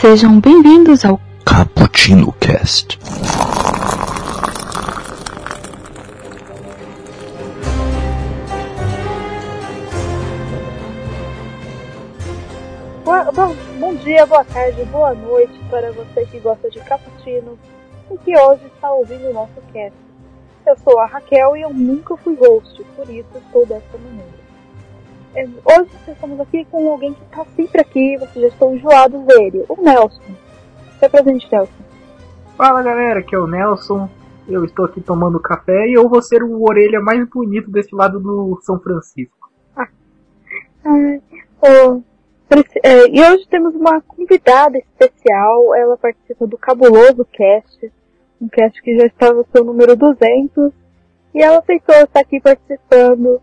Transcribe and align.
Sejam 0.00 0.40
bem-vindos 0.40 1.04
ao 1.04 1.20
Cappuccino 1.44 2.32
Cast. 2.40 2.98
Boa- 13.04 13.30
bom, 13.32 13.54
bom 13.78 13.94
dia, 13.96 14.24
boa 14.26 14.44
tarde, 14.44 14.84
boa 14.84 15.14
noite 15.14 15.58
para 15.70 15.90
você 15.92 16.26
que 16.26 16.38
gosta 16.38 16.70
de 16.70 16.78
cappuccino 16.80 17.58
e 18.10 18.18
que 18.18 18.36
hoje 18.38 18.66
está 18.66 18.92
ouvindo 18.92 19.28
o 19.30 19.32
nosso 19.34 19.60
cast. 19.72 19.96
Eu 20.66 20.76
sou 20.78 20.98
a 20.98 21.06
Raquel 21.06 21.56
e 21.56 21.62
eu 21.62 21.72
nunca 21.72 22.16
fui 22.18 22.34
host, 22.36 22.82
por 22.96 23.08
isso 23.08 23.28
estou 23.34 23.66
dessa 23.66 23.98
maneira. 23.98 24.39
Hoje 25.34 25.90
estamos 26.08 26.40
aqui 26.40 26.64
com 26.66 26.90
alguém 26.90 27.14
que 27.14 27.22
está 27.22 27.44
sempre 27.56 27.80
aqui, 27.80 28.16
vocês 28.16 28.42
já 28.42 28.48
estão 28.48 28.74
enjoados 28.74 29.22
dele, 29.26 29.64
o 29.68 29.80
Nelson. 29.80 30.20
Se 30.98 31.04
apresente, 31.06 31.48
Nelson. 31.50 31.72
Fala 32.56 32.82
galera, 32.82 33.20
aqui 33.20 33.34
é 33.34 33.38
o 33.38 33.46
Nelson. 33.46 34.08
Eu 34.48 34.64
estou 34.64 34.84
aqui 34.86 35.00
tomando 35.00 35.38
café 35.38 35.86
e 35.86 35.94
eu 35.94 36.08
vou 36.08 36.20
ser 36.20 36.42
o 36.42 36.62
orelha 36.68 37.00
mais 37.00 37.24
bonito 37.28 37.70
desse 37.70 37.94
lado 37.94 38.18
do 38.18 38.58
São 38.62 38.80
Francisco. 38.80 39.48
Ô, 41.62 42.02
Prisci- 42.48 42.80
é, 42.82 43.06
e 43.08 43.22
hoje 43.22 43.46
temos 43.48 43.74
uma 43.76 44.00
convidada 44.00 44.76
especial. 44.78 45.74
Ela 45.76 45.96
participa 45.96 46.46
do 46.48 46.58
Cabuloso 46.58 47.24
Cast, 47.32 47.92
um 48.40 48.48
cast 48.48 48.82
que 48.82 48.98
já 48.98 49.06
está 49.06 49.32
no 49.32 49.46
seu 49.52 49.62
número 49.62 49.94
200. 49.94 50.72
E 51.32 51.40
ela 51.40 51.58
aceitou 51.60 51.94
estar 51.94 52.18
aqui 52.20 52.40
participando 52.40 53.40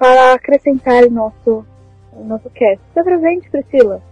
para 0.00 0.32
acrescentar 0.32 1.04
em 1.04 1.10
nosso, 1.10 1.62
em 2.14 2.24
nosso 2.24 2.48
cast. 2.48 2.82
Se 2.94 3.04
presente, 3.04 3.50
Priscila. 3.50 4.02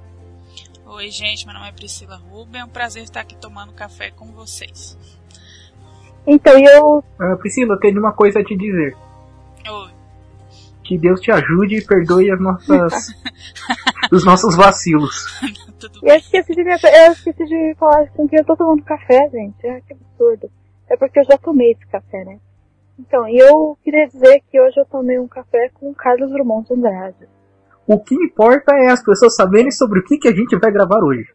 Oi, 0.86 1.10
gente, 1.10 1.46
meu 1.46 1.54
nome 1.54 1.68
é 1.68 1.72
Priscila 1.72 2.16
Ruben. 2.16 2.60
É 2.60 2.64
um 2.66 2.68
prazer 2.68 3.02
estar 3.02 3.20
aqui 3.20 3.34
tomando 3.34 3.72
café 3.72 4.10
com 4.10 4.26
vocês. 4.26 4.98
Então, 6.26 6.58
eu. 6.58 7.02
Ah, 7.18 7.36
Priscila, 7.36 7.74
eu 7.74 7.80
tenho 7.80 7.98
uma 7.98 8.12
coisa 8.12 8.40
a 8.40 8.44
te 8.44 8.54
dizer. 8.54 8.94
Oi. 9.66 9.90
Que 10.84 10.98
Deus 10.98 11.20
te 11.20 11.30
ajude 11.30 11.76
e 11.76 11.84
perdoe 11.84 12.30
as 12.30 12.40
nossas, 12.40 13.08
os 14.12 14.24
nossos 14.26 14.54
vacilos. 14.56 15.40
Tudo 15.80 16.00
Eu 16.02 16.16
esqueci 16.16 16.54
de, 16.54 16.64
me, 16.64 16.72
eu 16.72 17.12
esqueci 17.12 17.44
de 17.46 17.74
falar 17.78 18.08
com 18.10 18.28
quem 18.28 18.38
eu 18.38 18.44
tô 18.44 18.54
tomando 18.54 18.82
café, 18.84 19.26
gente. 19.30 19.66
Ah, 19.66 19.80
que 19.80 19.94
absurdo. 19.94 20.50
É 20.90 20.96
porque 20.98 21.20
eu 21.20 21.24
já 21.24 21.38
tomei 21.38 21.72
esse 21.72 21.86
café, 21.86 22.24
né? 22.24 22.38
Então, 22.98 23.28
eu 23.28 23.78
queria 23.84 24.06
dizer 24.08 24.42
que 24.50 24.60
hoje 24.60 24.78
eu 24.78 24.84
tomei 24.84 25.18
um 25.18 25.28
café 25.28 25.70
com 25.74 25.90
o 25.90 25.94
Carlos 25.94 26.30
Drummond 26.30 26.66
de 26.66 26.74
Andrade. 26.74 27.28
O 27.86 27.98
que 27.98 28.14
importa 28.14 28.74
é 28.74 28.88
as 28.88 29.02
pessoas 29.02 29.34
saberem 29.34 29.70
sobre 29.70 30.00
o 30.00 30.04
que, 30.04 30.18
que 30.18 30.28
a 30.28 30.34
gente 30.34 30.56
vai 30.56 30.70
gravar 30.72 31.02
hoje. 31.02 31.32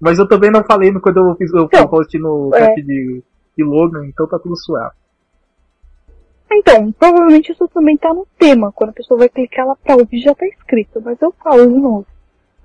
Mas 0.00 0.18
eu 0.18 0.28
também 0.28 0.50
não 0.50 0.64
falei 0.64 0.90
no, 0.92 1.00
quando 1.00 1.18
eu 1.18 1.34
fiz 1.36 1.52
o 1.52 1.64
Então, 1.64 1.88
post 1.88 2.16
no 2.18 2.50
é. 2.54 2.58
cast 2.58 2.82
de, 2.82 3.22
de 3.56 3.64
Logan, 3.64 4.06
então 4.06 4.28
tá 4.28 4.38
tudo 4.38 4.56
suave. 4.56 4.94
Então, 6.50 6.92
provavelmente 6.92 7.52
isso 7.52 7.66
também 7.68 7.96
tá 7.96 8.14
no 8.14 8.26
tema. 8.38 8.72
Quando 8.72 8.90
a 8.90 8.94
pessoa 8.94 9.18
vai 9.18 9.28
clicar 9.28 9.66
lá 9.66 9.76
pra 9.76 9.96
ouvir, 9.96 10.20
já 10.20 10.34
tá 10.34 10.46
escrito. 10.46 11.02
Mas 11.04 11.20
eu 11.20 11.34
falo 11.42 11.66
de 11.66 11.74
novo. 11.74 12.06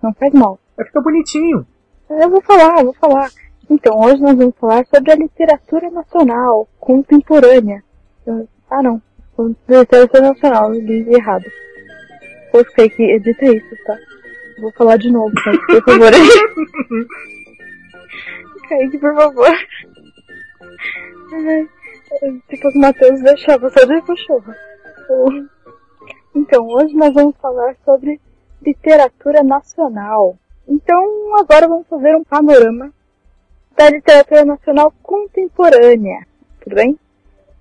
Não 0.01 0.13
faz 0.13 0.33
mal. 0.33 0.59
Vai 0.77 0.85
ficar 0.85 1.01
bonitinho. 1.01 1.65
Eu 2.09 2.29
vou 2.29 2.41
falar, 2.41 2.79
eu 2.79 2.85
vou 2.85 2.93
falar. 2.93 3.29
Então, 3.69 3.99
hoje 3.99 4.21
nós 4.21 4.37
vamos 4.37 4.55
falar 4.59 4.85
sobre 4.85 5.11
a 5.11 5.15
literatura 5.15 5.89
nacional 5.89 6.67
contemporânea. 6.79 7.83
Ah, 8.69 8.83
não. 8.83 9.01
Literatura 9.67 10.21
nacional, 10.29 10.73
eu 10.73 10.81
li 10.81 11.13
errado. 11.13 11.45
Pô, 12.51 12.63
Kaique, 12.75 13.01
edita 13.03 13.45
isso, 13.45 13.75
tá? 13.85 13.97
Vou 14.59 14.71
falar 14.73 14.97
de 14.97 15.09
novo, 15.11 15.33
Kaique, 15.43 15.67
por 15.69 15.83
favor. 15.83 16.11
Kaique, 18.69 18.97
por 18.99 19.15
favor. 19.15 19.57
Se 22.49 22.57
fosse 22.61 22.77
o 22.77 22.81
Matheus, 22.81 23.21
deixava 23.21 23.69
só 23.69 23.85
de 23.85 24.01
cachorro. 24.01 24.53
Então, 26.35 26.67
hoje 26.67 26.93
nós 26.95 27.13
vamos 27.13 27.35
falar 27.37 27.75
sobre 27.83 28.19
literatura 28.61 29.43
nacional. 29.43 30.37
Então, 30.67 31.35
agora 31.37 31.67
vamos 31.67 31.87
fazer 31.87 32.15
um 32.15 32.23
panorama 32.23 32.93
da 33.75 33.89
literatura 33.89 34.45
nacional 34.45 34.93
contemporânea. 35.01 36.27
Tudo 36.61 36.75
bem? 36.75 36.99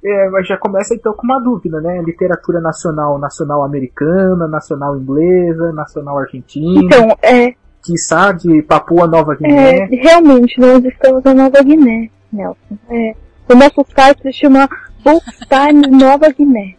É, 0.02 0.30
mas 0.30 0.46
já 0.46 0.56
começa 0.56 0.94
então 0.94 1.12
com 1.12 1.24
uma 1.24 1.38
dúvida, 1.40 1.80
né? 1.80 2.00
Literatura 2.02 2.60
nacional, 2.60 3.18
nacional 3.18 3.62
americana, 3.62 4.48
nacional 4.48 4.96
inglesa, 4.96 5.72
nacional 5.72 6.18
argentina, 6.18 6.80
Então, 6.84 7.16
é, 7.22 7.54
quiçá 7.82 8.32
de 8.32 8.62
Papua 8.62 9.06
Nova 9.06 9.34
é, 9.34 9.36
Guiné. 9.36 9.88
realmente 10.02 10.58
nós 10.58 10.82
estamos 10.84 11.22
na 11.24 11.34
Nova 11.34 11.62
Guiné, 11.62 12.08
Nelson. 12.32 12.78
É, 12.88 13.14
o 13.48 13.54
nosso 13.54 13.84
site 13.94 14.22
se 14.22 14.32
chama 14.32 14.68
Bookstime 15.04 15.86
Nova 15.88 16.30
Guiné. 16.30 16.76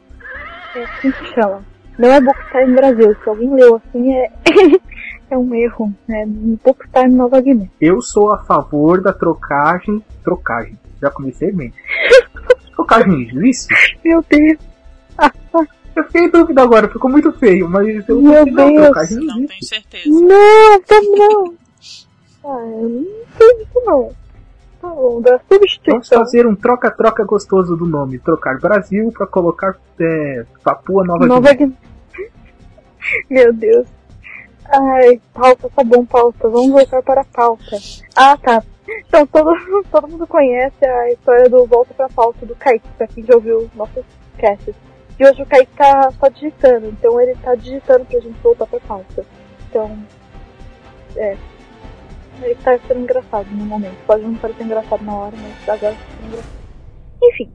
É 0.75 0.83
assim 0.83 1.11
que 1.11 1.33
chama. 1.33 1.61
Não 1.99 2.09
é 2.09 2.21
Bookstime 2.21 2.75
Brasil. 2.75 3.15
Se 3.23 3.29
alguém 3.29 3.53
leu 3.53 3.75
assim, 3.75 4.13
é, 4.13 4.31
é 5.29 5.37
um 5.37 5.53
erro. 5.53 5.93
É 6.09 6.25
Bookstime 6.25 7.13
Nova 7.13 7.41
Guiné. 7.41 7.69
Eu 7.79 8.01
sou 8.01 8.31
a 8.31 8.39
favor 8.39 9.01
da 9.01 9.11
trocagem. 9.11 10.03
Trocagem. 10.23 10.77
Já 11.01 11.09
comecei 11.09 11.51
bem. 11.51 11.73
Trocagem 12.85 13.29
existe? 13.29 13.99
Meu 14.03 14.23
Deus. 14.29 14.59
Eu 15.93 16.05
fiquei 16.05 16.21
em 16.21 16.29
dúvida 16.29 16.61
agora, 16.61 16.87
ficou 16.87 17.11
muito 17.11 17.33
feio, 17.33 17.67
mas 17.67 18.07
eu 18.07 18.21
Meu 18.21 18.45
não, 18.45 18.69
Deus. 18.69 18.81
trocagem 18.85 19.17
Não 19.25 19.45
tenho 19.45 19.63
certeza. 19.65 20.09
Não, 20.09 20.81
tá 20.83 21.01
não. 21.01 21.53
Ah, 22.45 22.65
eu 22.81 22.89
não 22.89 23.05
sei 23.37 23.61
isso 23.61 23.83
não. 23.85 24.11
Tá 24.81 24.87
bom, 24.87 25.21
da 25.21 25.39
Vamos 25.85 26.07
fazer 26.07 26.47
um 26.47 26.55
troca-troca 26.55 27.25
gostoso 27.25 27.75
do 27.75 27.85
nome. 27.85 28.19
Trocar 28.19 28.57
Brasil 28.57 29.11
pra 29.11 29.27
colocar 29.27 29.77
é, 29.99 30.45
Papua 30.63 31.03
Nova, 31.03 31.27
Nova 31.27 31.53
Guiné. 31.53 31.73
Guiné. 32.15 32.29
Meu 33.29 33.53
Deus. 33.53 33.85
Ai, 34.65 35.21
pauta, 35.33 35.69
tá 35.69 35.83
bom, 35.83 36.05
pauta. 36.05 36.49
Vamos 36.49 36.71
voltar 36.71 37.01
para 37.01 37.21
a 37.21 37.25
pauta. 37.25 37.77
Ah, 38.15 38.37
tá. 38.37 38.63
Então, 39.07 39.25
todo, 39.27 39.51
todo 39.91 40.07
mundo 40.07 40.27
conhece 40.27 40.85
a 40.85 41.11
história 41.11 41.49
do 41.49 41.65
Volta 41.65 41.93
pra 41.93 42.09
Pauta 42.09 42.45
do 42.45 42.55
Kaique, 42.55 42.87
pra 42.97 43.07
quem 43.07 43.25
já 43.25 43.35
ouviu 43.35 43.69
nossos 43.75 44.03
casts. 44.37 44.75
E 45.19 45.25
hoje 45.25 45.41
o 45.41 45.45
Kaique 45.45 45.71
tá 45.75 46.11
só 46.19 46.27
digitando, 46.29 46.87
então 46.87 47.19
ele 47.21 47.35
tá 47.35 47.53
digitando 47.55 48.05
pra 48.05 48.19
gente 48.19 48.39
voltar 48.41 48.65
pra 48.65 48.79
pauta. 48.79 49.25
Então, 49.69 49.97
é. 51.15 51.37
Ele 52.41 52.55
tá 52.55 52.77
sendo 52.87 53.01
engraçado 53.01 53.47
no 53.51 53.65
momento. 53.65 53.95
Pode 54.07 54.23
não 54.23 54.33
parecer 54.35 54.63
engraçado 54.63 55.03
na 55.03 55.13
hora, 55.13 55.35
mas 55.37 55.69
agora 55.69 55.93
tá 55.93 56.01
sendo 56.17 56.27
engraçado. 56.27 56.61
Enfim, 57.23 57.53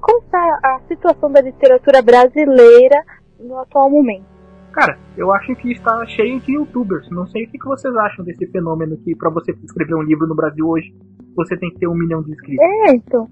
como 0.00 0.18
está 0.18 0.58
a 0.62 0.80
situação 0.88 1.30
da 1.30 1.40
literatura 1.40 2.02
brasileira 2.02 3.04
no 3.38 3.58
atual 3.60 3.88
momento? 3.88 4.33
Cara, 4.74 4.98
eu 5.16 5.32
acho 5.32 5.54
que 5.54 5.70
está 5.70 6.04
cheio 6.04 6.40
de 6.40 6.54
youtubers. 6.54 7.08
Não 7.08 7.24
sei 7.28 7.44
o 7.44 7.48
que 7.48 7.64
vocês 7.64 7.94
acham 7.94 8.24
desse 8.24 8.44
fenômeno 8.48 8.96
que 8.96 9.14
pra 9.14 9.30
você 9.30 9.52
escrever 9.62 9.94
um 9.94 10.02
livro 10.02 10.26
no 10.26 10.34
Brasil 10.34 10.66
hoje, 10.66 10.92
você 11.36 11.56
tem 11.56 11.70
que 11.70 11.78
ter 11.78 11.86
um 11.86 11.94
milhão 11.94 12.24
de 12.24 12.32
inscritos. 12.32 12.64
É, 12.64 12.90
então. 12.96 13.28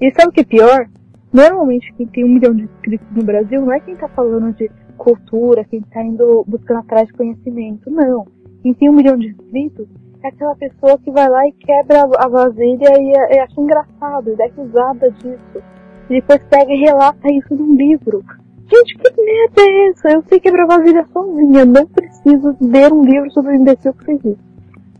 E 0.00 0.10
sabe 0.12 0.28
o 0.28 0.32
que 0.32 0.40
é 0.40 0.44
pior? 0.44 0.88
Normalmente 1.30 1.92
quem 1.92 2.06
tem 2.06 2.24
um 2.24 2.32
milhão 2.32 2.54
de 2.54 2.62
inscritos 2.62 3.06
no 3.14 3.22
Brasil 3.22 3.60
não 3.60 3.70
é 3.70 3.80
quem 3.80 3.96
tá 3.96 4.08
falando 4.08 4.50
de 4.54 4.70
cultura, 4.96 5.62
quem 5.64 5.82
tá 5.82 6.02
indo 6.02 6.42
buscando 6.48 6.80
atrás 6.80 7.06
de 7.06 7.12
conhecimento, 7.12 7.90
não. 7.90 8.24
Quem 8.62 8.72
tem 8.72 8.88
um 8.88 8.94
milhão 8.94 9.18
de 9.18 9.28
inscritos 9.28 9.86
é 10.24 10.28
aquela 10.28 10.56
pessoa 10.56 10.96
que 10.98 11.10
vai 11.10 11.28
lá 11.28 11.46
e 11.46 11.52
quebra 11.52 12.00
a 12.00 12.24
a 12.24 12.28
vasilha 12.28 12.98
e, 12.98 13.34
e 13.34 13.38
acha 13.38 13.60
engraçado, 13.60 14.30
e 14.30 14.36
dá 14.36 14.46
risada 14.46 15.10
disso. 15.10 15.62
E 16.08 16.14
depois 16.14 16.42
pega 16.48 16.72
e 16.72 16.80
relata 16.80 17.30
isso 17.30 17.54
num 17.54 17.76
livro. 17.76 18.24
Gente, 18.68 18.98
que 18.98 19.22
merda 19.22 19.62
é 19.62 19.88
essa? 19.88 20.08
Eu 20.10 20.24
sei 20.28 20.40
quebrar 20.40 20.66
vasilha 20.66 21.06
sozinha, 21.12 21.64
não 21.64 21.86
preciso 21.86 22.56
ler 22.60 22.92
um 22.92 23.04
livro 23.04 23.30
sobre 23.30 23.52
o 23.52 23.54
imbecil 23.54 23.94
que 23.94 24.04
fez 24.04 24.24
isso. 24.24 24.38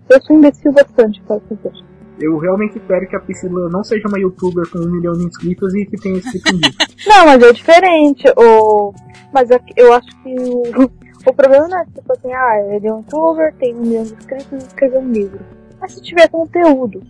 Eu 0.08 0.22
sou 0.22 0.36
imbecil 0.36 0.72
bastante 0.72 1.20
para 1.22 1.40
fazer. 1.40 1.72
Eu 2.20 2.38
realmente 2.38 2.78
espero 2.78 3.06
que 3.08 3.16
a 3.16 3.20
Priscila 3.20 3.68
não 3.68 3.84
seja 3.84 4.08
uma 4.08 4.18
youtuber 4.18 4.70
com 4.70 4.78
um 4.78 4.90
milhão 4.90 5.12
de 5.14 5.24
inscritos 5.24 5.74
e 5.74 5.84
que 5.84 5.96
tenha 5.96 6.14
um 6.14 6.18
livro. 6.18 6.76
Não, 7.06 7.26
mas 7.26 7.42
é 7.42 7.52
diferente. 7.52 8.24
O... 8.36 8.94
Mas 9.32 9.50
é 9.50 9.60
eu 9.76 9.92
acho 9.92 10.08
que 10.22 10.34
o, 10.34 10.90
o 11.26 11.34
problema 11.34 11.68
não 11.68 11.78
é 11.78 11.84
tipo 11.84 12.12
assim, 12.12 12.32
ah, 12.32 12.74
ele 12.74 12.86
é 12.86 12.92
um 12.92 12.98
youtuber, 12.98 13.52
tem 13.56 13.74
um 13.74 13.80
milhão 13.80 14.04
de 14.04 14.14
inscritos 14.14 14.52
e 14.52 14.66
escreveu 14.66 15.00
um 15.00 15.12
livro. 15.12 15.40
Mas 15.78 15.92
se 15.92 16.00
tiver 16.00 16.28
conteúdo, 16.28 17.02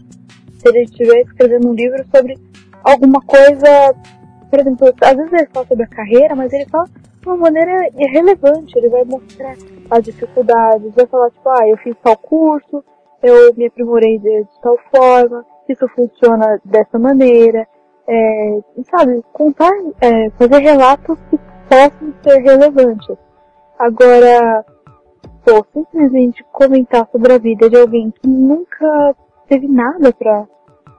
se 0.58 0.69
ele 0.69 0.82
estiver 0.82 1.20
escrevendo 1.20 1.69
um 1.69 1.75
livro 1.75 2.05
sobre 2.12 2.37
alguma 2.82 3.20
coisa, 3.20 3.94
por 4.50 4.60
exemplo, 4.60 4.94
às 5.00 5.16
vezes 5.16 5.32
ele 5.32 5.46
fala 5.52 5.66
sobre 5.66 5.84
a 5.84 5.88
carreira, 5.88 6.34
mas 6.34 6.52
ele 6.52 6.66
fala 6.66 6.87
de 6.87 7.28
uma 7.28 7.37
maneira 7.37 7.88
irrelevante, 7.96 8.78
ele 8.78 8.88
vai 8.88 9.04
mostrar 9.04 9.54
as 9.90 10.04
dificuldades, 10.04 10.94
vai 10.94 11.06
falar 11.06 11.31
tipo, 11.31 11.48
ah, 11.48 11.69
eu 11.69 11.76
fiz 11.78 11.96
tal 12.02 12.16
curso, 12.16 12.84
eu 13.22 13.54
me 13.54 13.66
aprimorei 13.66 14.19
de, 14.19 14.44
de 14.44 14.60
tal 14.62 14.76
forma, 14.94 15.44
isso 15.69 15.87
funciona 15.88 16.60
dessa 16.64 16.98
maneira, 16.98 17.66
é, 18.08 18.60
sabe, 18.90 19.22
contar, 19.32 19.72
é, 20.00 20.31
fazer 20.31 20.58
relatos 20.58 21.19
que 21.31 21.38
possam 21.69 22.14
ser 22.22 22.38
relevantes. 22.38 23.16
Agora, 23.78 24.64
pô, 25.44 25.64
simplesmente 25.72 26.44
comentar 26.52 27.06
sobre 27.10 27.32
a 27.32 27.38
vida 27.38 27.69
de 27.69 27.76
alguém 27.76 28.10
que 28.10 28.28
nunca 28.28 29.14
teve 29.48 29.69
nada 29.69 30.12
pra. 30.12 30.46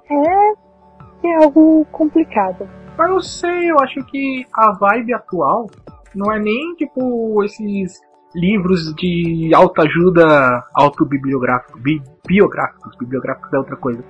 É. 0.10 1.28
é 1.28 1.44
algo 1.44 1.86
complicado. 1.92 2.68
Mas 2.98 3.10
não 3.10 3.22
sei, 3.22 3.72
eu 3.72 3.80
acho 3.80 4.04
que 4.06 4.46
a 4.54 4.72
vibe 4.72 5.14
atual 5.14 5.70
não 6.16 6.32
é 6.32 6.40
nem 6.40 6.74
tipo 6.76 7.44
esses 7.44 8.00
livros 8.34 8.94
de 8.96 9.52
autoajuda 9.54 10.64
autobibliográfico, 10.74 11.80
bi, 11.80 12.02
biográficos, 12.26 12.96
bibliográficos 12.98 13.54
é 13.54 13.58
outra 13.58 13.76
coisa. 13.76 14.04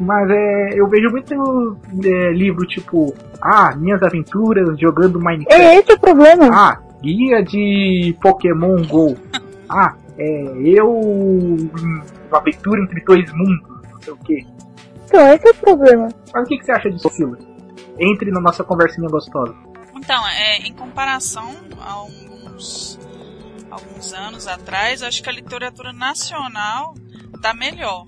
Mas 0.00 0.28
é, 0.30 0.80
eu 0.80 0.88
vejo 0.88 1.08
muito 1.10 1.78
é, 2.04 2.32
livro 2.32 2.66
tipo, 2.66 3.14
ah, 3.40 3.74
minhas 3.76 4.02
aventuras 4.02 4.78
jogando 4.78 5.20
Minecraft. 5.20 5.62
É 5.62 5.78
esse 5.78 5.92
o 5.92 6.00
problema. 6.00 6.48
Ah, 6.52 6.80
guia 7.00 7.42
de 7.42 8.16
Pokémon 8.20 8.82
Go. 8.86 9.16
Ah, 9.66 9.94
é, 10.18 10.52
eu 10.62 10.88
uma 12.28 12.38
aventura 12.38 12.82
entre 12.82 13.00
dois 13.00 13.32
mundos, 13.32 13.82
não 13.90 14.00
sei 14.02 14.12
o 14.12 14.16
que. 14.18 14.46
Então, 15.06 15.32
esse 15.32 15.48
é 15.48 15.50
o 15.50 15.54
problema. 15.54 16.08
Mas 16.32 16.44
o 16.44 16.46
que, 16.46 16.58
que 16.58 16.66
você 16.66 16.72
acha 16.72 16.90
disso, 16.90 17.08
Silas? 17.08 17.53
Entre 17.98 18.30
na 18.30 18.40
nossa 18.40 18.64
conversinha 18.64 19.08
gostosa. 19.08 19.54
Então, 19.94 20.26
é, 20.28 20.58
em 20.58 20.72
comparação 20.72 21.54
a 21.80 21.92
alguns, 21.92 22.98
alguns 23.70 24.12
anos 24.12 24.46
atrás, 24.46 25.02
acho 25.02 25.22
que 25.22 25.28
a 25.28 25.32
literatura 25.32 25.92
nacional 25.92 26.94
tá 27.40 27.54
melhor. 27.54 28.06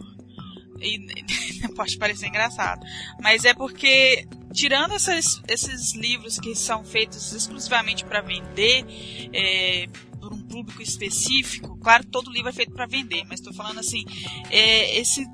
E 0.81 1.07
pode 1.75 1.97
parecer 1.97 2.27
engraçado, 2.27 2.85
mas 3.21 3.45
é 3.45 3.55
porque 3.55 4.27
tirando 4.53 4.95
esses, 4.95 5.43
esses 5.49 5.95
livros 5.95 6.39
que 6.39 6.55
são 6.55 6.85
feitos 6.85 7.33
exclusivamente 7.33 8.05
para 8.05 8.21
vender 8.21 8.85
é, 9.33 9.87
por 10.21 10.33
um 10.33 10.43
público 10.43 10.83
específico, 10.83 11.79
claro 11.79 12.05
todo 12.07 12.31
livro 12.31 12.49
é 12.49 12.53
feito 12.53 12.73
para 12.73 12.87
vender, 12.87 13.25
mas 13.25 13.41
estou 13.41 13.55
falando 13.55 13.79
assim, 13.79 14.05
é, 14.51 14.99
esse 14.99 15.27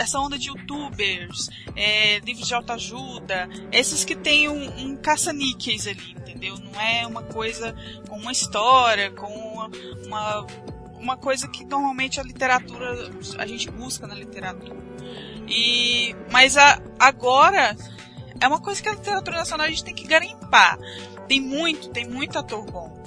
essa 0.00 0.18
onda 0.18 0.38
de 0.38 0.48
youtubers, 0.48 1.50
é, 1.76 2.20
livros 2.20 2.48
de 2.48 2.54
autoajuda, 2.54 3.48
esses 3.70 4.02
que 4.02 4.16
tem 4.16 4.48
um, 4.48 4.86
um 4.86 4.96
caça-níqueis 4.96 5.86
ali, 5.86 6.12
entendeu? 6.12 6.56
Não 6.58 6.80
é 6.80 7.06
uma 7.06 7.22
coisa 7.22 7.74
com 8.08 8.16
uma 8.16 8.32
história, 8.32 9.10
com 9.10 9.26
uma, 9.26 9.70
uma, 10.06 10.46
uma 10.98 11.16
coisa 11.18 11.46
que 11.46 11.66
normalmente 11.66 12.18
a 12.18 12.22
literatura, 12.22 13.10
a 13.38 13.46
gente 13.46 13.70
busca 13.70 14.06
na 14.06 14.14
literatura. 14.14 14.74
E, 15.46 16.16
mas 16.30 16.56
a, 16.56 16.80
agora 16.98 17.76
é 18.40 18.48
uma 18.48 18.60
coisa 18.60 18.82
que 18.82 18.88
a 18.88 18.94
literatura 18.94 19.36
nacional 19.36 19.66
a 19.66 19.70
gente 19.70 19.84
tem 19.84 19.94
que 19.94 20.06
garimpar. 20.06 20.78
Tem 21.28 21.40
muito, 21.40 21.90
tem 21.90 22.08
muito 22.08 22.38
ator 22.38 22.64
bom. 22.64 22.98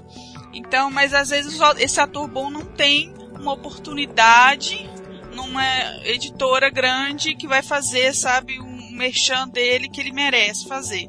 Então, 0.53 0.91
mas 0.91 1.11
às 1.11 1.29
vezes 1.29 1.59
esse 1.79 1.99
ator 1.99 2.27
bom 2.27 2.51
não 2.51 2.63
tem 2.63 3.11
uma 3.33 3.53
oportunidade 3.53 4.92
numa 5.33 5.63
editora 6.03 6.69
grande 6.69 7.35
que 7.35 7.47
vai 7.47 7.61
fazer, 7.61 8.13
sabe, 8.13 8.59
um 8.59 8.91
merchan 8.91 9.47
dele 9.47 9.89
que 9.89 9.99
ele 9.99 10.11
merece 10.11 10.67
fazer. 10.67 11.07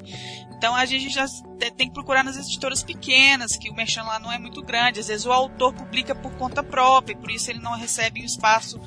Então 0.57 0.75
a 0.75 0.87
gente 0.87 1.11
já 1.11 1.27
tem 1.77 1.89
que 1.89 1.93
procurar 1.93 2.25
nas 2.25 2.39
editoras 2.39 2.83
pequenas, 2.83 3.57
que 3.57 3.69
o 3.69 3.75
merchan 3.75 4.03
lá 4.03 4.19
não 4.19 4.33
é 4.33 4.39
muito 4.39 4.63
grande. 4.63 5.01
Às 5.01 5.09
vezes 5.09 5.27
o 5.27 5.33
autor 5.33 5.75
publica 5.75 6.15
por 6.15 6.33
conta 6.37 6.63
própria, 6.63 7.17
por 7.17 7.31
isso 7.31 7.51
ele 7.51 7.59
não 7.59 7.73
recebe 7.73 8.23
um 8.23 8.25
espaço 8.25 8.81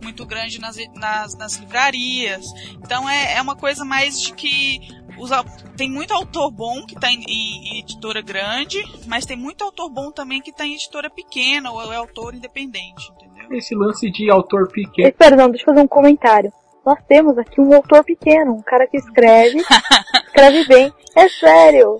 muito 0.00 0.24
grande 0.24 0.60
nas, 0.60 0.76
nas, 0.94 1.36
nas 1.36 1.56
livrarias. 1.56 2.46
Então 2.74 3.08
é, 3.08 3.34
é 3.34 3.42
uma 3.42 3.56
coisa 3.56 3.84
mais 3.84 4.20
de 4.20 4.32
que 4.32 4.80
os, 5.18 5.30
tem 5.76 5.90
muito 5.90 6.12
autor 6.12 6.50
bom 6.50 6.86
que 6.86 6.94
está 6.94 7.10
em, 7.10 7.24
em, 7.24 7.68
em, 7.68 7.78
editora 7.80 8.22
grande, 8.22 8.82
mas 9.06 9.26
tem 9.26 9.36
muito 9.36 9.64
autor 9.64 9.90
bom 9.90 10.12
também 10.12 10.40
que 10.40 10.50
está 10.50 10.64
em 10.64 10.74
editora 10.74 11.10
pequena 11.10 11.70
ou 11.70 11.92
é 11.92 11.96
autor 11.96 12.34
independente? 12.34 13.12
Esse 13.50 13.74
lance 13.74 14.10
de 14.10 14.30
autor 14.30 14.68
pequeno. 14.68 15.12
Perdão, 15.12 15.48
deixa 15.48 15.62
eu 15.64 15.74
fazer 15.74 15.80
um 15.80 15.88
comentário. 15.88 16.52
Nós 16.84 16.98
temos 17.08 17.38
aqui 17.38 17.60
um 17.60 17.74
autor 17.74 18.04
pequeno, 18.04 18.52
um 18.52 18.62
cara 18.62 18.86
que 18.86 18.98
escreve, 18.98 19.58
escreve 20.26 20.66
bem. 20.66 20.92
É 21.16 21.28
sério. 21.28 21.98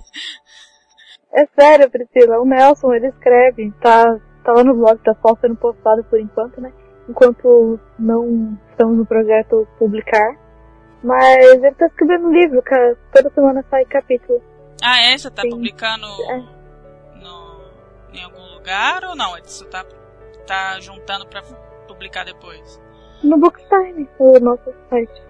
É 1.32 1.46
sério, 1.58 1.90
Priscila. 1.90 2.40
O 2.40 2.44
Nelson, 2.44 2.92
ele 2.92 3.08
escreve. 3.08 3.72
Tá, 3.80 4.18
tá 4.44 4.52
lá 4.52 4.62
no 4.62 4.74
blog, 4.74 4.98
tá 5.02 5.16
só 5.22 5.34
sendo 5.40 5.56
postado 5.56 6.04
por 6.04 6.20
enquanto, 6.20 6.60
né? 6.60 6.72
Enquanto 7.08 7.80
não 7.98 8.58
estamos 8.70 8.98
no 8.98 9.06
projeto 9.06 9.66
publicar. 9.78 10.36
Mas 11.02 11.62
ele 11.62 11.74
tá 11.74 11.86
escrevendo 11.86 12.28
um 12.28 12.32
livro, 12.32 12.62
cara. 12.62 12.96
Toda 13.12 13.30
semana 13.30 13.64
sai 13.70 13.84
capítulo. 13.86 14.42
Ah, 14.82 15.00
é? 15.00 15.16
Você 15.16 15.30
tá 15.30 15.42
Sim. 15.42 15.50
publicando 15.50 16.06
é. 16.06 16.36
no, 17.16 17.60
em 18.12 18.22
algum 18.22 18.54
lugar 18.54 19.04
ou 19.04 19.16
não? 19.16 19.32
Você 19.42 19.64
tá, 19.66 19.84
tá 20.46 20.78
juntando 20.80 21.26
pra 21.26 21.42
publicar 21.86 22.24
depois? 22.24 22.80
No 23.22 23.38
Bookstime, 23.38 24.08
o 24.18 24.38
nosso 24.38 24.72
site. 24.90 25.22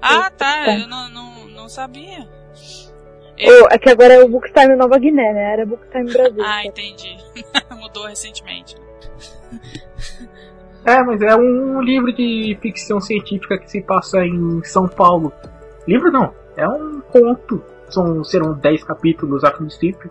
Ah, 0.00 0.30
tá. 0.30 0.78
Eu 0.78 0.88
não, 0.88 1.08
não, 1.08 1.48
não 1.48 1.68
sabia. 1.68 2.28
Eu... 3.38 3.68
é 3.70 3.78
que 3.78 3.90
agora 3.90 4.14
é 4.14 4.24
o 4.24 4.28
Bookstime 4.28 4.76
Nova 4.76 4.98
Guiné, 4.98 5.32
né? 5.32 5.52
Era 5.52 5.66
Bookstime 5.66 6.12
Brasil. 6.12 6.42
ah, 6.44 6.64
entendi. 6.64 7.16
Mudou 7.78 8.06
recentemente. 8.06 8.76
É, 10.84 11.02
mas 11.02 11.20
é 11.20 11.34
um 11.34 11.80
livro 11.82 12.12
de 12.12 12.56
ficção 12.62 13.00
científica 13.00 13.58
que 13.58 13.70
se 13.70 13.82
passa 13.82 14.24
em 14.24 14.62
São 14.64 14.88
Paulo. 14.88 15.32
Livro 15.86 16.10
não, 16.10 16.32
é 16.56 16.66
um 16.68 17.00
conto. 17.00 17.62
São, 17.88 18.24
serão 18.24 18.54
10 18.54 18.84
capítulos 18.84 19.44
a 19.44 19.50
princípio. 19.50 20.10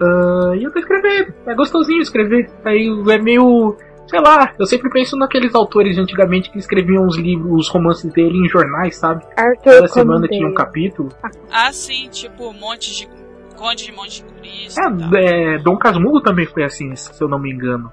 Uh, 0.00 0.54
e 0.56 0.64
eu 0.64 0.72
tô 0.72 0.78
escrevendo. 0.78 1.34
É 1.46 1.54
gostosinho 1.54 2.00
escrever. 2.00 2.50
Aí 2.64 2.88
é 3.10 3.18
meio 3.18 3.76
sei 4.06 4.20
lá, 4.20 4.52
eu 4.58 4.66
sempre 4.66 4.90
penso 4.90 5.16
naqueles 5.16 5.54
autores 5.54 5.94
de 5.94 6.00
antigamente 6.00 6.50
que 6.50 6.58
escreviam 6.58 7.06
os 7.06 7.16
livros, 7.16 7.50
os 7.52 7.68
romances 7.68 8.12
dele 8.12 8.38
em 8.38 8.48
jornais, 8.48 8.96
sabe? 8.96 9.24
Arthur 9.36 9.64
Cada 9.64 9.88
semana 9.88 10.28
tinha 10.28 10.46
um 10.46 10.54
capítulo. 10.54 11.08
Ah, 11.50 11.72
sim, 11.72 12.08
tipo 12.10 12.52
Monte 12.52 12.94
de 12.94 13.08
Conde 13.56 13.86
de 13.86 13.92
Monte 13.92 14.22
de 14.22 14.32
Cristo. 14.34 14.80
É, 14.80 15.54
é, 15.54 15.58
Dom 15.58 15.76
Casmurro 15.76 16.20
também 16.20 16.46
foi 16.46 16.64
assim, 16.64 16.94
se 16.94 17.22
eu 17.22 17.28
não 17.28 17.38
me 17.38 17.50
engano. 17.50 17.90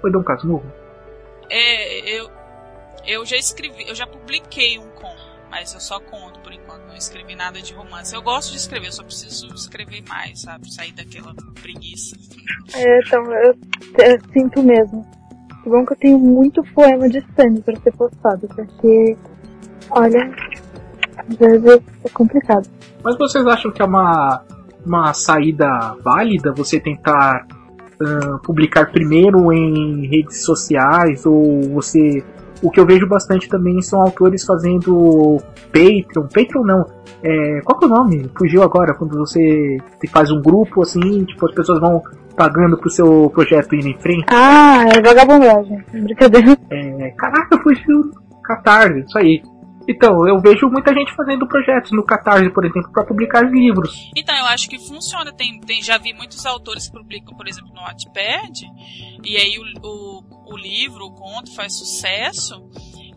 Foi 0.00 0.10
Dom 0.10 0.22
Casmurro? 0.22 0.64
É, 1.50 2.18
eu 2.18 2.30
eu 3.06 3.24
já 3.24 3.36
escrevi, 3.36 3.88
eu 3.88 3.94
já 3.94 4.06
publiquei 4.06 4.78
um 4.78 4.88
conto, 4.90 5.22
mas 5.50 5.72
eu 5.72 5.80
só 5.80 5.98
conto 5.98 6.40
escrevi 6.98 7.34
nada 7.34 7.60
de 7.60 7.72
romance. 7.72 8.14
Eu 8.14 8.22
gosto 8.22 8.50
de 8.50 8.58
escrever, 8.58 8.92
só 8.92 9.02
preciso 9.02 9.46
escrever 9.54 10.02
mais, 10.08 10.42
sabe? 10.42 10.72
Sair 10.72 10.92
daquela 10.92 11.34
preguiça. 11.60 12.16
É, 12.74 13.00
então, 13.00 13.22
eu, 13.32 13.54
eu 13.98 14.20
sinto 14.32 14.62
mesmo. 14.62 15.06
Que 15.62 15.70
bom 15.70 15.84
que 15.84 15.92
eu 15.92 15.96
tenho 15.96 16.18
muito 16.18 16.62
poema 16.74 17.08
de 17.08 17.18
Stanley 17.18 17.62
para 17.62 17.76
ser 17.80 17.92
postado, 17.92 18.48
porque, 18.48 19.16
olha, 19.90 20.30
às 21.16 21.36
vezes 21.36 21.82
é 22.04 22.08
complicado. 22.10 22.68
Mas 23.02 23.16
vocês 23.16 23.46
acham 23.46 23.70
que 23.70 23.82
é 23.82 23.84
uma, 23.84 24.42
uma 24.84 25.12
saída 25.12 25.96
válida 26.04 26.52
você 26.52 26.80
tentar 26.80 27.46
uh, 28.00 28.38
publicar 28.42 28.90
primeiro 28.90 29.52
em 29.52 30.06
redes 30.06 30.44
sociais 30.44 31.24
ou 31.26 31.62
você 31.70 32.22
o 32.62 32.70
que 32.70 32.80
eu 32.80 32.86
vejo 32.86 33.06
bastante 33.06 33.48
também 33.48 33.80
são 33.80 34.00
autores 34.00 34.44
fazendo 34.44 35.38
Patreon. 35.72 36.26
Patreon 36.32 36.64
não. 36.64 36.84
É, 37.22 37.60
qual 37.62 37.78
que 37.78 37.84
é 37.84 37.88
o 37.88 37.90
nome? 37.90 38.30
Fugiu 38.36 38.62
agora, 38.62 38.94
quando 38.94 39.16
você 39.18 39.76
faz 40.10 40.30
um 40.30 40.40
grupo 40.40 40.82
assim, 40.82 41.24
tipo, 41.24 41.46
as 41.46 41.54
pessoas 41.54 41.80
vão 41.80 42.02
pagando 42.36 42.78
pro 42.78 42.90
seu 42.90 43.28
projeto 43.30 43.74
ir 43.74 43.86
em 43.86 43.98
frente. 43.98 44.26
Ah, 44.28 44.84
é 44.94 45.02
vagabundagem. 45.02 45.84
Brincadeira. 45.92 46.56
É, 46.70 47.10
caraca, 47.10 47.58
fugiu 47.60 48.10
Catarse, 48.44 49.00
isso 49.00 49.18
aí. 49.18 49.42
Então, 49.88 50.28
eu 50.28 50.38
vejo 50.38 50.68
muita 50.68 50.92
gente 50.92 51.14
fazendo 51.14 51.48
projetos 51.48 51.92
no 51.92 52.04
Catarse, 52.04 52.50
por 52.50 52.64
exemplo, 52.64 52.92
para 52.92 53.06
publicar 53.06 53.40
livros. 53.40 54.10
Então, 54.14 54.36
eu 54.36 54.44
acho 54.44 54.68
que 54.68 54.78
funciona. 54.78 55.32
Tem, 55.32 55.58
tem, 55.60 55.82
já 55.82 55.96
vi 55.96 56.12
muitos 56.12 56.44
autores 56.44 56.88
que 56.88 56.98
publicam, 56.98 57.34
por 57.34 57.48
exemplo, 57.48 57.70
no 57.74 57.80
Wattpad, 57.80 58.66
e 59.24 59.36
aí 59.36 59.58
o, 59.58 59.86
o, 59.86 60.37
o 60.48 60.56
livro, 60.56 61.06
o 61.06 61.14
conto 61.14 61.54
faz 61.54 61.76
sucesso, 61.76 62.68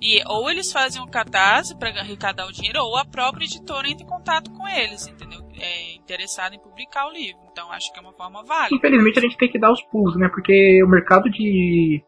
e 0.02 0.22
ou 0.28 0.50
eles 0.50 0.72
fazem 0.72 1.02
um 1.02 1.08
catarse 1.08 1.78
para 1.78 1.90
arrecadar 1.90 2.48
o 2.48 2.52
dinheiro, 2.52 2.80
ou 2.80 2.98
a 2.98 3.06
própria 3.06 3.46
editora 3.46 3.88
entra 3.88 4.04
em 4.04 4.10
contato 4.10 4.52
com 4.52 4.68
eles, 4.68 5.08
entendeu? 5.08 5.42
É 5.60 5.96
interessado 5.96 6.54
em 6.54 6.60
publicar 6.60 7.08
o 7.08 7.12
livro. 7.12 7.40
Então 7.52 7.72
acho 7.72 7.92
que 7.94 8.00
é 8.00 8.02
uma 8.02 8.14
forma 8.14 8.44
válida. 8.44 8.76
Infelizmente 8.76 9.20
a 9.20 9.22
gente 9.22 9.38
tem 9.38 9.52
que 9.52 9.60
dar 9.60 9.72
os 9.72 9.82
pulos, 9.84 10.18
né? 10.18 10.28
Porque 10.30 10.84
o 10.84 10.88
mercado 10.88 11.30
de 11.30 12.04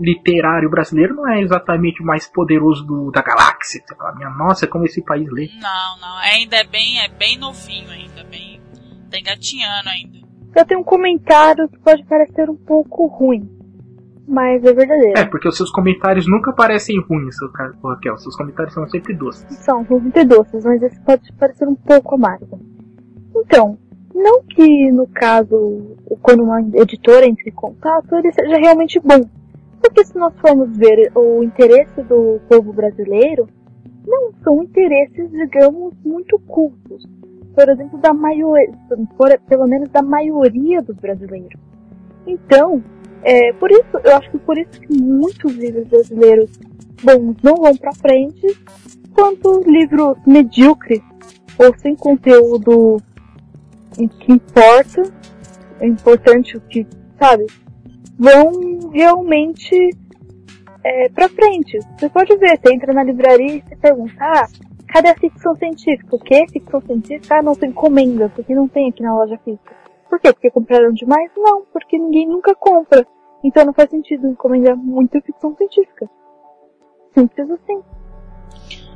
literário 0.00 0.70
brasileiro 0.70 1.14
não 1.14 1.28
é 1.28 1.40
exatamente 1.40 2.02
o 2.02 2.06
mais 2.06 2.26
poderoso 2.28 2.84
do, 2.84 3.10
da 3.10 3.22
galáxia. 3.22 3.82
Você 3.84 3.96
fala, 3.96 4.14
minha 4.14 4.30
nossa, 4.30 4.66
como 4.66 4.84
esse 4.84 5.02
país 5.02 5.26
lê. 5.30 5.48
Não, 5.60 6.00
não, 6.00 6.16
ainda 6.18 6.56
é 6.56 6.64
bem, 6.64 7.00
é 7.00 7.08
bem 7.08 7.38
novinho 7.38 7.90
ainda, 7.90 8.22
bem, 8.24 8.60
tá 9.10 9.18
engatinhando 9.18 9.88
ainda. 9.88 10.18
Eu 10.54 10.66
tenho 10.66 10.80
um 10.80 10.84
comentário 10.84 11.68
que 11.68 11.78
pode 11.78 12.04
parecer 12.04 12.48
um 12.50 12.56
pouco 12.56 13.06
ruim, 13.06 13.48
mas 14.26 14.64
é 14.64 14.72
verdadeiro. 14.72 15.18
É, 15.18 15.24
porque 15.24 15.48
os 15.48 15.56
seus 15.56 15.70
comentários 15.70 16.26
nunca 16.28 16.52
parecem 16.52 17.00
ruins, 17.00 17.36
Raquel. 17.82 18.16
Seus 18.18 18.36
comentários 18.36 18.74
são 18.74 18.88
sempre 18.88 19.14
doces. 19.14 19.44
São, 19.58 19.84
são 19.86 20.00
sempre 20.00 20.24
doces, 20.24 20.64
mas 20.64 20.82
esse 20.82 21.00
pode 21.00 21.32
parecer 21.34 21.66
um 21.66 21.74
pouco 21.74 22.14
amargo. 22.14 22.60
Então, 23.34 23.78
Não 24.14 24.42
que, 24.42 24.92
no 24.92 25.06
caso, 25.06 25.96
quando 26.20 26.42
uma 26.42 26.60
editora 26.60 27.26
entre 27.26 27.50
em 27.50 27.54
contato, 27.54 28.14
ele 28.14 28.30
seja 28.32 28.56
realmente 28.58 29.00
bom. 29.00 29.28
Porque 29.80 30.04
se 30.04 30.16
nós 30.16 30.32
formos 30.38 30.76
ver 30.76 31.10
o 31.14 31.42
interesse 31.42 32.02
do 32.02 32.38
povo 32.48 32.72
brasileiro, 32.72 33.48
não 34.06 34.32
são 34.44 34.62
interesses, 34.62 35.30
digamos, 35.30 35.94
muito 36.04 36.38
cultos. 36.40 37.04
Por 37.54 37.68
exemplo, 37.68 37.98
da 37.98 38.14
maioria, 38.14 38.70
pelo 39.48 39.66
menos 39.66 39.88
da 39.90 40.02
maioria 40.02 40.80
dos 40.82 40.96
brasileiros. 40.96 41.60
Então, 42.26 42.82
é, 43.22 43.52
por 43.54 43.70
isso, 43.70 43.98
eu 44.04 44.16
acho 44.16 44.30
que 44.30 44.38
por 44.38 44.58
isso 44.58 44.80
que 44.80 45.00
muitos 45.00 45.54
livros 45.54 45.86
brasileiros 45.88 46.50
bons 47.02 47.36
não 47.42 47.54
vão 47.56 47.76
para 47.76 47.94
frente, 47.94 48.58
quanto 49.14 49.62
livros 49.66 50.16
medíocres 50.26 51.00
ou 51.58 51.76
sem 51.78 51.94
conteúdo 51.94 52.96
que 54.20 54.32
importa, 54.32 55.02
é 55.80 55.86
importante 55.86 56.56
o 56.56 56.60
que, 56.62 56.86
sabe, 57.18 57.46
vão 58.18 58.90
realmente 58.92 59.90
é, 60.84 61.08
pra 61.10 61.28
frente. 61.28 61.78
Você 61.98 62.08
pode 62.08 62.36
ver, 62.36 62.58
você 62.58 62.74
entra 62.74 62.92
na 62.92 63.04
livraria 63.04 63.56
e 63.56 63.62
você 63.62 63.76
pergunta, 63.76 64.14
ah, 64.18 64.48
cadê 64.88 65.10
a 65.10 65.16
ficção 65.16 65.54
científica? 65.56 66.16
O 66.16 66.18
que? 66.18 66.46
Ficção 66.48 66.80
científica? 66.80 67.36
Ah, 67.36 67.42
não 67.42 67.54
tem 67.54 67.70
encomenda, 67.70 68.28
porque 68.34 68.54
não 68.54 68.68
tem 68.68 68.88
aqui 68.88 69.02
na 69.02 69.14
loja 69.14 69.38
física. 69.44 69.81
Por 70.12 70.20
quê? 70.20 70.30
Porque 70.30 70.50
compraram 70.50 70.92
demais? 70.92 71.32
Não, 71.34 71.64
porque 71.72 71.98
ninguém 71.98 72.28
nunca 72.28 72.54
compra. 72.54 73.06
Então 73.42 73.64
não 73.64 73.72
faz 73.72 73.88
sentido 73.88 74.28
encomendar 74.28 74.76
muita 74.76 75.18
ficção 75.22 75.56
científica. 75.56 76.06
Simples 77.14 77.50
assim. 77.50 77.82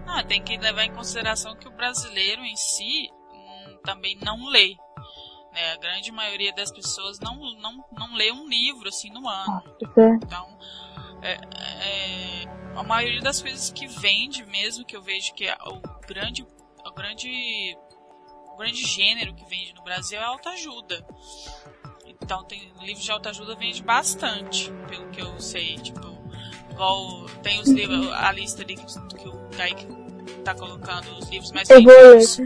Ah, 0.06 0.22
tem 0.22 0.42
que 0.42 0.58
levar 0.58 0.84
em 0.84 0.92
consideração 0.92 1.56
que 1.56 1.66
o 1.66 1.70
brasileiro 1.70 2.42
em 2.42 2.54
si 2.54 3.08
hum, 3.32 3.78
também 3.82 4.18
não 4.22 4.46
lê. 4.50 4.76
Né? 5.54 5.72
A 5.72 5.78
grande 5.78 6.12
maioria 6.12 6.52
das 6.52 6.70
pessoas 6.70 7.18
não, 7.18 7.34
não, 7.62 7.82
não 7.98 8.14
lê 8.14 8.30
um 8.30 8.46
livro 8.46 8.86
assim 8.86 9.10
no 9.10 9.26
ano. 9.26 9.62
É. 9.96 10.08
Então, 10.16 10.58
é, 11.22 11.32
é, 11.32 12.78
a 12.78 12.82
maioria 12.82 13.22
das 13.22 13.40
coisas 13.40 13.70
que 13.70 13.86
vende 13.86 14.44
mesmo, 14.44 14.84
que 14.84 14.94
eu 14.94 15.00
vejo 15.00 15.32
que 15.32 15.46
é 15.46 15.56
o 15.64 15.80
grande, 16.06 16.42
o 16.42 16.92
grande, 16.92 17.74
o 18.56 18.58
grande 18.58 18.82
gênero 18.86 19.34
que 19.34 19.44
vende 19.44 19.74
no 19.74 19.84
Brasil 19.84 20.18
é 20.18 20.24
autoajuda. 20.24 21.06
Então 22.06 22.42
tem 22.44 22.72
livros 22.80 23.04
de 23.04 23.12
autoajuda 23.12 23.54
vende 23.54 23.82
bastante, 23.82 24.72
pelo 24.88 25.10
que 25.10 25.20
eu 25.20 25.38
sei, 25.38 25.76
tipo, 25.76 26.00
igual 26.70 27.26
tem 27.42 27.60
os 27.60 27.68
livros, 27.68 28.10
a 28.14 28.32
lista 28.32 28.62
ali 28.62 28.76
que, 28.76 28.86
que 28.86 29.28
o 29.28 29.48
Kaique 29.54 29.86
tá 30.42 30.54
colocando 30.54 31.06
os 31.18 31.28
livros 31.28 31.52
mais 31.52 31.68
vendidos. 31.68 32.38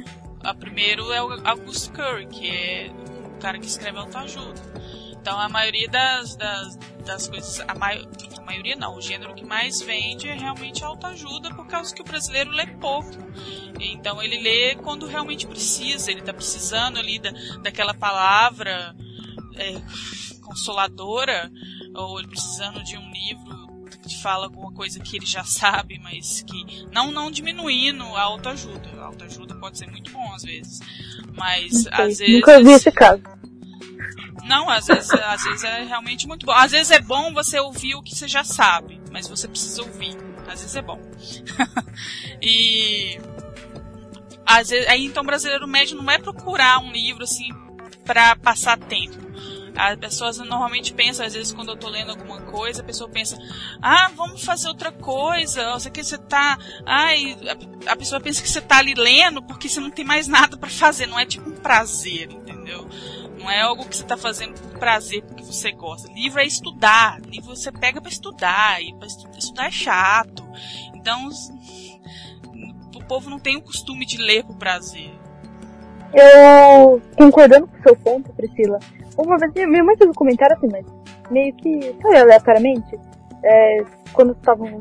A 0.43 0.53
primeiro 0.53 1.13
é 1.13 1.23
o 1.23 1.47
Augusto 1.47 1.93
Curry, 1.93 2.27
que 2.27 2.51
é 2.51 2.91
o 3.27 3.39
cara 3.39 3.61
que 3.61 3.67
escreve 3.67 3.99
autoajuda. 3.99 4.61
Então 5.21 5.39
a 5.39 5.49
maioria 5.49 5.89
das, 5.89 6.35
das, 6.35 6.77
das 7.05 7.29
coisas, 7.29 7.61
a, 7.69 7.75
mai, 7.75 8.03
a 8.37 8.41
maioria 8.41 8.75
não, 8.75 8.97
o 8.97 9.03
gênero 9.03 9.35
que 9.35 9.45
mais 9.45 9.83
vende 9.83 10.29
é 10.29 10.35
realmente 10.35 10.83
autoajuda, 10.83 11.55
por 11.55 11.67
causa 11.67 11.95
que 11.95 12.01
o 12.01 12.05
brasileiro 12.05 12.51
lê 12.51 12.67
pouco. 12.67 13.11
Então 13.79 14.23
ele 14.23 14.41
lê 14.41 14.75
quando 14.77 15.07
realmente 15.07 15.47
precisa, 15.47 16.11
ele 16.11 16.21
está 16.21 16.33
precisando 16.33 16.99
ali 16.99 17.19
da, 17.19 17.31
daquela 17.63 17.93
palavra 17.93 18.97
é, 19.57 19.81
consoladora, 20.43 21.51
ou 21.95 22.19
ele 22.19 22.29
precisando 22.29 22.83
de 22.83 22.97
um 22.97 23.11
livro 23.11 23.61
que 24.09 24.21
fala 24.23 24.47
alguma 24.47 24.73
coisa 24.73 24.99
que 25.01 25.17
ele 25.17 25.27
já 25.27 25.45
sabe, 25.45 25.99
mas 25.99 26.43
que 26.43 26.87
não 26.93 27.13
não 27.13 27.31
diminuindo 27.31 28.03
a 28.17 28.23
autoajuda. 28.23 28.89
A 28.99 29.05
autoajuda 29.05 29.55
pode 29.57 29.77
ser 29.77 29.89
muito 29.91 30.11
bom 30.11 30.33
às 30.33 30.43
vezes, 30.43 30.81
mas 31.37 31.87
às 31.89 32.19
vezes 32.19 32.35
Nunca 32.37 32.63
vi 32.63 32.71
esse 32.71 32.91
caso. 32.91 33.23
Não, 34.45 34.69
às 34.69 34.87
vezes, 34.87 35.11
às 35.11 35.43
vezes 35.45 35.65
é 35.65 35.85
realmente 35.85 36.27
muito 36.27 36.47
bom. 36.47 36.53
Às 36.53 36.73
vezes 36.73 36.91
é 36.91 37.01
bom 37.01 37.33
você 37.33 37.59
ouvir 37.61 37.95
o 37.95 38.03
que 38.03 38.15
você 38.15 38.27
já 38.27 38.45
sabe, 38.45 39.01
mas 39.11 39.29
você 39.29 39.47
precisa 39.49 39.83
ouvir. 39.83 40.17
Às 40.49 40.61
vezes 40.61 40.77
é 40.77 40.83
bom. 40.83 41.01
e 42.43 43.19
às 44.47 44.71
vezes, 44.71 44.89
aí 44.89 45.05
então 45.05 45.23
o 45.23 45.27
brasileiro 45.27 45.69
médio 45.69 45.97
não 45.97 46.11
é 46.11 46.19
procurar 46.19 46.81
um 46.81 46.91
livro 46.91 47.23
assim 47.25 47.51
para 48.05 48.35
passar 48.37 48.79
tempo. 48.79 49.31
As 49.77 49.97
pessoas 49.99 50.39
normalmente 50.39 50.93
pensam, 50.93 51.25
às 51.25 51.33
vezes, 51.33 51.53
quando 51.53 51.71
eu 51.71 51.77
tô 51.77 51.89
lendo 51.89 52.11
alguma 52.11 52.41
coisa, 52.43 52.83
a 52.83 52.85
pessoa 52.85 53.09
pensa, 53.09 53.39
ah, 53.81 54.11
vamos 54.15 54.45
fazer 54.45 54.69
outra 54.69 54.93
coisa, 54.93 55.73
você 55.73 55.91
que 55.91 56.03
você 56.03 56.19
tá. 56.19 56.59
Ai, 56.85 57.37
a 57.87 57.97
pessoa 57.97 58.21
pensa 58.21 58.43
que 58.43 58.49
você 58.49 58.61
tá 58.61 58.79
ali 58.79 58.95
lendo 58.95 59.43
porque 59.43 59.69
você 59.69 59.81
não 59.81 59.91
tem 59.91 60.05
mais 60.05 60.27
nada 60.27 60.57
para 60.57 60.69
fazer, 60.69 61.07
não 61.07 61.19
é 61.19 61.25
tipo 61.25 61.49
um 61.49 61.57
prazer, 61.57 62.31
entendeu? 62.31 62.89
Não 63.41 63.51
é 63.51 63.63
algo 63.63 63.87
que 63.87 63.97
você 63.97 64.03
está 64.03 64.19
fazendo 64.19 64.61
por 64.61 64.79
prazer, 64.79 65.23
porque 65.23 65.43
você 65.43 65.73
gosta. 65.73 66.13
Livro 66.13 66.41
é 66.41 66.45
estudar. 66.45 67.19
Livro 67.23 67.57
você 67.57 67.73
pega 67.73 67.99
para 67.99 68.11
estudar. 68.11 68.83
E 68.83 68.93
para 68.95 69.07
estudar, 69.07 69.67
é 69.67 69.71
chato. 69.71 70.45
Então, 70.95 71.29
o 72.95 73.03
povo 73.05 73.31
não 73.31 73.39
tem 73.39 73.57
o 73.57 73.63
costume 73.63 74.05
de 74.05 74.19
ler 74.19 74.45
por 74.45 74.57
prazer. 74.57 75.11
Eu, 76.13 77.01
concordando 77.17 77.67
com 77.67 77.79
o 77.79 77.83
seu 77.83 77.97
ponto, 77.97 78.31
Priscila, 78.35 78.79
uma 79.17 79.39
vez 79.39 79.53
minha 79.55 79.85
mãe 79.85 79.97
fez 79.97 80.11
um 80.11 80.15
comentário 80.15 80.57
assim, 80.57 80.69
mas 80.71 80.85
meio 81.31 81.55
que, 81.55 81.97
sabe, 82.03 82.19
aleatoriamente, 82.19 82.99
é, 83.43 83.85
quando 84.13 84.33
estavam 84.33 84.81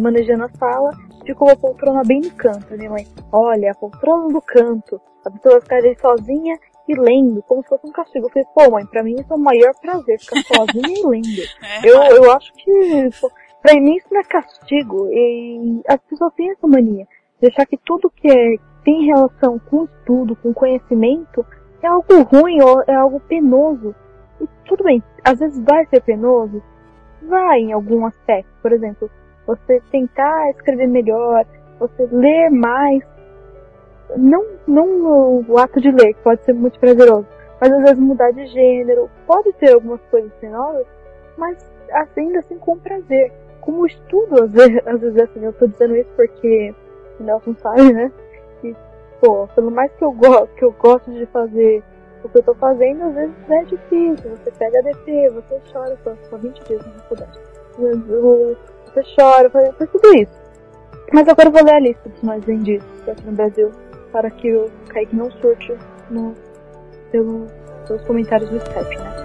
manejando 0.00 0.44
a 0.44 0.48
sala, 0.50 0.92
ficou 1.26 1.48
uma 1.48 1.56
poltrona 1.56 2.02
bem 2.04 2.20
no 2.20 2.30
canto. 2.32 2.76
Minha 2.76 2.90
mãe, 2.90 3.08
olha, 3.32 3.72
a 3.72 3.74
poltrona 3.74 4.28
do 4.28 4.40
canto. 4.40 5.00
A 5.24 5.30
pessoa 5.30 5.54
vai 5.54 5.60
ficar 5.62 5.76
ali 5.76 5.96
sozinha 6.00 6.58
e 6.88 6.94
lendo, 6.94 7.42
como 7.42 7.62
se 7.62 7.68
fosse 7.68 7.86
um 7.86 7.92
castigo. 7.92 8.26
Eu 8.26 8.30
falei, 8.30 8.48
pô, 8.54 8.70
mãe, 8.70 8.86
pra 8.86 9.02
mim 9.02 9.14
isso 9.14 9.32
é 9.32 9.36
o 9.36 9.38
maior 9.38 9.72
prazer, 9.80 10.18
ficar 10.18 10.42
sozinha 10.42 10.98
e 10.98 11.06
lendo. 11.06 11.26
É, 11.84 11.88
eu, 11.88 12.24
eu 12.24 12.32
acho 12.32 12.52
que, 12.54 13.10
pô, 13.20 13.30
pra 13.62 13.74
mim 13.74 13.96
isso 13.96 14.08
não 14.10 14.20
é 14.20 14.24
castigo. 14.24 15.08
E 15.12 15.82
as 15.88 16.00
pessoas 16.00 16.32
têm 16.34 16.50
essa 16.50 16.66
mania 16.66 17.06
de 17.40 17.48
achar 17.48 17.66
que 17.66 17.78
tudo 17.78 18.10
que 18.10 18.30
é, 18.30 18.56
tem 18.84 19.06
relação 19.06 19.58
com 19.58 19.84
estudo, 19.84 20.36
com 20.36 20.52
conhecimento, 20.52 21.44
é 21.82 21.88
algo 21.88 22.22
ruim 22.22 22.60
ou 22.62 22.82
é 22.86 22.94
algo 22.94 23.20
penoso. 23.20 23.94
E 24.40 24.48
tudo 24.64 24.84
bem, 24.84 25.02
às 25.24 25.38
vezes 25.38 25.62
vai 25.64 25.84
ser 25.86 26.02
penoso, 26.02 26.62
vai 27.22 27.60
em 27.60 27.72
algum 27.72 28.06
aspecto. 28.06 28.50
Por 28.60 28.72
exemplo, 28.72 29.10
você 29.46 29.80
tentar 29.90 30.50
escrever 30.50 30.86
melhor, 30.86 31.44
você 31.78 32.08
ler 32.10 32.50
mais, 32.50 33.02
não, 34.16 34.44
não 34.66 35.44
o 35.48 35.58
ato 35.58 35.80
de 35.80 35.90
ler, 35.90 36.14
que 36.14 36.22
pode 36.22 36.44
ser 36.44 36.52
muito 36.52 36.78
prazeroso, 36.78 37.26
mas 37.60 37.72
às 37.72 37.82
vezes 37.82 37.98
mudar 37.98 38.30
de 38.32 38.46
gênero, 38.46 39.10
pode 39.26 39.52
ter 39.54 39.72
algumas 39.72 40.00
coisas 40.10 40.32
penosas, 40.40 40.86
mas 41.36 41.56
ainda 42.16 42.40
assim 42.40 42.58
com 42.58 42.78
prazer. 42.78 43.32
Como 43.60 43.86
estudo, 43.86 44.42
às 44.42 44.50
vezes, 44.50 44.80
às 44.86 45.00
vezes 45.00 45.16
é 45.16 45.22
assim, 45.22 45.44
eu 45.44 45.52
tô 45.52 45.66
dizendo 45.68 45.96
isso 45.96 46.10
porque 46.16 46.74
o 47.20 47.22
Nelson 47.22 47.54
sabe, 47.62 47.92
né? 47.92 48.10
Que, 48.60 48.74
pô, 49.20 49.46
pelo 49.54 49.70
mais 49.70 49.92
que 49.92 50.04
eu, 50.04 50.10
go 50.10 50.48
que 50.56 50.64
eu 50.64 50.72
gosto 50.72 51.12
de 51.12 51.24
fazer 51.26 51.82
o 52.24 52.28
que 52.28 52.38
eu 52.38 52.42
tô 52.42 52.54
fazendo, 52.54 53.04
às 53.04 53.14
vezes 53.14 53.34
é 53.50 53.64
difícil. 53.64 54.30
Você 54.30 54.50
pega 54.58 54.80
a 54.80 54.82
DP, 54.82 55.28
você 55.30 55.60
chora, 55.72 55.96
só, 56.02 56.12
só 56.28 56.36
20 56.36 56.64
dias 56.64 56.84
na 56.84 56.92
faculdade. 56.94 57.38
Você 57.76 59.02
chora, 59.16 59.48
faz 59.48 59.90
tudo 59.92 60.16
isso. 60.16 60.42
Mas 61.12 61.28
agora 61.28 61.48
eu 61.48 61.52
vou 61.52 61.64
ler 61.64 61.74
a 61.74 61.80
lista 61.80 62.08
dos 62.08 62.22
mais 62.22 62.44
vendidos 62.44 62.86
aqui 63.06 63.24
no 63.26 63.32
Brasil 63.32 63.70
para 64.12 64.30
que 64.30 64.54
o 64.54 64.70
Kaique 64.88 65.16
não 65.16 65.30
surte 65.30 65.74
no, 66.10 66.34
pelo, 67.10 67.46
pelos 67.86 68.02
comentários 68.04 68.50
do 68.50 68.58
Skype, 68.58 68.96
né? 68.98 69.22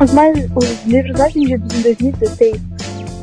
Os, 0.00 0.12
mais, 0.12 0.50
os 0.54 0.86
livros 0.86 1.18
mais 1.18 1.34
vendidos 1.34 1.78
em 1.78 1.82
2016 1.82 2.62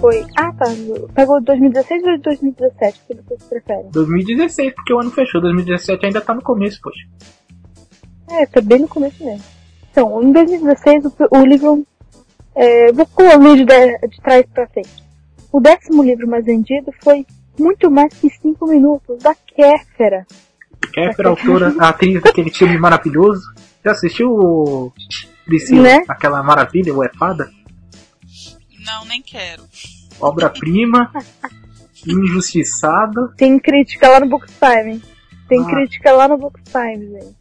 foi. 0.01 0.25
Ah, 0.35 0.51
tá. 0.53 0.65
Pegou 1.13 1.41
2016 1.41 2.03
ou 2.03 2.19
2017? 2.19 2.99
O 2.99 3.07
que 3.07 3.21
vocês 3.23 3.43
preferem? 3.43 3.89
2016, 3.91 4.73
porque 4.73 4.93
o 4.93 4.99
ano 4.99 5.11
fechou. 5.11 5.39
2017 5.41 6.05
ainda 6.07 6.21
tá 6.21 6.33
no 6.33 6.41
começo, 6.41 6.81
poxa. 6.81 7.07
É, 8.31 8.45
tá 8.47 8.61
bem 8.61 8.79
no 8.79 8.87
começo 8.87 9.23
mesmo. 9.23 9.43
Então, 9.91 10.23
em 10.23 10.31
2016, 10.31 11.05
o, 11.05 11.13
o 11.37 11.45
livro 11.45 11.85
é, 12.55 12.91
vou 12.91 13.07
o 13.17 13.39
vídeo 13.39 13.65
de, 13.65 14.07
de 14.07 14.21
trás 14.21 14.45
para 14.53 14.67
frente. 14.67 15.03
O 15.51 15.59
décimo 15.59 16.03
livro 16.03 16.27
mais 16.27 16.45
vendido 16.45 16.93
foi 17.03 17.25
Muito 17.59 17.91
Mais 17.91 18.13
que 18.13 18.29
Cinco 18.29 18.67
Minutos, 18.67 19.21
da 19.21 19.35
Kéfera. 19.35 20.25
Kéfera, 20.93 21.29
autora, 21.29 21.73
a 21.79 21.89
atriz 21.89 22.21
daquele 22.21 22.49
filme 22.49 22.77
maravilhoso. 22.77 23.41
Já 23.83 23.91
assistiu, 23.91 24.93
Priscila, 25.45 25.83
né? 25.83 26.03
aquela 26.07 26.41
maravilha, 26.43 26.93
o 26.93 27.03
É 27.03 27.09
Fada? 27.09 27.49
Não, 28.85 29.05
nem 29.05 29.21
quero. 29.21 29.63
Obra-prima, 30.19 31.11
injustiçado. 32.07 33.33
Tem 33.35 33.59
crítica 33.59 34.09
lá 34.09 34.19
no 34.19 34.27
Bookstime. 34.27 35.01
Tem 35.47 35.61
ah. 35.61 35.65
crítica 35.65 36.11
lá 36.11 36.27
no 36.27 36.37
Bookstime, 36.37 37.11
gente. 37.11 37.35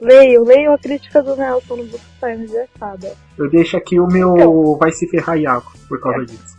Leio, 0.00 0.44
leio 0.44 0.72
a 0.72 0.78
crítica 0.78 1.22
do 1.22 1.36
Nelson 1.36 1.76
no 1.76 1.84
Book 1.84 2.04
Times 2.18 2.50
de 2.50 2.58
Assada. 2.58 3.14
Eu 3.36 3.50
deixo 3.50 3.76
aqui 3.76 4.00
o 4.00 4.06
meu 4.06 4.34
então, 4.34 4.76
vai 4.76 4.90
se 4.92 5.06
ferrar 5.08 5.38
Iago 5.38 5.70
por 5.86 6.00
causa 6.00 6.22
é. 6.22 6.24
disso. 6.24 6.58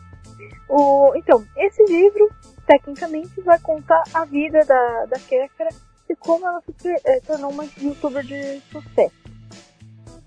O, 0.69 1.11
então, 1.15 1.43
esse 1.57 1.83
livro, 1.85 2.29
tecnicamente, 2.67 3.41
vai 3.41 3.59
contar 3.59 4.03
a 4.13 4.23
vida 4.25 4.59
da, 4.63 5.05
da 5.05 5.19
Kéfera 5.19 5.69
e 6.09 6.15
como 6.15 6.47
ela 6.47 6.61
se 6.77 6.89
é, 7.03 7.19
tornou 7.21 7.51
uma 7.51 7.65
youtuber 7.81 8.23
de 8.23 8.61
sucesso. 8.71 9.21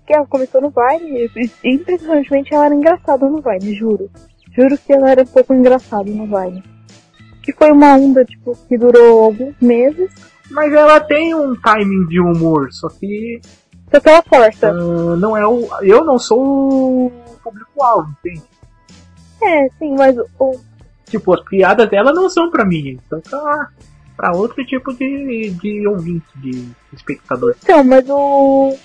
Que 0.05 0.13
ela 0.13 0.27
começou 0.27 0.61
no 0.61 0.69
Vine 0.71 1.31
e, 1.35 1.49
impressionantemente, 1.63 2.53
ela 2.53 2.65
era 2.65 2.75
engraçada 2.75 3.27
no 3.27 3.41
Vine, 3.41 3.73
juro. 3.73 4.11
Juro 4.55 4.77
que 4.77 4.93
ela 4.93 5.09
era 5.09 5.23
um 5.23 5.27
pouco 5.27 5.53
engraçada 5.53 6.11
no 6.11 6.27
Vine. 6.27 6.63
Que 7.41 7.53
foi 7.53 7.71
uma 7.71 7.95
onda, 7.95 8.25
tipo, 8.25 8.55
que 8.67 8.77
durou 8.77 9.23
alguns 9.23 9.55
meses. 9.61 10.11
Mas 10.51 10.71
ela 10.73 10.99
tem 10.99 11.33
um 11.33 11.55
timing 11.55 12.07
de 12.07 12.19
humor, 12.19 12.71
só 12.71 12.87
que. 12.89 13.41
Só 13.91 13.99
que 13.99 14.09
ela 14.09 14.23
força. 14.23 14.71
Uh, 14.71 15.15
não 15.17 15.35
é 15.35 15.45
o. 15.47 15.67
Eu 15.81 16.03
não 16.03 16.19
sou 16.19 17.07
o 17.07 17.11
público-alvo, 17.43 18.09
entende? 18.19 18.43
É, 19.41 19.69
sim, 19.79 19.95
mas 19.95 20.15
o. 20.39 20.59
Tipo, 21.05 21.33
as 21.33 21.41
piadas 21.43 21.89
dela 21.89 22.11
não 22.11 22.29
são 22.29 22.49
pra 22.49 22.65
mim, 22.65 22.99
são 23.09 23.21
pra, 23.21 23.69
pra 24.17 24.31
outro 24.35 24.65
tipo 24.65 24.93
de, 24.93 25.51
de 25.51 25.87
ouvinte, 25.87 26.25
de 26.37 26.67
espectador. 26.93 27.55
Então, 27.63 27.83
mas 27.83 28.09
o. 28.09 28.75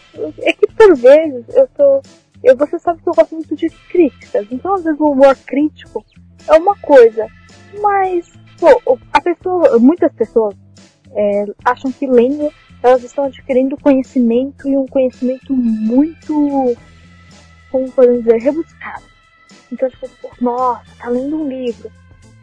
É 0.43 0.53
que 0.53 0.67
por 0.67 0.97
vezes 0.97 1.45
eu 1.55 1.69
tô. 1.77 2.03
Eu, 2.43 2.57
você 2.57 2.79
sabe 2.79 3.03
que 3.03 3.09
eu 3.09 3.15
gosto 3.15 3.35
muito 3.35 3.55
de 3.55 3.69
críticas, 3.91 4.47
então 4.51 4.75
às 4.75 4.83
vezes 4.83 4.99
o 4.99 5.11
humor 5.11 5.37
crítico 5.47 6.03
é 6.49 6.55
uma 6.55 6.75
coisa, 6.77 7.27
mas, 7.83 8.33
pô, 8.59 8.99
a 9.13 9.21
pessoa, 9.21 9.79
muitas 9.79 10.11
pessoas 10.13 10.55
é, 11.15 11.45
acham 11.65 11.91
que 11.93 12.07
lendo 12.07 12.53
elas 12.83 13.03
estão 13.03 13.25
adquirindo 13.25 13.77
conhecimento 13.77 14.69
e 14.69 14.77
um 14.77 14.87
conhecimento 14.87 15.55
muito, 15.55 16.77
como 17.71 17.91
podemos 17.93 18.25
dizer, 18.25 18.41
rebuscado. 18.41 19.05
Então, 19.71 19.89
tipo, 19.89 20.09
nossa, 20.41 20.85
tá 20.99 21.09
lendo 21.09 21.43
um 21.43 21.49
livro. 21.49 21.91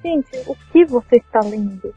Gente, 0.04 0.30
o 0.46 0.56
que 0.72 0.86
você 0.86 1.18
está 1.18 1.40
lendo? 1.40 1.94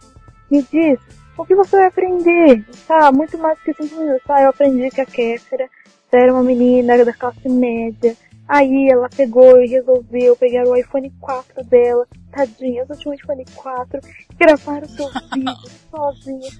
Me 0.50 0.62
diz, 0.62 0.98
o 1.36 1.44
que 1.44 1.54
você 1.54 1.76
vai 1.76 1.86
aprender? 1.86 2.64
Tá, 2.86 3.12
muito 3.12 3.38
mais 3.38 3.58
do 3.58 3.74
que 3.74 3.94
minutos. 3.94 4.22
Ah, 4.28 4.42
eu 4.42 4.50
aprendi 4.50 4.90
que 4.90 5.00
a 5.00 5.06
Kéfera 5.06 5.68
era 6.12 6.32
uma 6.32 6.42
menina 6.42 7.04
da 7.04 7.12
classe 7.12 7.48
média. 7.48 8.16
Aí 8.50 8.88
ela 8.90 9.08
pegou 9.08 9.62
e 9.62 9.68
resolveu 9.68 10.34
pegar 10.34 10.66
o 10.66 10.76
iPhone 10.76 11.08
4 11.20 11.62
dela. 11.66 12.04
Tadinha, 12.32 12.84
eu 12.88 12.96
tinha 12.96 13.12
um 13.12 13.14
iPhone 13.14 13.44
4. 13.54 14.00
Gravar 14.36 14.82
o 14.82 14.88
seu 14.88 15.06
vídeo 15.06 15.54
sozinha. 15.88 16.50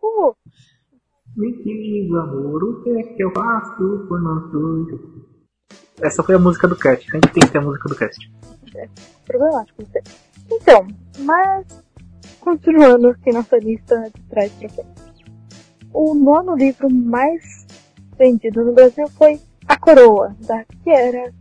Pô. 0.00 0.36
Me 1.36 1.52
diz, 1.64 2.08
amor, 2.12 2.62
o 2.62 2.84
que 2.84 2.90
é 2.90 3.02
que 3.02 3.24
eu 3.24 3.32
faço 3.32 4.06
por 4.06 4.22
nós 4.22 4.52
dois? 4.52 5.00
Essa 6.00 6.22
foi 6.22 6.36
a 6.36 6.38
música 6.38 6.68
do 6.68 6.76
cast. 6.76 7.10
Sempre 7.10 7.32
tem 7.32 7.42
que 7.42 7.50
ter 7.50 7.58
a 7.58 7.62
música 7.62 7.88
do 7.88 7.96
cast. 7.96 8.32
É 8.76 8.88
problemático 9.26 9.84
você. 9.84 10.00
Então, 10.52 10.86
mas 11.18 11.66
continuando 12.38 13.08
aqui 13.08 13.32
nossa 13.32 13.58
lista 13.58 14.08
de 14.14 14.22
trás 14.28 14.52
pra 14.52 14.68
frente. 14.68 14.88
O 15.92 16.14
nono 16.14 16.54
livro 16.54 16.88
mais 16.88 17.66
vendido 18.16 18.64
no 18.64 18.72
Brasil 18.72 19.08
foi 19.08 19.40
A 19.66 19.76
Coroa, 19.76 20.36
da 20.46 20.64
Kiera. 20.84 21.39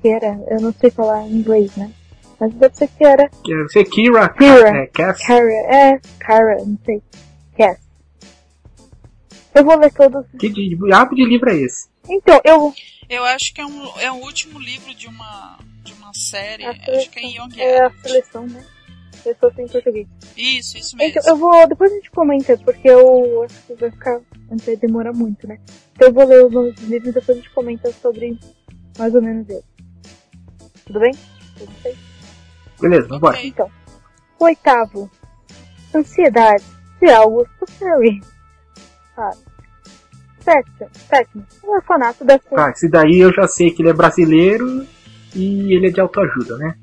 Kiera, 0.00 0.38
eu 0.48 0.60
não 0.60 0.72
sei 0.72 0.90
falar 0.90 1.26
em 1.26 1.36
inglês, 1.36 1.74
né? 1.76 1.90
Mas 2.38 2.52
deve 2.54 2.76
ser 2.76 2.88
Kiera. 2.88 3.30
Deve 3.46 3.68
ser 3.68 3.84
Kira. 3.84 4.28
Kira. 4.30 4.68
É, 4.68 4.86
Cass. 4.88 5.26
Kara, 5.26 5.50
é, 5.50 6.00
Kara, 6.18 6.56
não 6.64 6.78
sei. 6.84 7.02
Cass. 7.56 7.78
Eu 9.54 9.64
vou 9.64 9.78
ler 9.78 9.92
todos. 9.92 10.26
Que 10.38 10.48
diabo 10.48 11.14
de 11.14 11.24
livro 11.24 11.48
é 11.50 11.56
esse? 11.56 11.88
Então, 12.08 12.40
eu. 12.44 12.72
Eu 13.08 13.24
acho 13.24 13.54
que 13.54 13.60
é, 13.60 13.66
um, 13.66 13.98
é 14.00 14.10
o 14.10 14.16
último 14.16 14.58
livro 14.58 14.94
de 14.94 15.06
uma, 15.06 15.58
de 15.82 15.92
uma 15.92 16.12
série. 16.12 16.64
Acho 16.64 17.10
que 17.10 17.18
é 17.18 17.22
em 17.22 17.36
Young 17.36 17.60
É 17.60 17.84
a 17.84 17.90
seleção, 17.90 18.46
né? 18.46 18.64
Eu 19.24 19.34
sou 19.40 19.50
em 19.58 19.68
português. 19.68 20.06
Isso, 20.36 20.76
isso 20.76 20.96
mesmo. 20.96 21.18
Então, 21.18 21.32
eu 21.32 21.36
vou. 21.36 21.66
Depois 21.66 21.90
a 21.90 21.94
gente 21.94 22.10
comenta, 22.10 22.58
porque 22.58 22.88
eu 22.88 23.42
acho 23.44 23.54
que 23.66 23.74
vai 23.74 23.90
ficar. 23.90 24.20
Vai 24.64 24.76
demorar 24.76 25.12
muito, 25.12 25.46
né? 25.46 25.58
Então 25.94 26.08
eu 26.08 26.14
vou 26.14 26.26
ler 26.26 26.44
os 26.44 26.52
nomes 26.52 26.74
dos 26.74 26.84
livros 26.84 27.08
e 27.08 27.12
depois 27.12 27.38
a 27.38 27.40
gente 27.40 27.54
comenta 27.54 27.90
sobre 27.92 28.38
mais 28.98 29.14
ou 29.14 29.22
menos 29.22 29.48
eles. 29.48 29.64
Tudo 30.86 31.00
bem? 31.00 31.12
Tudo 31.58 31.72
bem? 31.82 31.94
Beleza, 32.80 33.08
vambora. 33.08 33.36
Ok. 33.36 33.48
Então. 33.48 33.70
Oitavo. 34.40 35.10
Ansiedade 35.94 36.64
de 37.00 37.10
Augusto 37.10 37.64
Perry. 37.78 38.20
Ah. 39.16 39.30
Sétimo. 40.40 40.90
Sétimo. 41.08 41.46
O 41.62 41.74
orfanato 41.76 42.24
da 42.24 42.38
Tá, 42.38 42.70
esse 42.70 42.88
daí 42.88 43.20
eu 43.20 43.32
já 43.32 43.46
sei 43.48 43.70
que 43.70 43.80
ele 43.80 43.90
é 43.90 43.94
brasileiro 43.94 44.86
e 45.34 45.74
ele 45.74 45.86
é 45.86 45.90
de 45.90 46.00
autoajuda, 46.00 46.58
né? 46.58 46.74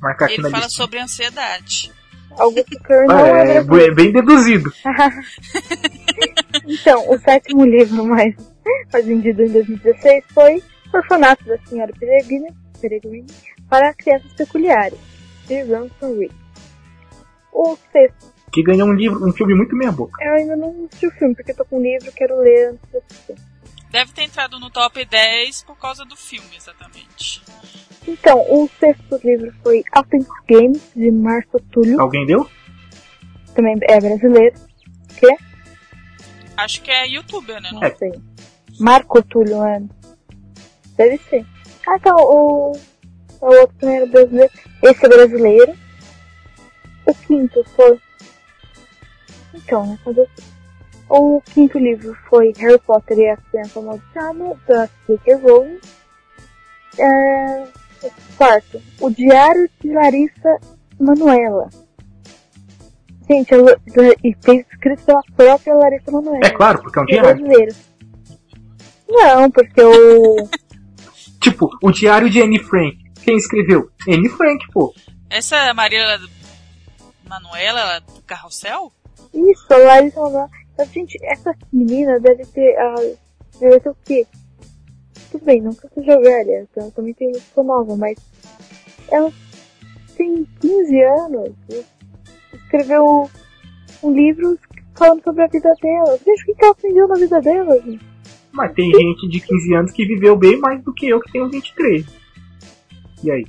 Marcar 0.00 0.24
aqui 0.26 0.34
Ele 0.34 0.42
na 0.42 0.50
fala 0.50 0.64
lista. 0.64 0.82
sobre 0.82 0.98
ansiedade. 0.98 1.92
Augusto 2.36 2.80
Perry 2.82 3.06
não 3.06 3.16
Ah, 3.16 3.28
é 3.28 3.56
é, 3.56 3.86
é 3.86 3.90
bem 3.94 4.12
deduzido. 4.12 4.72
Então, 6.66 7.10
o 7.10 7.18
sétimo 7.18 7.64
livro 7.64 8.04
mais, 8.06 8.34
mais 8.92 9.04
vendido 9.04 9.42
em 9.42 9.48
2016 9.50 10.24
foi 10.32 10.62
Orfanato 10.98 11.44
da 11.44 11.58
Senhora 11.66 11.92
Peregrine, 11.98 12.52
Peregrine 12.80 13.26
para 13.68 13.92
Crianças 13.94 14.32
Peculiares, 14.32 14.98
de 15.46 15.62
Ransom 15.62 16.18
Reed. 16.18 16.32
O 17.52 17.76
sexto, 17.92 18.32
Que 18.52 18.62
ganhou 18.62 18.88
um 18.88 18.92
livro, 18.92 19.26
um 19.26 19.32
filme 19.32 19.54
muito 19.54 19.74
meia 19.76 19.92
boca. 19.92 20.12
eu 20.24 20.34
ainda 20.34 20.56
não 20.56 20.86
assisti 20.86 21.06
o 21.06 21.10
filme, 21.12 21.34
porque 21.34 21.52
eu 21.52 21.56
tô 21.56 21.64
com 21.64 21.78
um 21.78 21.82
livro 21.82 22.08
e 22.08 22.12
quero 22.12 22.38
ler 22.40 22.70
antes 22.70 22.90
de 22.90 22.96
assistir. 22.98 23.34
Deve 23.90 24.12
ter 24.12 24.22
entrado 24.24 24.58
no 24.58 24.70
top 24.70 25.04
10 25.04 25.62
por 25.62 25.78
causa 25.78 26.04
do 26.04 26.16
filme, 26.16 26.56
exatamente. 26.56 27.42
Então, 28.06 28.38
o 28.50 28.68
sexto 28.80 29.18
livro 29.24 29.52
foi 29.62 29.82
Authentic 29.92 30.28
Games, 30.48 30.82
de 30.94 31.10
Marco 31.12 31.60
Túlio, 31.70 32.00
Alguém 32.00 32.26
deu? 32.26 32.48
também 33.54 33.76
é 33.82 34.00
brasileiro, 34.00 34.56
que 35.16 35.26
é? 35.26 35.36
Acho 36.56 36.82
que 36.82 36.90
é 36.90 37.06
youtuber, 37.08 37.60
né? 37.62 37.70
Não 37.72 37.80
Não? 37.80 37.96
sei. 37.96 38.12
Marco 38.80 39.22
Túlio, 39.22 39.62
é. 39.64 39.80
Deve 40.96 41.18
ser. 41.18 41.44
Ah, 41.86 41.98
tá, 41.98 42.14
o, 42.16 42.72
o 43.40 43.46
outro 43.46 43.74
também 43.78 43.96
era 43.96 44.06
brasileiro. 44.06 44.52
Esse 44.82 45.04
é 45.04 45.08
brasileiro. 45.08 45.74
O 47.06 47.14
quinto 47.14 47.64
foi. 47.76 48.00
Então, 49.54 49.86
né? 49.86 49.98
Fazer. 50.04 50.28
O 51.08 51.40
quinto 51.42 51.78
livro 51.78 52.16
foi 52.28 52.52
Harry 52.56 52.78
Potter 52.78 53.18
e 53.18 53.28
a 53.28 53.36
Criança 53.36 53.78
Amaldiçoada, 53.78 54.58
da 54.66 54.88
J.K. 55.06 55.34
Rowling. 55.36 55.78
É, 56.98 57.64
o 58.02 58.10
quarto, 58.36 58.82
O 59.00 59.10
Diário 59.10 59.68
de 59.80 59.92
Larissa 59.92 60.58
Manuela. 60.98 61.68
Gente, 63.28 63.54
ela, 63.54 63.76
fez 64.42 64.66
escrito 64.70 65.04
pela 65.04 65.22
própria 65.36 65.74
Larissa 65.74 66.10
Manuela. 66.10 66.46
É 66.46 66.50
claro, 66.50 66.82
porque 66.82 66.98
é 66.98 67.02
um 67.02 67.04
é 67.04 67.06
diário. 67.06 67.36
brasileiro. 67.36 67.74
Não, 69.08 69.50
porque 69.50 69.82
o. 69.82 70.48
Tipo, 71.44 71.68
o 71.82 71.92
diário 71.92 72.30
de 72.30 72.40
Anne 72.40 72.58
Frank. 72.58 72.96
Quem 73.22 73.36
escreveu? 73.36 73.90
Anne 74.08 74.30
Frank, 74.30 74.64
pô. 74.72 74.94
Essa 75.28 75.56
é 75.56 75.68
a 75.68 75.74
Maria 75.74 76.18
Manuela 77.28 77.80
ela 77.80 77.96
é 77.96 78.00
do 78.00 78.22
Carrossel? 78.22 78.90
Isso, 79.34 79.66
a 79.74 79.76
Larissa 79.76 80.20
Manoela. 80.22 80.48
Gente, 80.90 81.18
essa 81.22 81.54
menina 81.70 82.18
deve 82.18 82.46
ter. 82.46 82.74
ah, 82.78 82.94
deve 83.60 83.78
ter 83.78 83.90
o 83.90 83.96
quê? 84.06 84.26
Tudo 85.30 85.44
bem, 85.44 85.60
nunca 85.60 85.86
seja 85.94 86.18
velha, 86.18 86.66
ela 86.74 86.90
também 86.92 87.12
tem 87.12 87.30
muito 87.30 87.62
nova, 87.62 87.94
mas. 87.94 88.16
Ela 89.10 89.30
tem 90.16 90.48
15 90.62 91.02
anos. 91.02 91.50
e 91.68 91.84
Escreveu 92.54 93.30
um 94.02 94.12
livro 94.12 94.58
falando 94.96 95.22
sobre 95.22 95.42
a 95.42 95.48
vida 95.48 95.70
dela. 95.82 96.18
Gente, 96.24 96.42
o 96.42 96.46
que 96.46 96.54
que 96.54 96.64
ela 96.64 96.72
aprendeu 96.72 97.06
na 97.06 97.16
vida 97.16 97.40
dela, 97.42 97.78
gente? 97.82 98.13
Mas 98.54 98.72
tem 98.72 98.90
gente 98.90 99.28
de 99.28 99.40
15 99.40 99.74
anos 99.74 99.90
que 99.90 100.06
viveu 100.06 100.36
bem 100.36 100.58
mais 100.58 100.82
do 100.82 100.94
que 100.94 101.08
eu 101.08 101.20
que 101.20 101.32
tenho 101.32 101.50
23. 101.50 102.06
E 103.22 103.30
aí? 103.30 103.44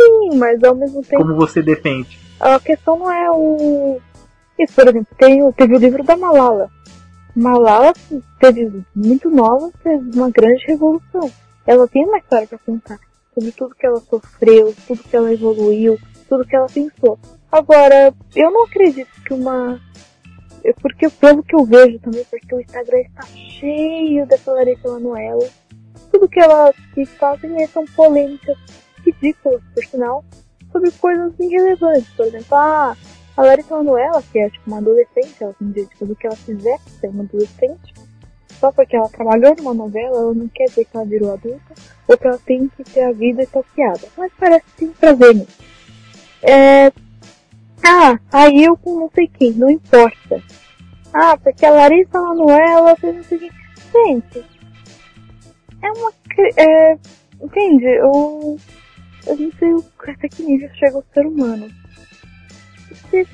Sim, 0.00 0.38
mas 0.38 0.62
ao 0.62 0.74
mesmo 0.74 1.02
tempo. 1.02 1.22
Como 1.22 1.34
você 1.34 1.60
defende? 1.62 2.18
A 2.38 2.60
questão 2.60 2.98
não 2.98 3.10
é 3.10 3.30
o. 3.30 4.00
Isso, 4.58 4.74
por 4.74 4.88
exemplo, 4.88 5.08
tem, 5.18 5.52
teve 5.52 5.74
o 5.74 5.78
livro 5.78 6.04
da 6.04 6.16
Malala. 6.16 6.70
Malala 7.34 7.92
teve 8.38 8.82
muito 8.94 9.30
nova, 9.30 9.70
fez 9.82 10.00
uma 10.14 10.30
grande 10.30 10.64
revolução. 10.66 11.30
Ela 11.66 11.88
tem 11.88 12.04
uma 12.04 12.18
história 12.18 12.46
pra 12.46 12.58
contar 12.58 12.98
sobre 13.34 13.52
tudo 13.52 13.74
que 13.74 13.86
ela 13.86 14.00
sofreu, 14.00 14.74
tudo 14.86 15.02
que 15.02 15.14
ela 15.16 15.32
evoluiu, 15.32 15.98
tudo 16.28 16.46
que 16.46 16.56
ela 16.56 16.66
pensou. 16.66 17.18
Agora, 17.52 18.14
eu 18.34 18.50
não 18.50 18.64
acredito 18.64 19.10
que 19.26 19.34
uma. 19.34 19.80
É 20.70 20.72
Porque 20.74 21.08
pelo 21.08 21.42
que 21.42 21.54
eu 21.54 21.64
vejo 21.64 21.98
também, 22.00 22.24
porque 22.24 22.54
o 22.54 22.60
Instagram 22.60 23.00
está 23.00 23.22
cheio 23.26 24.26
dessa 24.26 24.52
Larissa 24.52 24.88
Manoela. 24.88 25.48
Tudo 26.10 26.28
que 26.28 26.40
ela 26.40 26.72
que 26.94 27.04
fazem 27.04 27.62
é- 27.62 27.66
são 27.66 27.84
polêmicas 27.84 28.56
ridículas, 29.04 29.62
por 29.74 29.84
sinal, 29.84 30.24
sobre 30.72 30.90
coisas 30.92 31.32
irrelevantes. 31.38 32.08
Por 32.16 32.26
exemplo, 32.26 32.56
a 32.56 32.96
Larissa 33.38 33.76
Manoela, 33.76 34.22
que 34.32 34.38
é 34.38 34.50
tipo 34.50 34.64
uma 34.66 34.78
adolescente, 34.78 35.36
ela 35.40 35.54
tem 35.58 35.68
direito 35.68 36.04
do 36.04 36.16
que 36.16 36.26
ela 36.26 36.36
quiser 36.36 36.78
ser 37.00 37.08
uma 37.08 37.22
adolescente, 37.22 37.94
só 38.58 38.72
porque 38.72 38.96
ela 38.96 39.08
trabalhou 39.08 39.54
numa 39.56 39.74
novela, 39.74 40.16
ela 40.16 40.34
não 40.34 40.48
quer 40.48 40.64
dizer 40.64 40.84
que 40.86 40.96
ela 40.96 41.06
virou 41.06 41.32
adulta, 41.32 41.74
ou 42.08 42.16
que 42.16 42.26
ela 42.26 42.38
tem 42.38 42.68
que 42.68 42.82
ter 42.84 43.02
a 43.02 43.12
vida 43.12 43.42
stalkeada. 43.42 44.08
Mas 44.16 44.32
parece 44.38 44.64
que 44.64 44.72
tem 44.78 44.88
prazer 44.88 45.34
nisso. 45.34 45.58
É, 46.42 46.90
ah, 47.86 48.18
saiu 48.30 48.76
com 48.76 49.00
não 49.00 49.10
sei 49.14 49.28
quem, 49.28 49.52
não 49.52 49.70
importa. 49.70 50.42
Ah, 51.14 51.36
porque 51.36 51.64
a 51.64 51.70
Larissa 51.70 52.20
Manoela 52.20 52.96
fez 52.96 53.16
não 53.16 53.24
sei 53.24 53.38
quem. 53.38 53.50
Gente, 53.92 54.44
é 55.82 55.90
uma. 55.92 56.12
É, 56.56 56.98
entende? 57.40 57.86
Eu, 57.86 58.58
eu 59.26 59.36
não 59.36 59.52
sei 59.52 59.74
até 60.12 60.28
que 60.28 60.42
nível 60.42 60.68
chega 60.74 60.98
o 60.98 61.04
ser 61.14 61.26
humano. 61.26 61.68
Porque 62.88 63.26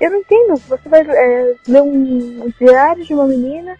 eu 0.00 0.10
não 0.10 0.18
entendo. 0.18 0.56
Você 0.68 0.88
vai 0.88 1.02
é, 1.02 1.56
ler 1.66 1.82
um 1.82 2.52
diário 2.58 3.04
de 3.04 3.12
uma 3.12 3.26
menina, 3.26 3.76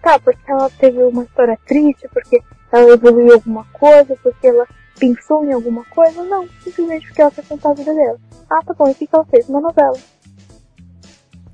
tá, 0.00 0.18
porque 0.18 0.50
ela 0.50 0.70
teve 0.70 1.02
uma 1.02 1.24
história 1.24 1.58
triste, 1.66 2.08
porque 2.12 2.40
ela 2.70 2.92
evoluiu 2.92 3.34
alguma 3.34 3.64
coisa, 3.72 4.16
porque 4.22 4.46
ela 4.46 4.66
pensou 4.98 5.44
em 5.44 5.52
alguma 5.52 5.84
coisa. 5.84 6.22
Não, 6.24 6.48
simplesmente 6.62 7.06
porque 7.06 7.22
ela 7.22 7.30
quer 7.30 7.44
contar 7.46 7.70
a 7.70 7.74
vida 7.74 7.94
dela. 7.94 8.18
Ah, 8.50 8.60
tá 8.64 8.74
bom, 8.74 8.88
e 8.88 8.92
o 8.92 8.94
que, 8.94 9.08
ela 9.12 9.24
fez? 9.24 9.48
Uma 9.48 9.60
novela. 9.60 9.98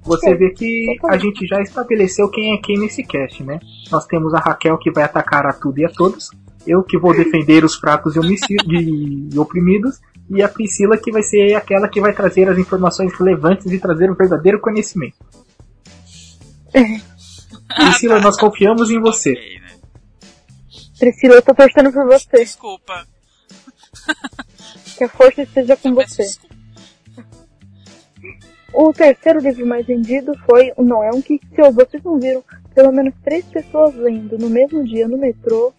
Você 0.03 0.35
vê 0.35 0.51
que 0.51 0.96
a 1.09 1.18
gente 1.18 1.46
já 1.46 1.61
estabeleceu 1.61 2.31
quem 2.31 2.55
é 2.55 2.59
quem 2.59 2.79
nesse 2.79 3.03
cast, 3.03 3.42
né? 3.44 3.61
Nós 3.90 4.07
temos 4.07 4.33
a 4.33 4.38
Raquel 4.38 4.79
que 4.79 4.90
vai 4.90 5.05
atacar 5.05 5.46
a 5.46 5.53
tudo 5.53 5.79
e 5.79 5.85
a 5.85 5.90
todos, 5.90 6.31
eu 6.66 6.83
que 6.83 6.98
vou 6.98 7.14
defender 7.14 7.62
os 7.62 7.77
fracos 7.77 8.16
e, 8.16 8.20
e 9.33 9.38
oprimidos, 9.38 10.01
e 10.31 10.42
a 10.42 10.48
Priscila 10.48 10.96
que 10.96 11.12
vai 11.12 11.22
ser 11.22 11.55
aquela 11.55 11.88
que 11.88 12.01
vai 12.01 12.14
trazer 12.14 12.48
as 12.48 12.59
informações 12.59 13.12
relevantes 13.14 13.66
e 13.66 13.79
trazer 13.79 14.11
o 14.11 14.14
verdadeiro 14.14 14.61
conhecimento. 14.61 15.16
Priscila, 17.77 18.18
nós 18.20 18.38
confiamos 18.38 18.90
em 18.90 19.01
você. 19.01 19.35
Priscila, 20.98 21.35
eu 21.37 21.42
tô 21.42 21.55
torcendo 21.55 21.92
por 21.92 22.07
você. 22.07 22.38
Desculpa. 22.38 23.07
Que 24.97 25.05
a 25.05 25.09
força 25.09 25.42
esteja 25.42 25.77
com 25.77 25.94
você. 25.94 26.25
O 28.73 28.92
terceiro 28.92 29.40
livro 29.40 29.66
mais 29.66 29.87
vendido 29.87 30.33
foi 30.44 30.73
o 30.77 30.83
Noel 30.83 31.23
que 31.23 31.40
se 31.55 31.71
vocês 31.71 32.03
não 32.03 32.18
viram 32.18 32.44
pelo 32.75 32.92
menos 32.92 33.14
três 33.25 33.44
pessoas 33.47 33.94
lendo 33.94 34.38
no 34.38 34.49
mesmo 34.49 34.85
dia 34.85 35.09
no 35.09 35.18
metrô, 35.18 35.73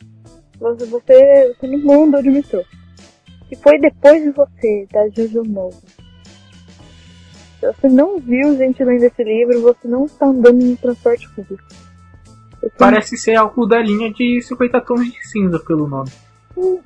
você, 0.59 0.85
você, 0.85 1.55
você 1.59 1.67
não 1.67 2.03
andou 2.03 2.21
de 2.21 2.29
metrô. 2.29 2.63
E 3.51 3.55
foi 3.55 3.79
depois 3.79 4.21
de 4.21 4.31
você, 4.31 4.87
da 4.91 5.07
Jojo 5.09 5.43
Novo. 5.43 5.81
Se 7.59 7.67
você 7.67 7.89
não 7.89 8.19
viu 8.19 8.57
gente 8.57 8.83
lendo 8.83 9.03
esse 9.03 9.23
livro, 9.23 9.61
você 9.61 9.87
não 9.87 10.05
está 10.05 10.27
andando 10.27 10.63
no 10.63 10.77
transporte 10.77 11.29
público. 11.29 11.63
Parece 12.77 13.17
ser 13.17 13.35
algo 13.35 13.65
da 13.65 13.79
linha 13.79 14.11
de 14.11 14.41
50 14.41 14.81
tons 14.81 15.11
de 15.11 15.27
cinza 15.27 15.59
pelo 15.59 15.87
nome. 15.87 16.11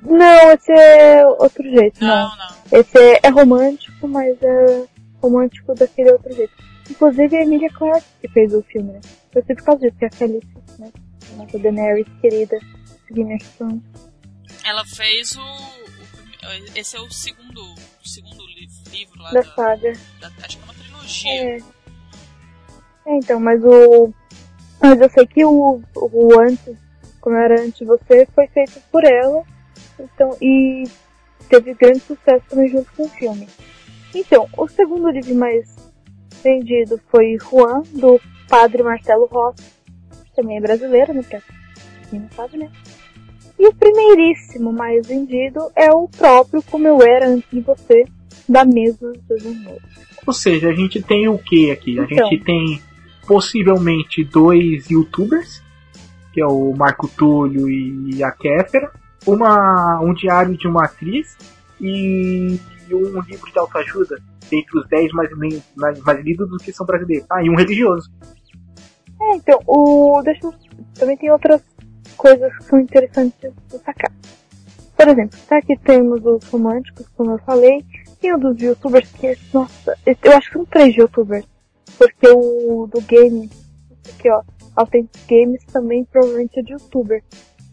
Não, 0.02 0.52
esse 0.52 0.72
é 0.72 1.26
outro 1.26 1.62
jeito, 1.62 2.00
não. 2.04 2.28
Não, 2.28 2.36
não. 2.36 2.78
Esse 2.78 2.96
é, 2.98 3.20
é 3.22 3.28
romântico, 3.28 4.06
mas 4.08 4.36
é 4.42 4.84
romântico 5.20 5.74
daquele 5.74 6.12
outro 6.12 6.32
jeito. 6.34 6.52
Inclusive 6.90 7.36
a 7.36 7.42
Emilia 7.42 7.70
Clarke 7.70 8.06
que 8.20 8.28
fez 8.28 8.52
o 8.54 8.62
filme, 8.62 8.92
né? 8.92 9.00
Eu 9.34 9.42
sei 9.44 9.56
por 9.56 9.64
causa 9.64 9.80
disso, 9.80 9.96
que 9.98 10.04
é 10.04 10.08
a 10.08 10.12
Felice, 10.12 10.46
né? 10.78 10.90
A 11.32 11.36
nossa 11.36 11.58
Daenerys 11.58 12.06
querida, 12.20 12.58
Thrones. 13.08 13.82
Ela 14.64 14.84
fez 14.84 15.34
o, 15.36 15.40
o- 15.40 16.78
Esse 16.78 16.96
é 16.96 17.00
o 17.00 17.10
segundo, 17.10 17.60
o 17.62 18.08
segundo 18.08 18.44
li- 18.46 18.68
livro 18.92 19.18
lá 19.22 19.30
da 19.32 19.40
da, 19.40 19.54
saga. 19.54 19.92
da- 20.20 20.30
Acho 20.44 20.58
que 20.58 20.62
é 20.62 20.64
uma 20.66 20.74
trilogia. 20.74 21.32
É. 21.32 21.58
É, 23.06 23.16
então, 23.16 23.40
mas 23.40 23.62
o. 23.64 24.12
Mas 24.80 25.00
eu 25.00 25.08
sei 25.10 25.26
que 25.26 25.44
o, 25.44 25.82
o 25.94 26.40
antes, 26.40 26.76
como 27.20 27.36
era 27.36 27.60
antes 27.60 27.78
de 27.78 27.84
você, 27.84 28.26
foi 28.34 28.46
feito 28.48 28.80
por 28.92 29.04
ela. 29.04 29.42
Então, 29.98 30.36
e 30.40 30.84
teve 31.48 31.74
grande 31.74 32.00
sucesso 32.00 32.44
também 32.48 32.68
junto 32.68 32.90
com 32.96 33.04
o 33.04 33.08
filme. 33.08 33.48
Então, 34.14 34.48
o 34.56 34.68
segundo 34.68 35.10
livro 35.10 35.34
mais 35.34 35.74
vendido 36.42 37.00
foi 37.10 37.36
Juan, 37.38 37.82
do 37.92 38.20
padre 38.48 38.82
Marcelo 38.82 39.26
Rossi. 39.26 39.62
Também 40.36 40.58
é 40.58 40.60
brasileiro, 40.60 41.12
né? 41.14 41.22
Pra 41.22 41.40
quem 42.10 42.20
não 42.20 42.30
sabe, 42.30 42.56
né? 42.58 42.70
E 43.58 43.66
o 43.68 43.74
primeiríssimo 43.74 44.72
mais 44.72 45.06
vendido 45.06 45.70
é 45.76 45.90
o 45.92 46.08
próprio 46.08 46.62
Como 46.62 46.86
Eu 46.88 47.00
Era 47.02 47.28
Antes 47.28 47.48
de 47.52 47.60
Você, 47.60 48.04
da 48.48 48.64
mesma 48.64 49.12
Susan 49.28 49.52
Moore. 49.62 49.80
Ou 50.26 50.32
seja, 50.32 50.70
a 50.70 50.74
gente 50.74 51.00
tem 51.02 51.28
o 51.28 51.38
que 51.38 51.70
aqui? 51.70 51.98
A 52.00 52.02
Então. 52.04 52.28
gente 52.28 52.42
tem 52.44 52.80
possivelmente 53.26 54.24
dois 54.24 54.90
youtubers, 54.90 55.62
que 56.32 56.40
é 56.40 56.46
o 56.46 56.74
Marco 56.76 57.08
Túlio 57.08 57.68
e 57.70 58.22
a 58.24 58.30
Kéfera, 58.32 58.90
uma, 59.26 60.00
um 60.00 60.12
diário 60.14 60.56
de 60.56 60.66
uma 60.66 60.84
atriz 60.84 61.36
e 61.80 62.58
um 62.90 63.20
livro 63.22 63.50
de 63.50 63.58
autoajuda, 63.58 64.20
entre 64.52 64.78
os 64.78 64.88
10 64.88 65.12
mais, 65.12 65.30
mais, 65.76 66.00
mais 66.00 66.24
lidos 66.24 66.48
dos 66.48 66.62
que 66.62 66.72
são 66.72 66.86
brasileiros. 66.86 67.26
Ah, 67.30 67.42
e 67.42 67.50
um 67.50 67.56
religioso. 67.56 68.10
É, 69.20 69.36
então, 69.36 69.58
o. 69.66 70.20
Deixa 70.22 70.46
eu. 70.46 70.54
Também 70.94 71.16
tem 71.16 71.30
outras 71.30 71.62
coisas 72.16 72.56
que 72.56 72.64
são 72.64 72.78
interessantes 72.78 73.52
de 73.68 73.78
sacar. 73.78 74.12
Por 74.96 75.08
exemplo, 75.08 75.38
tá 75.48 75.58
aqui 75.58 75.76
temos 75.78 76.24
os 76.24 76.44
românticos, 76.48 77.06
como 77.16 77.32
eu 77.32 77.38
falei, 77.38 77.84
e 78.22 78.32
o 78.32 78.38
dos 78.38 78.60
youtubers 78.60 79.10
que, 79.12 79.36
nossa, 79.52 79.96
eu 80.06 80.32
acho 80.32 80.48
que 80.48 80.52
são 80.52 80.64
três 80.64 80.94
youtubers. 80.94 81.46
Porque 81.98 82.28
o 82.28 82.86
do 82.86 83.00
game, 83.02 83.50
aqui 84.08 84.30
ó, 84.30 84.42
Authentic 84.76 85.20
Games 85.28 85.64
também 85.72 86.04
provavelmente 86.04 86.60
é 86.60 86.62
de 86.62 86.72
youtuber. 86.72 87.22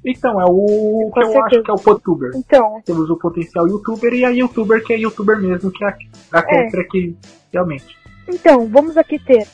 Então, 0.04 0.42
é 0.42 0.46
o 0.46 1.12
que 1.14 1.20
eu 1.20 1.26
certeza. 1.26 1.46
acho 1.46 1.64
que 1.64 1.72
é 1.72 1.74
o 1.74 1.78
Potuber. 1.78 2.32
Então, 2.36 2.82
Temos 2.86 3.10
o 3.10 3.18
potencial 3.18 3.68
youtuber 3.68 4.14
e 4.14 4.26
a 4.26 4.30
youtuber 4.30 4.84
que 4.84 4.94
é 4.94 4.98
youtuber 4.98 5.40
mesmo, 5.40 5.72
que 5.72 5.84
é 5.84 5.88
a, 5.88 5.98
a 6.40 6.44
Kéfera 6.44 6.84
que 6.90 7.16
realmente. 7.54 7.98
então, 8.28 8.68
vamos 8.68 8.98
aqui 8.98 9.20
ter 9.20 9.48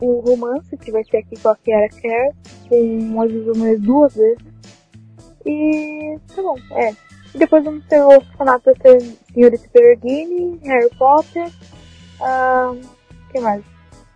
o 0.00 0.20
romance, 0.20 0.76
que 0.76 0.90
vai 0.90 1.04
ser 1.04 1.18
aqui 1.18 1.40
com 1.40 1.48
a 1.48 1.56
Kiara 1.56 1.88
Care, 1.88 2.32
com 2.68 3.20
as 3.22 3.30
visuais 3.30 3.80
duas 3.80 4.14
vezes. 4.14 4.44
E 5.46 6.18
tá 6.34 6.42
bom, 6.42 6.56
é. 6.72 6.92
E 7.34 7.38
depois 7.38 7.62
vamos 7.64 7.84
ter 7.86 8.00
o 8.02 8.08
vai 8.08 8.74
ser 8.82 9.00
Senhorita 9.32 9.68
Peregrine, 9.72 10.58
Harry 10.64 10.90
Potter. 10.98 11.50
ahn, 12.20 12.80
que 13.30 13.40
mais? 13.40 13.62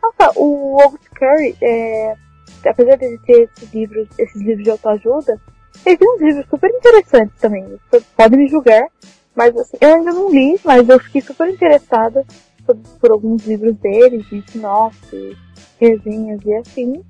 Nossa, 0.03 0.33
o 0.37 0.81
August 0.81 1.09
Curry, 1.11 1.57
é, 1.61 2.16
apesar 2.68 2.96
de 2.96 3.18
ter 3.18 3.51
esses 3.55 3.72
livros, 3.72 4.09
esses 4.18 4.40
livros 4.40 4.64
de 4.64 4.70
autoajuda, 4.70 5.40
ele 5.85 5.96
tem 5.96 6.09
uns 6.09 6.20
livros 6.20 6.46
super 6.48 6.70
interessantes 6.70 7.38
também. 7.40 7.64
Podem 8.16 8.38
me 8.38 8.48
julgar, 8.48 8.87
mas 9.35 9.57
assim, 9.57 9.77
eu 9.81 9.94
ainda 9.94 10.12
não 10.12 10.31
li, 10.31 10.59
mas 10.64 10.88
eu 10.88 10.98
fiquei 11.01 11.20
super 11.20 11.48
interessada 11.48 12.25
por, 12.66 12.77
por 13.01 13.11
alguns 13.11 13.46
livros 13.46 13.75
dele, 13.77 14.18
de 14.18 14.42
sinopse, 14.51 15.37
resenhas 15.81 16.40
e 16.44 16.55
assim. 16.55 17.03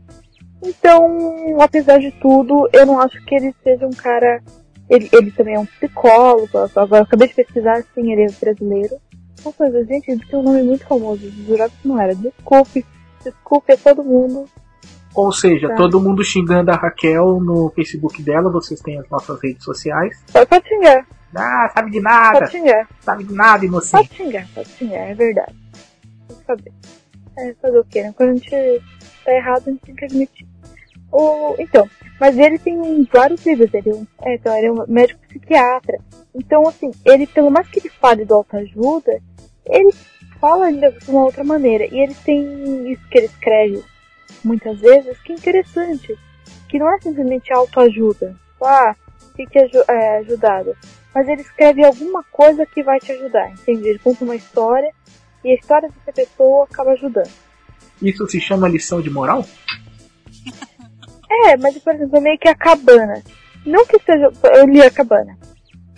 Então, 0.64 1.60
apesar 1.60 1.98
de 1.98 2.12
tudo, 2.12 2.68
eu 2.72 2.86
não 2.86 3.00
acho 3.00 3.22
que 3.24 3.34
ele 3.34 3.54
seja 3.62 3.86
um 3.86 3.90
cara. 3.90 4.42
Ele, 4.88 5.08
ele 5.12 5.30
também 5.32 5.54
é 5.54 5.58
um 5.58 5.66
psicólogo, 5.66 6.58
agora 6.76 7.02
eu 7.02 7.04
acabei 7.04 7.28
de 7.28 7.34
pesquisar, 7.34 7.82
sim, 7.94 8.12
ele 8.12 8.24
é 8.24 8.32
brasileiro. 8.40 8.96
Nossa, 9.44 9.84
gente, 9.84 10.10
ele 10.10 10.24
tem 10.26 10.38
um 10.38 10.42
nome 10.42 10.62
muito 10.62 10.86
famoso, 10.86 11.28
jurava 11.46 11.72
que 11.80 11.88
não 11.88 12.00
era. 12.00 12.14
Desculpe, 12.14 12.84
desculpe 13.24 13.72
a 13.72 13.76
todo 13.76 14.04
mundo. 14.04 14.44
Ou 15.14 15.30
seja, 15.32 15.68
Tá. 15.68 15.76
todo 15.76 16.00
mundo 16.00 16.24
xingando 16.24 16.70
a 16.70 16.74
Raquel 16.76 17.38
no 17.40 17.70
Facebook 17.74 18.22
dela, 18.22 18.50
vocês 18.50 18.80
têm 18.80 18.98
as 18.98 19.08
nossas 19.10 19.40
redes 19.42 19.62
sociais. 19.64 20.22
Pode, 20.32 20.46
pode 20.46 20.68
xingar, 20.68 21.06
Ah, 21.34 21.70
sabe 21.74 21.90
de 21.90 22.00
nada, 22.00 22.38
pode 22.40 22.50
xingar, 22.52 22.88
sabe 23.00 23.24
de 23.24 23.34
nada, 23.34 23.64
inocente. 23.66 24.08
pode 24.08 24.14
xingar, 24.16 24.46
pode 24.54 24.68
xingar, 24.70 25.08
é 25.10 25.14
verdade. 25.14 25.54
Tem 26.28 26.36
que 26.36 26.44
saber. 26.44 26.72
É, 27.38 27.54
fazer 27.60 27.78
o 27.78 27.84
quê, 27.84 28.02
né? 28.02 28.12
Quando 28.16 28.30
a 28.30 28.34
gente 28.34 28.50
tá 29.24 29.32
errado, 29.32 29.62
a 29.66 29.70
gente 29.70 29.80
tem 29.80 29.94
que 29.94 30.04
admitir. 30.04 30.46
O, 31.10 31.54
então, 31.58 31.88
mas 32.20 32.38
ele 32.38 32.58
tem 32.58 33.06
vários 33.12 33.44
livros, 33.44 33.72
ele 33.74 33.90
é, 33.90 33.94
um, 33.94 34.06
é, 34.22 34.34
então, 34.34 34.56
ele 34.56 34.66
é 34.66 34.72
um 34.72 34.84
médico 34.86 35.20
psiquiatra. 35.28 35.98
Então, 36.34 36.66
assim, 36.66 36.90
ele, 37.04 37.26
pelo 37.26 37.50
mais 37.50 37.68
que 37.68 37.80
ele 37.80 37.90
fale 37.90 38.24
do 38.24 38.34
autoajuda, 38.34 39.20
ele 39.66 39.90
fala 40.40 40.66
ainda 40.66 40.90
de 40.90 41.10
uma 41.10 41.24
outra 41.24 41.44
maneira. 41.44 41.84
E 41.86 41.98
ele 42.00 42.14
tem 42.24 42.90
isso 42.92 43.06
que 43.10 43.18
ele 43.18 43.26
escreve 43.26 43.82
muitas 44.44 44.78
vezes, 44.80 45.18
que 45.20 45.32
é 45.32 45.36
interessante. 45.36 46.18
Que 46.68 46.78
não 46.78 46.92
é 46.92 47.00
simplesmente 47.00 47.52
autoajuda. 47.52 48.34
Ah, 48.62 48.94
fique 49.36 49.58
aju 49.58 49.84
é, 49.88 50.18
ajudado. 50.18 50.76
Mas 51.14 51.28
ele 51.28 51.42
escreve 51.42 51.84
alguma 51.84 52.22
coisa 52.24 52.64
que 52.64 52.82
vai 52.82 52.98
te 52.98 53.12
ajudar, 53.12 53.50
entende? 53.50 53.88
Ele 53.88 53.98
conta 53.98 54.24
uma 54.24 54.36
história 54.36 54.90
e 55.44 55.50
a 55.50 55.54
história 55.54 55.88
dessa 55.88 56.12
pessoa 56.12 56.64
acaba 56.64 56.92
ajudando. 56.92 57.30
Isso 58.00 58.26
se 58.26 58.40
chama 58.40 58.68
lição 58.68 59.00
de 59.00 59.10
moral? 59.10 59.44
É, 61.46 61.56
mas 61.56 61.78
por 61.78 61.94
exemplo, 61.94 62.18
é 62.18 62.20
meio 62.20 62.38
que 62.38 62.46
a 62.46 62.54
cabana. 62.54 63.22
Não 63.64 63.86
que 63.86 63.98
seja. 64.00 64.30
Eu 64.54 64.66
li 64.66 64.82
a 64.82 64.90
cabana. 64.90 65.38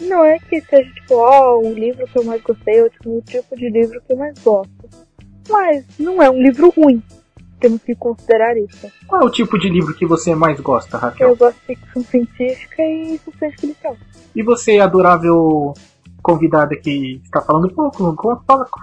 Não 0.00 0.24
é 0.24 0.38
que 0.38 0.60
seja 0.60 0.88
tipo, 0.92 1.14
ó, 1.16 1.58
o 1.58 1.72
livro 1.72 2.06
que 2.06 2.18
eu 2.18 2.24
mais 2.24 2.40
gostei, 2.40 2.80
ou 2.80 2.88
tipo, 2.88 3.18
o 3.18 3.22
tipo 3.22 3.56
de 3.56 3.68
livro 3.68 4.00
que 4.00 4.12
eu 4.12 4.16
mais 4.16 4.38
gosto. 4.38 4.88
Mas 5.48 5.84
não 5.98 6.22
é 6.22 6.30
um 6.30 6.40
livro 6.40 6.70
ruim. 6.70 7.02
Temos 7.64 7.82
que 7.82 7.94
considerar 7.94 8.54
isso. 8.58 8.92
Qual 9.06 9.22
é 9.22 9.24
o 9.24 9.30
tipo 9.30 9.58
de 9.58 9.70
livro 9.70 9.94
que 9.94 10.04
você 10.04 10.34
mais 10.34 10.60
gosta, 10.60 10.98
Eu 10.98 11.00
Raquel? 11.00 11.34
gosto 11.34 11.58
de 11.60 11.74
ficção 11.74 12.04
científica 12.04 12.82
e 12.82 13.18
suspense 13.24 13.56
policial. 13.56 13.96
E 14.36 14.42
você, 14.42 14.78
adorável 14.80 15.72
convidada 16.22 16.76
que 16.76 17.22
está 17.24 17.40
falando 17.40 17.74
pouco. 17.74 18.14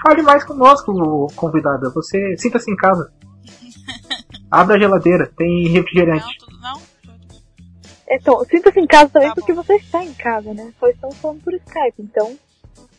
Fale 0.01 0.23
mais 0.23 0.43
conosco, 0.43 1.27
convidada. 1.35 1.91
Você 1.91 2.35
sinta-se 2.39 2.71
em 2.71 2.75
casa. 2.75 3.13
Abra 4.49 4.77
a 4.77 4.79
geladeira, 4.79 5.31
tem 5.37 5.67
refrigerante. 5.67 6.25
Não, 6.25 6.47
tudo 6.47 6.59
não? 6.59 6.81
Então, 8.09 8.43
sinta-se 8.45 8.79
em 8.79 8.87
casa 8.87 9.11
também 9.11 9.29
Tá 9.29 9.35
porque 9.35 9.53
você 9.53 9.75
está 9.75 10.03
em 10.03 10.13
casa, 10.15 10.55
né? 10.55 10.73
Só 10.79 10.87
estamos 10.87 11.17
falando 11.17 11.43
por 11.43 11.53
Skype, 11.53 11.99
então, 11.99 12.35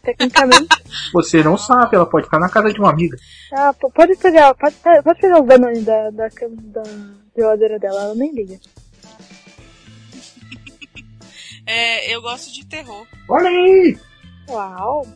tecnicamente. 0.03 0.69
Você 1.15 1.43
não 1.43 1.57
sabe, 1.57 1.97
ela 1.97 2.07
pode 2.07 2.27
estar 2.27 2.39
na 2.39 2.49
casa 2.49 2.73
de 2.73 2.79
uma 2.81 2.91
amiga. 2.91 3.17
ah, 3.55 3.73
pode 3.95 4.17
pegar, 4.17 4.55
pode, 4.55 4.75
pode 5.03 5.21
pegar 5.21 5.41
o 5.41 5.47
Danone 5.47 5.81
da, 5.83 6.11
da, 6.11 6.29
da 6.29 6.83
geladeira 7.37 7.79
dela, 7.79 8.03
ela 8.03 8.15
nem 8.15 8.33
liga. 8.35 8.59
É, 11.67 12.15
eu 12.15 12.21
gosto 12.23 12.53
de 12.53 12.67
terror. 12.67 13.07
Olha 13.29 13.49
aí! 13.49 13.97
Uau! 14.49 15.07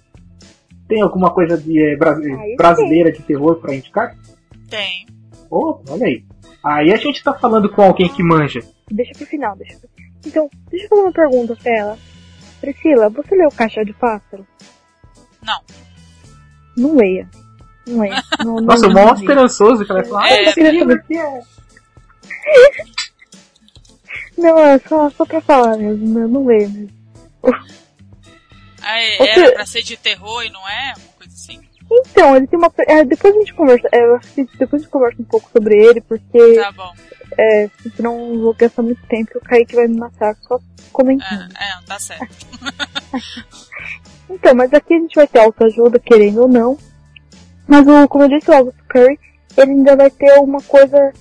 Tem 0.88 1.02
alguma 1.02 1.32
coisa 1.34 1.58
de 1.58 1.82
eh, 1.82 1.96
bra- 1.96 2.16
Aí 2.16 2.54
brasileira 2.56 3.10
de 3.10 3.20
terror 3.22 3.56
pra 3.60 3.74
indicar? 3.74 4.16
Tem. 4.70 5.06
Oh, 5.50 5.80
olha 5.88 6.06
aí. 6.06 6.24
Aí 6.62 6.92
a 6.92 6.96
gente 6.96 7.22
tá 7.22 7.34
falando 7.34 7.68
com 7.72 7.82
alguém 7.82 8.08
que 8.08 8.22
manja. 8.22 8.60
Deixa 8.90 9.12
pro 9.16 9.26
final, 9.26 9.56
deixa 9.56 9.76
pro... 9.78 9.88
Então, 10.24 10.48
deixa 10.70 10.86
eu 10.86 10.88
fazer 10.88 11.02
uma 11.02 11.12
pergunta 11.12 11.56
pra 11.56 11.76
ela. 11.76 11.98
Priscila, 12.60 13.08
você 13.10 13.34
leu 13.34 13.48
Caixa 13.50 13.84
de 13.84 13.92
Pássaro? 13.92 14.46
Não. 15.42 15.60
Não 16.76 16.96
leia. 16.96 17.28
Não 17.86 18.00
leia. 18.00 18.22
Não, 18.44 18.56
não, 18.56 18.62
Nossa, 18.62 18.86
o 18.86 18.90
não 18.92 19.04
mó 19.06 19.14
esperançoso 19.14 19.84
que 19.84 19.90
ela 19.92 20.00
vai 20.02 20.10
falar. 20.10 20.28
É, 20.28 20.32
Ah, 20.34 20.42
eu 20.48 20.52
queria 20.54 20.94
aqui 20.94 21.16
é... 21.18 21.42
Não, 24.36 24.58
é 24.58 24.78
só, 24.80 25.10
só 25.10 25.24
pra 25.24 25.40
falar 25.40 25.76
mesmo, 25.78 26.06
não, 26.06 26.28
não 26.28 26.46
leia 26.46 26.68
mesmo. 26.68 26.90
Ah, 28.82 29.00
é- 29.00 29.28
era 29.30 29.52
pra 29.52 29.66
ser 29.66 29.82
de 29.82 29.96
terror 29.96 30.42
e 30.44 30.50
não 30.50 30.68
é? 30.68 30.92
Uma 30.96 31.12
coisa 31.16 31.32
assim. 31.34 31.60
Então, 31.90 32.36
ele 32.36 32.46
tem 32.48 32.58
uma. 32.58 32.70
é, 32.86 33.04
depois 33.04 33.34
a 33.34 33.38
gente 33.38 33.54
conversa. 33.54 33.88
é, 33.92 34.00
eu 34.04 34.16
acho 34.16 34.28
que 34.34 34.44
depois 34.58 34.82
a 34.82 34.84
gente 34.84 34.90
conversa 34.92 35.22
um 35.22 35.24
pouco 35.24 35.48
sobre 35.52 35.76
ele, 35.76 36.00
porque 36.00 36.54
Tá 36.60 36.72
bom. 36.72 36.92
é, 37.38 37.70
senão 37.96 38.38
vou 38.40 38.54
gastar 38.54 38.82
muito 38.82 39.00
tempo 39.06 39.30
e 39.34 39.38
o 39.38 39.40
Kaique 39.40 39.74
vai 39.76 39.86
me 39.86 39.96
matar 39.96 40.36
só 40.42 40.60
comentando. 40.92 41.48
É, 41.58 41.64
é, 41.64 41.82
tá 41.86 41.98
certo. 41.98 42.46
Então, 44.28 44.54
mas 44.56 44.72
aqui 44.74 44.92
a 44.94 44.98
gente 44.98 45.14
vai 45.14 45.26
ter 45.28 45.38
autoajuda, 45.38 46.00
querendo 46.00 46.42
ou 46.42 46.48
não. 46.48 46.76
Mas 47.66 47.86
o, 47.86 48.08
como 48.08 48.24
eu 48.24 48.28
disse, 48.28 48.50
o 48.50 48.54
August 48.54 48.78
Curry, 48.88 49.18
ele 49.56 49.70
ainda 49.70 49.94
vai 49.96 50.10
ter 50.10 50.32
uma 50.40 50.60
coisa, 50.62 51.12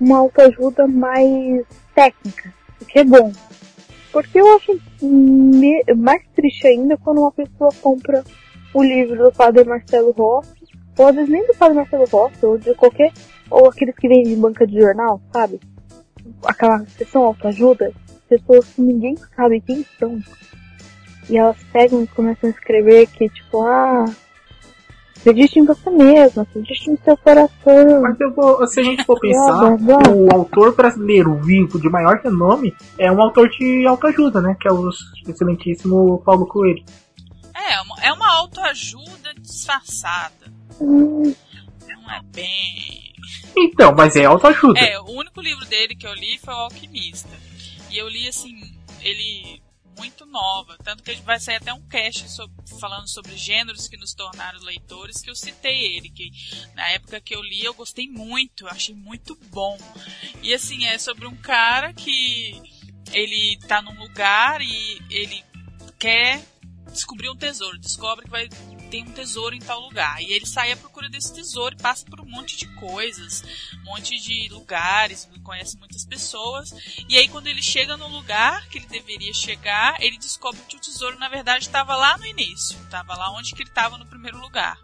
uma 0.00 0.18
autoajuda 0.18 0.86
mais 0.86 1.62
técnica, 1.94 2.52
o 2.80 2.84
que 2.86 3.00
é 3.00 3.04
bom. 3.04 3.30
Porque 4.10 4.40
eu 4.40 4.56
acho 4.56 4.80
me- 5.02 5.84
mais 5.94 6.22
triste 6.34 6.66
ainda 6.66 6.96
quando 6.96 7.20
uma 7.20 7.32
pessoa 7.32 7.70
compra 7.82 8.24
o 8.72 8.82
livro 8.82 9.24
do 9.24 9.32
Padre 9.32 9.64
Marcelo 9.64 10.12
Rossi, 10.12 10.50
ou 10.96 11.06
às 11.06 11.14
vezes 11.14 11.30
nem 11.30 11.46
do 11.46 11.54
Padre 11.54 11.76
Marcelo 11.76 12.06
Rossi, 12.06 12.46
ou 12.46 12.56
de 12.56 12.74
qualquer, 12.74 13.12
ou 13.50 13.68
aqueles 13.68 13.94
que 13.94 14.08
vendem 14.08 14.32
em 14.32 14.40
banca 14.40 14.66
de 14.66 14.80
jornal, 14.80 15.20
sabe? 15.32 15.60
Aquela 16.44 16.84
seção 16.96 17.24
autoajuda, 17.24 17.92
pessoas 18.28 18.64
que 18.70 18.80
ninguém 18.80 19.16
sabe 19.36 19.60
quem 19.60 19.84
são. 19.98 20.18
E 21.28 21.36
elas 21.38 21.56
pegam 21.72 22.02
e 22.02 22.06
começam 22.08 22.48
a 22.48 22.52
escrever 22.52 23.06
que, 23.08 23.28
tipo, 23.30 23.62
ah, 23.62 24.04
acredite 25.18 25.58
em 25.58 25.64
você 25.64 25.88
mesma, 25.90 26.42
acredite 26.42 26.90
no 26.90 26.98
seu 27.02 27.16
coração. 27.16 28.02
Mas 28.02 28.20
eu 28.20 28.32
vou, 28.34 28.66
se 28.66 28.80
a 28.80 28.82
gente 28.82 29.04
for 29.04 29.18
pensar, 29.20 29.76
blá. 29.78 29.98
o 30.12 30.34
autor 30.34 30.74
brasileiro 30.76 31.34
vivo 31.42 31.80
de 31.80 31.88
maior 31.88 32.20
renome 32.22 32.74
é 32.98 33.10
um 33.10 33.22
autor 33.22 33.48
de 33.48 33.86
autoajuda, 33.86 34.40
né? 34.42 34.54
Que 34.60 34.68
é 34.68 34.72
o 34.72 34.90
excelentíssimo 35.26 36.22
Paulo 36.24 36.46
Coelho. 36.46 36.84
É, 37.54 37.80
uma- 37.80 37.96
é 38.04 38.12
uma 38.12 38.30
autoajuda 38.40 39.32
disfarçada. 39.40 40.52
Hum, 40.80 41.34
Não 41.88 42.10
é 42.12 42.20
bem. 42.34 43.12
Então, 43.56 43.94
mas 43.96 44.14
é 44.16 44.24
autoajuda. 44.26 44.78
É, 44.80 44.98
o 45.00 45.10
único 45.10 45.40
livro 45.40 45.64
dele 45.66 45.94
que 45.96 46.06
eu 46.06 46.12
li 46.12 46.38
foi 46.44 46.52
O 46.52 46.56
Alquimista. 46.58 47.30
E 47.90 47.96
eu 47.96 48.08
li, 48.08 48.28
assim, 48.28 48.54
ele 49.00 49.62
muito 49.96 50.26
nova. 50.26 50.76
Tanto 50.82 51.02
que 51.02 51.14
vai 51.22 51.38
sair 51.40 51.56
até 51.56 51.72
um 51.72 51.86
cast 51.88 52.28
sobre- 52.30 52.54
falando 52.80 53.08
sobre 53.08 53.36
gêneros 53.36 53.88
que 53.88 53.96
nos 53.96 54.14
tornaram 54.14 54.60
leitores, 54.60 55.20
que 55.20 55.30
eu 55.30 55.34
citei 55.36 55.96
ele. 55.96 56.10
Que 56.10 56.30
na 56.74 56.88
época 56.90 57.20
que 57.20 57.34
eu 57.34 57.42
li 57.42 57.64
eu 57.64 57.74
gostei 57.74 58.08
muito, 58.08 58.64
eu 58.64 58.68
achei 58.68 58.94
muito 58.94 59.38
bom. 59.50 59.78
E 60.42 60.52
assim, 60.52 60.84
é 60.86 60.98
sobre 60.98 61.26
um 61.26 61.36
cara 61.36 61.92
que 61.92 62.60
ele 63.12 63.58
tá 63.68 63.80
num 63.82 63.98
lugar 63.98 64.60
e 64.60 65.02
ele 65.10 65.44
quer 65.98 66.44
descobrir 66.90 67.28
um 67.30 67.36
tesouro. 67.36 67.78
Descobre 67.78 68.24
que 68.24 68.30
vai 68.30 68.48
tem 68.94 69.02
um 69.02 69.10
tesouro 69.10 69.56
em 69.56 69.58
tal 69.58 69.80
lugar. 69.80 70.22
E 70.22 70.32
ele 70.32 70.46
sai 70.46 70.70
à 70.70 70.76
procura 70.76 71.08
desse 71.08 71.34
tesouro 71.34 71.74
e 71.74 71.82
passa 71.82 72.06
por 72.06 72.20
um 72.20 72.26
monte 72.26 72.56
de 72.56 72.68
coisas, 72.74 73.42
um 73.80 73.86
monte 73.86 74.16
de 74.20 74.48
lugares, 74.50 75.28
conhece 75.42 75.76
muitas 75.78 76.06
pessoas. 76.06 76.72
E 77.08 77.18
aí 77.18 77.26
quando 77.26 77.48
ele 77.48 77.60
chega 77.60 77.96
no 77.96 78.06
lugar 78.06 78.68
que 78.68 78.78
ele 78.78 78.86
deveria 78.86 79.34
chegar, 79.34 80.00
ele 80.00 80.16
descobre 80.16 80.60
que 80.68 80.76
o 80.76 80.80
tesouro 80.80 81.18
na 81.18 81.28
verdade 81.28 81.64
estava 81.64 81.96
lá 81.96 82.16
no 82.16 82.24
início, 82.24 82.80
estava 82.84 83.16
lá 83.16 83.32
onde 83.32 83.52
que 83.52 83.62
ele 83.62 83.68
estava 83.68 83.98
no 83.98 84.06
primeiro 84.06 84.38
lugar. 84.38 84.78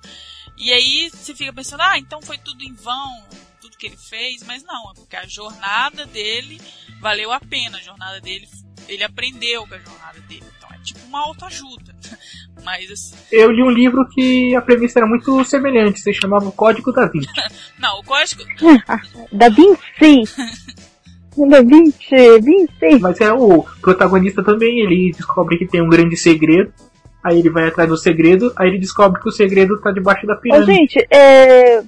E 0.56 0.72
aí 0.72 1.08
você 1.10 1.32
fica 1.32 1.52
pensando, 1.52 1.82
ah, 1.82 1.96
então 1.96 2.20
foi 2.20 2.36
tudo 2.36 2.64
em 2.64 2.74
vão, 2.74 3.28
tudo 3.60 3.76
que 3.76 3.86
ele 3.86 3.96
fez, 3.96 4.42
mas 4.42 4.64
não, 4.64 4.90
é 4.90 4.94
porque 4.94 5.14
a 5.14 5.26
jornada 5.26 6.04
dele 6.04 6.60
valeu 6.98 7.30
a 7.30 7.38
pena, 7.38 7.78
a 7.78 7.82
jornada 7.82 8.20
dele, 8.20 8.48
ele 8.88 9.04
aprendeu 9.04 9.68
com 9.68 9.74
a 9.74 9.78
jornada 9.78 10.20
dele. 10.22 10.46
Tipo 10.94 11.06
uma 11.08 11.20
autoajuda. 11.26 11.94
Mas 12.64 12.90
assim, 12.90 13.14
Eu 13.32 13.50
li 13.50 13.62
um 13.62 13.70
livro 13.70 14.06
que 14.10 14.54
a 14.54 14.60
premissa 14.60 14.98
era 14.98 15.06
muito 15.06 15.42
semelhante, 15.44 16.00
se 16.00 16.12
chamava 16.12 16.46
O 16.48 16.52
Código 16.52 16.92
da 16.92 17.06
Vinci. 17.06 17.28
não, 17.78 18.00
o 18.00 18.04
código 18.04 18.42
da 19.32 19.48
Vinci! 19.48 20.34
da 21.48 21.62
Vinci! 21.62 22.40
Vinci! 22.42 23.00
Mas 23.00 23.20
é 23.20 23.32
o 23.32 23.62
protagonista 23.80 24.42
também, 24.44 24.80
ele 24.80 25.12
descobre 25.16 25.56
que 25.58 25.66
tem 25.66 25.80
um 25.80 25.88
grande 25.88 26.16
segredo, 26.16 26.72
aí 27.24 27.38
ele 27.38 27.48
vai 27.50 27.68
atrás 27.68 27.88
do 27.88 27.96
segredo, 27.96 28.52
aí 28.56 28.68
ele 28.68 28.78
descobre 28.78 29.20
que 29.22 29.28
o 29.28 29.32
segredo 29.32 29.80
tá 29.80 29.90
debaixo 29.90 30.26
da 30.26 30.34
Ô, 30.34 30.40
pirâmide 30.40 30.72
gente, 30.74 31.06
é, 31.10 31.80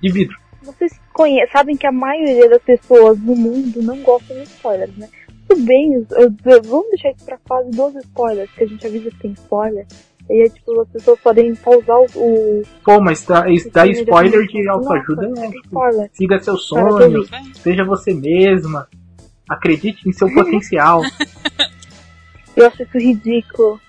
de 0.00 0.10
vidro. 0.12 0.36
vocês 0.62 0.92
conhe- 1.12 1.46
sabem 1.48 1.76
que 1.76 1.86
a 1.86 1.92
maioria 1.92 2.48
das 2.48 2.62
pessoas 2.62 3.18
no 3.18 3.36
mundo 3.36 3.82
não 3.82 3.98
gostam 3.98 4.36
de 4.38 4.44
spoilers, 4.44 4.96
né? 4.96 5.08
Tudo 5.48 5.62
bem, 5.64 5.92
eu- 6.10 6.34
eu- 6.44 6.62
vamos 6.62 6.88
deixar 6.90 7.10
isso 7.10 7.24
pra 7.24 7.38
fase 7.46 7.70
dos 7.70 7.94
spoilers, 7.96 8.50
que 8.52 8.64
a 8.64 8.66
gente 8.66 8.86
avisa 8.86 9.10
que 9.10 9.18
tem 9.18 9.32
spoiler. 9.32 9.86
E 10.30 10.42
aí, 10.42 10.50
tipo, 10.50 10.80
as 10.80 10.88
pessoas 10.88 11.20
podem 11.20 11.54
pausar 11.56 11.98
o. 11.98 12.06
o 12.16 12.62
Pô, 12.84 13.00
mas 13.00 13.24
dá, 13.24 13.50
isso 13.50 13.68
dá 13.70 13.82
filme 13.82 13.98
spoiler 14.00 14.46
de 14.46 14.68
autoajuda, 14.68 15.26
é, 15.40 15.50
tipo, 15.50 15.80
siga 16.12 16.38
seus 16.40 16.66
sonhos, 16.68 17.28
seja 17.56 17.84
você 17.84 18.14
mesma, 18.14 18.88
acredite 19.48 20.08
em 20.08 20.12
seu 20.12 20.32
potencial. 20.32 21.02
Eu 22.56 22.66
acho 22.66 22.82
isso 22.82 22.98
ridículo. 22.98 23.80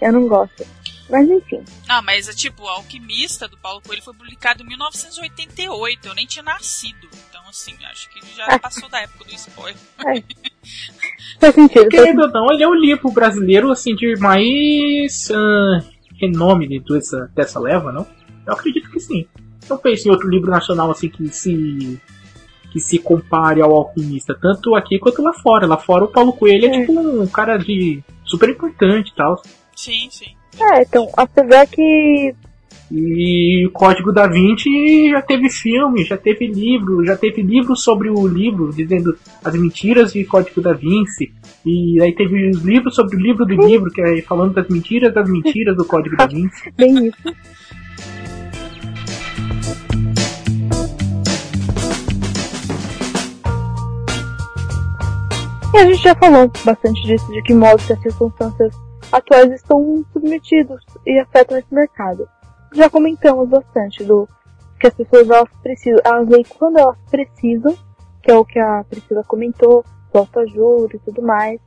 Eu 0.00 0.12
não 0.12 0.26
gosto. 0.26 0.66
Mas 1.10 1.28
enfim. 1.28 1.62
Ah, 1.88 2.00
mas 2.00 2.26
é 2.28 2.32
tipo, 2.32 2.62
o 2.64 2.68
Alquimista 2.68 3.46
do 3.46 3.56
Paulo 3.58 3.82
Coelho 3.86 4.02
foi 4.02 4.14
publicado 4.14 4.62
em 4.62 4.66
1988. 4.66 6.08
Eu 6.08 6.14
nem 6.14 6.26
tinha 6.26 6.42
nascido. 6.42 7.06
Assim, 7.52 7.74
acho 7.90 8.08
que 8.08 8.34
já 8.34 8.58
passou 8.58 8.88
da 8.88 9.02
época 9.02 9.26
do 9.26 9.34
spoiler. 9.34 9.76
Faz 11.38 11.54
sentido. 11.54 11.86
Querendo 11.90 12.22
ou 12.22 12.30
não, 12.30 12.50
ele 12.50 12.62
é 12.62 12.66
o 12.66 12.72
livro 12.72 13.10
brasileiro 13.10 13.70
assim 13.70 13.94
de 13.94 14.16
mais 14.16 15.30
ah, 15.30 15.84
renome 16.18 16.66
dentro 16.66 16.94
dessa, 16.94 17.30
dessa 17.34 17.60
leva, 17.60 17.92
não? 17.92 18.06
Eu 18.46 18.54
acredito 18.54 18.90
que 18.90 18.98
sim. 18.98 19.26
Eu 19.68 19.76
penso 19.76 20.08
em 20.08 20.10
outro 20.10 20.30
livro 20.30 20.50
nacional 20.50 20.90
assim 20.90 21.10
que 21.10 21.28
se 21.28 22.00
que 22.72 22.80
se 22.80 22.98
compare 22.98 23.60
ao 23.60 23.70
alquimista, 23.74 24.34
tanto 24.40 24.74
aqui 24.74 24.98
quanto 24.98 25.20
lá 25.20 25.34
fora. 25.34 25.66
Lá 25.66 25.76
fora 25.76 26.04
o 26.04 26.08
Paulo 26.08 26.32
Coelho 26.32 26.64
é, 26.64 26.74
É. 26.74 26.80
tipo 26.80 26.98
um 26.98 27.26
cara 27.26 27.58
de 27.58 28.02
super 28.24 28.48
importante 28.48 29.10
e 29.10 29.14
tal. 29.14 29.42
Sim, 29.76 30.08
sim. 30.10 30.34
É, 30.58 30.80
então, 30.80 31.06
apesar 31.18 31.66
que. 31.66 32.34
E 32.94 33.66
o 33.66 33.70
Código 33.70 34.12
da 34.12 34.26
Vinci 34.26 35.10
já 35.10 35.22
teve 35.22 35.48
filme, 35.48 36.04
já 36.04 36.18
teve 36.18 36.46
livro, 36.46 37.02
já 37.06 37.16
teve 37.16 37.40
livro 37.40 37.74
sobre 37.74 38.10
o 38.10 38.26
livro, 38.26 38.70
dizendo 38.70 39.16
as 39.42 39.54
mentiras 39.54 40.12
de 40.12 40.22
Código 40.26 40.60
da 40.60 40.74
Vinci. 40.74 41.32
E 41.64 41.98
aí 42.02 42.14
teve 42.14 42.50
os 42.50 42.62
livros 42.62 42.94
sobre 42.94 43.16
o 43.16 43.18
livro 43.18 43.46
do 43.46 43.66
livro, 43.66 43.90
que 43.90 44.02
é 44.02 44.20
falando 44.20 44.52
das 44.52 44.68
mentiras 44.68 45.14
das 45.14 45.26
mentiras 45.26 45.74
do 45.74 45.86
Código 45.86 46.18
da 46.18 46.26
Vinci. 46.26 46.70
Bem 46.76 47.06
isso. 47.06 47.34
E 55.72 55.78
a 55.78 55.86
gente 55.86 56.02
já 56.02 56.14
falou 56.14 56.52
bastante 56.62 57.02
disso, 57.06 57.32
de 57.32 57.42
que 57.42 57.54
modo 57.54 57.82
que 57.86 57.94
as 57.94 58.02
circunstâncias 58.02 58.74
atuais 59.10 59.50
estão 59.50 60.04
submetidos 60.12 60.84
e 61.06 61.18
afetam 61.18 61.56
esse 61.56 61.74
mercado. 61.74 62.28
Já 62.74 62.88
comentamos 62.88 63.48
bastante 63.48 64.04
do 64.04 64.28
que 64.80 64.86
as 64.86 64.94
pessoas 64.94 65.28
elas 65.28 65.48
precisam, 65.62 66.00
elas 66.04 66.28
leem 66.28 66.44
quando 66.58 66.78
elas 66.78 66.98
precisam, 67.10 67.76
que 68.22 68.30
é 68.30 68.34
o 68.34 68.44
que 68.44 68.58
a 68.58 68.84
Priscila 68.88 69.22
comentou, 69.24 69.84
autoajuda 70.12 70.96
e 70.96 70.98
tudo 71.00 71.22
mais. 71.22 71.60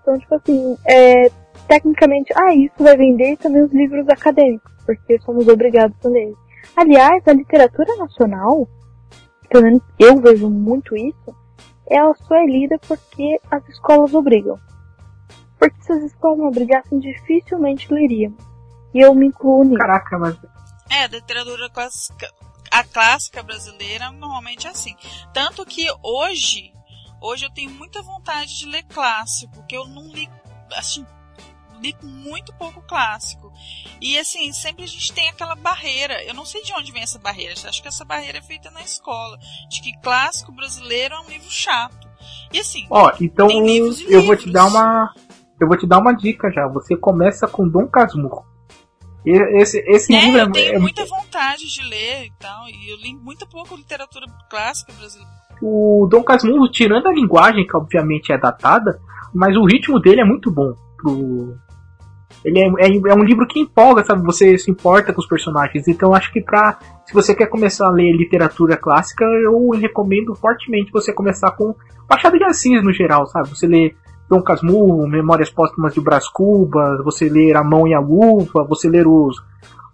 Então, 0.00 0.18
tipo 0.18 0.34
assim, 0.34 0.76
é, 0.86 1.30
tecnicamente, 1.66 2.32
ah, 2.36 2.54
isso 2.54 2.74
vai 2.78 2.96
vender 2.96 3.36
também 3.38 3.62
os 3.62 3.72
livros 3.72 4.08
acadêmicos, 4.08 4.72
porque 4.84 5.18
somos 5.20 5.48
obrigados 5.48 5.96
a 6.04 6.08
ler. 6.08 6.34
Aliás, 6.76 7.26
a 7.26 7.32
literatura 7.32 7.96
nacional, 7.96 8.68
pelo 9.48 9.64
menos 9.64 9.82
eu 9.98 10.16
vejo 10.16 10.48
muito 10.48 10.96
isso, 10.96 11.34
ela 11.86 12.14
só 12.14 12.34
é 12.36 12.46
lida 12.46 12.78
porque 12.86 13.38
as 13.50 13.66
escolas 13.68 14.14
obrigam. 14.14 14.58
Porque 15.58 15.82
se 15.82 15.92
as 15.92 16.02
escolas 16.02 16.38
não 16.38 16.48
obrigassem, 16.48 16.98
dificilmente 16.98 17.92
leríamos. 17.92 18.53
E 18.94 19.00
eu 19.00 19.14
me 19.14 19.26
incluo 19.26 19.64
nisso. 19.64 19.78
Caraca, 19.78 20.18
mas. 20.18 20.36
É, 20.88 21.04
a 21.04 21.08
literatura 21.08 21.68
clássica, 21.68 22.30
a 22.70 22.84
clássica 22.84 23.42
brasileira 23.42 24.10
normalmente 24.12 24.66
é 24.66 24.70
assim. 24.70 24.94
Tanto 25.32 25.66
que 25.66 25.86
hoje, 26.02 26.72
hoje 27.20 27.44
eu 27.44 27.50
tenho 27.50 27.70
muita 27.70 28.00
vontade 28.02 28.56
de 28.56 28.66
ler 28.66 28.84
clássico, 28.84 29.52
porque 29.52 29.76
eu 29.76 29.86
não 29.88 30.06
li, 30.08 30.30
assim, 30.76 31.04
li 31.80 31.96
muito 32.02 32.54
pouco 32.54 32.82
clássico. 32.82 33.52
E 34.00 34.16
assim, 34.18 34.52
sempre 34.52 34.84
a 34.84 34.88
gente 34.88 35.12
tem 35.12 35.28
aquela 35.28 35.56
barreira. 35.56 36.22
Eu 36.22 36.34
não 36.34 36.44
sei 36.44 36.62
de 36.62 36.72
onde 36.72 36.92
vem 36.92 37.02
essa 37.02 37.18
barreira. 37.18 37.52
Acho 37.52 37.82
que 37.82 37.88
essa 37.88 38.04
barreira 38.04 38.38
é 38.38 38.42
feita 38.42 38.70
na 38.70 38.82
escola. 38.82 39.38
De 39.68 39.80
que 39.80 39.98
clássico 40.00 40.52
brasileiro 40.52 41.14
é 41.14 41.20
um 41.20 41.28
livro 41.28 41.50
chato. 41.50 42.08
E 42.52 42.60
assim, 42.60 42.86
Ó, 42.88 43.12
então 43.20 43.48
tem 43.48 43.64
livros 43.64 44.00
e 44.00 44.12
eu 44.12 44.22
vou 44.22 44.36
te 44.36 44.50
dar 44.50 44.66
uma. 44.66 45.12
Eu 45.60 45.66
vou 45.68 45.76
te 45.76 45.86
dar 45.86 45.98
uma 45.98 46.12
dica 46.12 46.50
já. 46.50 46.66
Você 46.68 46.96
começa 46.96 47.46
com 47.48 47.68
Dom 47.68 47.86
Casmurro. 47.88 48.53
Esse, 49.26 49.78
esse 49.86 50.14
É, 50.14 50.20
livro 50.20 50.40
eu 50.40 50.52
tenho 50.52 50.74
é, 50.74 50.78
muita 50.78 51.04
vontade 51.06 51.66
de 51.66 51.82
ler 51.82 52.26
e 52.26 52.32
tal. 52.38 52.68
E 52.68 52.92
eu 52.92 52.96
li 52.98 53.14
muito 53.14 53.46
pouco 53.48 53.74
literatura 53.74 54.26
clássica 54.50 54.92
brasileira. 54.92 55.32
o 55.62 56.06
Dom 56.10 56.22
Casmurro, 56.22 56.70
tirando 56.70 57.06
a 57.06 57.12
linguagem, 57.12 57.66
que 57.66 57.76
obviamente 57.76 58.32
é 58.32 58.38
datada, 58.38 59.00
mas 59.34 59.56
o 59.56 59.64
ritmo 59.64 59.98
dele 59.98 60.20
é 60.20 60.24
muito 60.24 60.50
bom. 60.50 60.74
Pro... 60.98 61.54
Ele 62.44 62.58
é, 62.58 62.66
é, 62.86 62.88
é 62.88 63.14
um 63.14 63.24
livro 63.24 63.46
que 63.46 63.58
empolga, 63.58 64.04
sabe? 64.04 64.22
Você 64.24 64.58
se 64.58 64.70
importa 64.70 65.12
com 65.12 65.20
os 65.20 65.26
personagens. 65.26 65.88
Então 65.88 66.14
acho 66.14 66.30
que 66.30 66.42
pra. 66.42 66.78
Se 67.06 67.14
você 67.14 67.34
quer 67.34 67.46
começar 67.46 67.86
a 67.86 67.92
ler 67.92 68.12
literatura 68.12 68.76
clássica, 68.76 69.24
eu 69.24 69.70
recomendo 69.70 70.34
fortemente 70.34 70.92
você 70.92 71.12
começar 71.12 71.52
com 71.52 71.74
Machado 72.08 72.36
de 72.36 72.44
Assis 72.44 72.82
no 72.82 72.92
geral, 72.92 73.26
sabe? 73.26 73.48
Você 73.48 73.66
lê 73.66 73.94
Dom 74.28 74.42
Casmurro, 74.42 75.06
Memórias 75.06 75.50
Póstumas 75.50 75.94
de 75.94 76.00
Brás 76.00 76.28
Cubas, 76.28 77.02
você 77.04 77.28
ler 77.28 77.56
A 77.56 77.62
Mão 77.62 77.86
e 77.86 77.94
a 77.94 78.00
Luva, 78.00 78.64
você 78.64 78.88
ler 78.88 79.06
os, 79.06 79.36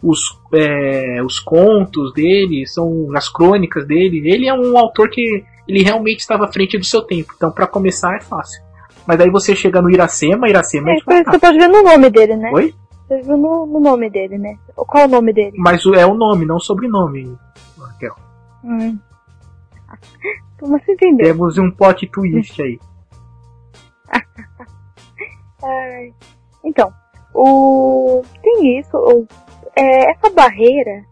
os, 0.02 0.20
é, 0.52 1.22
os 1.24 1.40
contos 1.40 2.12
dele, 2.12 2.66
são 2.66 3.08
as 3.14 3.28
crônicas 3.28 3.86
dele. 3.86 4.22
Ele 4.24 4.46
é 4.46 4.54
um 4.54 4.78
autor 4.78 5.10
que 5.10 5.44
ele 5.66 5.82
realmente 5.82 6.20
estava 6.20 6.44
à 6.44 6.52
frente 6.52 6.78
do 6.78 6.84
seu 6.84 7.02
tempo. 7.02 7.32
Então, 7.36 7.50
para 7.50 7.66
começar, 7.66 8.16
é 8.16 8.20
fácil. 8.20 8.62
Mas 9.06 9.20
aí 9.20 9.30
você 9.30 9.56
chega 9.56 9.82
no 9.82 9.90
Iracema, 9.90 10.48
Iracema 10.48 10.90
é, 10.90 10.94
É, 10.94 11.24
você 11.24 11.38
pode 11.38 11.58
ver 11.58 11.68
no 11.68 11.82
nome 11.82 12.10
dele, 12.10 12.36
né? 12.36 12.50
Oi? 12.52 12.74
Você 13.08 13.22
viu 13.22 13.36
no, 13.36 13.66
no 13.66 13.80
nome 13.80 14.08
dele, 14.08 14.38
né? 14.38 14.56
Qual 14.76 15.02
é 15.02 15.06
o 15.06 15.10
nome 15.10 15.32
dele? 15.32 15.56
Mas 15.58 15.84
é 15.96 16.06
o 16.06 16.14
nome, 16.14 16.46
não 16.46 16.56
o 16.56 16.60
sobrenome, 16.60 17.36
Raquel. 17.76 18.14
Hum. 18.62 18.96
Você 20.60 20.92
entendeu? 20.92 21.26
Temos 21.26 21.58
um 21.58 21.70
plot 21.70 22.06
twist 22.08 22.60
aí. 22.62 22.78
Ai. 25.62 26.12
Então, 26.64 26.92
o 27.34 28.22
tem 28.42 28.78
isso, 28.78 28.96
o- 28.96 29.26
é, 29.76 30.10
essa 30.12 30.30
barreira, 30.30 31.04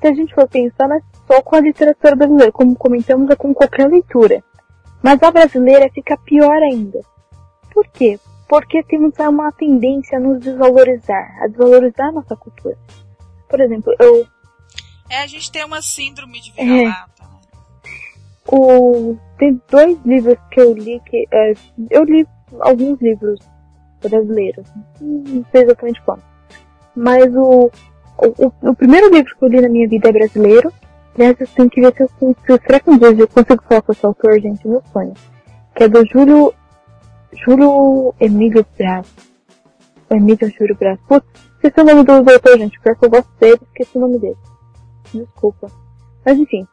se 0.00 0.06
a 0.06 0.14
gente 0.14 0.34
for 0.34 0.48
pensar, 0.48 0.88
não 0.88 0.96
é 0.96 1.00
só 1.26 1.42
com 1.42 1.56
a 1.56 1.60
literatura 1.60 2.14
brasileira, 2.16 2.52
como 2.52 2.76
comentamos, 2.76 3.28
é 3.30 3.36
com 3.36 3.52
qualquer 3.54 3.88
leitura. 3.88 4.42
Mas 5.02 5.22
a 5.22 5.30
brasileira 5.30 5.90
fica 5.92 6.16
pior 6.16 6.62
ainda. 6.62 7.00
Por 7.74 7.86
quê? 7.88 8.18
Porque 8.48 8.82
temos 8.84 9.14
uma 9.18 9.50
tendência 9.52 10.18
a 10.18 10.20
nos 10.20 10.40
desvalorizar, 10.40 11.42
a 11.42 11.46
desvalorizar 11.48 12.08
a 12.08 12.12
nossa 12.12 12.36
cultura. 12.36 12.76
Por 13.48 13.60
exemplo, 13.60 13.92
eu 13.98 14.26
É, 15.10 15.22
a 15.22 15.26
gente 15.26 15.50
tem 15.50 15.64
uma 15.64 15.82
síndrome 15.82 16.40
de 16.40 16.52
vira-lata. 16.52 17.10
né? 17.20 17.28
O, 18.50 19.16
tem 19.38 19.60
dois 19.70 19.98
livros 20.04 20.36
que 20.50 20.60
eu 20.60 20.72
li 20.74 21.00
que. 21.06 21.26
é, 21.32 21.52
eu 21.90 22.04
li 22.04 22.26
alguns 22.60 23.00
livros 23.00 23.38
brasileiros. 24.08 24.66
Não 25.00 25.44
sei 25.50 25.62
exatamente 25.62 26.02
quando. 26.02 26.22
Mas 26.94 27.34
o, 27.34 27.70
o, 28.18 28.46
o- 28.46 28.70
o 28.70 28.74
primeiro 28.76 29.10
livro 29.12 29.34
que 29.36 29.44
eu 29.44 29.48
li 29.48 29.60
na 29.60 29.68
minha 29.68 29.88
vida 29.88 30.08
é 30.08 30.12
brasileiro. 30.12 30.72
Aliás, 31.14 31.40
eu 31.40 31.46
tenho 31.48 31.70
que 31.70 31.80
ver 31.80 31.94
se 31.94 32.02
eu, 32.02 32.08
se, 32.08 32.62
será 32.66 32.80
que 32.80 32.90
um 32.90 32.98
dia 32.98 33.08
eu 33.10 33.28
consigo 33.28 33.62
falar 33.68 33.82
com 33.82 33.92
esse 33.92 34.04
autor, 34.06 34.40
gente, 34.40 34.66
meu 34.66 34.82
sonho. 34.92 35.14
Que 35.74 35.84
é 35.84 35.88
do 35.88 36.04
Júlio. 36.06 36.52
Júlio 37.44 38.14
Emílio 38.20 38.64
Braz. 38.78 39.06
Ou 40.10 40.16
Emílio 40.16 40.50
Júlio 40.58 40.76
Braz. 40.76 40.98
Putz, 41.08 41.26
esqueci 41.54 41.80
o 41.80 41.84
nome 41.84 42.04
do, 42.04 42.12
autor, 42.12 42.58
gente. 42.58 42.78
Pior 42.80 42.96
que 42.96 43.04
eu 43.06 43.10
gosto 43.10 43.30
dele, 43.40 43.58
esqueci 43.62 43.96
o 43.96 44.00
nome 44.00 44.18
dele. 44.18 44.36
Desculpa. 45.12 45.70
Mas 46.24 46.38
enfim. 46.38 46.66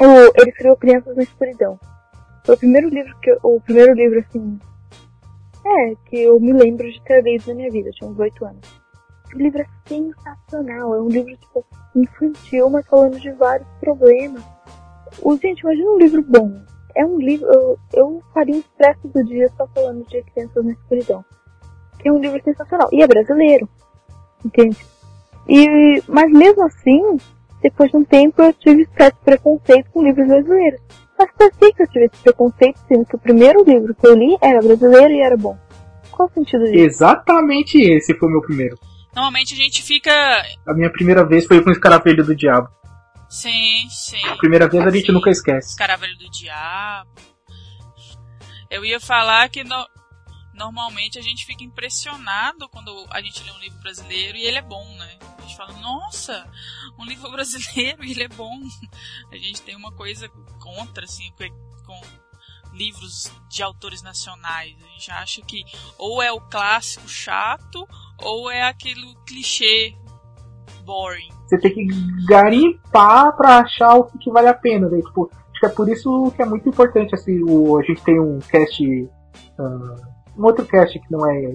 O, 0.00 0.04
ele 0.40 0.50
escreveu 0.50 0.76
Crianças 0.76 1.16
na 1.16 1.22
Escuridão. 1.22 1.78
Foi 2.44 2.54
o 2.54 2.58
primeiro 2.58 2.88
livro 2.88 3.14
que 3.20 3.30
eu, 3.30 3.38
o 3.42 3.60
primeiro 3.60 3.94
livro 3.94 4.18
assim, 4.20 4.58
é, 5.66 5.94
que 6.06 6.22
eu 6.22 6.38
me 6.38 6.52
lembro 6.52 6.90
de 6.90 7.00
ter 7.02 7.22
lido 7.22 7.48
na 7.48 7.54
minha 7.54 7.70
vida, 7.70 7.90
tinha 7.90 8.08
uns 8.08 8.18
8 8.18 8.44
anos. 8.44 8.80
O 9.34 9.38
livro 9.38 9.60
é 9.60 9.66
sensacional, 9.86 10.94
é 10.94 11.00
um 11.00 11.08
livro 11.08 11.36
tipo 11.36 11.64
infantil, 11.94 12.70
mas 12.70 12.86
falando 12.86 13.18
de 13.18 13.30
vários 13.32 13.68
problemas. 13.80 14.42
O, 15.22 15.36
gente, 15.36 15.60
imagina 15.60 15.90
um 15.90 15.98
livro 15.98 16.22
bom. 16.22 16.62
É 16.94 17.04
um 17.04 17.18
livro, 17.18 17.46
eu, 17.52 17.78
eu 17.94 18.22
faria 18.32 18.54
um 18.54 18.60
expresso 18.60 19.08
do 19.08 19.24
dia 19.24 19.50
só 19.56 19.66
falando 19.68 20.06
de 20.06 20.22
Crianças 20.22 20.64
na 20.64 20.72
Escuridão. 20.72 21.24
Que 21.98 22.08
é 22.08 22.12
um 22.12 22.18
livro 22.18 22.40
sensacional. 22.42 22.88
E 22.92 23.02
é 23.02 23.06
brasileiro. 23.06 23.68
Entende? 24.44 24.78
E, 25.48 26.02
mas 26.08 26.30
mesmo 26.30 26.64
assim, 26.64 27.18
depois 27.60 27.90
de 27.90 27.96
um 27.96 28.04
tempo 28.04 28.42
eu 28.42 28.52
tive 28.52 28.88
certo 28.96 29.18
preconceito 29.24 29.90
com 29.90 30.02
livros 30.02 30.26
brasileiros. 30.26 30.80
Mas 31.18 31.30
por 31.32 31.50
que 31.52 31.72
que 31.72 31.82
eu 31.82 31.88
tive 31.88 32.04
esse 32.06 32.22
preconceito, 32.22 32.78
sendo 32.88 33.06
que 33.06 33.16
o 33.16 33.18
primeiro 33.18 33.64
livro 33.64 33.94
que 33.94 34.06
eu 34.06 34.14
li 34.14 34.36
era 34.42 34.60
brasileiro 34.60 35.12
e 35.14 35.20
era 35.20 35.36
bom? 35.36 35.58
Qual 36.10 36.28
o 36.28 36.32
sentido 36.32 36.64
disso? 36.64 36.74
Exatamente 36.76 37.78
esse 37.78 38.14
foi 38.18 38.28
o 38.28 38.32
meu 38.32 38.42
primeiro. 38.42 38.78
Normalmente 39.14 39.54
a 39.54 39.56
gente 39.56 39.82
fica. 39.82 40.10
A 40.66 40.74
minha 40.74 40.90
primeira 40.92 41.24
vez 41.26 41.46
foi 41.46 41.62
com 41.62 41.70
o 41.70 41.72
Escaravelho 41.72 42.24
do 42.24 42.34
Diabo. 42.36 42.68
Sim, 43.28 43.88
sim. 43.88 44.24
A 44.28 44.36
primeira 44.36 44.68
vez 44.68 44.86
a 44.86 44.90
gente 44.90 45.06
Sim. 45.06 45.12
nunca 45.12 45.30
esquece. 45.30 45.70
Escaravelho 45.70 46.16
do 46.18 46.30
Diabo. 46.30 47.10
Eu 48.70 48.84
ia 48.84 49.00
falar 49.00 49.48
que 49.48 49.64
no- 49.64 49.86
normalmente 50.54 51.18
a 51.18 51.22
gente 51.22 51.44
fica 51.44 51.64
impressionado 51.64 52.68
quando 52.68 52.92
a 53.10 53.20
gente 53.20 53.42
lê 53.42 53.50
um 53.52 53.58
livro 53.58 53.78
brasileiro 53.80 54.36
e 54.36 54.44
ele 54.44 54.58
é 54.58 54.62
bom, 54.62 54.84
né? 54.98 55.08
Gente 55.46 55.56
fala, 55.56 55.72
nossa, 55.74 56.44
um 56.98 57.04
livro 57.04 57.30
brasileiro 57.32 58.02
ele 58.02 58.24
é 58.24 58.28
bom. 58.28 58.58
A 59.30 59.36
gente 59.36 59.62
tem 59.62 59.76
uma 59.76 59.92
coisa 59.92 60.28
contra, 60.60 61.04
assim, 61.04 61.30
com- 61.86 62.26
livros 62.72 63.32
de 63.48 63.62
autores 63.62 64.02
nacionais. 64.02 64.76
A 64.82 64.88
gente 64.92 65.10
acha 65.10 65.40
que 65.42 65.64
ou 65.96 66.22
é 66.22 66.30
o 66.30 66.40
clássico 66.40 67.08
chato 67.08 67.88
ou 68.22 68.50
é 68.50 68.62
aquele 68.68 69.14
clichê 69.26 69.96
boring. 70.84 71.30
Você 71.46 71.58
tem 71.58 71.72
que 71.72 71.86
garimpar 72.26 73.34
pra 73.36 73.58
achar 73.60 73.94
o 73.94 74.04
que, 74.04 74.30
vale 74.30 74.48
a 74.48 74.54
pena. 74.54 74.88
Né? 74.88 75.00
Tipo, 75.00 75.30
acho 75.32 75.60
que 75.60 75.66
é 75.66 75.68
por 75.70 75.88
isso 75.88 76.32
que 76.36 76.42
é 76.42 76.46
muito 76.46 76.68
importante 76.68 77.14
assim, 77.14 77.40
o, 77.44 77.78
a 77.78 77.82
gente 77.82 78.02
tem 78.02 78.20
um 78.20 78.38
cast. 78.40 79.08
ah, 79.58 80.15
um 80.36 80.44
outro 80.44 80.64
cast 80.66 80.98
que 80.98 81.10
não 81.10 81.26
é 81.28 81.52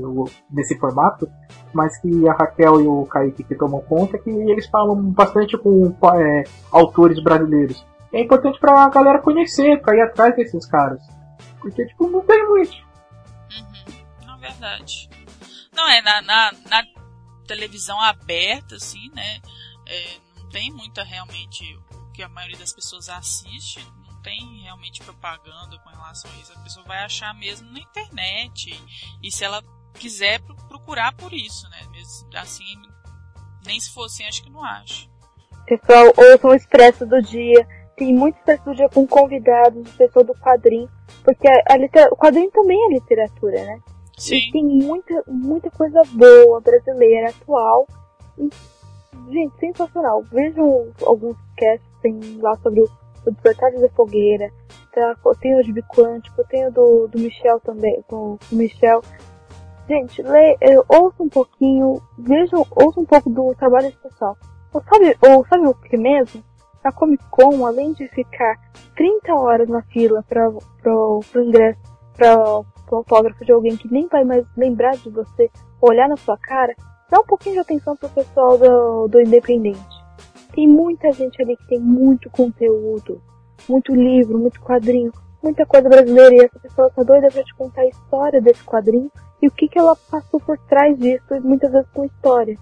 nesse 0.49 0.77
formato, 0.77 1.29
mas 1.73 1.99
que 1.99 2.27
a 2.27 2.33
Raquel 2.33 2.81
e 2.81 2.87
o 2.87 3.05
Kaique 3.05 3.43
que 3.43 3.55
tomam 3.55 3.81
conta, 3.81 4.17
que 4.17 4.29
eles 4.29 4.67
falam 4.67 5.01
bastante 5.11 5.57
com 5.57 5.95
é, 6.15 6.43
autores 6.71 7.21
brasileiros. 7.23 7.85
É 8.13 8.21
importante 8.21 8.59
pra 8.59 8.89
galera 8.89 9.19
conhecer, 9.19 9.81
pra 9.81 9.95
ir 9.95 10.01
atrás 10.01 10.35
desses 10.35 10.65
caras. 10.65 11.01
Porque, 11.59 11.85
tipo, 11.85 12.09
não 12.09 12.21
tem 12.21 12.45
muito. 12.47 12.73
Uhum, 12.73 14.25
na 14.25 14.37
verdade. 14.37 15.09
Não, 15.73 15.87
é 15.87 16.01
na, 16.01 16.21
na, 16.21 16.51
na 16.69 16.83
televisão 17.47 18.01
aberta, 18.01 18.75
assim, 18.75 19.09
né? 19.13 19.39
é, 19.91 20.17
não 20.37 20.49
tem 20.49 20.71
muita 20.71 21.03
realmente 21.03 21.77
que 22.13 22.23
a 22.23 22.29
maioria 22.29 22.57
das 22.57 22.73
pessoas 22.73 23.09
assiste. 23.09 23.85
Tem 24.23 24.61
realmente 24.63 25.03
propaganda 25.03 25.77
com 25.83 25.89
relação 25.89 26.29
a 26.31 26.35
isso. 26.35 26.53
A 26.53 26.59
pessoa 26.63 26.85
vai 26.85 26.99
achar 27.03 27.33
mesmo 27.33 27.71
na 27.71 27.79
internet. 27.79 28.71
E 29.23 29.31
se 29.31 29.43
ela 29.43 29.61
quiser 29.95 30.39
pro- 30.41 30.55
procurar 30.67 31.13
por 31.15 31.33
isso, 31.33 31.67
né? 31.69 31.79
Mesmo 31.91 32.29
assim, 32.35 32.75
nem 33.65 33.79
se 33.79 33.91
fosse, 33.93 34.23
acho 34.23 34.43
que 34.43 34.49
não 34.51 34.63
acho. 34.63 35.09
Pessoal, 35.65 36.05
ouçam 36.17 36.51
o 36.51 36.55
Expresso 36.55 37.05
do 37.05 37.21
Dia. 37.21 37.67
Tem 37.97 38.13
muito 38.13 38.37
Expresso 38.37 38.63
do 38.65 38.75
Dia 38.75 38.89
com 38.89 39.07
convidados, 39.07 39.89
o 39.91 39.97
pessoal 39.97 40.25
do 40.25 40.33
quadrinho. 40.35 40.89
Porque 41.23 41.47
a, 41.47 41.73
a 41.73 41.77
litera- 41.77 42.09
o 42.13 42.17
quadrinho 42.17 42.51
também 42.51 42.77
é 42.85 42.93
literatura, 42.93 43.63
né? 43.65 43.79
E 44.17 44.21
Sim. 44.21 44.51
tem 44.51 44.63
muita, 44.63 45.23
muita 45.27 45.71
coisa 45.71 45.99
boa, 46.11 46.61
brasileira, 46.61 47.29
atual. 47.29 47.87
E, 48.37 48.49
gente, 49.31 49.57
sensacional. 49.59 50.21
Vejam 50.31 50.91
alguns 51.05 51.35
casts, 51.57 51.87
tem 52.01 52.19
lá 52.39 52.55
sobre 52.57 52.81
o, 52.81 52.89
o 53.25 53.31
Despertar 53.31 53.71
da 53.71 53.89
Fogueira. 53.89 54.51
Tá, 54.93 55.15
tem 55.39 55.55
o 55.57 55.63
de 55.63 55.71
Biquântico, 55.71 56.43
tem 56.49 56.67
o 56.67 56.71
do, 56.71 57.07
do 57.07 57.19
Michel 57.19 57.59
também, 57.61 58.03
com 58.07 58.37
o 58.51 58.55
Michel. 58.55 59.01
Gente, 59.87 60.21
lê, 60.21 60.57
eh, 60.61 60.77
ouça 60.87 61.23
um 61.23 61.29
pouquinho, 61.29 62.01
vejam, 62.17 62.65
ouça 62.71 62.99
um 62.99 63.05
pouco 63.05 63.29
do 63.29 63.53
trabalho 63.55 63.87
desse 63.87 63.97
pessoal. 63.99 64.37
Ou 64.73 64.81
sabe, 64.83 65.17
ou 65.21 65.45
sabe 65.47 65.67
o 65.67 65.73
que 65.73 65.97
mesmo? 65.97 66.43
Na 66.83 66.91
Comic 66.91 67.23
Con, 67.29 67.65
além 67.65 67.93
de 67.93 68.07
ficar 68.07 68.57
30 68.95 69.33
horas 69.33 69.69
na 69.69 69.81
fila 69.83 70.23
para 70.27 70.49
pro, 70.81 71.19
pro 71.31 71.43
ingresso, 71.43 71.79
para 72.15 72.59
o 72.59 72.65
autógrafo 72.91 73.45
de 73.45 73.51
alguém 73.51 73.77
que 73.77 73.91
nem 73.91 74.07
vai 74.07 74.23
mais 74.23 74.45
lembrar 74.57 74.95
de 74.97 75.09
você, 75.09 75.49
olhar 75.81 76.07
na 76.07 76.17
sua 76.17 76.37
cara, 76.37 76.75
dá 77.09 77.19
um 77.19 77.25
pouquinho 77.25 77.55
de 77.55 77.61
atenção 77.61 77.95
pro 77.95 78.09
pessoal 78.09 78.57
do, 78.57 79.07
do 79.07 79.21
Independente. 79.21 80.00
Tem 80.53 80.67
muita 80.67 81.11
gente 81.11 81.41
ali 81.41 81.55
que 81.55 81.67
tem 81.67 81.79
muito 81.79 82.29
conteúdo, 82.29 83.21
muito 83.67 83.93
livro, 83.93 84.37
muito 84.37 84.59
quadrinho, 84.59 85.11
muita 85.41 85.65
coisa 85.65 85.87
brasileira 85.87 86.35
e 86.35 86.39
essa 86.45 86.59
pessoa 86.59 86.89
tá 86.89 87.03
doida 87.03 87.29
pra 87.29 87.43
te 87.43 87.55
contar 87.55 87.81
a 87.81 87.87
história 87.87 88.41
desse 88.41 88.63
quadrinho 88.63 89.11
e 89.41 89.47
o 89.47 89.51
que, 89.51 89.67
que 89.67 89.79
ela 89.79 89.95
passou 89.95 90.39
por 90.39 90.57
trás 90.57 90.97
disso, 90.97 91.33
e 91.33 91.39
muitas 91.39 91.71
vezes 91.71 91.87
com 91.93 92.05
história. 92.05 92.57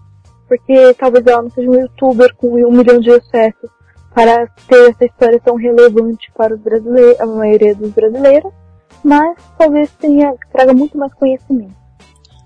Porque 0.48 0.94
talvez 0.94 1.26
ela 1.28 1.42
não 1.42 1.50
seja 1.50 1.70
um 1.70 1.76
youtuber 1.76 2.34
com 2.36 2.48
um 2.48 2.72
milhão 2.72 3.00
de 3.00 3.12
acessos 3.12 3.70
para 4.14 4.48
ter 4.68 4.90
essa 4.90 5.06
história 5.06 5.40
tão 5.40 5.56
relevante 5.56 6.32
para 6.36 6.56
os 6.56 6.62
brasileiros, 6.62 7.20
a 7.20 7.26
maioria 7.26 7.76
dos 7.76 7.92
brasileiros, 7.92 8.52
mas 9.04 9.38
talvez 9.58 9.92
tenha, 9.92 10.34
traga 10.52 10.74
muito 10.74 10.98
mais 10.98 11.14
conhecimento. 11.14 11.76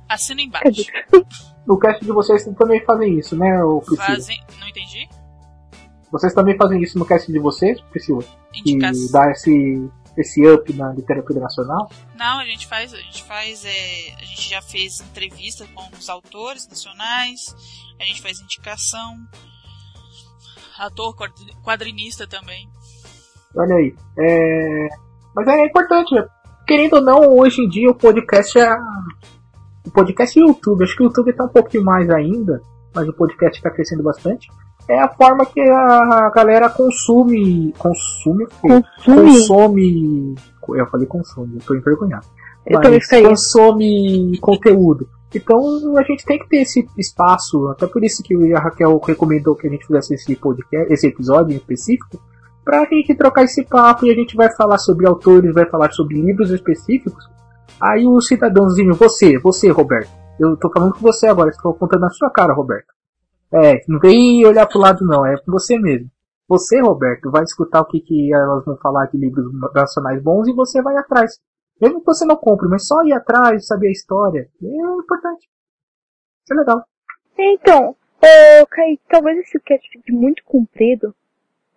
Assina 0.09 0.41
embaixo. 0.41 0.91
No 1.65 1.79
cast 1.79 2.03
de 2.03 2.11
vocês 2.11 2.43
também 2.57 2.83
fazem 2.83 3.17
isso, 3.17 3.37
né, 3.37 3.63
o 3.63 3.79
Fazem. 3.95 4.37
Não 4.59 4.67
entendi? 4.67 5.07
Vocês 6.13 6.31
também 6.31 6.55
fazem 6.55 6.79
isso 6.79 6.99
no 6.99 7.05
cast 7.05 7.31
de 7.31 7.39
vocês, 7.39 7.81
Priscila? 7.89 8.23
Indicação. 8.53 9.03
E 9.03 9.11
dá 9.11 9.31
esse, 9.31 9.89
esse 10.15 10.47
up 10.47 10.71
na 10.73 10.93
literatura 10.93 11.39
nacional? 11.39 11.89
Não, 12.15 12.39
a 12.39 12.45
gente 12.45 12.67
faz, 12.67 12.93
a 12.93 12.97
gente 12.97 13.23
faz, 13.23 13.65
é, 13.65 14.13
a 14.21 14.23
gente 14.23 14.47
já 14.47 14.61
fez 14.61 15.01
entrevista 15.01 15.65
com 15.73 15.81
os 15.97 16.07
autores 16.09 16.67
nacionais, 16.67 17.55
a 17.99 18.03
gente 18.03 18.21
faz 18.21 18.39
indicação, 18.39 19.15
ator 20.77 21.15
quadri- 21.15 21.55
quadrinista 21.63 22.27
também. 22.27 22.69
Olha 23.55 23.73
aí. 23.73 23.95
É... 24.19 24.89
Mas 25.35 25.47
é 25.47 25.65
importante, 25.65 26.13
querendo 26.67 26.97
ou 26.97 27.01
não, 27.01 27.37
hoje 27.39 27.59
em 27.59 27.67
dia 27.67 27.89
o 27.89 27.95
podcast 27.95 28.59
é. 28.59 28.69
O 29.83 29.89
podcast 29.91 30.37
e 30.37 30.43
o 30.43 30.49
YouTube, 30.49 30.83
acho 30.83 30.95
que 30.95 31.01
o 31.01 31.07
YouTube 31.07 31.33
tá 31.33 31.45
um 31.45 31.49
pouquinho 31.49 31.83
mais 31.83 32.07
ainda, 32.11 32.61
mas 32.93 33.09
o 33.09 33.13
podcast 33.13 33.59
tá 33.63 33.71
crescendo 33.71 34.03
bastante. 34.03 34.47
É 34.87 34.99
a 34.99 35.09
forma 35.09 35.45
que 35.45 35.61
a 35.61 36.31
galera 36.35 36.69
consome. 36.69 37.73
Consome? 37.77 38.47
Consumir. 38.61 38.85
Consome. 39.05 40.35
Eu 40.69 40.87
falei 40.87 41.07
consome, 41.07 41.55
eu 41.55 41.61
tô 41.65 41.75
envergonhado. 41.75 42.25
Eu 42.65 42.79
Mas 42.79 43.03
ficaria. 43.03 43.29
consome 43.29 44.37
conteúdo. 44.39 45.07
Então 45.35 45.97
a 45.97 46.03
gente 46.03 46.25
tem 46.25 46.37
que 46.39 46.47
ter 46.47 46.57
esse 46.57 46.87
espaço, 46.97 47.67
até 47.69 47.87
por 47.87 48.03
isso 48.03 48.21
que 48.23 48.53
a 48.53 48.59
Raquel 48.59 48.99
recomendou 48.99 49.55
que 49.55 49.67
a 49.67 49.69
gente 49.69 49.85
fizesse 49.85 50.13
esse 50.13 50.35
podcast, 50.35 50.93
esse 50.93 51.07
episódio 51.07 51.53
em 51.53 51.57
específico, 51.57 52.21
pra 52.63 52.85
gente 52.85 53.15
trocar 53.15 53.43
esse 53.43 53.63
papo 53.65 54.05
e 54.05 54.11
a 54.11 54.15
gente 54.15 54.35
vai 54.35 54.53
falar 54.55 54.77
sobre 54.77 55.07
autores, 55.07 55.53
vai 55.53 55.67
falar 55.69 55.91
sobre 55.91 56.21
livros 56.21 56.51
específicos. 56.51 57.27
Aí 57.81 58.05
o 58.05 58.21
cidadãozinho, 58.21 58.93
você, 58.93 59.37
você, 59.39 59.69
Roberto, 59.69 60.11
eu 60.39 60.55
tô 60.55 60.69
falando 60.71 60.93
com 60.93 60.99
você 60.99 61.27
agora, 61.27 61.49
estou 61.49 61.71
apontando 61.71 62.01
na 62.01 62.09
sua 62.09 62.29
cara, 62.29 62.53
Roberto. 62.53 62.93
É, 63.53 63.81
não 63.87 63.99
vem 63.99 64.45
olhar 64.45 64.65
pro 64.67 64.79
lado 64.79 65.05
não, 65.05 65.25
é 65.25 65.35
você 65.45 65.77
mesmo. 65.77 66.09
Você, 66.47 66.79
Roberto, 66.81 67.31
vai 67.31 67.43
escutar 67.43 67.81
o 67.81 67.85
que, 67.85 67.99
que 68.01 68.33
elas 68.33 68.65
vão 68.65 68.77
falar 68.77 69.05
de 69.07 69.17
livros 69.17 69.45
nacionais 69.73 70.21
bons 70.21 70.47
e 70.47 70.53
você 70.53 70.81
vai 70.81 70.95
atrás. 70.97 71.39
Mesmo 71.81 71.99
que 71.99 72.05
você 72.05 72.25
não 72.25 72.35
compre, 72.35 72.67
mas 72.67 72.87
só 72.87 73.01
ir 73.03 73.13
atrás, 73.13 73.65
saber 73.67 73.87
a 73.87 73.91
história, 73.91 74.49
é 74.61 74.67
importante. 74.99 75.47
Isso 76.43 76.53
é 76.53 76.55
legal. 76.55 76.83
Então, 77.37 77.89
ô, 78.21 78.65
Kaique, 78.67 79.01
talvez 79.09 79.37
esse 79.39 79.59
cast 79.61 79.87
fique 79.89 80.11
muito 80.11 80.43
comprido. 80.45 81.15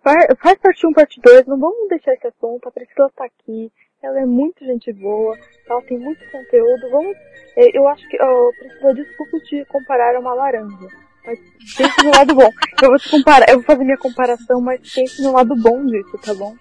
Fa- 0.03 0.35
Faz 0.41 0.57
parte 0.59 0.85
1, 0.85 0.93
parte 0.93 1.21
2, 1.21 1.45
não 1.47 1.59
vamos 1.59 1.89
deixar 1.89 2.13
esse 2.13 2.27
assunto. 2.27 2.67
A 2.67 2.71
Priscila 2.71 3.09
tá 3.15 3.25
aqui, 3.25 3.71
ela 4.01 4.19
é 4.21 4.25
muito 4.25 4.63
gente 4.65 4.91
boa, 4.93 5.35
ela 5.69 5.81
tem 5.83 5.97
muito 5.97 6.19
conteúdo. 6.31 6.89
Vamos, 6.91 7.15
é, 7.55 7.77
eu 7.77 7.87
acho 7.87 8.07
que, 8.09 8.21
ó, 8.21 8.49
Priscila, 8.59 8.93
desculpa 8.93 9.39
te 9.39 9.65
comparar 9.65 10.15
a 10.15 10.19
uma 10.19 10.33
laranja. 10.33 10.87
Mas 11.27 11.39
pense 11.77 12.03
no 12.03 12.11
lado 12.11 12.33
bom. 12.33 12.49
Eu 12.81 12.89
vou 12.89 12.97
te 12.97 13.09
comparar, 13.11 13.49
eu 13.49 13.55
vou 13.55 13.63
fazer 13.63 13.83
minha 13.83 13.97
comparação, 13.97 14.61
mas 14.61 14.79
pense 14.93 15.21
no 15.21 15.33
lado 15.33 15.53
bom 15.55 15.85
disso, 15.85 16.17
tá 16.23 16.33
bom? 16.33 16.55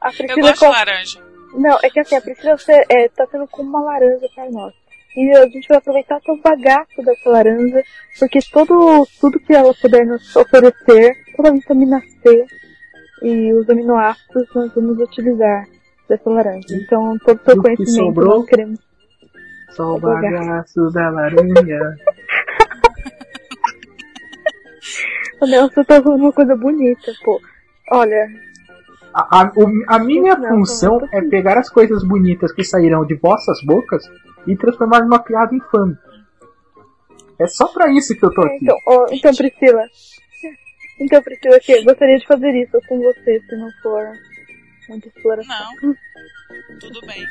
A 0.00 0.08
Eu 0.08 0.12
Priscila 0.16 0.40
gosto 0.50 0.54
de 0.54 0.58
com- 0.60 0.72
laranja. 0.72 1.20
não, 1.54 1.78
é 1.82 1.88
que 1.88 2.00
assim, 2.00 2.16
a 2.16 2.20
Priscila 2.20 2.58
você, 2.58 2.84
é, 2.90 3.08
tá 3.08 3.26
sendo 3.30 3.46
como 3.48 3.68
uma 3.70 3.80
laranja 3.82 4.26
pra 4.34 4.50
nós. 4.50 4.74
E 5.16 5.30
a 5.36 5.46
gente 5.46 5.68
vai 5.68 5.76
aproveitar 5.78 6.16
até 6.16 6.32
o 6.32 6.40
bagaço 6.40 7.02
dessa 7.04 7.28
laranja, 7.30 7.82
porque 8.18 8.38
todo, 8.52 9.06
tudo 9.20 9.38
que 9.40 9.54
ela 9.54 9.72
puder 9.74 10.04
nos 10.06 10.34
oferecer, 10.34 11.14
toda 11.36 11.50
a 11.50 11.52
vitamina 11.52 12.00
C 12.22 12.46
e 13.22 13.52
os 13.52 13.68
aminoácidos 13.70 14.48
nós 14.54 14.72
vamos 14.74 14.98
utilizar 14.98 15.66
dessa 16.08 16.28
laranja. 16.30 16.66
Então, 16.72 17.16
todo 17.24 17.38
o 17.40 17.44
seu 17.44 17.54
E 17.54 17.58
o 17.58 17.62
que 17.62 17.68
conhecimento 17.76 18.06
sobrou? 18.06 18.38
nós 18.38 18.46
queremos. 18.48 18.80
Só 19.70 19.94
o 19.96 20.00
bagaço 20.00 20.90
da 20.92 21.10
laranja. 21.10 21.96
O 25.40 25.46
Nelson 25.46 25.84
tá 25.84 26.02
falando 26.02 26.20
uma 26.22 26.32
coisa 26.32 26.56
bonita, 26.56 27.12
pô. 27.24 27.40
Olha, 27.90 28.28
A, 29.14 29.40
a, 29.42 29.52
o- 29.56 29.84
a 29.88 29.98
minha 29.98 30.34
Não, 30.36 30.48
função 30.48 30.98
é 31.12 31.20
pegar 31.22 31.58
as 31.58 31.68
coisas 31.68 32.02
bonitas 32.04 32.52
que 32.52 32.64
sairão 32.64 33.04
de 33.04 33.14
vossas 33.16 33.58
bocas 33.64 34.02
e 34.46 34.56
transformar 34.56 35.00
numa 35.00 35.18
piada 35.18 35.54
infame. 35.54 35.96
É 37.38 37.46
só 37.46 37.66
pra 37.68 37.92
isso 37.92 38.14
que 38.16 38.24
eu 38.24 38.30
tô 38.32 38.42
é, 38.42 38.46
aqui. 38.46 38.58
então, 38.64 38.76
ó, 38.86 39.06
então 39.10 39.34
Priscila. 39.34 39.82
Então, 41.00 41.22
Priscila, 41.22 41.58
que 41.60 41.72
eu 41.72 41.84
gostaria 41.84 42.18
de 42.18 42.26
fazer 42.26 42.50
isso 42.62 42.78
com 42.88 42.98
você, 43.00 43.40
se 43.40 43.56
não 43.56 43.68
for 43.82 44.12
muita 44.88 45.08
exploração. 45.08 45.56
Não. 45.82 45.94
Tudo 46.80 47.00
bem. 47.06 47.24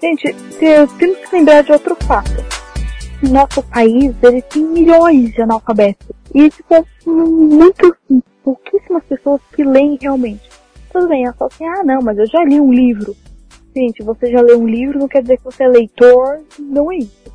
Gente, 0.00 0.32
te- 0.32 0.86
temos 0.98 1.18
que 1.18 1.36
lembrar 1.36 1.62
de 1.62 1.72
outro 1.72 1.94
fato. 2.06 2.30
Nosso 3.30 3.62
país, 3.64 4.14
ele 4.22 4.40
tem 4.42 4.64
milhões 4.64 5.32
de 5.32 5.42
analfabetos. 5.42 6.08
E, 6.34 6.48
tipo, 6.48 6.86
muito, 7.06 7.94
pouquíssimas 8.42 9.04
pessoas 9.04 9.40
que 9.54 9.62
leem 9.62 9.98
realmente. 10.00 10.48
Tudo 10.92 11.08
bem, 11.08 11.26
é 11.26 11.32
só 11.34 11.46
assim, 11.46 11.66
ah 11.66 11.84
não, 11.84 12.00
mas 12.02 12.18
eu 12.18 12.26
já 12.26 12.42
li 12.44 12.58
um 12.60 12.72
livro. 12.72 13.14
Gente, 13.76 14.02
você 14.02 14.30
já 14.32 14.40
leu 14.40 14.58
um 14.58 14.66
livro 14.66 14.98
não 14.98 15.06
quer 15.06 15.22
dizer 15.22 15.36
que 15.36 15.44
você 15.44 15.64
é 15.64 15.68
leitor, 15.68 16.40
não 16.58 16.90
é 16.90 16.96
isso. 16.96 17.30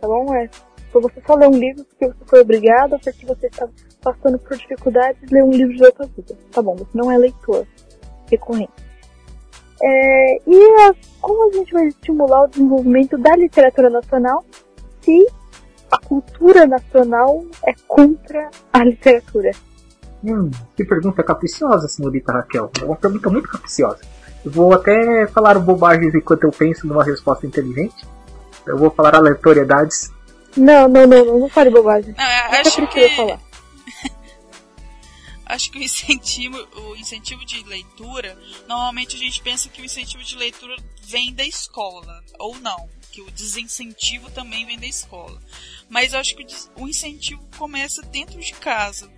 Tá 0.00 0.08
bom? 0.08 0.34
É, 0.34 0.48
se 0.48 0.92
você 0.92 1.22
só 1.26 1.34
lê 1.34 1.46
um 1.46 1.56
livro 1.58 1.84
porque 1.84 2.06
você 2.08 2.24
foi 2.26 2.40
obrigado 2.40 2.94
ou 2.94 2.98
porque 2.98 3.24
você 3.24 3.46
está 3.46 3.66
passando 4.02 4.38
por 4.38 4.56
dificuldades, 4.56 5.30
ler 5.30 5.44
um 5.44 5.50
livro 5.50 5.74
de 5.74 5.84
outra 5.84 6.06
vida. 6.06 6.36
Tá 6.50 6.60
bom, 6.60 6.74
você 6.76 6.90
não 6.92 7.10
é 7.10 7.16
leitor 7.16 7.66
recorrente. 8.30 8.72
É, 9.80 10.36
e 10.46 10.64
a- 10.88 10.94
como 11.20 11.48
a 11.48 11.52
gente 11.52 11.72
vai 11.72 11.86
estimular 11.86 12.44
o 12.44 12.48
desenvolvimento 12.48 13.16
da 13.18 13.34
literatura 13.36 13.88
nacional 13.90 14.44
se 15.00 15.26
a 15.90 15.98
cultura 15.98 16.66
nacional 16.66 17.44
é 17.66 17.72
contra 17.86 18.50
a 18.72 18.84
literatura? 18.84 19.50
Hum, 20.24 20.50
que 20.76 20.84
pergunta 20.84 21.22
capciosa, 21.22 21.88
senhorita 21.88 22.32
Raquel. 22.32 22.70
É 22.80 22.84
uma 22.84 22.96
pergunta 22.96 23.28
muito 23.28 23.48
capciosa. 23.48 23.98
Eu 24.44 24.50
vou 24.50 24.72
até 24.72 25.26
falar 25.28 25.58
bobagens 25.58 26.14
enquanto 26.14 26.44
eu 26.44 26.50
penso 26.50 26.86
numa 26.86 27.04
resposta 27.04 27.46
inteligente. 27.46 28.06
Eu 28.66 28.76
vou 28.78 28.90
falar 28.90 29.14
aleatoriedades. 29.16 30.10
Não, 30.56 30.86
não, 30.88 31.06
não, 31.06 31.24
não, 31.24 31.38
não 31.40 31.48
fale 31.48 31.70
bobagem. 31.70 32.14
Não, 32.16 32.24
eu 32.24 32.60
acho 32.60 32.82
Priscila 32.82 32.86
que 32.88 33.16
falar. 33.16 33.38
acho 35.52 35.70
que 35.70 35.78
o 35.78 35.82
incentivo, 35.82 36.56
o 36.74 36.96
incentivo 36.96 37.44
de 37.44 37.62
leitura, 37.64 38.38
normalmente 38.66 39.16
a 39.16 39.18
gente 39.18 39.42
pensa 39.42 39.68
que 39.68 39.82
o 39.82 39.84
incentivo 39.84 40.24
de 40.24 40.36
leitura 40.36 40.74
vem 41.02 41.32
da 41.34 41.44
escola, 41.44 42.24
ou 42.38 42.58
não, 42.58 42.88
que 43.10 43.20
o 43.20 43.30
desincentivo 43.30 44.30
também 44.30 44.64
vem 44.64 44.78
da 44.78 44.86
escola. 44.86 45.40
Mas 45.90 46.14
eu 46.14 46.20
acho 46.20 46.34
que 46.34 46.46
o 46.76 46.88
incentivo 46.88 47.46
começa 47.58 48.02
dentro 48.02 48.40
de 48.40 48.52
casa. 48.54 49.12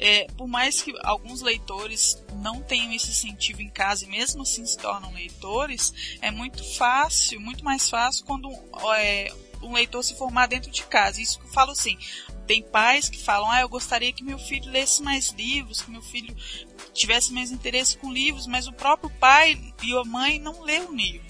É, 0.00 0.26
por 0.36 0.46
mais 0.46 0.80
que 0.80 0.94
alguns 1.02 1.42
leitores 1.42 2.22
não 2.36 2.62
tenham 2.62 2.92
esse 2.92 3.10
incentivo 3.10 3.60
em 3.60 3.68
casa 3.68 4.04
e 4.04 4.08
mesmo 4.08 4.42
assim 4.42 4.64
se 4.64 4.78
tornam 4.78 5.12
leitores, 5.12 5.92
é 6.20 6.30
muito 6.30 6.62
fácil, 6.76 7.40
muito 7.40 7.64
mais 7.64 7.90
fácil 7.90 8.24
quando 8.24 8.48
é, 8.96 9.32
um 9.60 9.72
leitor 9.72 10.04
se 10.04 10.16
formar 10.16 10.46
dentro 10.46 10.70
de 10.70 10.84
casa. 10.84 11.20
Isso 11.20 11.40
que 11.40 11.46
eu 11.46 11.50
falo 11.50 11.72
assim, 11.72 11.98
tem 12.48 12.62
pais 12.62 13.10
que 13.10 13.22
falam, 13.22 13.50
ah, 13.50 13.60
eu 13.60 13.68
gostaria 13.68 14.10
que 14.10 14.24
meu 14.24 14.38
filho 14.38 14.72
lesse 14.72 15.02
mais 15.02 15.28
livros, 15.32 15.82
que 15.82 15.90
meu 15.90 16.00
filho 16.00 16.34
tivesse 16.94 17.30
mais 17.30 17.52
interesse 17.52 17.98
com 17.98 18.10
livros, 18.10 18.46
mas 18.46 18.66
o 18.66 18.72
próprio 18.72 19.10
pai 19.20 19.60
e 19.82 19.94
a 19.94 20.04
mãe 20.04 20.38
não 20.38 20.62
lê 20.62 20.80
o 20.80 20.94
livro. 20.94 21.27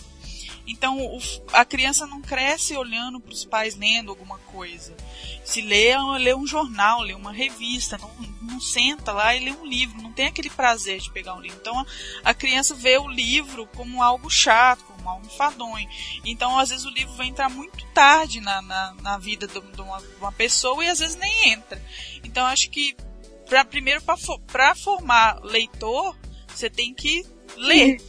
Então 0.69 0.99
o 0.99 1.19
a 1.53 1.65
criança 1.65 2.07
não 2.07 2.21
cresce 2.21 2.77
olhando 2.77 3.19
para 3.19 3.33
os 3.33 3.45
pais 3.45 3.75
lendo 3.75 4.11
alguma 4.11 4.39
coisa. 4.39 4.95
Se 5.43 5.63
lê, 5.63 5.97
lê 6.19 6.35
um 6.35 6.47
jornal, 6.47 7.01
lê 7.01 7.15
uma 7.15 7.33
revista, 7.33 7.97
não, 7.97 8.11
não 8.43 8.61
senta 8.61 9.13
lá 9.13 9.35
e 9.35 9.45
lê 9.45 9.51
um 9.51 9.67
livro, 9.67 10.01
não 10.03 10.13
tem 10.13 10.27
aquele 10.27 10.51
prazer 10.51 11.01
de 11.01 11.11
pegar 11.11 11.35
um 11.35 11.41
livro. 11.41 11.59
Então 11.61 11.87
a 12.23 12.35
criança 12.35 12.75
vê 12.75 12.99
o 12.99 13.09
livro 13.09 13.67
como 13.75 14.03
algo 14.03 14.29
chato, 14.29 14.85
como 14.85 15.09
algo 15.09 15.27
enfadonho. 15.27 15.89
Então 16.25 16.59
às 16.59 16.69
vezes 16.69 16.85
o 16.85 16.91
livro 16.91 17.15
vai 17.15 17.27
entrar 17.27 17.49
muito 17.49 17.85
tarde 17.95 18.41
na, 18.41 18.61
na, 18.61 18.95
na 19.01 19.19
vida 19.19 19.47
de 19.47 19.59
uma, 19.81 20.03
uma, 20.21 20.33
pessoa 20.33 20.85
e 20.85 20.89
às 20.89 20.99
vezes 20.99 21.17
nem 21.17 21.53
entra. 21.53 21.83
Então 22.23 22.45
acho 22.45 22.69
que 22.69 22.95
pra, 23.49 23.65
primeiro 23.65 24.03
para 24.47 24.75
formar 24.75 25.41
leitor, 25.43 26.15
você 26.47 26.69
tem 26.69 26.93
que 26.93 27.25
ler. 27.57 28.01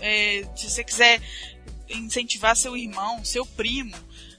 É, 0.00 0.48
se 0.56 0.68
você 0.68 0.82
quiser 0.82 1.20
incentivar 1.94 2.56
seu 2.56 2.76
irmão, 2.76 3.24
seu 3.24 3.44
primo 3.44 3.94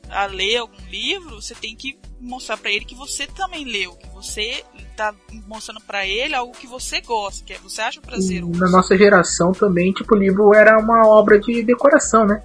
a 0.10 0.26
ler 0.26 0.58
algum 0.58 0.78
livro, 0.89 1.41
você 1.41 1.56
tem 1.56 1.76
que 1.76 1.97
mostrar 2.20 2.58
para 2.58 2.72
ele 2.72 2.86
que 2.86 2.95
você 2.95 3.28
também 3.28 3.66
leu, 3.66 3.93
que 3.95 4.08
você 4.10 4.64
tá 4.95 5.14
mostrando 5.47 5.82
para 5.82 6.06
ele 6.06 6.36
algo 6.36 6.54
que 6.54 6.68
você 6.68 7.01
gosta, 7.01 7.43
que 7.43 7.54
é, 7.54 7.58
você 7.58 7.82
acha 7.82 7.99
prazeroso. 7.99 8.60
Na 8.60 8.70
nossa 8.70 8.95
geração 8.97 9.51
também, 9.51 9.91
tipo, 9.91 10.16
o 10.16 10.18
livro 10.18 10.54
era 10.54 10.78
uma 10.78 11.08
obra 11.08 11.39
de 11.39 11.64
decoração, 11.64 12.26
né? 12.26 12.43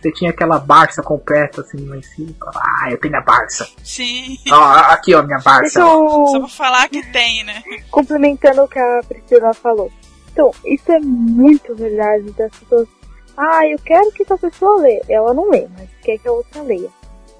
Você 0.00 0.10
tinha 0.10 0.30
aquela 0.30 0.58
Barça 0.58 1.00
completa, 1.00 1.60
assim, 1.60 1.86
lá 1.86 1.96
em 1.96 2.02
cima. 2.02 2.34
Ah, 2.56 2.90
eu 2.90 2.98
tenho 2.98 3.16
a 3.16 3.20
Barça. 3.20 3.68
Sim. 3.84 4.36
Ó, 4.50 4.60
aqui, 4.64 5.14
ó, 5.14 5.22
minha 5.22 5.38
Barça. 5.38 5.78
Eu... 5.78 6.26
Só 6.26 6.38
pra 6.40 6.48
falar 6.48 6.88
que 6.88 7.06
tem, 7.12 7.44
né? 7.44 7.62
Complementando 7.88 8.62
o 8.62 8.68
que 8.68 8.80
a 8.80 9.00
Priscila 9.06 9.54
falou. 9.54 9.92
Então, 10.32 10.50
isso 10.64 10.90
é 10.90 10.98
muito 10.98 11.72
verdade 11.76 12.32
das 12.32 12.50
pessoas. 12.50 12.88
Ah, 13.36 13.66
eu 13.66 13.78
quero 13.78 14.10
que 14.12 14.22
essa 14.22 14.36
pessoa 14.36 14.80
lê. 14.80 15.00
Ela 15.08 15.32
não 15.32 15.50
lê, 15.50 15.66
mas 15.76 15.88
quer 16.02 16.18
que 16.18 16.28
a 16.28 16.32
outra 16.32 16.62
leia. 16.62 16.88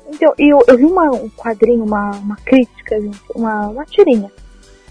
Então, 0.08 0.34
eu, 0.38 0.62
eu 0.66 0.76
vi 0.76 0.84
uma, 0.84 1.10
um 1.10 1.28
quadrinho, 1.30 1.84
uma, 1.84 2.10
uma 2.10 2.36
crítica, 2.36 3.00
gente, 3.00 3.20
uma, 3.34 3.68
uma 3.68 3.84
tirinha. 3.84 4.30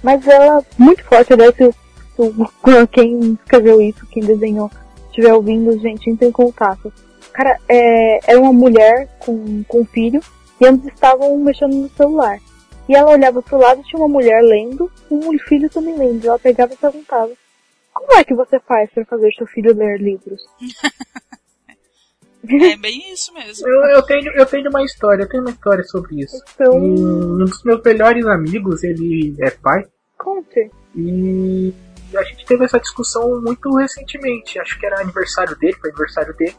Mas 0.01 0.25
ela 0.27 0.63
muito 0.77 1.03
forte, 1.03 1.33
aliás, 1.33 1.55
se, 1.55 1.71
se, 1.71 2.33
quem 2.91 3.33
escreveu 3.33 3.81
isso, 3.81 4.05
quem 4.07 4.23
desenhou, 4.23 4.69
estiver 5.07 5.33
ouvindo, 5.33 5.77
gente, 5.79 6.09
entre 6.09 6.27
em 6.27 6.31
contato. 6.31 6.91
Cara, 7.33 7.57
é, 7.69 8.31
era 8.31 8.39
uma 8.39 8.53
mulher 8.53 9.07
com, 9.19 9.63
com 9.67 9.81
um 9.81 9.85
filho 9.85 10.21
e 10.59 10.65
ambos 10.65 10.87
estavam 10.87 11.37
mexendo 11.37 11.73
no 11.75 11.89
celular. 11.89 12.39
E 12.89 12.95
ela 12.95 13.11
olhava 13.11 13.41
pro 13.41 13.57
lado, 13.57 13.83
tinha 13.83 14.01
uma 14.01 14.07
mulher 14.07 14.41
lendo, 14.41 14.91
um 15.09 15.37
filho 15.39 15.69
também 15.69 15.95
lendo. 15.95 16.27
Ela 16.27 16.39
pegava 16.39 16.73
e 16.73 16.77
perguntava: 16.77 17.31
Como 17.93 18.13
é 18.13 18.23
que 18.23 18.33
você 18.33 18.59
faz 18.59 18.89
para 18.91 19.05
fazer 19.05 19.31
seu 19.33 19.47
filho 19.47 19.75
ler 19.75 19.99
livros? 19.99 20.41
É 22.43 22.75
bem 22.75 23.13
isso 23.13 23.31
mesmo. 23.33 23.67
Eu, 23.67 23.81
eu, 23.95 24.01
tenho, 24.01 24.31
eu 24.33 24.45
tenho 24.45 24.67
uma 24.69 24.83
história, 24.83 25.23
eu 25.23 25.29
tenho 25.29 25.43
uma 25.43 25.51
história 25.51 25.83
sobre 25.83 26.21
isso. 26.21 26.43
Então... 26.55 26.73
Um, 26.73 27.33
um 27.33 27.45
dos 27.45 27.63
meus 27.63 27.81
melhores 27.83 28.25
amigos, 28.25 28.83
ele 28.83 29.35
é 29.39 29.51
pai. 29.51 29.85
Conte. 30.17 30.71
E 30.95 31.73
a 32.15 32.23
gente 32.23 32.45
teve 32.45 32.65
essa 32.65 32.79
discussão 32.79 33.41
muito 33.41 33.73
recentemente. 33.75 34.59
Acho 34.59 34.79
que 34.79 34.85
era 34.85 35.01
aniversário 35.01 35.55
dele, 35.57 35.77
foi 35.79 35.91
aniversário 35.91 36.35
dele. 36.35 36.55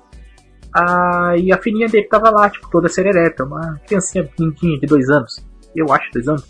Ah, 0.74 1.34
e 1.36 1.52
a 1.52 1.58
filhinha 1.58 1.88
dele 1.88 2.08
tava 2.08 2.30
lá, 2.30 2.48
tipo, 2.48 2.70
toda 2.70 2.88
serereta, 2.88 3.44
uma 3.44 3.78
criancinha 3.86 4.28
bonitinha 4.38 4.78
de 4.78 4.86
dois 4.86 5.10
anos. 5.10 5.44
Eu 5.74 5.92
acho, 5.92 6.10
dois 6.12 6.28
anos. 6.28 6.44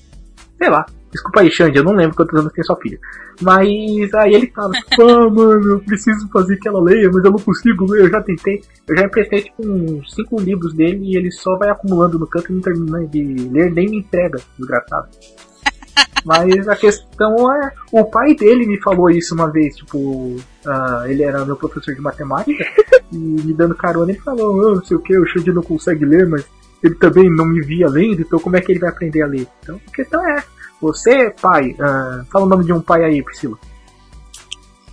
Sei 0.59 0.69
lá. 0.71 0.87
Desculpa 1.11 1.41
aí, 1.41 1.51
Xande, 1.51 1.79
eu 1.79 1.85
não 1.85 1.93
lembro 1.93 2.17
quantos 2.17 2.39
anos 2.39 2.53
tem 2.53 2.65
sua 2.65 2.77
filha. 2.77 2.99
Mas 3.41 4.15
aí 4.15 4.35
ele 4.35 4.53
fala, 4.55 4.73
ah, 5.01 5.31
mano, 5.31 5.73
eu 5.73 5.81
preciso 5.81 6.29
fazer 6.29 6.57
que 6.59 6.69
ela 6.69 6.83
leia, 6.83 7.11
mas 7.13 7.25
eu 7.25 7.31
não 7.31 7.39
consigo 7.39 7.91
ler, 7.91 8.03
eu 8.03 8.11
já 8.11 8.23
tentei. 8.23 8.63
Eu 8.89 8.97
já 8.97 9.05
emprestei 9.05 9.43
tipo 9.43 9.67
uns 9.67 10.15
cinco 10.15 10.41
livros 10.41 10.75
dele 10.75 11.01
e 11.03 11.17
ele 11.17 11.31
só 11.31 11.57
vai 11.57 11.71
acumulando 11.71 12.19
no 12.19 12.27
canto 12.27 12.51
e 12.51 12.55
não 12.55 12.61
termina 12.61 13.07
de 13.07 13.49
ler, 13.51 13.73
nem 13.73 13.89
me 13.89 13.99
entrega, 13.99 14.39
desgraçado. 14.59 15.09
Mas 16.25 16.69
a 16.69 16.77
questão 16.77 17.53
é, 17.53 17.73
o 17.91 18.05
pai 18.05 18.35
dele 18.35 18.67
me 18.67 18.81
falou 18.81 19.11
isso 19.11 19.35
uma 19.35 19.51
vez, 19.51 19.77
tipo, 19.77 19.99
uh, 19.99 21.07
ele 21.07 21.23
era 21.23 21.45
meu 21.45 21.57
professor 21.57 21.95
de 21.95 22.01
matemática, 22.01 22.65
e 23.13 23.17
me 23.17 23.53
dando 23.53 23.75
carona, 23.75 24.13
ele 24.13 24.21
falou, 24.21 24.55
oh, 24.55 24.75
não 24.77 24.85
sei 24.85 24.97
o 24.97 25.01
que, 25.01 25.19
o 25.19 25.27
Xande 25.27 25.53
não 25.53 25.63
consegue 25.63 26.05
ler, 26.05 26.29
mas 26.29 26.47
ele 26.83 26.95
também 26.97 27.31
não 27.31 27.47
me 27.47 27.61
via 27.61 27.89
lendo, 27.89 28.23
então 28.23 28.39
como 28.39 28.57
é 28.57 28.61
que 28.61 28.73
ele 28.73 28.81
vai 28.81 28.91
aprender 28.91 29.23
a 29.23 29.27
ler? 29.27 29.47
Então 29.63 29.81
a 29.87 29.91
questão 29.93 30.27
é, 30.27 30.43
você, 30.81 31.31
pai, 31.41 31.71
uh, 31.73 32.25
fala 32.27 32.45
o 32.45 32.49
nome 32.49 32.65
de 32.65 32.73
um 32.73 32.81
pai 32.81 33.05
aí, 33.05 33.23
Priscila. 33.23 33.57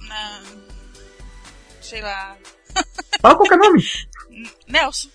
Não. 0.07 0.59
Sei 1.81 1.99
lá. 1.99 2.35
Fala 3.19 3.35
qualquer 3.35 3.57
nome. 3.57 3.83
Nelson. 4.67 5.09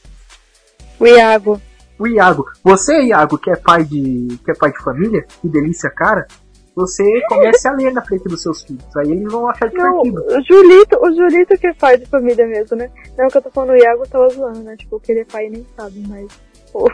O 0.99 1.07
Iago. 1.07 1.61
O 1.97 2.09
Iago. 2.09 2.45
Você, 2.65 3.03
Iago, 3.03 3.39
que 3.39 3.51
é 3.51 3.57
pai 3.57 3.85
de. 3.85 4.37
que 4.45 4.51
é 4.51 4.55
pai 4.55 4.73
de 4.73 4.83
família, 4.83 5.25
que 5.41 5.49
delícia, 5.49 5.89
cara. 5.91 6.27
Você 6.75 7.05
comece 7.29 7.69
a 7.69 7.73
ler 7.73 7.93
na 7.93 8.03
frente 8.03 8.25
dos 8.25 8.43
seus 8.43 8.63
filhos. 8.65 8.85
Aí 8.97 9.13
eles 9.13 9.31
vão 9.33 9.49
achar 9.49 9.69
divertido. 9.71 10.25
Não, 10.27 10.39
o 10.39 10.43
Julito, 10.43 10.99
o 11.01 11.15
Julito 11.15 11.57
que 11.57 11.69
é 11.69 11.75
pai 11.75 11.99
de 11.99 12.07
família 12.07 12.47
mesmo, 12.47 12.77
né? 12.77 12.91
Não 13.17 13.29
que 13.29 13.39
eu 13.39 13.43
tô 13.43 13.51
falando 13.51 13.71
o 13.71 13.77
Iago 13.77 14.09
tava 14.09 14.29
zoando, 14.29 14.61
né? 14.65 14.77
Tipo, 14.77 14.99
que 14.99 15.13
ele 15.13 15.21
é 15.21 15.25
pai 15.25 15.47
e 15.47 15.51
nem 15.51 15.67
sabe, 15.77 16.03
mas. 16.09 16.27
Pô. 16.75 16.91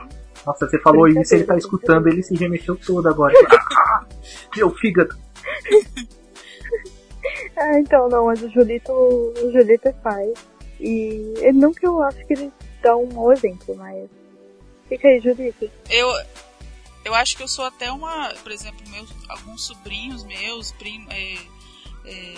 Nossa, 0.46 0.68
você 0.68 0.78
falou 0.78 1.08
isso, 1.08 1.34
ele 1.34 1.44
tá 1.44 1.56
escutando, 1.56 2.06
ele 2.06 2.22
se 2.22 2.34
remexeu 2.34 2.76
todo 2.76 3.08
agora. 3.08 3.34
Ah, 3.48 4.04
meu 4.54 4.68
fígado. 4.76 5.16
ah, 7.56 7.78
então, 7.78 8.10
não, 8.10 8.26
mas 8.26 8.42
o 8.42 8.50
Julito, 8.50 8.92
o 8.92 9.50
Julito 9.50 9.88
é 9.88 9.92
pai. 9.92 10.34
E 10.78 11.34
ele 11.38 11.58
não 11.58 11.72
que 11.72 11.86
eu 11.86 12.02
acho 12.02 12.26
que 12.26 12.34
ele 12.34 12.52
dá 12.82 12.94
um 12.94 13.10
mau 13.12 13.32
exemplo, 13.32 13.74
mas. 13.74 14.08
Fica 14.86 15.08
aí, 15.08 15.18
Julito. 15.20 15.70
Eu. 15.88 16.08
Eu 17.02 17.14
acho 17.14 17.34
que 17.34 17.42
eu 17.42 17.48
sou 17.48 17.64
até 17.64 17.90
uma. 17.90 18.28
Por 18.42 18.52
exemplo, 18.52 18.86
meus, 18.90 19.10
alguns 19.30 19.64
sobrinhos 19.64 20.24
meus, 20.24 20.72
prim, 20.72 21.06
é, 21.08 21.36
é, 22.04 22.34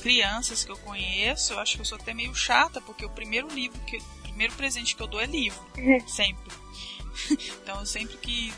crianças 0.00 0.62
que 0.62 0.70
eu 0.70 0.76
conheço, 0.78 1.52
eu 1.54 1.58
acho 1.58 1.74
que 1.74 1.80
eu 1.80 1.84
sou 1.84 1.98
até 1.98 2.14
meio 2.14 2.32
chata, 2.34 2.80
porque 2.80 3.04
o 3.04 3.10
primeiro 3.10 3.48
livro 3.48 3.80
que. 3.80 3.96
O 3.96 4.22
primeiro 4.34 4.54
presente 4.54 4.96
que 4.96 5.02
eu 5.02 5.06
dou 5.06 5.20
é 5.20 5.26
livro. 5.26 5.60
sempre. 6.06 6.63
então, 7.62 7.84
sempre 7.84 8.16
que 8.16 8.52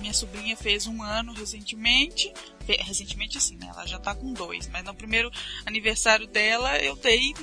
minha 0.00 0.12
sobrinha 0.12 0.56
fez 0.56 0.86
um 0.86 1.02
ano 1.02 1.32
recentemente, 1.32 2.32
recentemente 2.66 3.38
assim, 3.38 3.56
né? 3.56 3.68
Ela 3.68 3.86
já 3.86 3.98
tá 3.98 4.14
com 4.14 4.32
dois, 4.32 4.68
mas 4.68 4.84
no 4.84 4.94
primeiro 4.94 5.30
aniversário 5.64 6.26
dela 6.26 6.76
eu 6.78 6.96
dei 6.96 7.34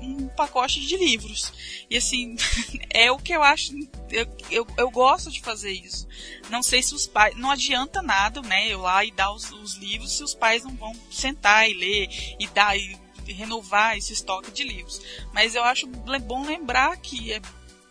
um 0.00 0.28
pacote 0.28 0.80
de 0.80 0.96
livros. 0.96 1.52
E 1.90 1.96
assim, 1.96 2.36
é 2.90 3.10
o 3.10 3.18
que 3.18 3.32
eu 3.32 3.42
acho. 3.42 3.72
Eu, 4.10 4.26
eu, 4.50 4.66
eu, 4.76 4.90
gosto 4.90 5.30
de 5.30 5.40
fazer 5.40 5.72
isso. 5.72 6.06
Não 6.50 6.62
sei 6.62 6.82
se 6.82 6.94
os 6.94 7.06
pais. 7.06 7.36
Não 7.36 7.50
adianta 7.50 8.02
nada, 8.02 8.40
né? 8.42 8.68
Eu 8.68 8.80
lá 8.80 9.04
e 9.04 9.10
dar 9.10 9.32
os, 9.32 9.50
os 9.52 9.74
livros 9.76 10.16
se 10.16 10.22
os 10.22 10.34
pais 10.34 10.64
não 10.64 10.74
vão 10.74 10.94
sentar 11.10 11.68
e 11.68 11.74
ler 11.74 12.08
e 12.38 12.46
dar 12.48 12.76
e 12.76 12.98
renovar 13.26 13.96
esse 13.96 14.12
estoque 14.12 14.50
de 14.50 14.64
livros. 14.64 15.00
Mas 15.32 15.54
eu 15.54 15.62
acho 15.64 15.86
bom 15.86 16.44
lembrar 16.44 16.96
que 16.96 17.32
é, 17.32 17.42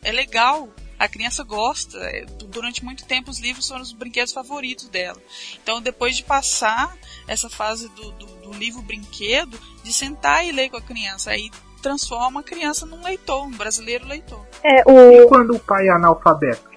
é 0.01 0.11
legal 0.11 0.73
a 0.99 1.07
criança 1.07 1.43
gosta. 1.43 1.97
É, 1.97 2.25
durante 2.49 2.83
muito 2.83 3.05
tempo, 3.05 3.29
os 3.29 3.39
livros 3.39 3.67
foram 3.67 3.81
os 3.81 3.91
brinquedos 3.91 4.33
favoritos 4.33 4.89
dela. 4.89 5.17
Então, 5.61 5.81
depois 5.81 6.17
de 6.17 6.23
passar 6.23 6.95
essa 7.27 7.49
fase 7.49 7.89
do, 7.89 8.11
do, 8.11 8.25
do 8.25 8.53
livro 8.53 8.81
brinquedo, 8.81 9.59
de 9.83 9.93
sentar 9.93 10.45
e 10.45 10.51
ler 10.51 10.69
com 10.69 10.77
a 10.77 10.81
criança, 10.81 11.31
aí 11.31 11.49
transforma 11.81 12.39
a 12.39 12.43
criança 12.43 12.85
num 12.85 13.03
leitor, 13.03 13.45
um 13.45 13.51
brasileiro 13.51 14.07
leitor. 14.07 14.45
É, 14.63 14.83
o... 14.89 15.23
E 15.23 15.27
quando 15.27 15.55
o 15.55 15.59
pai 15.59 15.87
é 15.87 15.91
analfabeto? 15.91 16.67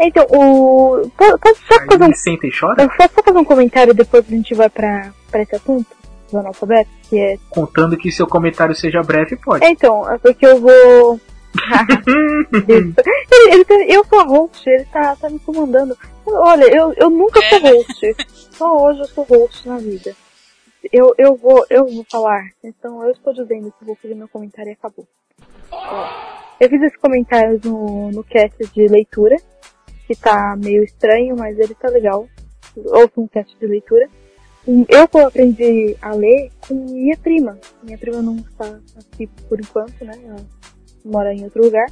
Então, 0.00 0.24
o. 0.30 1.10
Posso 1.16 1.60
só 1.66 1.84
fazer 1.86 2.04
um. 2.04 2.14
Senta 2.14 2.46
e 2.46 2.52
chora? 2.56 2.88
Posso 2.88 3.12
só 3.14 3.22
fazer 3.22 3.38
um 3.38 3.44
comentário 3.44 3.92
depois 3.92 4.24
a 4.26 4.30
gente 4.30 4.54
vai 4.54 4.68
pra, 4.68 5.12
pra 5.30 5.42
esse 5.42 5.56
assunto 5.56 5.86
do 6.30 6.38
analfabeto? 6.38 6.88
Que 7.08 7.18
é... 7.18 7.38
Contando 7.50 7.96
que 7.96 8.12
seu 8.12 8.26
comentário 8.26 8.74
seja 8.74 9.02
breve, 9.02 9.36
pode. 9.36 9.64
É, 9.64 9.70
então, 9.70 10.08
é 10.08 10.18
porque 10.18 10.46
eu 10.46 10.60
vou 10.60 11.20
ele, 12.68 12.94
ele, 13.52 13.64
tá, 13.64 13.74
eu 13.86 14.04
sou 14.04 14.20
a 14.20 14.24
host, 14.24 14.68
ele 14.68 14.84
tá, 14.86 15.16
tá 15.16 15.30
me 15.30 15.38
comandando. 15.38 15.96
Olha, 16.26 16.64
eu, 16.64 16.92
eu 16.96 17.10
nunca 17.10 17.40
sou 17.48 17.58
é. 17.58 17.72
host. 17.72 18.16
Só 18.52 18.76
hoje 18.76 19.00
eu 19.00 19.06
sou 19.06 19.24
host 19.24 19.68
na 19.68 19.78
vida. 19.78 20.14
Eu, 20.92 21.14
eu, 21.18 21.34
vou, 21.36 21.64
eu 21.70 21.86
vou 21.86 22.04
falar. 22.10 22.50
Então 22.62 23.02
eu 23.02 23.10
estou 23.10 23.32
dizendo 23.32 23.72
que 23.78 23.84
vou 23.84 23.96
fazer 23.96 24.14
meu 24.14 24.28
comentário 24.28 24.70
e 24.70 24.72
acabou. 24.72 25.06
Eu 26.60 26.68
fiz 26.68 26.82
esse 26.82 26.98
comentário 26.98 27.60
no, 27.64 28.10
no 28.10 28.24
cast 28.24 28.56
de 28.72 28.86
leitura, 28.88 29.36
que 30.06 30.14
tá 30.16 30.56
meio 30.56 30.82
estranho, 30.82 31.36
mas 31.36 31.58
ele 31.58 31.74
tá 31.74 31.88
legal. 31.88 32.28
Ouça 32.76 33.20
um 33.20 33.28
cast 33.28 33.56
de 33.58 33.66
leitura. 33.66 34.08
Eu 34.66 35.08
aprendi 35.26 35.96
a 36.02 36.12
ler 36.12 36.50
com 36.66 36.74
minha 36.74 37.16
prima. 37.16 37.58
Minha 37.82 37.96
prima 37.96 38.20
não 38.20 38.36
está 38.36 38.78
aqui 38.98 39.26
por 39.48 39.58
enquanto, 39.58 40.04
né? 40.04 40.12
Ela 40.24 40.57
mora 41.04 41.32
em 41.34 41.44
outro 41.44 41.62
lugar, 41.62 41.86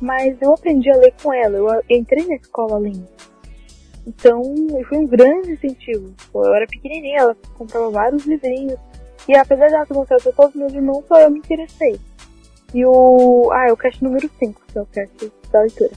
mas 0.00 0.36
eu 0.40 0.52
aprendi 0.54 0.90
a 0.90 0.96
ler 0.96 1.14
com 1.22 1.32
ela, 1.32 1.56
eu 1.56 1.82
entrei 1.88 2.26
na 2.26 2.36
escola 2.36 2.78
lendo. 2.78 3.06
Então, 4.06 4.42
foi 4.88 4.98
um 4.98 5.06
grande 5.06 5.52
incentivo. 5.52 6.12
Eu 6.34 6.54
era 6.54 6.66
pequenininha, 6.66 7.20
ela 7.20 7.36
comprava 7.56 7.90
vários 7.90 8.26
livrinhos, 8.26 8.78
e 9.28 9.34
apesar 9.34 9.68
de 9.68 9.88
ter 9.88 9.94
mostrado 9.94 10.22
para 10.22 10.32
todos 10.32 10.54
os 10.54 10.60
meus 10.60 10.74
irmãos, 10.74 11.04
só 11.08 11.20
eu 11.20 11.30
me 11.30 11.38
interessei. 11.38 11.98
E 12.74 12.84
o. 12.84 13.50
Ah, 13.52 13.68
é 13.68 13.72
o 13.72 13.76
cast 13.76 14.02
número 14.02 14.28
5, 14.38 14.60
que 14.66 14.78
é 14.78 14.82
o 14.82 14.86
cast 14.86 15.32
da 15.50 15.60
leitura. 15.60 15.90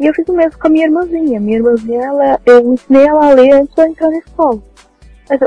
E 0.00 0.06
eu 0.06 0.14
fiz 0.14 0.26
o 0.28 0.32
mesmo 0.32 0.58
com 0.58 0.66
a 0.66 0.70
minha 0.70 0.86
irmãzinha. 0.86 1.38
Minha 1.38 1.58
irmãzinha, 1.58 2.02
ela, 2.02 2.40
eu 2.44 2.72
ensinei 2.72 3.06
ela 3.06 3.26
a 3.26 3.34
ler 3.34 3.52
antes 3.52 3.74
de 3.74 3.80
eu 3.80 3.86
entrar 3.86 4.08
na 4.08 4.18
escola. 4.18 4.62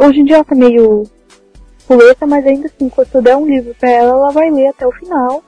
Hoje 0.01 0.22
em 0.22 0.26
dia 0.26 0.36
ela 0.36 0.45
tá 0.45 0.55
meio 0.55 1.03
puleta, 1.88 2.26
mas 2.26 2.45
ainda 2.45 2.68
assim, 2.68 2.88
quando 2.88 3.09
eu 3.13 3.22
der 3.22 3.36
um 3.36 3.45
livro 3.45 3.76
pra 3.80 3.89
ela, 3.89 4.11
ela 4.11 4.32
vai 4.32 4.49
ler 4.49 4.68
até 4.68 4.88
o 4.88 4.91
final 4.91 5.43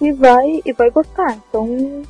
e 0.00 0.12
vai, 0.12 0.62
e 0.64 0.72
vai 0.72 0.90
gostar. 0.90 1.36
Então, 1.48 2.02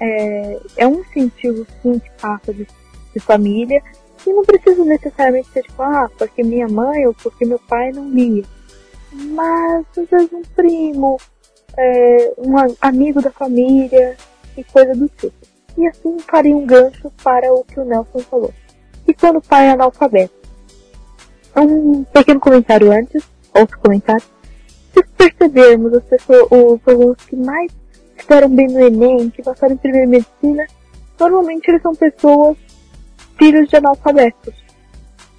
é, 0.00 0.60
é 0.76 0.86
um 0.86 1.00
incentivo 1.00 1.66
sim 1.82 1.98
que 1.98 2.10
passa 2.20 2.52
de, 2.52 2.66
de 3.12 3.20
família 3.20 3.82
e 4.26 4.32
não 4.32 4.42
precisa 4.42 4.84
necessariamente 4.84 5.48
ser 5.50 5.62
tipo, 5.62 5.82
ah, 5.82 6.10
porque 6.18 6.42
minha 6.42 6.68
mãe 6.68 7.06
ou 7.06 7.14
porque 7.14 7.44
meu 7.44 7.58
pai 7.58 7.92
não 7.92 8.08
lia. 8.08 8.44
Mas 9.12 9.86
às 9.96 10.08
vezes 10.08 10.32
um 10.32 10.42
primo, 10.56 11.18
é, 11.76 12.32
um 12.38 12.54
amigo 12.80 13.20
da 13.20 13.30
família 13.30 14.16
e 14.56 14.64
coisa 14.64 14.94
do 14.94 15.08
tipo. 15.08 15.34
E 15.76 15.86
assim 15.86 16.18
faria 16.20 16.56
um 16.56 16.64
gancho 16.64 17.10
para 17.22 17.52
o 17.52 17.64
que 17.64 17.78
o 17.80 17.84
Nelson 17.84 18.20
falou. 18.20 18.52
E 19.06 19.12
quando 19.12 19.36
o 19.36 19.42
pai 19.42 19.66
é 19.66 19.70
analfabeto? 19.70 20.34
Um 21.56 22.04
pequeno 22.04 22.40
comentário 22.40 22.90
antes, 22.90 23.22
outro 23.54 23.78
comentário. 23.78 24.33
Se 24.94 25.02
percebermos 25.02 25.92
as 25.94 26.04
pessoas, 26.04 26.48
os 26.50 26.80
alunos 26.86 27.24
que 27.26 27.36
mais 27.36 27.70
fizeram 28.16 28.48
bem 28.48 28.68
no 28.68 28.80
Enem, 28.80 29.30
que 29.30 29.42
passaram 29.42 29.74
em 29.74 29.78
primeira 29.78 30.06
medicina, 30.06 30.64
normalmente 31.18 31.68
eles 31.68 31.82
são 31.82 31.94
pessoas 31.94 32.56
filhos 33.36 33.68
de 33.68 33.76
analfabetos. 33.76 34.54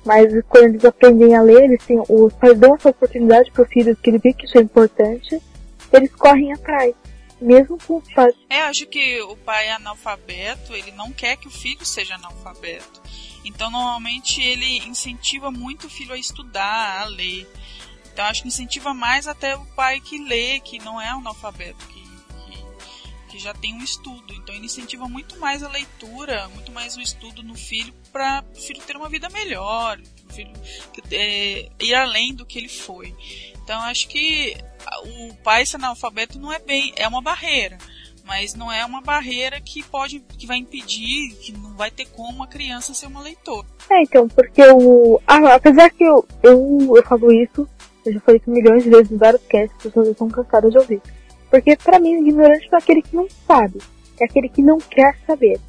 Mas 0.06 0.32
quando 0.48 0.66
eles 0.66 0.86
aprendem 0.86 1.36
a 1.36 1.42
ler, 1.42 1.64
eles 1.64 1.84
têm, 1.84 2.00
os 2.08 2.34
pais 2.34 2.58
dão 2.60 2.76
essa 2.76 2.90
oportunidade 2.90 3.52
para 3.52 3.64
o 3.64 3.68
filho 3.68 3.96
que 3.96 4.10
ele 4.10 4.20
vê 4.20 4.34
que 4.34 4.46
isso 4.46 4.58
é 4.58 4.62
importante, 4.62 5.42
eles 5.92 6.14
correm 6.14 6.54
atrás. 6.54 6.94
Mesmo 7.42 7.78
com 7.86 7.98
os 7.98 8.14
pais. 8.14 8.34
É, 8.50 8.62
acho 8.62 8.88
que 8.88 9.22
o 9.24 9.36
pai 9.38 9.68
é 9.68 9.74
analfabeto, 9.74 10.74
ele 10.74 10.92
não 10.92 11.12
quer 11.12 11.36
que 11.38 11.48
o 11.48 11.52
filho 11.52 11.86
seja 11.86 12.16
analfabeto. 12.16 13.02
Então, 13.44 13.70
normalmente, 13.70 14.42
ele 14.42 14.78
incentiva 14.88 15.52
muito 15.52 15.88
o 15.88 15.90
filho 15.90 16.14
a 16.14 16.18
estudar, 16.18 17.02
a 17.02 17.06
ler. 17.06 17.48
Então, 18.16 18.24
acho 18.28 18.44
que 18.44 18.48
incentiva 18.48 18.94
mais 18.94 19.28
até 19.28 19.58
o 19.58 19.66
pai 19.76 20.00
que 20.00 20.18
lê, 20.24 20.62
que 20.62 20.80
não 20.80 21.02
é 21.02 21.10
analfabeto, 21.10 21.86
que 21.88 22.06
que 23.36 23.40
já 23.40 23.54
tem 23.54 23.76
um 23.76 23.84
estudo. 23.84 24.34
Então 24.34 24.56
ele 24.56 24.66
incentiva 24.66 25.10
muito 25.10 25.38
mais 25.38 25.62
a 25.62 25.68
leitura, 25.68 26.48
muito 26.54 26.72
mais 26.72 26.96
o 26.96 27.02
estudo 27.02 27.44
no 27.44 27.54
filho 27.54 27.94
para 28.12 28.42
o 28.54 28.56
filho 28.56 28.82
ter 28.82 28.96
uma 28.96 29.10
vida 29.10 29.28
melhor, 29.30 30.00
filho 30.30 30.54
é, 31.12 31.68
ir 31.80 31.94
além 31.94 32.34
do 32.34 32.46
que 32.46 32.58
ele 32.58 32.70
foi. 32.70 33.14
Então 33.62 33.78
acho 33.82 34.08
que 34.08 34.56
o 35.04 35.34
pai 35.44 35.66
ser 35.66 35.76
analfabeto 35.76 36.40
não 36.40 36.52
é 36.52 36.60
bem, 36.60 36.94
é 36.96 37.06
uma 37.08 37.22
barreira, 37.22 37.78
mas 38.24 38.54
não 38.54 38.72
é 38.72 38.86
uma 38.86 39.02
barreira 39.02 39.60
que 39.60 39.84
pode, 39.84 40.22
que 40.38 40.48
vai 40.48 40.58
impedir, 40.58 41.36
que 41.36 41.52
não 41.52 41.76
vai 41.76 41.92
ter 41.92 42.06
como 42.06 42.42
a 42.42 42.48
criança 42.48 42.94
ser 42.94 43.08
uma 43.08 43.22
leitora. 43.22 43.68
É, 43.90 44.02
então, 44.02 44.30
porque 44.30 44.62
o, 44.70 45.20
apesar 45.28 45.90
que 45.90 46.04
eu, 46.04 46.26
eu, 46.42 46.94
eu 46.96 47.04
falo 47.04 47.32
isso, 47.34 47.68
eu 48.06 48.14
já 48.14 48.20
falei 48.20 48.40
isso 48.40 48.50
milhões 48.50 48.84
de 48.84 48.90
vezes 48.90 49.12
em 49.12 49.18
vários 49.18 49.42
casts, 49.48 49.76
as 49.78 49.84
pessoas 49.84 50.08
estão 50.08 50.30
cansadas 50.30 50.72
de 50.72 50.78
ouvir. 50.78 51.02
Porque 51.50 51.76
para 51.78 52.00
mim, 52.00 52.18
o 52.18 52.28
ignorante 52.28 52.68
é 52.72 52.78
aquele 52.78 53.02
que 53.02 53.16
não 53.16 53.28
sabe, 53.48 53.80
é 54.20 54.26
aquele 54.26 54.50
que 54.50 54.62
não 54.62 54.78
quer 54.78 55.16
saber. 55.26 55.60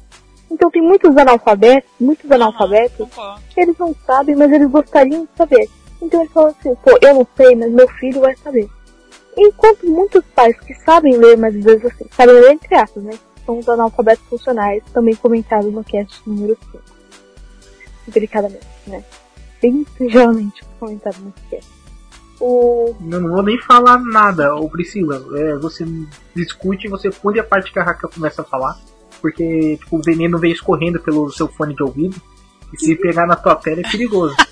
Então 0.49 0.71
tem 0.71 0.81
muitos 0.81 1.15
analfabetos, 1.17 1.89
muitos 1.99 2.31
analfabetos, 2.31 3.07
eles 3.55 3.77
não 3.77 3.93
sabem, 4.05 4.35
mas 4.35 4.51
eles 4.51 4.69
gostariam 4.69 5.25
de 5.25 5.29
saber. 5.35 5.69
Então 6.01 6.21
eles 6.21 6.31
falam 6.31 6.55
assim, 6.57 6.75
pô, 6.75 6.97
eu 7.01 7.13
não 7.15 7.27
sei, 7.35 7.55
mas 7.55 7.71
meu 7.71 7.87
filho 7.87 8.21
vai 8.21 8.35
saber. 8.37 8.69
Enquanto 9.37 9.85
muitos 9.85 10.23
pais 10.33 10.57
que 10.59 10.73
sabem 10.73 11.17
ler, 11.17 11.37
mas 11.37 11.55
às 11.55 11.63
vezes 11.63 11.85
assim, 11.85 12.05
sabem 12.11 12.35
ler 12.35 12.51
entre 12.51 12.75
aspas, 12.75 13.03
né? 13.03 13.13
São 13.45 13.59
os 13.59 13.69
analfabetos 13.69 14.25
funcionais, 14.27 14.83
também 14.93 15.15
comentados 15.15 15.71
no 15.71 15.83
cast 15.83 16.21
número 16.27 16.57
5. 16.71 16.83
Delicadamente, 18.07 18.65
né? 18.87 19.03
Bem 19.61 19.85
singelamente 19.97 20.63
comentado 20.79 21.19
no 21.19 21.33
cast. 21.49 21.76
O... 22.39 22.95
Eu 23.11 23.21
não 23.21 23.29
vou 23.29 23.43
nem 23.43 23.59
falar 23.59 23.99
nada, 23.99 24.55
ô 24.55 24.69
Priscila. 24.69 25.23
É, 25.37 25.55
você 25.55 25.85
discute, 26.35 26.87
você 26.87 27.09
pule 27.09 27.39
a 27.39 27.43
parte 27.43 27.71
que 27.71 27.79
a 27.79 27.83
Raquel 27.83 28.09
começa 28.09 28.41
a 28.41 28.45
falar. 28.45 28.77
Porque 29.21 29.77
tipo, 29.77 29.97
o 29.97 30.01
veneno 30.01 30.37
vem 30.37 30.51
escorrendo 30.51 31.01
pelo 31.01 31.31
seu 31.31 31.47
fone 31.47 31.75
de 31.75 31.83
ouvido. 31.83 32.21
E 32.73 32.85
se 32.85 32.95
pegar 32.95 33.25
na 33.25 33.35
tua 33.35 33.55
pele 33.55 33.81
é 33.85 33.89
perigoso. 33.89 34.35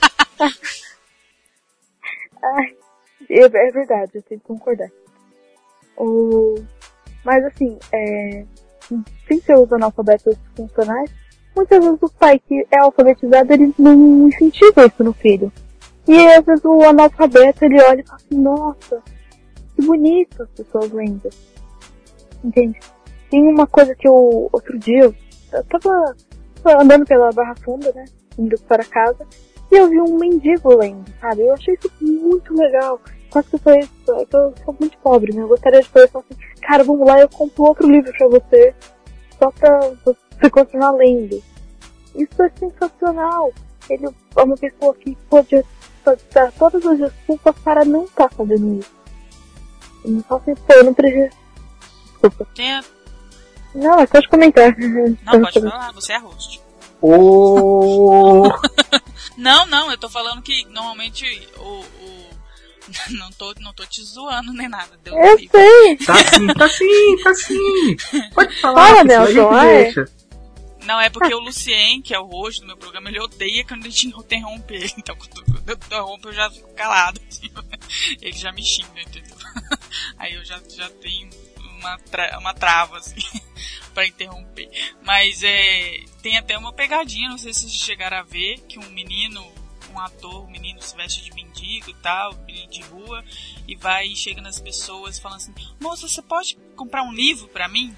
Ai, 2.43 2.75
é, 3.29 3.43
é, 3.43 3.71
verdade, 3.71 4.11
eu 4.15 4.21
tenho 4.23 4.39
que 4.39 4.47
concordar. 4.47 4.89
O... 5.97 6.55
Mas 7.23 7.43
assim, 7.45 7.77
é... 7.91 8.45
sem 9.27 9.41
ser 9.41 9.57
os 9.57 9.71
analfabetos 9.73 10.37
funcionais, 10.55 11.09
muitas 11.55 11.83
vezes 11.83 12.01
o 12.01 12.09
pai 12.09 12.39
que 12.39 12.65
é 12.71 12.79
alfabetizado, 12.79 13.53
ele 13.53 13.73
não 13.77 14.27
incentiva 14.27 14.85
isso 14.85 15.03
no 15.03 15.13
filho. 15.13 15.51
E 16.07 16.27
às 16.27 16.45
vezes 16.45 16.63
o 16.63 16.83
analfabeto 16.83 17.65
ele 17.65 17.81
olha 17.81 18.01
e 18.01 18.05
fala 18.05 18.17
assim, 18.17 18.39
nossa, 18.39 19.03
que 19.75 19.85
bonito 19.85 20.43
as 20.43 20.49
pessoas 20.49 20.91
lendo. 20.91 21.29
Entende? 22.43 22.79
Tem 23.29 23.41
uma 23.47 23.65
coisa 23.65 23.95
que 23.95 24.07
eu, 24.07 24.49
outro 24.51 24.77
dia, 24.77 25.13
eu 25.51 25.63
tava, 25.65 26.15
andando 26.79 27.05
pela 27.05 27.31
Barra 27.31 27.55
Funda, 27.55 27.91
né? 27.93 28.05
Indo 28.37 28.59
para 28.61 28.83
casa, 28.83 29.25
e 29.71 29.75
eu 29.75 29.89
vi 29.89 29.99
um 29.99 30.17
mendigo 30.17 30.75
lendo, 30.75 31.05
sabe? 31.19 31.41
Eu 31.41 31.53
achei 31.53 31.73
isso 31.73 31.91
muito 31.99 32.53
legal. 32.53 33.01
Quase 33.31 33.49
que 33.49 33.55
eu 33.55 33.59
falei, 33.59 33.89
eu 34.07 34.53
sou 34.63 34.75
muito 34.79 34.97
pobre, 34.99 35.33
né? 35.33 35.41
Eu 35.41 35.47
gostaria 35.47 35.81
de 35.81 35.89
falar 35.89 36.05
assim, 36.05 36.21
cara, 36.61 36.83
vamos 36.83 37.07
lá, 37.07 37.19
eu 37.19 37.29
compro 37.29 37.63
outro 37.63 37.89
livro 37.89 38.13
pra 38.15 38.27
você, 38.27 38.75
só 39.39 39.51
pra 39.51 39.79
você 40.05 40.49
continuar 40.49 40.91
lendo. 40.91 41.41
Isso 42.15 42.43
é 42.43 42.49
sensacional. 42.57 43.51
Ele 43.89 44.07
é 44.07 44.43
uma 44.43 44.55
pessoa 44.55 44.95
que 44.95 45.15
pode 45.29 45.63
dar 46.33 46.51
todas 46.53 46.85
as 46.85 46.99
desculpas 46.99 47.55
para 47.63 47.85
não 47.85 48.05
estar 48.05 48.29
tá 48.29 48.35
fazendo 48.35 48.79
isso. 48.79 48.91
Eu 50.03 50.11
não 50.11 50.23
faço 50.23 50.51
isso, 50.51 50.63
eu 50.69 50.83
não 50.83 50.93
preciso. 50.93 51.35
Desculpa. 52.11 52.47
Tem... 52.55 52.81
Não, 53.73 53.99
é 53.99 54.07
só 54.07 54.19
de 54.19 54.29
comentar. 54.29 54.75
Não, 54.77 55.41
pode 55.41 55.61
falar, 55.61 55.91
você 55.91 56.13
é 56.13 56.17
host. 56.17 56.61
Oh. 57.01 58.43
não, 59.37 59.65
não, 59.67 59.91
eu 59.91 59.97
tô 59.97 60.09
falando 60.09 60.41
que 60.41 60.65
normalmente 60.69 61.25
o, 61.57 61.79
o... 61.79 62.25
Não 63.17 63.31
tô, 63.31 63.51
não 63.59 63.73
tô 63.73 63.83
te 63.83 64.03
zoando 64.03 64.53
nem 64.53 64.69
nada. 64.69 64.91
Deu 65.03 65.15
eu 65.15 65.37
sei. 65.39 65.97
Tá 66.05 66.15
sim, 66.17 66.47
tá 66.47 66.69
sim, 66.69 67.17
tá 67.23 67.33
sim. 67.33 67.97
Pode 68.33 68.61
falar. 68.61 68.87
Fala, 68.89 69.03
Nelson. 69.03 70.05
Não, 70.85 71.01
é 71.01 71.09
porque 71.09 71.33
o 71.33 71.39
Lucien, 71.39 72.01
que 72.01 72.13
é 72.13 72.19
o 72.19 72.25
host 72.25 72.61
do 72.61 72.67
meu 72.67 72.77
programa, 72.77 73.09
ele 73.09 73.19
odeia 73.19 73.65
quando 73.65 73.85
a 73.85 73.89
gente 73.89 74.07
interrompe 74.07 74.75
ele. 74.75 74.93
Então, 74.97 75.15
quando 75.15 75.43
eu 75.67 75.73
interrompo, 75.73 76.29
eu 76.29 76.33
já 76.33 76.49
fico 76.49 76.73
calado. 76.75 77.19
Assim. 77.27 77.49
Ele 78.21 78.37
já 78.37 78.51
me 78.51 78.63
xinga, 78.63 79.01
entendeu? 79.01 79.35
Aí 80.17 80.33
eu 80.33 80.45
já, 80.45 80.61
já 80.69 80.89
tenho 80.89 81.29
uma, 81.57 81.97
tra 81.99 82.37
uma 82.39 82.53
trava, 82.53 82.97
assim, 82.97 83.21
pra 83.93 84.05
interromper. 84.05 84.69
Mas 85.03 85.43
é, 85.43 86.03
tem 86.21 86.37
até 86.37 86.57
uma 86.57 86.73
pegadinha, 86.73 87.29
não 87.29 87.37
sei 87.37 87.53
se 87.53 87.61
vocês 87.61 87.73
chegaram 87.73 88.17
a 88.17 88.23
ver, 88.23 88.59
que 88.61 88.79
um 88.79 88.89
menino, 88.89 89.45
um 89.91 89.99
ator, 89.99 90.45
um 90.45 90.49
menino 90.49 90.81
se 90.81 90.95
veste 90.95 91.23
de 91.23 91.33
mendigo 91.33 91.89
e 91.89 91.93
tal, 91.95 92.33
de 92.69 92.81
rua, 92.83 93.23
e 93.67 93.75
vai 93.75 94.07
e 94.07 94.15
chega 94.15 94.41
nas 94.41 94.59
pessoas 94.59 95.19
falando 95.19 95.37
assim, 95.37 95.53
moça, 95.79 96.07
você 96.07 96.21
pode 96.21 96.57
comprar 96.75 97.03
um 97.03 97.13
livro 97.13 97.47
para 97.47 97.67
mim? 97.67 97.95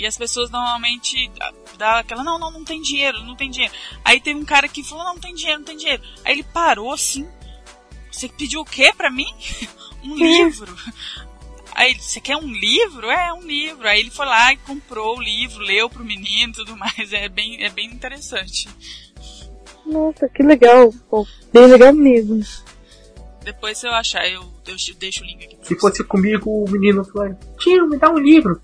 E 0.00 0.06
as 0.06 0.16
pessoas 0.16 0.50
normalmente 0.50 1.30
dá 1.76 1.98
aquela, 1.98 2.24
não, 2.24 2.38
não, 2.38 2.50
não 2.50 2.64
tem 2.64 2.80
dinheiro, 2.80 3.22
não 3.22 3.36
tem 3.36 3.50
dinheiro. 3.50 3.74
Aí 4.02 4.18
teve 4.18 4.40
um 4.40 4.46
cara 4.46 4.66
que 4.66 4.82
falou, 4.82 5.04
não, 5.04 5.12
não 5.12 5.20
tem 5.20 5.34
dinheiro, 5.34 5.58
não 5.58 5.66
tem 5.66 5.76
dinheiro. 5.76 6.02
Aí 6.24 6.32
ele 6.32 6.42
parou 6.42 6.90
assim. 6.90 7.28
Você 8.10 8.26
pediu 8.26 8.62
o 8.62 8.64
quê 8.64 8.94
pra 8.96 9.10
mim? 9.10 9.30
um 10.02 10.16
livro. 10.16 10.74
Aí 11.74 11.90
ele, 11.90 12.00
você 12.00 12.18
quer 12.18 12.38
um 12.38 12.50
livro? 12.50 13.10
É, 13.10 13.30
um 13.34 13.42
livro. 13.42 13.86
Aí 13.86 14.00
ele 14.00 14.10
foi 14.10 14.24
lá 14.24 14.54
e 14.54 14.56
comprou 14.56 15.18
o 15.18 15.22
livro, 15.22 15.62
leu 15.62 15.90
pro 15.90 16.02
menino 16.02 16.50
e 16.50 16.56
tudo 16.56 16.74
mais. 16.78 17.12
É 17.12 17.28
bem, 17.28 17.62
é 17.62 17.68
bem 17.68 17.90
interessante. 17.90 18.70
Nossa, 19.84 20.30
que 20.30 20.42
legal. 20.42 20.94
Pô, 21.10 21.26
bem 21.52 21.66
legal 21.66 21.92
mesmo. 21.92 22.40
Depois 23.44 23.76
se 23.76 23.86
eu 23.86 23.92
achar, 23.92 24.26
eu, 24.26 24.40
eu 24.66 24.76
deixo 24.98 25.22
o 25.22 25.26
link 25.26 25.44
aqui. 25.44 25.58
Se 25.60 25.78
fosse 25.78 26.02
comigo, 26.04 26.64
o 26.64 26.70
menino 26.70 27.04
falou, 27.04 27.36
tio, 27.58 27.86
me 27.86 27.98
dá 27.98 28.08
um 28.08 28.18
livro 28.18 28.62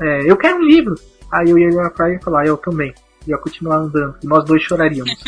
é, 0.00 0.30
eu 0.30 0.36
quero 0.36 0.58
um 0.58 0.62
livro. 0.62 0.94
Aí 1.30 1.50
eu 1.50 1.58
ia 1.58 1.68
na 1.68 1.90
praia 1.90 2.16
e 2.16 2.22
falar, 2.22 2.46
eu 2.46 2.56
também. 2.56 2.94
Ia 3.26 3.38
continuar 3.38 3.76
andando. 3.76 4.16
E 4.22 4.26
nós 4.26 4.44
dois 4.44 4.62
choraríamos. 4.62 5.12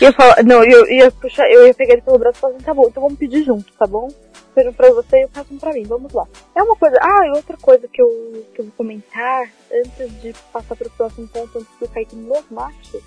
ia 0.00 0.12
falar, 0.12 0.42
não, 0.44 0.62
eu 0.62 0.88
ia 0.88 1.10
puxar, 1.10 1.50
eu 1.50 1.66
ia 1.66 1.74
pegar 1.74 1.94
ele 1.94 2.02
pelo 2.02 2.18
braço 2.18 2.38
e 2.38 2.40
falar 2.40 2.54
assim, 2.54 2.64
tá 2.64 2.74
bom, 2.74 2.86
então 2.88 3.02
vamos 3.02 3.18
pedir 3.18 3.44
junto, 3.44 3.72
tá 3.72 3.86
bom? 3.86 4.08
Peço 4.54 4.72
pra 4.72 4.90
você 4.90 5.18
e 5.18 5.22
eu 5.22 5.28
faço 5.28 5.54
um 5.54 5.58
pra 5.58 5.72
mim, 5.72 5.84
vamos 5.84 6.12
lá. 6.12 6.26
É 6.54 6.62
uma 6.62 6.76
coisa, 6.76 6.96
ah, 7.00 7.26
e 7.26 7.30
outra 7.30 7.56
coisa 7.56 7.88
que 7.88 8.02
eu, 8.02 8.44
que 8.54 8.60
eu 8.60 8.66
vou 8.66 8.74
comentar 8.76 9.50
antes 9.72 10.20
de 10.20 10.34
passar 10.52 10.76
pro 10.76 10.90
próximo 10.90 11.28
ponto, 11.28 11.58
antes 11.58 11.78
do 11.80 11.88
Kaique 11.88 12.16
nos 12.16 12.44
mate. 12.50 13.02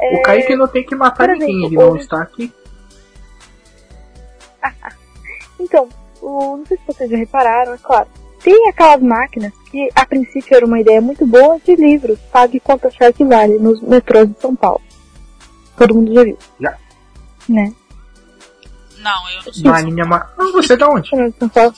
É... 0.00 0.18
O 0.18 0.22
Kaique 0.22 0.56
não 0.56 0.66
tem 0.66 0.84
que 0.84 0.94
matar 0.94 1.28
ninguém, 1.28 1.66
ele 1.66 1.76
não 1.76 1.96
está 1.96 2.22
aqui. 2.22 2.52
então, 5.60 5.88
o, 6.24 6.56
não 6.56 6.66
sei 6.66 6.76
se 6.78 6.82
vocês 6.86 7.10
já 7.10 7.16
repararam, 7.16 7.74
é 7.74 7.78
claro. 7.78 8.08
tem 8.42 8.68
aquelas 8.68 9.02
máquinas 9.02 9.52
que 9.70 9.88
a 9.94 10.06
princípio 10.06 10.56
era 10.56 10.66
uma 10.66 10.80
ideia 10.80 11.00
muito 11.00 11.26
boa 11.26 11.58
de 11.64 11.74
livros, 11.76 12.18
pague 12.32 12.60
quanto 12.60 12.86
achar 12.86 13.12
que 13.12 13.24
vale, 13.24 13.58
nos 13.58 13.80
metrôs 13.80 14.28
de 14.28 14.40
São 14.40 14.54
Paulo. 14.54 14.80
Todo 15.76 15.94
mundo 15.94 16.14
já 16.14 16.24
viu. 16.24 16.38
Já. 16.60 16.76
Né? 17.48 17.74
Não, 18.98 19.28
eu 19.30 19.42
não 19.44 19.52
sou. 19.52 19.70
Marinha 19.70 20.04
Ma... 20.04 20.30
Ah, 20.38 20.50
você 20.52 20.72
é 20.72 20.76
da 20.76 20.88
onde? 20.88 21.10
São 21.38 21.48
Paulo. 21.48 21.74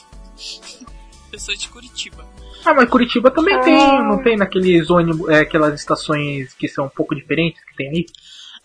Eu 1.32 1.38
sou 1.38 1.54
de 1.54 1.68
Curitiba. 1.68 2.24
Ah, 2.64 2.74
mas 2.74 2.88
Curitiba 2.88 3.30
também 3.30 3.54
Ah. 3.54 3.60
tem, 3.60 3.76
não 4.04 4.22
tem 4.22 4.36
naqueles 4.36 4.90
ônibus, 4.90 5.28
é, 5.28 5.40
aquelas 5.40 5.78
estações 5.78 6.52
que 6.54 6.68
são 6.68 6.86
um 6.86 6.90
pouco 6.90 7.14
diferentes 7.14 7.62
que 7.64 7.76
tem 7.76 7.88
aí? 7.88 8.06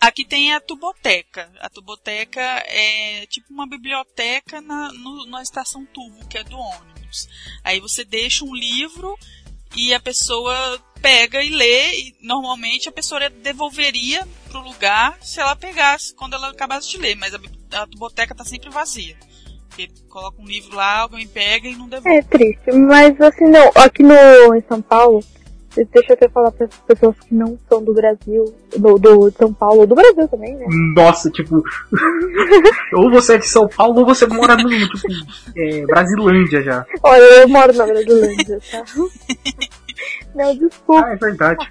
Aqui 0.02 0.24
tem 0.24 0.52
a 0.52 0.60
tuboteca. 0.60 1.48
A 1.60 1.68
tuboteca 1.70 2.40
é 2.66 3.24
tipo 3.26 3.46
uma 3.52 3.68
biblioteca 3.68 4.60
na, 4.60 4.92
no- 4.92 5.26
na 5.26 5.40
estação 5.42 5.86
tubo, 5.86 6.26
que 6.26 6.36
é 6.38 6.42
do 6.42 6.58
ônibus. 6.58 7.28
Aí 7.62 7.78
você 7.78 8.04
deixa 8.04 8.44
um 8.44 8.52
livro 8.52 9.16
e 9.76 9.94
a 9.94 10.00
pessoa 10.00 10.52
pega 11.00 11.40
e 11.42 11.50
lê, 11.50 11.94
e 11.94 12.16
normalmente 12.20 12.88
a 12.88 12.92
pessoa 12.92 13.30
devolveria 13.30 14.26
pro 14.48 14.60
lugar 14.60 15.16
se 15.22 15.38
ela 15.40 15.54
pegasse 15.54 16.12
quando 16.16 16.34
ela 16.34 16.50
acabasse 16.50 16.90
de 16.90 16.98
ler, 16.98 17.14
mas 17.16 17.32
a, 17.32 17.38
a 17.74 17.86
tuboteca 17.86 18.34
tá 18.34 18.44
sempre 18.44 18.70
vazia. 18.70 19.16
Porque 19.68 19.88
coloca 20.08 20.42
um 20.42 20.44
livro 20.46 20.74
lá, 20.76 20.98
alguém 21.02 21.28
pega 21.28 21.68
e 21.68 21.76
não 21.76 21.88
devolve. 21.88 22.18
É 22.18 22.22
triste, 22.22 22.72
mas 22.72 23.18
assim, 23.20 23.44
não, 23.44 23.70
aqui 23.76 24.02
no, 24.02 24.54
em 24.54 24.62
São 24.68 24.82
Paulo, 24.82 25.24
deixa 25.74 26.12
eu 26.12 26.14
até 26.14 26.28
falar 26.28 26.50
para 26.52 26.66
as 26.66 26.76
pessoas 26.78 27.18
que 27.20 27.34
não 27.34 27.58
são 27.68 27.82
do 27.82 27.94
Brasil, 27.94 28.54
do, 28.76 28.98
do 28.98 29.30
São 29.32 29.52
Paulo, 29.52 29.86
do 29.86 29.94
Brasil 29.94 30.28
também, 30.28 30.54
né? 30.56 30.66
Nossa, 30.94 31.30
tipo. 31.30 31.62
ou 32.94 33.10
você 33.10 33.34
é 33.34 33.38
de 33.38 33.48
São 33.48 33.68
Paulo 33.68 34.00
ou 34.00 34.06
você 34.06 34.26
mora 34.26 34.56
no, 34.56 34.68
tipo, 34.68 35.08
é, 35.56 35.86
Brasilândia 35.86 36.62
já. 36.62 36.86
Olha, 37.02 37.22
eu 37.22 37.48
moro 37.48 37.72
na 37.72 37.86
Brasilândia, 37.86 38.60
tá? 38.70 38.84
Não, 40.34 40.56
desculpa. 40.56 41.06
Ah, 41.06 41.12
é 41.12 41.16
verdade. 41.16 41.68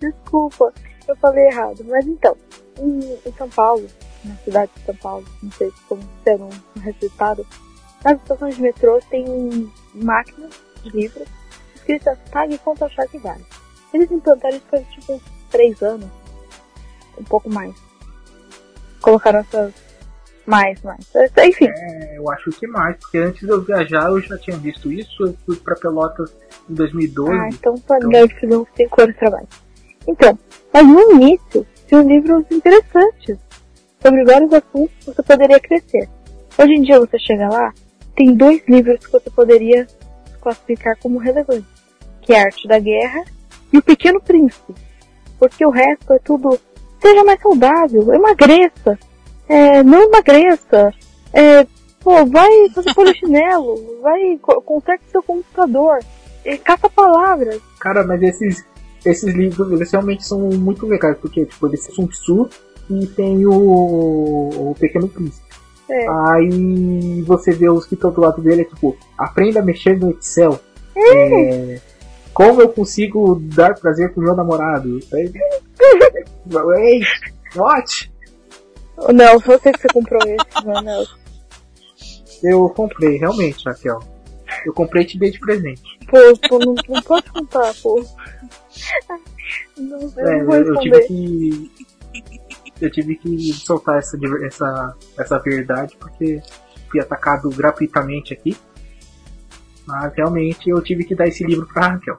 Desculpa, 0.00 0.72
eu 1.08 1.16
falei 1.16 1.46
errado. 1.46 1.84
Mas 1.88 2.06
então, 2.06 2.36
em, 2.78 3.18
em 3.26 3.32
São 3.36 3.48
Paulo, 3.48 3.86
na 4.24 4.34
cidade 4.36 4.70
de 4.76 4.84
São 4.84 4.96
Paulo, 4.96 5.24
não 5.42 5.52
sei 5.52 5.72
como 5.88 6.02
ser 6.22 6.40
um 6.40 6.80
resultado, 6.80 7.46
nas 8.04 8.20
estações 8.20 8.56
de 8.56 8.62
metrô 8.62 9.00
tem 9.10 9.70
máquinas 9.94 10.50
de 10.82 10.90
livros 10.90 11.28
escritas 11.82 12.18
pague 12.30 12.56
quanto 12.58 12.84
achar 12.84 13.06
que 13.08 13.18
vale. 13.18 13.44
Eles 13.92 14.10
implantaram 14.10 14.56
isso 14.56 14.66
faz 14.70 14.86
tipo 14.88 15.14
uns 15.14 15.22
três 15.50 15.82
anos, 15.82 16.08
um 17.18 17.24
pouco 17.24 17.50
mais. 17.50 17.74
Colocaram 19.00 19.40
essas 19.40 19.72
mais, 20.46 20.80
mais. 20.82 21.00
Enfim, 21.44 21.68
É, 21.68 22.18
eu 22.18 22.30
acho 22.30 22.50
que 22.50 22.66
mais, 22.66 22.96
porque 22.96 23.18
antes 23.18 23.40
de 23.40 23.48
eu 23.48 23.62
viajar 23.62 24.08
eu 24.08 24.20
já 24.20 24.38
tinha 24.38 24.56
visto 24.56 24.90
isso, 24.90 25.24
eu 25.24 25.36
fui 25.44 25.56
pra 25.56 25.76
Pelotas 25.76 26.34
em 26.68 26.74
2012. 26.74 27.32
Ah, 27.32 27.48
então 27.48 27.76
só 27.76 27.98
deve 27.98 28.34
fazer 28.40 28.56
uns 28.56 28.68
5 28.76 29.02
anos 29.02 29.14
de 29.14 29.20
trabalho. 29.20 29.48
Então, 30.06 30.38
mas 30.72 30.86
no 30.86 31.12
início 31.12 31.66
tinham 31.86 32.02
livros 32.08 32.44
interessantes 32.50 33.38
sobre 34.00 34.24
vários 34.24 34.52
assuntos 34.52 34.94
que 34.98 35.06
você 35.06 35.22
poderia 35.22 35.60
crescer. 35.60 36.08
Hoje 36.58 36.72
em 36.72 36.82
dia 36.82 36.98
você 36.98 37.18
chega 37.18 37.48
lá, 37.48 37.72
tem 38.16 38.34
dois 38.34 38.62
livros 38.68 38.98
que 39.04 39.12
você 39.12 39.30
poderia 39.30 39.86
classificar 40.40 40.98
como 40.98 41.18
relevantes, 41.18 41.64
que 42.22 42.32
é 42.32 42.40
a 42.40 42.44
Arte 42.46 42.66
da 42.66 42.78
Guerra 42.78 43.24
e 43.72 43.78
o 43.78 43.82
Pequeno 43.82 44.20
Príncipe. 44.20 44.74
Porque 45.38 45.64
o 45.66 45.70
resto 45.70 46.12
é 46.12 46.18
tudo, 46.18 46.58
seja 47.00 47.24
mais 47.24 47.40
saudável, 47.40 48.14
emagreça, 48.14 48.98
é, 49.48 49.82
não 49.82 50.02
emagreça, 50.02 50.92
é, 51.32 51.66
pô, 52.00 52.24
vai 52.26 52.68
fazer 52.74 52.94
polichinelo, 52.94 54.00
vai, 54.00 54.38
co- 54.40 54.62
conserte 54.62 55.02
seu 55.10 55.22
computador, 55.22 55.98
é, 56.44 56.56
caça 56.56 56.88
palavras. 56.88 57.60
Cara, 57.80 58.04
mas 58.04 58.22
esses, 58.22 58.64
esses 59.04 59.34
livros, 59.34 59.70
eles 59.72 59.90
realmente 59.90 60.24
são 60.24 60.38
muito 60.38 60.86
legais, 60.86 61.16
porque, 61.20 61.44
tipo, 61.44 61.66
eles 61.66 61.82
são 61.84 62.06
Tzu 62.06 62.48
e 62.88 63.06
tem 63.06 63.44
o, 63.46 63.52
o 63.52 64.76
Pequeno 64.78 65.08
Príncipe. 65.08 65.46
É. 65.90 66.06
Aí 66.30 67.22
você 67.22 67.50
vê 67.52 67.68
os 67.68 67.84
que 67.84 67.94
estão 67.94 68.12
do 68.12 68.20
lado 68.20 68.40
dele, 68.40 68.62
é 68.62 68.64
tipo, 68.64 68.96
aprenda 69.18 69.58
a 69.60 69.62
mexer 69.62 69.98
no 69.98 70.10
Excel. 70.12 70.58
É, 70.96 71.80
como 72.32 72.62
eu 72.62 72.68
consigo 72.68 73.40
dar 73.40 73.74
prazer 73.78 74.12
pro 74.12 74.22
meu 74.22 74.34
namorado? 74.34 74.98
Ei, 75.12 75.32
what? 77.54 78.12
Não, 79.12 79.38
você 79.40 79.72
que 79.72 79.88
comprou 79.88 80.20
esse, 80.22 80.36
não, 80.64 80.82
não. 80.82 81.06
Eu 82.42 82.68
comprei, 82.70 83.18
realmente, 83.18 83.64
Raquel. 83.64 84.00
Eu 84.66 84.72
comprei 84.72 85.04
e 85.04 85.06
te 85.06 85.18
dei 85.18 85.30
de 85.30 85.38
presente. 85.38 85.82
Pô, 86.08 86.18
pô 86.48 86.58
não, 86.58 86.74
não 86.88 87.02
pode 87.02 87.30
contar, 87.30 87.72
pô. 87.82 88.04
Não, 89.76 90.00
eu 90.00 90.28
É, 90.28 90.38
não 90.38 90.46
vou 90.46 90.56
eu, 90.56 90.66
eu 90.66 90.80
tive 90.80 91.00
que. 91.06 91.70
Eu 92.80 92.90
tive 92.90 93.16
que 93.16 93.52
soltar 93.52 93.98
essa, 93.98 94.18
essa, 94.44 94.96
essa 95.16 95.38
verdade 95.38 95.96
porque 95.96 96.42
fui 96.90 97.00
atacado 97.00 97.48
gratuitamente 97.50 98.34
aqui. 98.34 98.56
Mas 99.86 100.14
realmente 100.14 100.68
eu 100.70 100.80
tive 100.82 101.04
que 101.04 101.14
dar 101.14 101.26
esse 101.26 101.44
livro 101.44 101.66
pra 101.66 101.88
Raquel. 101.88 102.18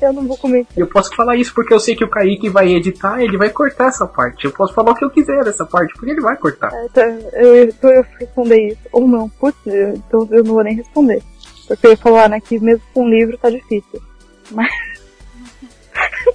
Eu 0.00 0.12
não 0.12 0.26
vou 0.26 0.36
comentar. 0.36 0.76
E 0.76 0.80
eu 0.80 0.86
posso 0.88 1.14
falar 1.14 1.36
isso 1.36 1.54
porque 1.54 1.72
eu 1.72 1.78
sei 1.78 1.94
que 1.94 2.04
o 2.04 2.10
Kaique 2.10 2.48
vai 2.48 2.72
editar, 2.74 3.22
ele 3.22 3.36
vai 3.38 3.50
cortar 3.50 3.86
essa 3.88 4.06
parte. 4.06 4.44
Eu 4.44 4.50
posso 4.52 4.74
falar 4.74 4.90
o 4.90 4.94
que 4.94 5.04
eu 5.04 5.10
quiser 5.10 5.44
dessa 5.44 5.64
parte, 5.64 5.94
porque 5.94 6.10
ele 6.10 6.20
vai 6.20 6.36
cortar. 6.36 6.72
É, 6.74 6.88
tá, 6.88 7.02
eu, 7.34 7.64
então 7.64 7.90
eu 7.90 8.04
responder 8.18 8.68
isso. 8.68 8.80
Ou 8.92 9.06
não, 9.06 9.28
putz, 9.28 9.56
eu- 9.64 9.94
então 9.94 10.28
eu 10.32 10.42
não 10.42 10.54
vou 10.54 10.64
nem 10.64 10.74
responder. 10.74 11.22
Porque 11.68 11.86
eu 11.86 11.90
ia 11.92 11.96
falar, 11.96 12.28
né, 12.28 12.40
que 12.40 12.58
mesmo 12.58 12.82
com 12.92 13.08
livro 13.08 13.38
tá 13.38 13.48
difícil. 13.48 14.02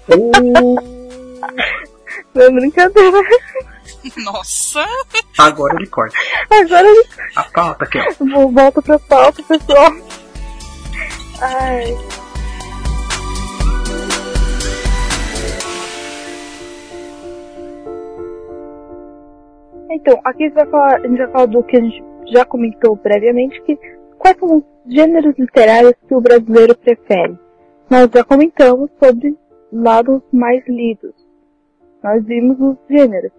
Não 2.33 2.43
é 2.43 2.51
brincadeira. 2.51 3.17
Nossa! 4.23 4.85
Agora 5.37 5.75
ele 5.75 5.87
corta. 5.87 6.15
Agora 6.49 6.87
eu 6.87 7.03
A 7.35 7.43
pauta 7.43 7.85
aqui, 7.85 7.99
ó. 7.99 8.25
vou, 8.25 8.51
volto 8.51 8.81
pra 8.81 8.99
pauta, 8.99 9.43
pessoal. 9.43 9.91
Ai. 11.41 11.95
Então, 19.91 20.19
aqui 20.23 20.43
a 20.43 20.47
gente 20.47 20.55
vai 20.55 20.67
falar, 20.67 20.95
a 20.95 21.07
gente 21.07 21.17
vai 21.17 21.31
falar 21.31 21.45
do 21.47 21.63
que 21.63 21.77
a 21.77 21.81
gente 21.81 22.03
já 22.31 22.45
comentou 22.45 22.95
previamente, 22.95 23.61
que 23.63 23.77
quais 24.17 24.37
são 24.37 24.57
os 24.57 24.63
gêneros 24.87 25.37
literários 25.37 25.93
que 26.07 26.15
o 26.15 26.21
brasileiro 26.21 26.75
prefere. 26.77 27.37
Nós 27.89 28.09
já 28.13 28.23
comentamos 28.23 28.89
sobre 29.03 29.35
lados 29.71 30.21
mais 30.31 30.65
lidos. 30.67 31.13
Nós 32.03 32.23
vimos 32.25 32.59
os 32.59 32.77
gêneros. 32.89 33.31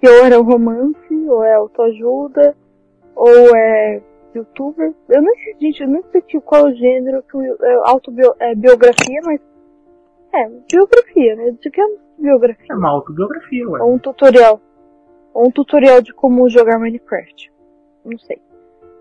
Que 0.00 0.08
ou 0.08 0.24
era 0.24 0.38
o 0.40 0.42
romance, 0.44 1.14
ou 1.28 1.42
é 1.42 1.54
autoajuda, 1.54 2.54
ou 3.16 3.56
é 3.56 4.00
youtuber. 4.34 4.94
Eu 5.08 5.22
não 5.22 5.34
sei, 5.34 5.56
gente, 5.60 5.82
eu 5.82 5.88
não 5.88 6.02
sei 6.12 6.20
que- 6.22 6.40
qual 6.40 6.68
é 6.68 6.70
o 6.70 6.74
gênero 6.74 7.22
que 7.22 7.36
o 7.36 7.42
é, 7.42 7.74
autobiografia, 7.84 9.18
é, 9.18 9.26
mas 9.26 9.40
é, 10.32 10.48
biografia, 10.72 11.36
né? 11.36 11.50
De 11.60 11.70
que 11.70 11.80
é 11.80 11.84
biografia? 12.18 12.66
É 12.70 12.74
uma 12.76 12.90
autobiografia, 12.90 13.68
ué. 13.68 13.80
Ou 13.82 13.94
um 13.94 13.98
tutorial. 13.98 14.60
Ou 15.34 15.48
um 15.48 15.50
tutorial 15.50 16.00
de 16.00 16.12
como 16.14 16.48
jogar 16.48 16.78
Minecraft. 16.78 17.52
Não 18.04 18.18
sei. 18.18 18.40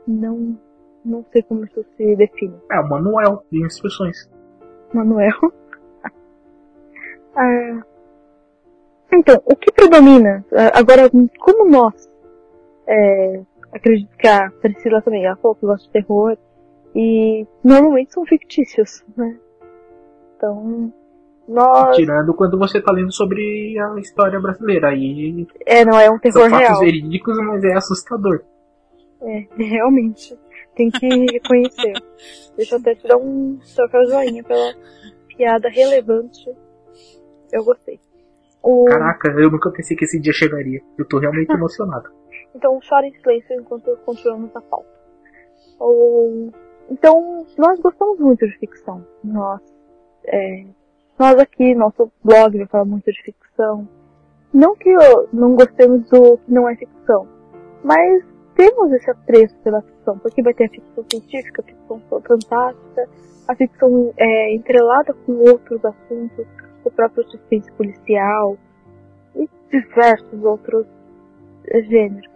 Não, 0.08 0.58
não 1.06 1.24
sei 1.32 1.44
como 1.44 1.64
isso 1.66 1.86
se 1.96 2.16
define. 2.16 2.56
É 2.72 2.80
um 2.80 2.88
manual 2.88 3.44
de 3.52 3.64
instruções. 3.64 4.30
Manuel. 4.94 5.32
Ah, 7.40 7.84
então, 9.12 9.42
o 9.46 9.56
que 9.56 9.72
predomina? 9.72 10.46
ah, 10.52 10.80
Agora, 10.80 11.10
como 11.40 11.70
nós, 11.70 12.10
é, 12.88 13.42
acredito 13.72 14.16
que 14.18 14.28
a 14.28 14.50
Priscila 14.62 15.02
também, 15.02 15.26
ela 15.26 15.36
falou 15.38 15.56
que 15.56 15.66
gosta 15.66 15.86
de 15.86 15.92
terror, 15.92 16.38
e 16.96 17.46
normalmente 17.64 18.14
são 18.14 18.26
fictícios, 18.26 19.04
né? 19.16 19.38
Então, 20.36 20.92
nós, 21.48 21.96
Tirando 21.96 22.34
quando 22.34 22.58
você 22.58 22.82
tá 22.82 22.92
lendo 22.92 23.12
sobre 23.12 23.78
a 23.80 24.00
história 24.00 24.40
brasileira. 24.40 24.90
Aí 24.90 25.48
é, 25.66 25.86
não 25.86 26.00
é 26.00 26.10
um 26.10 26.14
são 26.14 26.20
terror 26.20 26.50
fatos 26.50 26.68
real. 26.68 26.80
verídicos, 26.80 27.38
mas 27.38 27.64
é 27.64 27.74
assustador. 27.74 28.44
É, 29.22 29.48
realmente. 29.56 30.38
Tem 30.76 30.92
que 30.92 31.08
reconhecer. 31.32 31.94
Deixa 32.56 32.76
eu 32.76 32.80
até 32.80 32.94
te 32.94 33.08
dar 33.08 33.18
um 33.18 33.58
troféu 33.76 34.06
joinha 34.08 34.44
pela 34.44 34.76
piada 35.28 35.70
relevante. 35.70 36.46
Eu 37.52 37.64
gostei. 37.64 38.00
O... 38.70 38.84
Caraca, 38.84 39.30
eu 39.30 39.50
nunca 39.50 39.72
pensei 39.72 39.96
que 39.96 40.04
esse 40.04 40.20
dia 40.20 40.34
chegaria. 40.34 40.82
Eu 40.98 41.08
tô 41.08 41.20
realmente 41.20 41.50
emocionado. 41.56 42.12
Então 42.54 42.78
chora 42.82 43.08
em 43.08 43.14
silêncio 43.14 43.56
enquanto 43.62 43.96
continuamos 44.06 44.54
a 44.54 44.60
pauta. 44.60 44.90
O... 45.80 46.50
Então, 46.90 47.46
nós 47.58 47.80
gostamos 47.80 48.20
muito 48.20 48.46
de 48.46 48.58
ficção. 48.58 49.06
Nós, 49.24 49.62
é, 50.26 50.66
nós 51.18 51.40
aqui, 51.40 51.74
nosso 51.76 52.12
blog 52.22 52.58
vai 52.58 52.68
falar 52.68 52.84
muito 52.84 53.10
de 53.10 53.24
ficção. 53.24 53.88
Não 54.54 54.76
que 54.76 54.94
não 55.32 55.56
gostemos 55.56 56.10
do 56.10 56.38
que 56.38 56.52
não 56.52 56.68
é 56.68 56.76
ficção, 56.76 57.26
mas 57.84 58.24
temos 58.56 58.92
esse 58.92 59.10
apreço 59.12 59.56
pela 59.64 59.82
ficção, 59.82 60.18
porque 60.20 60.42
vai 60.42 60.54
ter 60.54 60.66
a 60.66 60.70
ficção 60.70 61.06
científica, 61.10 61.62
a 61.62 61.66
ficção 61.66 62.02
fantástica, 62.22 63.10
a 63.48 63.56
ficção 63.56 64.14
é, 64.18 64.56
entrelada 64.56 65.14
com 65.14 65.34
outros 65.34 65.84
assuntos, 65.86 66.48
o 66.88 66.92
próprio 66.92 67.24
suspense 67.30 67.72
policial 67.74 68.58
e 69.36 69.48
diversos 69.72 70.44
outros 70.44 70.86
gêneros. 71.90 72.30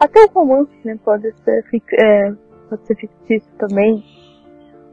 Até 0.00 0.24
o 0.24 0.28
romance 0.28 0.72
né, 0.84 0.98
pode, 1.04 1.32
ser, 1.44 1.64
é, 1.94 2.32
pode 2.68 2.86
ser 2.86 2.96
fictício 2.96 3.50
também. 3.58 4.04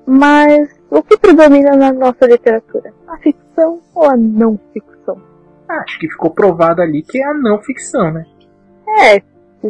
Mas 0.05 0.69
o 0.89 1.01
que 1.03 1.17
predomina 1.17 1.75
na 1.75 1.91
nossa 1.91 2.25
literatura? 2.25 2.93
A 3.07 3.17
ficção 3.17 3.81
ou 3.93 4.09
a 4.09 4.15
não 4.17 4.59
ficção? 4.73 5.21
Acho 5.67 5.99
que 5.99 6.09
ficou 6.09 6.31
provado 6.31 6.81
ali 6.81 7.03
que 7.03 7.19
é 7.19 7.25
a 7.25 7.33
não 7.33 7.61
ficção, 7.61 8.11
né? 8.11 8.25
É, 8.99 9.21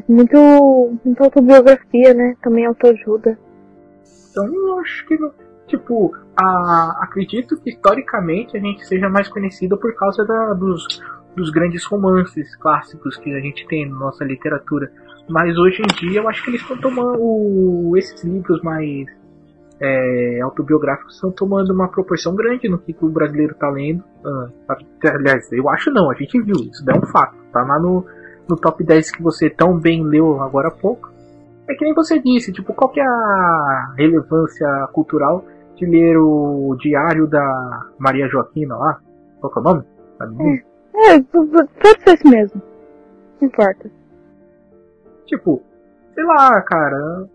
muito, 0.08 0.98
muita 1.04 1.26
autobiografia, 1.26 2.14
né? 2.14 2.36
Também 2.42 2.66
autoajuda. 2.66 3.38
Então 4.32 4.46
eu 4.46 4.80
acho 4.80 5.06
que, 5.08 5.18
tipo, 5.70 6.14
a, 6.36 7.00
acredito 7.04 7.60
que 7.62 7.70
historicamente 7.70 8.58
a 8.58 8.60
gente 8.60 8.86
seja 8.86 9.10
mais 9.10 9.28
conhecido 9.28 9.78
por 9.78 9.96
causa 9.96 10.26
da, 10.26 10.54
dos, 10.54 10.86
dos 11.36 11.50
grandes 11.52 11.86
romances 11.86 12.56
clássicos 12.58 13.16
que 13.18 13.34
a 13.34 13.40
gente 13.40 13.66
tem 13.68 13.90
na 13.90 13.98
nossa 13.98 14.24
literatura. 14.24 14.92
Mas 15.30 15.58
hoje 15.58 15.82
em 15.82 16.08
dia 16.10 16.20
eu 16.20 16.28
acho 16.28 16.44
que 16.44 16.50
eles 16.50 16.62
estão 16.62 16.78
tomando 16.78 17.96
esses 17.96 18.24
livros 18.24 18.62
mais 18.62 19.08
é, 19.82 20.42
autobiográficos 20.42 21.16
estão 21.16 21.32
tomando 21.32 21.72
uma 21.72 21.88
proporção 21.88 22.36
grande 22.36 22.68
no 22.68 22.78
que 22.78 22.96
o 23.02 23.10
brasileiro 23.10 23.54
está 23.54 23.70
lendo. 23.70 24.04
Ah, 24.26 24.78
aliás, 25.06 25.52
eu 25.52 25.70
acho 25.70 25.90
não, 25.92 26.12
a 26.12 26.16
gente 26.16 26.42
viu, 26.42 26.56
isso 26.56 26.84
é 26.90 26.98
um 26.98 27.06
fato. 27.08 27.38
Tá 27.54 27.64
lá 27.64 27.80
no, 27.80 28.06
no 28.48 28.56
top 28.58 28.84
10 28.84 29.12
que 29.12 29.24
você 29.24 29.50
tão 29.50 29.80
bem 29.80 30.04
leu 30.04 30.42
agora 30.42 30.68
há 30.68 30.72
pouco. 30.72 31.10
É 31.68 31.76
que 31.76 31.86
nem 31.86 31.94
você 31.94 32.20
disse, 32.20 32.52
tipo, 32.52 32.74
qual 32.74 32.90
que 32.90 33.00
é 33.00 33.06
a 33.06 33.94
relevância 33.96 34.68
cultural 34.92 35.46
de 35.80 35.86
ler 35.86 36.18
o 36.18 36.76
diário 36.78 37.26
da 37.26 37.88
Maria 37.98 38.28
Joaquina 38.28 38.76
lá? 38.76 39.00
Qual 39.40 39.52
que 39.52 39.60
é 39.60 39.62
o 39.62 39.64
nome? 39.64 39.84
É, 40.96 41.16
é 41.16 41.22
pode 41.22 42.04
ser 42.04 42.14
esse 42.14 42.30
mesmo. 42.30 42.62
Não 43.40 43.48
importa. 43.48 43.90
Tipo, 45.26 45.64
sei 46.14 46.24
lá, 46.26 46.62
cara. 46.62 47.28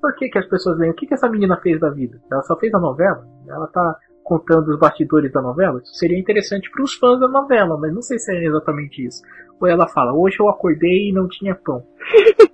Por 0.00 0.14
que, 0.14 0.28
que 0.28 0.38
as 0.38 0.46
pessoas 0.46 0.78
leem? 0.78 0.92
O 0.92 0.94
que, 0.94 1.08
que 1.08 1.14
essa 1.14 1.28
menina 1.28 1.56
fez 1.56 1.80
da 1.80 1.90
vida? 1.90 2.20
Ela 2.30 2.42
só 2.42 2.56
fez 2.56 2.72
a 2.72 2.78
novela? 2.78 3.26
Ela 3.48 3.66
tá 3.66 3.96
contando 4.22 4.68
os 4.68 4.78
bastidores 4.78 5.32
da 5.32 5.42
novela? 5.42 5.80
Isso 5.82 5.94
seria 5.94 6.18
interessante 6.18 6.70
para 6.70 6.84
os 6.84 6.94
fãs 6.94 7.18
da 7.18 7.26
novela, 7.26 7.76
mas 7.76 7.92
não 7.92 8.02
sei 8.02 8.18
se 8.18 8.30
é 8.30 8.44
exatamente 8.44 9.04
isso. 9.04 9.24
Ou 9.60 9.66
ela 9.66 9.88
fala, 9.88 10.12
hoje 10.12 10.36
eu 10.38 10.48
acordei 10.48 11.08
e 11.08 11.12
não 11.12 11.26
tinha 11.26 11.56
pão. 11.56 11.84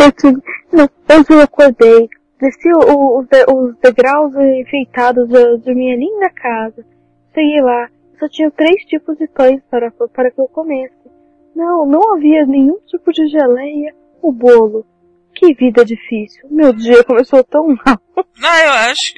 eu, 0.00 0.32
não, 0.72 0.88
hoje 1.16 1.26
eu 1.30 1.40
acordei, 1.42 2.08
desci 2.40 2.68
os, 2.72 3.26
os 3.54 3.76
degraus 3.78 4.34
enfeitados 4.34 5.28
de 5.62 5.74
minha 5.74 5.96
linda 5.96 6.30
casa, 6.30 6.84
cheguei 7.34 7.60
lá, 7.60 7.88
só 8.18 8.28
tinha 8.28 8.50
três 8.50 8.84
tipos 8.84 9.16
de 9.18 9.26
pães 9.28 9.62
para, 9.70 9.90
para 9.90 10.30
que 10.30 10.40
eu 10.40 10.48
comesse. 10.48 10.94
Não, 11.54 11.86
não 11.86 12.14
havia 12.14 12.46
nenhum 12.46 12.78
tipo 12.86 13.12
de 13.12 13.26
geleia, 13.28 13.94
o 14.22 14.32
bolo. 14.32 14.86
Que 15.34 15.54
vida 15.54 15.84
difícil. 15.84 16.48
Meu 16.50 16.72
dia 16.72 17.02
começou 17.04 17.42
tão 17.44 17.66
mal. 17.68 17.98
Não, 18.38 18.58
eu 18.64 18.72
acho. 18.72 19.14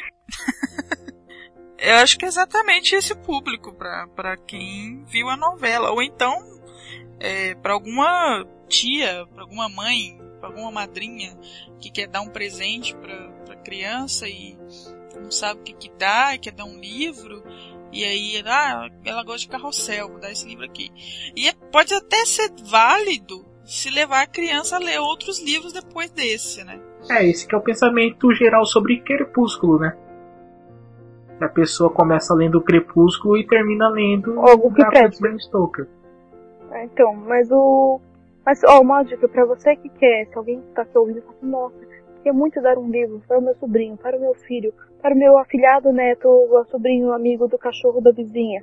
eu 1.79 1.95
acho 1.97 2.19
que 2.19 2.25
é 2.25 2.29
exatamente 2.29 2.95
esse 2.95 3.15
público 3.15 3.73
para 3.75 4.37
quem 4.47 5.05
viu 5.05 5.29
a 5.29 5.37
novela. 5.37 5.91
Ou 5.91 6.03
então, 6.03 6.33
é, 7.19 7.55
para 7.57 7.73
alguma 7.73 8.47
tia, 8.69 9.27
para 9.33 9.43
alguma 9.43 9.69
mãe, 9.69 10.19
alguma 10.49 10.71
madrinha 10.71 11.37
que 11.81 11.91
quer 11.91 12.09
dar 12.09 12.21
um 12.21 12.29
presente 12.29 12.95
para 12.97 13.57
criança 13.57 14.29
e 14.29 14.57
não 15.21 15.31
sabe 15.31 15.61
o 15.61 15.63
que, 15.63 15.73
que 15.73 15.91
dá, 15.99 16.35
e 16.35 16.39
quer 16.39 16.53
dar 16.53 16.65
um 16.65 16.79
livro. 16.79 17.43
E 17.93 18.05
aí, 18.05 18.43
ah, 18.47 18.89
ela 19.05 19.23
gosta 19.23 19.41
de 19.41 19.49
carrossel, 19.49 20.09
vou 20.09 20.19
dar 20.19 20.33
esse 20.33 20.47
livro 20.49 20.65
aqui. 20.65 20.91
E 21.37 21.47
é, 21.47 21.53
pode 21.71 21.93
até 21.93 22.25
ser 22.25 22.51
válido 22.65 23.45
se 23.65 23.91
levar 23.91 24.23
a 24.23 24.27
criança 24.27 24.77
a 24.77 24.79
ler 24.79 24.99
outros 24.99 25.41
livros 25.43 25.73
depois 25.73 26.11
desse, 26.11 26.65
né? 26.65 26.81
É, 27.11 27.29
esse 27.29 27.47
que 27.47 27.55
é 27.55 27.59
o 27.59 27.63
pensamento 27.63 28.33
geral 28.35 28.65
sobre 28.65 29.01
Crepúsculo, 29.01 29.79
né? 29.79 29.97
A 31.41 31.49
pessoa 31.49 31.91
começa 31.91 32.33
lendo 32.35 32.59
o 32.59 32.63
Crepúsculo 32.63 33.37
e 33.37 33.47
termina 33.47 33.89
lendo 33.89 34.39
o 34.39 34.73
que 34.73 34.83
Bram 35.21 35.39
Stoker. 35.39 35.89
É, 36.71 36.85
então, 36.85 37.15
mas 37.15 37.51
o... 37.51 38.01
Mas, 38.45 38.61
ó, 38.65 38.81
uma 38.81 39.03
dica 39.03 39.29
pra 39.29 39.45
você 39.45 39.77
que 39.77 39.89
quer, 39.89 40.27
se 40.27 40.37
alguém 40.37 40.61
tá 40.75 40.83
aqui 40.83 40.99
ouvindo, 40.99 41.23
fala 41.23 41.35
assim, 41.37 41.47
nossa, 41.47 41.77
queria 42.17 42.33
muito 42.33 42.61
dar 42.61 42.79
um 42.79 42.91
livro 42.91 43.23
para 43.27 43.39
o 43.39 43.43
meu 43.43 43.55
sobrinho, 43.57 43.97
para 43.97 44.17
o 44.17 44.21
meu 44.21 44.35
filho, 44.35 44.73
para 45.01 45.15
o 45.15 45.19
meu 45.19 45.39
afilhado 45.39 45.93
neto, 45.93 46.29
o 46.29 46.65
sobrinho 46.65 47.13
amigo 47.13 47.49
do 47.49 47.59
cachorro 47.59 48.01
da 48.01 48.11
vizinha. 48.13 48.63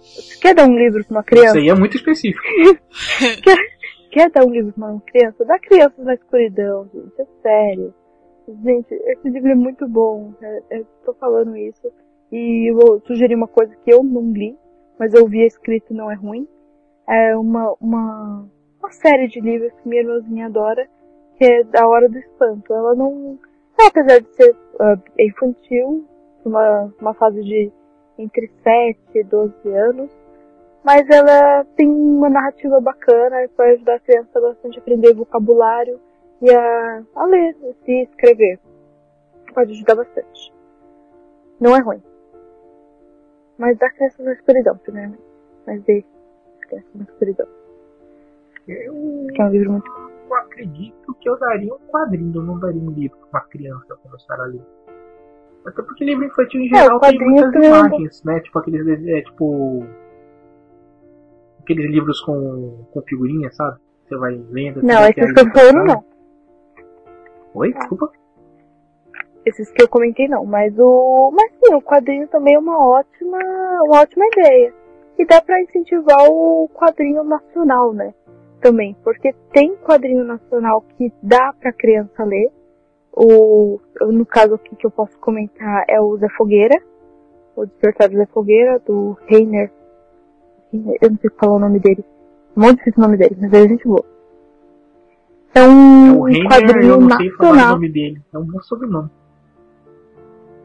Você 0.00 0.38
quer 0.38 0.54
dar 0.54 0.68
um 0.68 0.76
livro 0.76 1.04
para 1.04 1.16
uma 1.16 1.22
criança? 1.22 1.48
Isso 1.48 1.58
aí 1.58 1.68
é 1.68 1.74
muito 1.74 1.96
específico. 1.96 2.42
quer, 3.42 3.56
quer 4.10 4.30
dar 4.30 4.44
um 4.44 4.50
livro 4.50 4.72
para 4.72 4.92
uma 4.92 5.00
criança? 5.00 5.44
Dá 5.44 5.58
crianças 5.58 6.04
na 6.04 6.14
escuridão, 6.14 6.88
gente. 6.92 7.20
É 7.20 7.26
sério. 7.42 7.94
Gente, 8.62 8.92
esse 8.92 9.30
livro 9.30 9.50
é 9.50 9.54
muito 9.54 9.88
bom. 9.88 10.34
É, 10.42 10.62
é, 10.70 10.84
tô 11.04 11.14
falando 11.14 11.56
isso. 11.56 11.90
E 12.30 12.70
eu 12.70 12.76
vou 12.76 13.00
sugerir 13.06 13.34
uma 13.34 13.48
coisa 13.48 13.74
que 13.84 13.92
eu 13.92 14.02
não 14.02 14.32
li, 14.32 14.56
mas 14.98 15.14
eu 15.14 15.26
vi 15.26 15.44
escrito 15.46 15.94
não 15.94 16.10
é 16.10 16.14
ruim. 16.14 16.46
É 17.08 17.36
uma, 17.36 17.74
uma, 17.80 18.48
uma 18.82 18.90
série 18.90 19.28
de 19.28 19.40
livros 19.40 19.72
que 19.74 19.88
minha 19.88 20.02
irmãzinha 20.02 20.46
adora, 20.46 20.88
que 21.36 21.44
é 21.44 21.62
A 21.78 21.86
Hora 21.86 22.08
do 22.08 22.18
Espanto. 22.18 22.74
Ela 22.74 22.94
não, 22.96 23.38
apesar 23.78 24.20
de 24.20 24.34
ser 24.34 24.50
uh, 24.50 25.00
infantil, 25.18 26.04
uma, 26.44 26.92
uma 27.00 27.14
fase 27.14 27.40
de 27.42 27.70
entre 28.18 28.50
7 28.62 28.98
e 29.14 29.24
12 29.24 29.68
anos, 29.68 30.10
mas 30.84 31.08
ela 31.08 31.64
tem 31.76 31.88
uma 31.88 32.28
narrativa 32.28 32.80
bacana 32.80 33.46
que 33.46 33.56
vai 33.56 33.72
ajudar 33.74 33.94
a 33.94 34.00
criança 34.00 34.40
bastante 34.40 34.78
a 34.78 34.82
aprender 34.82 35.14
vocabulário 35.14 36.00
e 36.40 36.52
a, 36.52 37.02
a 37.14 37.24
ler 37.24 37.56
e 37.86 38.02
escrever. 38.02 38.58
Pode 39.54 39.72
ajudar 39.72 39.94
bastante. 39.94 40.52
Não 41.60 41.76
é 41.76 41.80
ruim. 41.80 42.02
Mas 43.56 43.78
dá 43.78 43.88
criança 43.90 44.22
na 44.24 44.32
escuridão, 44.32 44.76
primeiramente. 44.78 45.22
Mas 45.66 45.82
dê 45.84 46.04
criança 46.62 46.88
na 46.94 47.04
escuridão. 47.04 47.61
Eu, 48.68 49.26
que 49.34 49.42
é 49.42 49.44
um 49.44 49.50
livro 49.50 49.72
muito 49.72 50.02
eu 50.32 50.36
acredito 50.36 51.14
que 51.20 51.28
eu 51.28 51.38
daria 51.38 51.74
um 51.74 51.78
quadrinho, 51.90 52.32
eu 52.34 52.42
não 52.42 52.58
daria 52.58 52.80
um 52.80 52.90
livro 52.90 53.18
para 53.30 53.40
uma 53.40 53.48
criança 53.48 53.96
começar 54.02 54.40
a 54.40 54.46
ler. 54.46 54.62
Até 55.66 55.82
porque 55.82 56.04
livro 56.04 56.24
infantil 56.24 56.60
em 56.60 56.66
é, 56.66 56.76
geral 56.76 56.98
é, 57.04 57.10
tem 57.10 57.30
muitas 57.30 57.64
imagens, 57.64 58.24
né? 58.24 58.40
Tipo 58.40 58.58
aqueles 58.58 59.08
é, 59.08 59.22
tipo 59.22 59.84
aqueles 61.60 61.90
livros 61.90 62.20
com, 62.22 62.84
com 62.90 63.02
figurinha, 63.02 63.52
sabe? 63.52 63.78
Você 64.08 64.16
vai 64.16 64.42
lendo. 64.50 64.82
Não, 64.82 65.04
esses 65.04 65.32
que 65.32 65.40
eu 65.40 65.52
falando 65.52 65.84
não. 65.84 66.04
Oi? 67.54 67.72
Desculpa. 67.74 68.10
Esses 69.44 69.70
que 69.70 69.82
eu 69.82 69.88
comentei 69.88 70.28
não, 70.28 70.46
mas 70.46 70.74
o. 70.78 71.30
Mas 71.32 71.52
sim, 71.62 71.74
o 71.74 71.82
quadrinho 71.82 72.26
também 72.28 72.54
é 72.54 72.58
uma 72.58 72.78
ótima. 72.78 73.38
uma 73.84 74.00
ótima 74.00 74.24
ideia. 74.26 74.74
E 75.18 75.26
dá 75.26 75.42
pra 75.42 75.60
incentivar 75.60 76.26
o 76.28 76.68
quadrinho 76.72 77.22
nacional, 77.22 77.92
né? 77.92 78.14
Também. 78.62 78.96
Porque 79.04 79.34
tem 79.52 79.76
quadrinho 79.76 80.24
nacional 80.24 80.82
que 80.96 81.12
dá 81.22 81.52
pra 81.52 81.72
criança 81.72 82.24
ler. 82.24 82.50
O, 83.12 83.78
no 84.00 84.24
caso 84.24 84.54
aqui 84.54 84.74
que 84.74 84.86
eu 84.86 84.90
posso 84.90 85.18
comentar 85.18 85.84
é 85.86 86.00
o 86.00 86.16
Zé 86.16 86.28
Fogueira. 86.30 86.82
O 87.54 87.66
Despertar 87.66 88.08
do 88.08 88.16
Zé 88.16 88.24
Fogueira, 88.26 88.78
do 88.78 89.18
Reiner 89.26 89.70
eu 90.72 91.10
não 91.10 91.18
sei 91.18 91.30
falar 91.38 91.56
o 91.56 91.58
nome 91.58 91.78
dele. 91.80 92.02
É 92.56 92.60
muito 92.60 92.78
difícil 92.78 92.98
o 92.98 93.02
nome 93.02 93.18
dele, 93.18 93.36
mas 93.38 93.52
é 93.52 93.68
gente 93.68 93.84
boa. 93.84 94.04
É 95.54 95.62
um 95.68 96.08
é 96.08 96.12
o 96.12 96.22
Reiner, 96.22 96.48
quadrinho 96.48 96.92
eu 96.92 97.00
não 97.00 97.16
sei 97.16 97.28
nacional. 97.28 97.54
falar 97.54 97.68
o 97.68 97.72
nome 97.74 97.92
dele. 97.92 98.22
É 98.32 98.38
um 98.38 98.44
bom 98.46 98.62
sobrenome. 98.62 99.10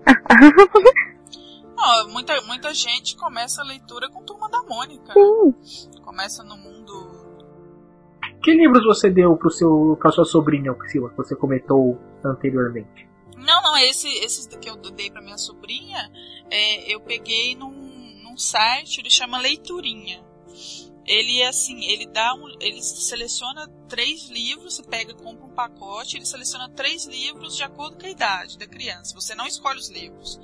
não, 1.75 2.09
muita, 2.13 2.41
muita 2.43 2.73
gente 2.73 3.17
começa 3.17 3.61
a 3.61 3.65
leitura 3.65 4.09
com 4.09 4.23
Turma 4.23 4.49
da 4.49 4.63
Mônica. 4.63 5.11
Sim. 5.11 5.53
Começa 6.01 6.41
no 6.43 6.55
mundo. 6.55 7.16
Que 8.47 8.53
livros 8.53 8.85
você 8.85 9.09
deu 9.09 9.35
pro 9.35 9.51
seu, 9.51 9.97
pra 9.99 10.09
sua 10.09 10.23
sobrinha, 10.23 10.73
Priscila, 10.73 11.09
que 11.09 11.17
você 11.17 11.35
comentou 11.35 11.99
anteriormente? 12.23 13.05
Não, 13.35 13.61
não, 13.61 13.77
esse, 13.79 14.07
esses 14.19 14.47
que 14.47 14.69
eu 14.69 14.77
dei 14.77 15.11
pra 15.11 15.21
minha 15.21 15.37
sobrinha, 15.37 16.09
é, 16.49 16.93
eu 16.93 17.01
peguei 17.01 17.57
num 17.57 18.37
site, 18.37 19.01
ele 19.01 19.09
chama 19.09 19.37
Leiturinha. 19.37 20.23
Ele 21.05 21.41
é 21.41 21.49
assim, 21.49 21.83
ele 21.91 22.05
dá 22.05 22.33
um, 22.35 22.47
ele 22.61 22.81
seleciona 22.81 23.67
três 23.89 24.29
livros, 24.29 24.75
você 24.75 24.83
pega, 24.83 25.13
compra 25.13 25.45
um 25.45 25.49
pacote, 25.49 26.15
ele 26.15 26.25
seleciona 26.25 26.69
três 26.69 27.05
livros 27.05 27.53
de 27.53 27.63
acordo 27.63 27.97
com 27.97 28.05
a 28.05 28.09
idade 28.09 28.57
da 28.57 28.65
criança. 28.65 29.13
Você 29.13 29.35
não 29.35 29.45
escolhe 29.45 29.77
os 29.77 29.89
livros. 29.89 30.39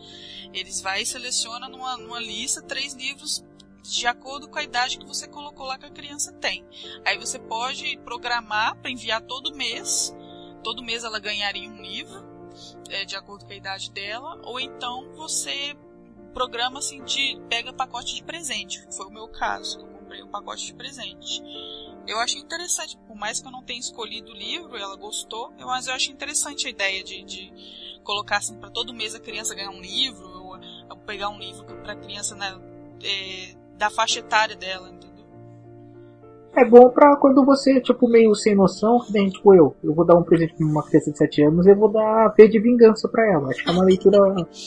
Eles 0.53 0.81
vai 0.81 1.03
e 1.03 1.05
seleciona 1.05 1.69
numa, 1.69 1.95
numa 1.95 2.19
lista 2.19 2.61
três 2.61 2.93
livros 2.95 3.45
de 3.83 4.07
acordo 4.07 4.47
com 4.47 4.57
a 4.57 4.63
idade 4.63 4.97
que 4.97 5.05
você 5.05 5.27
colocou 5.27 5.65
lá 5.65 5.77
que 5.77 5.85
a 5.85 5.91
criança 5.91 6.31
tem. 6.31 6.65
Aí 7.05 7.17
você 7.17 7.37
pode 7.37 7.97
programar 7.99 8.77
para 8.77 8.89
enviar 8.89 9.21
todo 9.21 9.55
mês. 9.55 10.15
Todo 10.63 10.81
mês 10.81 11.03
ela 11.03 11.19
ganharia 11.19 11.69
um 11.69 11.81
livro, 11.81 12.23
é, 12.89 13.03
de 13.03 13.15
acordo 13.15 13.45
com 13.45 13.51
a 13.51 13.55
idade 13.55 13.91
dela. 13.91 14.39
Ou 14.45 14.59
então 14.59 15.13
você 15.15 15.75
programa 16.33 16.79
assim 16.79 17.03
de 17.03 17.39
pega 17.49 17.73
pacote 17.73 18.15
de 18.15 18.23
presente. 18.23 18.83
Foi 18.95 19.05
o 19.05 19.11
meu 19.11 19.27
caso. 19.27 19.79
Eu 19.79 19.87
comprei 19.87 20.23
um 20.23 20.29
pacote 20.29 20.65
de 20.65 20.73
presente. 20.73 21.43
Eu 22.07 22.19
achei 22.19 22.41
interessante, 22.41 22.97
por 23.07 23.15
mais 23.15 23.39
que 23.39 23.47
eu 23.47 23.51
não 23.51 23.63
tenha 23.63 23.79
escolhido 23.79 24.31
o 24.31 24.35
livro, 24.35 24.75
ela 24.75 24.95
gostou, 24.95 25.53
mas 25.59 25.87
eu 25.87 25.93
achei 25.93 26.13
interessante 26.13 26.67
a 26.67 26.69
ideia 26.69 27.01
de, 27.01 27.23
de 27.23 27.99
colocar 28.03 28.37
assim 28.37 28.57
para 28.59 28.69
todo 28.69 28.93
mês 28.93 29.15
a 29.15 29.19
criança 29.19 29.55
ganhar 29.55 29.69
um 29.69 29.79
livro, 29.79 30.27
ou, 30.27 30.59
ou 30.89 30.97
pegar 31.05 31.29
um 31.29 31.39
livro 31.39 31.63
para 31.63 31.93
a 31.93 31.95
criança 31.95 32.35
né, 32.35 32.59
é, 33.01 33.55
da 33.77 33.89
faixa 33.89 34.19
etária 34.19 34.55
dela, 34.55 34.89
entendeu? 34.89 35.13
É 36.55 36.63
bom 36.63 36.89
pra 36.89 37.15
quando 37.17 37.43
você, 37.43 37.81
tipo, 37.81 38.07
meio 38.07 38.35
sem 38.35 38.55
noção, 38.55 38.99
que 38.99 39.11
nem, 39.11 39.27
tipo, 39.27 39.55
eu, 39.55 39.75
eu 39.83 39.93
vou 39.93 40.05
dar 40.05 40.15
um 40.15 40.23
presente 40.23 40.53
pra 40.53 40.65
uma 40.65 40.83
criança 40.83 41.11
de 41.11 41.17
7 41.17 41.43
anos, 41.43 41.65
eu 41.65 41.75
vou 41.75 41.89
dar 41.89 42.29
V 42.37 42.47
de 42.47 42.59
vingança 42.59 43.09
pra 43.09 43.27
ela. 43.27 43.49
Acho 43.49 43.63
que 43.63 43.69
é 43.69 43.73
uma 43.73 43.83
leitura 43.83 44.19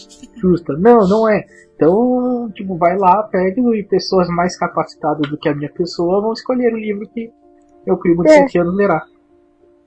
justa. 0.37 0.73
Não, 0.77 1.07
não 1.09 1.29
é. 1.29 1.45
Então, 1.77 2.51
tipo, 2.55 2.77
vai 2.77 2.97
lá, 2.99 3.23
pega 3.23 3.61
e 3.61 3.85
pessoas 3.85 4.29
mais 4.29 4.59
capacitadas 4.59 5.31
do 5.31 5.39
que 5.39 5.49
a 5.49 5.55
minha 5.55 5.71
pessoa 5.71 6.21
vão 6.21 6.33
escolher 6.33 6.73
o 6.73 6.79
livro 6.79 7.09
que 7.09 7.31
meu 7.87 7.97
primo 7.99 8.25
de 8.25 8.31
é. 8.31 8.39
7 8.41 8.59
anos 8.59 8.77
lerá. 8.77 9.07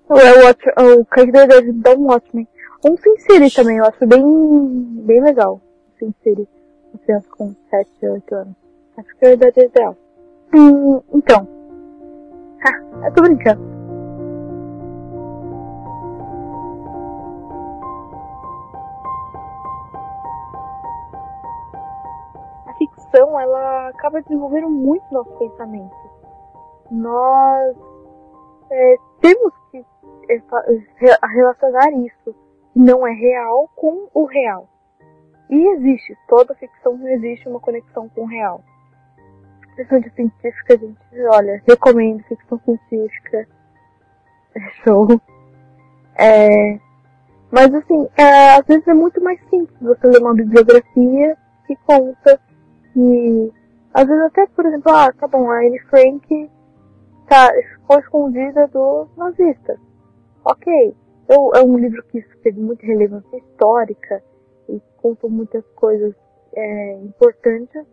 O, 0.07 0.13
o, 0.15 1.01
o 1.01 1.05
Craig 1.05 1.31
deve 1.31 1.73
dar 1.73 1.97
um 1.97 2.09
ótimo. 2.09 2.47
Um 2.85 2.95
Sin 2.95 3.49
também, 3.53 3.77
eu 3.77 3.85
acho 3.85 4.07
bem, 4.07 4.23
bem 5.03 5.21
legal. 5.21 5.61
Sin 5.99 6.13
City. 6.23 6.47
Criança 7.03 7.27
com 7.29 7.53
7, 7.69 7.89
8 8.03 8.35
anos. 8.35 8.68
Acho 8.99 9.15
que 9.17 9.25
é 9.25 9.29
a 9.29 9.63
ideal. 9.63 9.95
Hum, 10.53 11.01
então. 11.13 11.47
Ah, 12.65 13.07
eu 13.07 13.13
tô 13.13 13.21
brincando. 13.21 13.79
ficção, 22.77 23.39
ela 23.39 23.89
acaba 23.89 24.21
desenvolvendo 24.21 24.69
muito 24.69 25.03
nosso 25.13 25.31
pensamento. 25.37 25.95
Nós 26.89 27.75
é, 28.69 28.95
temos 29.19 29.53
que 29.71 29.85
é, 30.29 31.27
relacionar 31.27 31.91
isso 31.91 32.35
que 32.73 32.79
não 32.79 33.05
é 33.05 33.11
real 33.11 33.69
com 33.75 34.07
o 34.13 34.25
real. 34.25 34.67
E 35.49 35.67
existe, 35.73 36.17
toda 36.27 36.55
ficção 36.55 36.99
existe 37.07 37.47
uma 37.49 37.59
conexão 37.59 38.07
com 38.09 38.21
o 38.21 38.27
real. 38.27 38.61
Ficção 39.87 40.03
científica, 40.13 40.77
gente, 40.77 40.99
olha, 41.31 41.61
recomendo 41.65 42.21
ficção 42.23 42.59
científica. 42.65 43.47
É 44.55 44.59
show. 44.83 45.07
É, 46.17 46.77
mas 47.49 47.73
assim, 47.73 48.07
é, 48.17 48.55
às 48.55 48.65
vezes 48.65 48.85
é 48.87 48.93
muito 48.93 49.23
mais 49.23 49.39
simples 49.49 49.79
você 49.79 50.07
ler 50.07 50.21
uma 50.21 50.33
bibliografia 50.33 51.37
que 51.65 51.75
conta 51.77 52.39
que 52.93 53.53
às 53.93 54.05
vezes 54.05 54.23
até, 54.25 54.45
por 54.47 54.65
exemplo, 54.65 54.91
ah, 54.91 55.13
tá 55.13 55.27
bom, 55.27 55.49
a 55.49 55.59
Anne 55.59 55.79
Frank 55.89 56.51
tá, 57.27 57.51
ficou 57.73 57.99
escondida 57.99 58.67
dos 58.67 59.07
nazistas. 59.15 59.79
Ok. 60.43 60.95
Eu, 61.29 61.51
é 61.55 61.63
um 61.63 61.77
livro 61.77 62.03
que 62.11 62.21
teve 62.43 62.59
muita 62.59 62.85
relevância 62.85 63.37
histórica 63.37 64.21
e 64.67 64.81
conta 64.97 65.27
muitas 65.27 65.63
coisas 65.75 66.13
é, 66.53 66.93
importantes, 67.03 67.85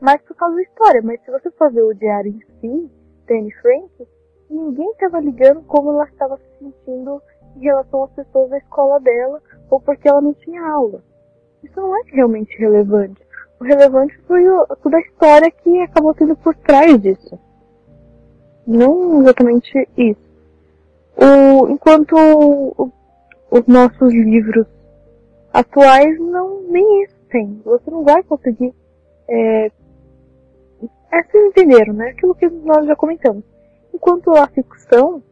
mas 0.00 0.20
por 0.22 0.34
causa 0.36 0.56
da 0.56 0.62
história. 0.62 1.02
Mas 1.02 1.20
se 1.22 1.30
você 1.30 1.50
for 1.52 1.72
ver 1.72 1.82
o 1.82 1.94
diário 1.94 2.32
em 2.32 2.40
si, 2.60 2.90
Anne 3.30 3.52
Frank, 3.62 4.08
ninguém 4.48 4.90
estava 4.90 5.20
ligando 5.20 5.62
como 5.62 5.90
ela 5.92 6.04
estava 6.04 6.36
se 6.36 6.58
sentindo 6.58 7.22
em 7.56 7.60
relação 7.60 8.04
às 8.04 8.10
pessoas 8.12 8.50
da 8.50 8.58
escola 8.58 8.98
dela 9.00 9.40
ou 9.70 9.80
porque 9.80 10.08
ela 10.08 10.20
não 10.20 10.34
tinha 10.34 10.62
aula. 10.62 11.02
Isso 11.62 11.80
não 11.80 11.96
é 11.96 12.02
realmente 12.12 12.56
relevante 12.58 13.30
o 13.60 13.64
relevante 13.64 14.18
foi 14.26 14.48
o, 14.48 14.66
toda 14.82 14.96
a 14.96 15.00
história 15.00 15.50
que 15.50 15.80
acabou 15.82 16.14
tendo 16.14 16.34
por 16.36 16.54
trás 16.56 16.98
disso. 17.00 17.38
Não 18.66 19.20
exatamente 19.20 19.88
isso. 19.96 20.30
O, 21.16 21.68
enquanto 21.68 22.16
o, 22.16 22.90
os 23.50 23.66
nossos 23.66 24.12
livros 24.12 24.66
atuais 25.52 26.18
não 26.18 26.62
nem 26.62 27.04
isso 27.04 27.16
tem. 27.28 27.60
Você 27.64 27.90
não 27.90 28.02
vai 28.02 28.22
conseguir. 28.22 28.74
É, 29.28 29.70
é 31.12 31.22
vocês 31.22 31.44
entenderam, 31.46 31.94
né? 31.94 32.10
Aquilo 32.10 32.34
que 32.34 32.48
nós 32.48 32.86
já 32.86 32.96
comentamos. 32.96 33.44
Enquanto 33.92 34.30
a 34.30 34.46
ficção, 34.48 35.22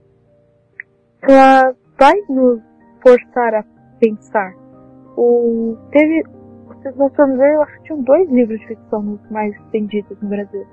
ela 1.23 1.75
vai 1.99 2.15
nos 2.29 2.61
forçar 3.03 3.55
a 3.55 3.65
pensar. 4.01 4.55
O, 5.17 5.77
teve 5.91 6.25
se 6.83 6.97
nós 6.97 7.15
formos 7.15 7.39
ver, 7.39 7.55
eu 7.55 7.63
acho 7.63 7.77
que 7.79 7.83
tinham 7.85 8.03
dois 8.03 8.31
livros 8.31 8.61
de 8.61 8.67
ficção 8.69 9.19
mais 9.31 9.55
vendidos 9.73 10.17
no 10.21 10.29
Brasil. 10.29 10.67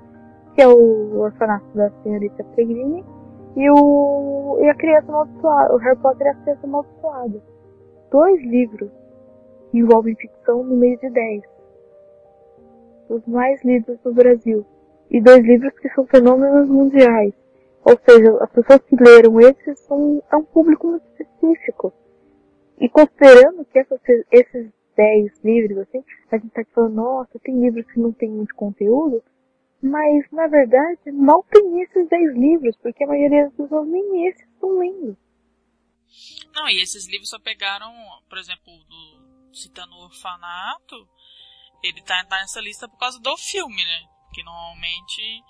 Que 0.54 0.62
é 0.62 0.68
o 0.68 1.18
Orfanato 1.18 1.66
da 1.74 1.90
Senhorita 2.02 2.44
Pegrini 2.54 3.04
e 3.56 3.70
o 3.70 4.58
e 4.60 4.68
a 4.68 4.74
Criança 4.74 5.10
Amaldiçoada, 5.10 5.74
o 5.74 5.78
Harry 5.78 5.98
Potter 5.98 6.26
e 6.26 6.30
a 6.30 6.34
Criança 6.34 6.66
Amaldiçoada. 6.66 7.42
Dois 8.10 8.42
livros 8.42 8.90
que 9.70 9.78
envolvem 9.78 10.14
ficção 10.14 10.62
no 10.62 10.76
meio 10.76 10.98
de 10.98 11.10
dez. 11.10 11.42
Os 13.08 13.26
mais 13.26 13.62
lidos 13.64 13.98
no 14.04 14.14
Brasil. 14.14 14.64
E 15.10 15.20
dois 15.20 15.44
livros 15.44 15.78
que 15.78 15.88
são 15.90 16.06
fenômenos 16.06 16.68
mundiais. 16.68 17.32
Ou 17.84 17.98
seja, 18.04 18.36
as 18.42 18.50
pessoas 18.50 18.82
que 18.82 18.96
leram 18.96 19.40
esses 19.40 19.78
são 19.80 20.22
é 20.30 20.36
um 20.36 20.44
público 20.44 20.88
muito 20.88 21.06
específico. 21.12 21.92
E 22.80 22.88
considerando 22.88 23.64
que 23.64 23.78
essas, 23.78 24.00
esses 24.30 24.72
10 24.96 25.44
livros, 25.44 25.78
assim, 25.78 26.02
a 26.32 26.38
gente 26.38 26.50
tá 26.50 26.64
falando, 26.74 26.94
nossa, 26.94 27.38
tem 27.38 27.60
livros 27.60 27.86
que 27.86 28.00
não 28.00 28.12
tem 28.12 28.28
muito 28.28 28.54
conteúdo, 28.54 29.22
mas 29.80 30.28
na 30.32 30.48
verdade 30.48 31.12
mal 31.12 31.44
tem 31.44 31.82
esses 31.82 32.08
10 32.08 32.34
livros, 32.34 32.76
porque 32.78 33.04
a 33.04 33.06
maioria 33.06 33.44
das 33.44 33.54
pessoas 33.54 33.86
nem 33.86 34.26
esses 34.26 34.48
estão 34.48 34.78
lendo. 34.78 35.16
Não, 36.54 36.68
e 36.68 36.82
esses 36.82 37.06
livros 37.08 37.28
só 37.28 37.38
pegaram, 37.38 37.92
por 38.28 38.38
exemplo, 38.38 38.72
do, 38.88 39.54
citando 39.54 39.94
o 39.94 40.04
orfanato, 40.04 40.96
ele 41.82 42.02
tá, 42.02 42.24
tá 42.24 42.40
nessa 42.40 42.60
lista 42.60 42.88
por 42.88 42.98
causa 42.98 43.20
do 43.20 43.36
filme, 43.36 43.84
né? 43.84 44.15
Que 44.36 44.44
normalmente 44.44 45.42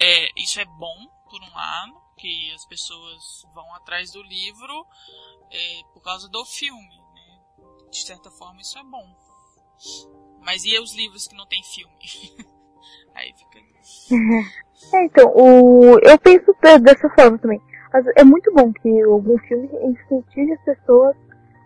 é, 0.00 0.28
isso 0.40 0.60
é 0.60 0.64
bom, 0.64 0.96
por 1.28 1.42
um 1.42 1.52
lado, 1.52 2.00
que 2.16 2.52
as 2.54 2.64
pessoas 2.66 3.42
vão 3.52 3.74
atrás 3.74 4.12
do 4.12 4.22
livro 4.22 4.86
é, 5.50 5.80
por 5.92 6.00
causa 6.00 6.28
do 6.28 6.44
filme 6.44 7.00
de 7.90 8.06
certa 8.06 8.30
forma 8.30 8.60
isso 8.60 8.78
é 8.78 8.84
bom. 8.84 9.04
Mas 10.40 10.64
e 10.64 10.78
os 10.78 10.94
livros 10.94 11.26
que 11.26 11.36
não 11.36 11.46
tem 11.46 11.62
filme? 11.62 11.94
Aí 13.14 13.32
fica. 13.36 13.60
É, 14.94 15.04
então, 15.04 15.30
o... 15.36 15.98
eu 15.98 16.18
penso 16.18 16.56
dessa 16.80 17.06
forma 17.10 17.36
também. 17.36 17.60
É 18.16 18.24
muito 18.24 18.50
bom 18.54 18.72
que 18.72 19.02
algum 19.02 19.36
filme 19.40 19.68
incentive 19.84 20.54
as 20.54 20.64
pessoas 20.64 21.14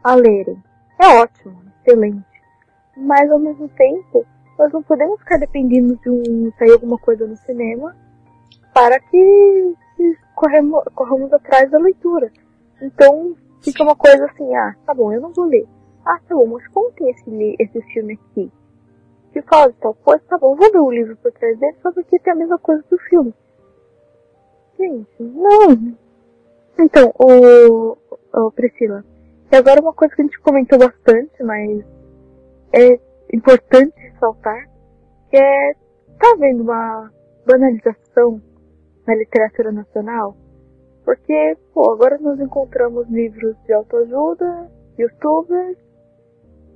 a 0.02 0.16
lerem. 0.16 0.60
É 1.00 1.06
ótimo, 1.22 1.62
excelente. 1.80 2.26
Mas 2.96 3.30
ao 3.30 3.38
mesmo 3.38 3.68
tempo, 3.68 4.26
nós 4.58 4.72
não 4.72 4.82
podemos 4.82 5.18
ficar 5.20 5.38
dependendo 5.38 5.96
de 5.96 6.10
um 6.10 6.52
sair 6.58 6.72
alguma 6.72 6.98
coisa 6.98 7.26
no 7.26 7.36
cinema 7.36 7.94
para 8.72 8.98
que, 9.00 9.74
corremos, 10.34 10.84
corramos 10.94 11.32
atrás 11.32 11.70
da 11.70 11.78
leitura. 11.78 12.30
Então 12.80 13.36
fica 13.62 13.82
uma 13.82 13.96
coisa 13.96 14.26
assim, 14.26 14.54
ah, 14.54 14.74
tá 14.84 14.94
bom, 14.94 15.12
eu 15.12 15.20
não 15.20 15.32
vou 15.32 15.46
ler. 15.46 15.66
Ah, 16.04 16.18
tá 16.28 16.34
bom, 16.34 16.46
mas 16.46 16.66
como 16.68 16.92
tem 16.92 17.10
esse, 17.10 17.56
esse 17.58 17.80
filme 17.92 18.14
aqui? 18.14 18.52
Que 19.32 19.42
fala 19.42 19.72
de 19.72 19.78
tal 19.78 19.94
coisa, 19.94 20.22
tá 20.28 20.38
bom, 20.38 20.54
vou 20.54 20.70
ver 20.70 20.80
o 20.80 20.90
livro 20.90 21.16
por 21.16 21.32
trás 21.32 21.58
dele 21.58 21.76
só 21.82 21.90
porque 21.92 22.18
tem 22.18 22.32
a 22.32 22.36
mesma 22.36 22.58
coisa 22.58 22.84
do 22.90 22.98
filme. 22.98 23.34
Gente, 24.78 25.08
não. 25.20 25.96
Então, 26.78 27.12
o, 27.18 27.96
o 28.32 28.50
Priscila, 28.50 29.04
e 29.50 29.56
agora 29.56 29.80
uma 29.80 29.92
coisa 29.92 30.14
que 30.14 30.22
a 30.22 30.24
gente 30.24 30.40
comentou 30.40 30.78
bastante, 30.78 31.42
mas 31.42 31.84
é 32.72 32.98
importante 33.34 33.94
ressaltar, 33.98 34.68
que 35.30 35.36
é, 35.36 35.74
tá 36.18 36.36
vendo 36.38 36.62
uma 36.62 37.10
banalização 37.46 38.40
na 39.06 39.14
literatura 39.14 39.72
nacional? 39.72 40.36
Porque, 41.04 41.56
pô, 41.72 41.92
agora 41.92 42.18
nós 42.18 42.40
encontramos 42.40 43.08
livros 43.08 43.56
de 43.66 43.72
autoajuda, 43.72 44.70
youtubers, 44.98 45.76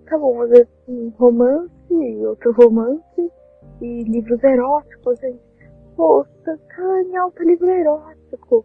tá 0.07 0.19
bom, 0.19 0.43
às 0.43 0.51
vezes 0.51 0.69
um 0.87 1.11
romance, 1.19 2.27
outro 2.27 2.53
romance, 2.53 3.33
e 3.81 4.05
livros 4.05 4.43
eróticos, 4.43 5.19
gente. 5.21 5.41
Poxa, 5.97 6.59
cara, 6.69 7.03
em 7.03 7.17
alto 7.17 7.43
livro 7.43 7.69
erótico. 7.69 8.65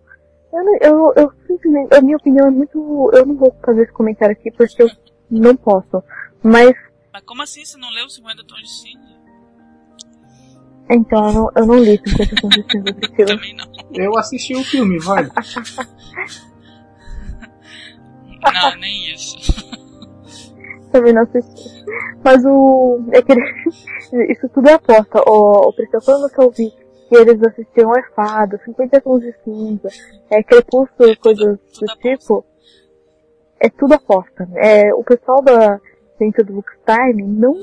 Eu, 0.51 0.63
eu, 0.81 1.13
eu 1.15 1.31
simplesmente, 1.47 1.95
a 1.95 2.01
minha 2.01 2.17
opinião 2.17 2.47
é 2.47 2.51
muito. 2.51 3.09
Eu 3.13 3.25
não 3.25 3.35
vou 3.35 3.55
fazer 3.65 3.83
esse 3.83 3.91
comentário 3.91 4.33
aqui 4.33 4.51
porque 4.51 4.83
eu 4.83 4.87
não 5.29 5.55
posso. 5.55 6.03
Mas. 6.43 6.73
Mas 7.13 7.23
como 7.23 7.43
assim 7.43 7.63
você 7.63 7.77
não 7.77 7.89
leu 7.91 8.09
50 8.09 8.43
tons 8.43 8.59
de 8.61 8.69
cinza? 8.69 9.13
Então, 10.89 11.25
eu 11.27 11.33
não, 11.33 11.51
eu 11.55 11.65
não 11.67 11.75
li 11.75 12.01
50 12.05 12.35
tons 12.41 12.55
de 12.55 12.63
cinza, 12.71 12.93
Priscila. 12.93 13.27
Também 13.27 13.55
não. 13.55 13.71
Eu 13.93 14.17
assisti 14.17 14.55
o 14.55 14.63
filme, 14.63 14.99
vai. 14.99 15.23
Não, 18.53 18.75
nem 18.77 19.13
isso. 19.13 19.37
Também 20.91 21.13
não 21.13 21.23
assisti. 21.23 21.85
Mas 22.23 22.43
o. 22.45 22.99
É 23.11 23.21
que 23.21 23.31
ele- 23.31 24.31
isso 24.31 24.49
tudo 24.49 24.69
é 24.69 24.73
aposta. 24.73 25.21
O, 25.27 25.69
o 25.69 25.73
Priscila, 25.73 26.01
quando 26.03 26.21
você 26.29 26.41
ouvir 26.41 26.71
que 27.09 27.15
eles 27.15 27.41
assistiam 27.43 27.95
é 27.95 28.03
fada, 28.15 28.59
50 28.65 29.01
tons 29.01 29.21
de 29.21 29.33
cinza, 29.43 29.87
é 30.29 30.43
crepúsculo 30.43 31.09
e 31.09 31.15
coisas 31.15 31.57
do 31.79 31.85
tipo, 31.99 32.45
é 33.59 33.69
tudo 33.69 33.93
aposta. 33.93 34.47
É, 34.55 34.93
o 34.93 35.03
pessoal 35.03 35.41
da 35.41 35.79
dentro 36.23 36.45
do 36.45 36.53
Bookstime 36.53 37.23
não 37.23 37.53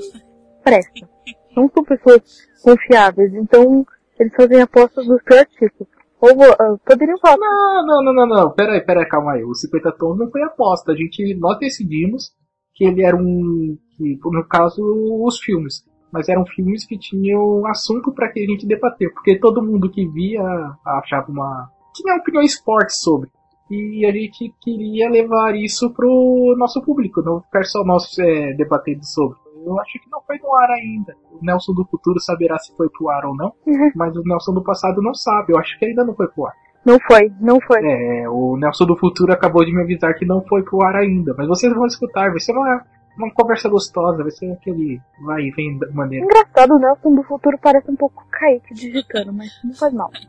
presta. 0.63 1.09
Não 1.55 1.69
são 1.69 1.83
pessoas 1.83 2.21
confiáveis. 2.63 3.33
Então, 3.33 3.85
eles 4.19 4.33
fazem 4.35 4.61
apostas 4.61 5.05
do 5.07 5.19
pior 5.23 5.45
tipo. 5.45 5.87
Ou 6.21 6.29
ah, 6.43 6.77
poderiam 6.85 7.17
falar. 7.17 7.37
Não, 7.37 7.85
não, 7.85 8.03
não, 8.03 8.13
não, 8.13 8.27
não. 8.27 8.51
Pera 8.51 8.73
aí, 8.73 8.81
pera 8.81 8.99
aí, 9.01 9.07
calma 9.07 9.33
aí. 9.33 9.43
O 9.43 9.55
50 9.55 9.91
tons 9.93 10.19
não 10.19 10.29
foi 10.29 10.43
aposta. 10.43 10.91
A 10.91 10.95
gente, 10.95 11.35
nós 11.35 11.57
decidimos 11.57 12.31
que 12.75 12.85
ele 12.85 13.03
era 13.03 13.17
um, 13.17 13.77
que, 13.97 14.19
no 14.25 14.47
caso, 14.47 14.83
os 15.25 15.39
filmes. 15.39 15.83
Mas 16.11 16.29
eram 16.29 16.45
filmes 16.45 16.85
que 16.85 16.97
tinham 16.97 17.65
assunto 17.65 18.13
para 18.13 18.31
que 18.31 18.39
a 18.39 18.45
gente 18.45 18.67
debater. 18.67 19.11
Porque 19.13 19.39
todo 19.39 19.63
mundo 19.63 19.89
que 19.89 20.07
via 20.07 20.43
achava 20.85 21.31
uma, 21.31 21.69
tinha 21.95 22.15
opiniões 22.15 22.59
fortes 22.59 22.99
sobre. 22.99 23.29
E 23.71 24.05
a 24.05 24.11
gente 24.11 24.53
queria 24.61 25.09
levar 25.09 25.55
isso 25.55 25.89
pro 25.93 26.55
nosso 26.57 26.81
público, 26.81 27.21
não 27.21 27.39
ficar 27.41 27.63
só 27.63 27.83
nós 27.85 28.17
é, 28.19 28.53
debatendo 28.53 29.05
sobre. 29.05 29.37
Eu 29.65 29.79
acho 29.79 29.93
que 29.93 30.09
não 30.11 30.19
foi 30.21 30.37
no 30.39 30.53
ar 30.55 30.69
ainda. 30.71 31.15
O 31.31 31.39
Nelson 31.41 31.73
do 31.73 31.85
futuro 31.85 32.19
saberá 32.19 32.57
se 32.57 32.75
foi 32.75 32.89
pro 32.89 33.09
ar 33.09 33.25
ou 33.25 33.35
não, 33.35 33.53
Uhum. 33.65 33.91
mas 33.95 34.15
o 34.15 34.23
Nelson 34.25 34.53
do 34.53 34.63
passado 34.63 35.01
não 35.01 35.13
sabe. 35.13 35.53
Eu 35.53 35.59
acho 35.59 35.77
que 35.79 35.85
ainda 35.85 36.03
não 36.03 36.13
foi 36.15 36.27
pro 36.27 36.47
ar. 36.47 36.53
Não 36.83 36.97
foi, 36.99 37.31
não 37.39 37.61
foi. 37.61 37.79
É, 37.81 38.27
o 38.27 38.57
Nelson 38.57 38.85
do 38.85 38.97
futuro 38.97 39.31
acabou 39.31 39.63
de 39.63 39.71
me 39.73 39.83
avisar 39.83 40.15
que 40.15 40.25
não 40.25 40.41
foi 40.41 40.63
pro 40.63 40.81
ar 40.83 40.95
ainda, 40.95 41.33
mas 41.37 41.47
vocês 41.47 41.71
vão 41.73 41.85
escutar, 41.85 42.31
vai 42.31 42.39
ser 42.39 42.53
uma, 42.53 42.83
uma 43.17 43.31
conversa 43.33 43.69
gostosa, 43.69 44.23
vai 44.23 44.31
ser 44.31 44.51
aquele 44.51 44.99
vai 45.23 45.43
e 45.43 45.51
vem 45.51 45.77
da 45.77 45.89
maneira. 45.91 46.25
Engraçado, 46.25 46.73
o 46.75 46.79
Nelson 46.79 47.13
do 47.15 47.23
futuro 47.23 47.57
parece 47.61 47.89
um 47.89 47.95
pouco 47.95 48.25
Kaique 48.31 48.73
digitando, 48.73 49.31
mas 49.31 49.47
não 49.63 49.73
faz 49.75 49.93
mal. 49.93 50.09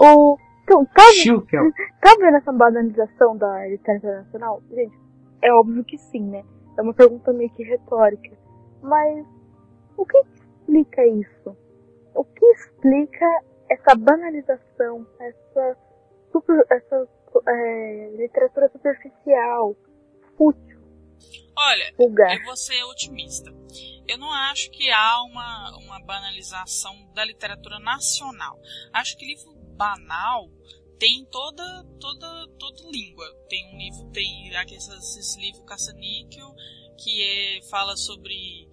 O, 0.00 0.36
então, 0.68 0.84
tá, 0.84 1.02
tá 2.02 2.14
vendo 2.18 2.36
essa 2.36 2.52
banalização 2.52 3.36
da 3.38 3.66
literatura 3.66 4.18
nacional? 4.18 4.62
Gente, 4.70 4.98
é 5.42 5.50
óbvio 5.52 5.82
que 5.82 5.96
sim, 5.96 6.22
né? 6.28 6.44
É 6.76 6.82
uma 6.82 6.92
pergunta 6.92 7.32
meio 7.32 7.50
que 7.54 7.62
retórica. 7.62 8.36
Mas 8.82 9.26
o 9.96 10.04
que 10.04 10.18
explica 10.18 11.06
isso? 11.06 11.56
O 12.14 12.24
que 12.24 12.44
explica 12.52 13.26
essa 13.70 13.94
banalização, 13.96 15.06
essa, 15.18 15.76
super, 16.30 16.66
essa 16.70 17.08
é, 17.48 18.10
literatura 18.16 18.68
superficial, 18.68 19.74
fútil, 20.36 20.78
Olha, 21.56 21.94
vulgar? 21.96 22.36
eu 22.36 22.44
vou 22.44 22.56
ser 22.56 22.82
otimista. 22.84 23.50
Eu 24.06 24.18
não 24.18 24.32
acho 24.32 24.70
que 24.70 24.90
há 24.90 25.22
uma, 25.24 25.76
uma 25.78 26.00
banalização 26.04 26.94
da 27.14 27.24
literatura 27.24 27.78
nacional. 27.78 28.56
Acho 28.92 29.16
que 29.16 29.26
livro 29.26 29.57
banal 29.78 30.50
tem 30.98 31.24
toda 31.26 31.84
toda 32.00 32.48
toda 32.58 32.90
língua. 32.90 33.24
Tem 33.48 33.64
um 33.72 33.78
livro, 33.78 34.10
tem 34.10 34.54
aqueles 34.56 34.88
esses 34.88 35.36
livros 35.36 35.64
caça-níquel 35.64 36.52
que 36.98 37.22
é, 37.22 37.62
fala 37.70 37.96
sobre 37.96 38.68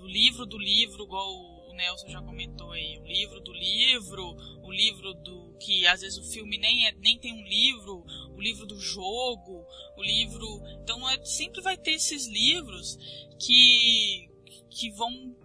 o 0.00 0.06
livro 0.06 0.44
do 0.44 0.58
livro, 0.58 1.04
igual 1.04 1.30
o 1.68 1.74
Nelson 1.74 2.08
já 2.08 2.22
comentou 2.22 2.72
aí, 2.72 2.98
o 2.98 3.06
livro 3.06 3.40
do 3.40 3.52
livro, 3.52 4.34
o 4.62 4.72
livro 4.72 5.14
do 5.14 5.56
que 5.60 5.86
às 5.86 6.00
vezes 6.00 6.18
o 6.18 6.32
filme 6.32 6.58
nem 6.58 6.86
é, 6.88 6.92
nem 6.92 7.18
tem 7.18 7.32
um 7.32 7.46
livro, 7.46 8.04
o 8.34 8.40
livro 8.40 8.66
do 8.66 8.78
jogo, 8.80 9.64
o 9.96 10.02
livro, 10.02 10.46
então 10.82 11.08
é, 11.08 11.24
sempre 11.24 11.60
vai 11.60 11.76
ter 11.76 11.92
esses 11.92 12.26
livros 12.26 12.98
que 13.38 14.28
que 14.70 14.90
vão 14.92 15.36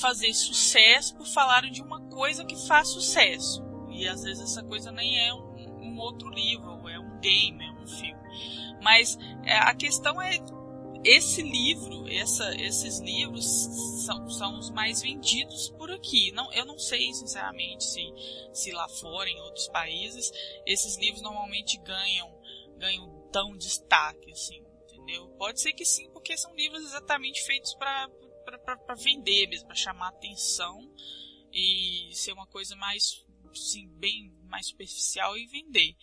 fazer 0.00 0.32
sucesso 0.32 1.16
por 1.16 1.26
falarem 1.26 1.72
de 1.72 1.82
uma 1.82 2.00
coisa 2.08 2.44
que 2.44 2.56
faz 2.66 2.88
sucesso. 2.88 3.63
E 3.94 4.08
às 4.08 4.22
vezes 4.22 4.42
essa 4.42 4.62
coisa 4.62 4.90
nem 4.90 5.18
é 5.18 5.32
um, 5.32 5.80
um 5.80 5.98
outro 5.98 6.28
livro, 6.30 6.88
é 6.88 6.98
um 6.98 7.20
game, 7.20 7.64
é 7.64 7.72
um 7.72 7.86
filme. 7.86 8.22
Mas 8.82 9.16
é, 9.44 9.56
a 9.56 9.74
questão 9.74 10.20
é 10.20 10.38
esse 11.04 11.42
livro, 11.42 12.08
essa, 12.08 12.54
esses 12.56 12.98
livros 13.00 13.44
são, 14.06 14.28
são 14.30 14.58
os 14.58 14.70
mais 14.70 15.02
vendidos 15.02 15.68
por 15.70 15.90
aqui. 15.90 16.32
Não, 16.32 16.50
eu 16.54 16.64
não 16.64 16.78
sei, 16.78 17.12
sinceramente, 17.12 17.84
se, 17.84 18.02
se 18.52 18.72
lá 18.72 18.88
fora, 18.88 19.28
em 19.28 19.38
outros 19.40 19.68
países, 19.68 20.32
esses 20.64 20.96
livros 20.96 21.22
normalmente 21.22 21.76
ganham, 21.78 22.34
ganham 22.78 23.28
tão 23.30 23.54
destaque, 23.56 24.32
assim, 24.32 24.64
entendeu? 24.84 25.28
Pode 25.36 25.60
ser 25.60 25.74
que 25.74 25.84
sim, 25.84 26.08
porque 26.10 26.36
são 26.38 26.54
livros 26.54 26.82
exatamente 26.82 27.42
feitos 27.42 27.74
para 27.74 28.08
vender 28.96 29.46
mesmo, 29.48 29.66
para 29.66 29.76
chamar 29.76 30.08
atenção 30.08 30.80
e 31.52 32.10
ser 32.14 32.32
uma 32.32 32.46
coisa 32.46 32.74
mais, 32.76 33.23
assim, 33.60 33.88
bem 33.98 34.32
mais 34.48 34.66
superficial 34.66 35.36
e 35.36 35.46
vender. 35.46 35.94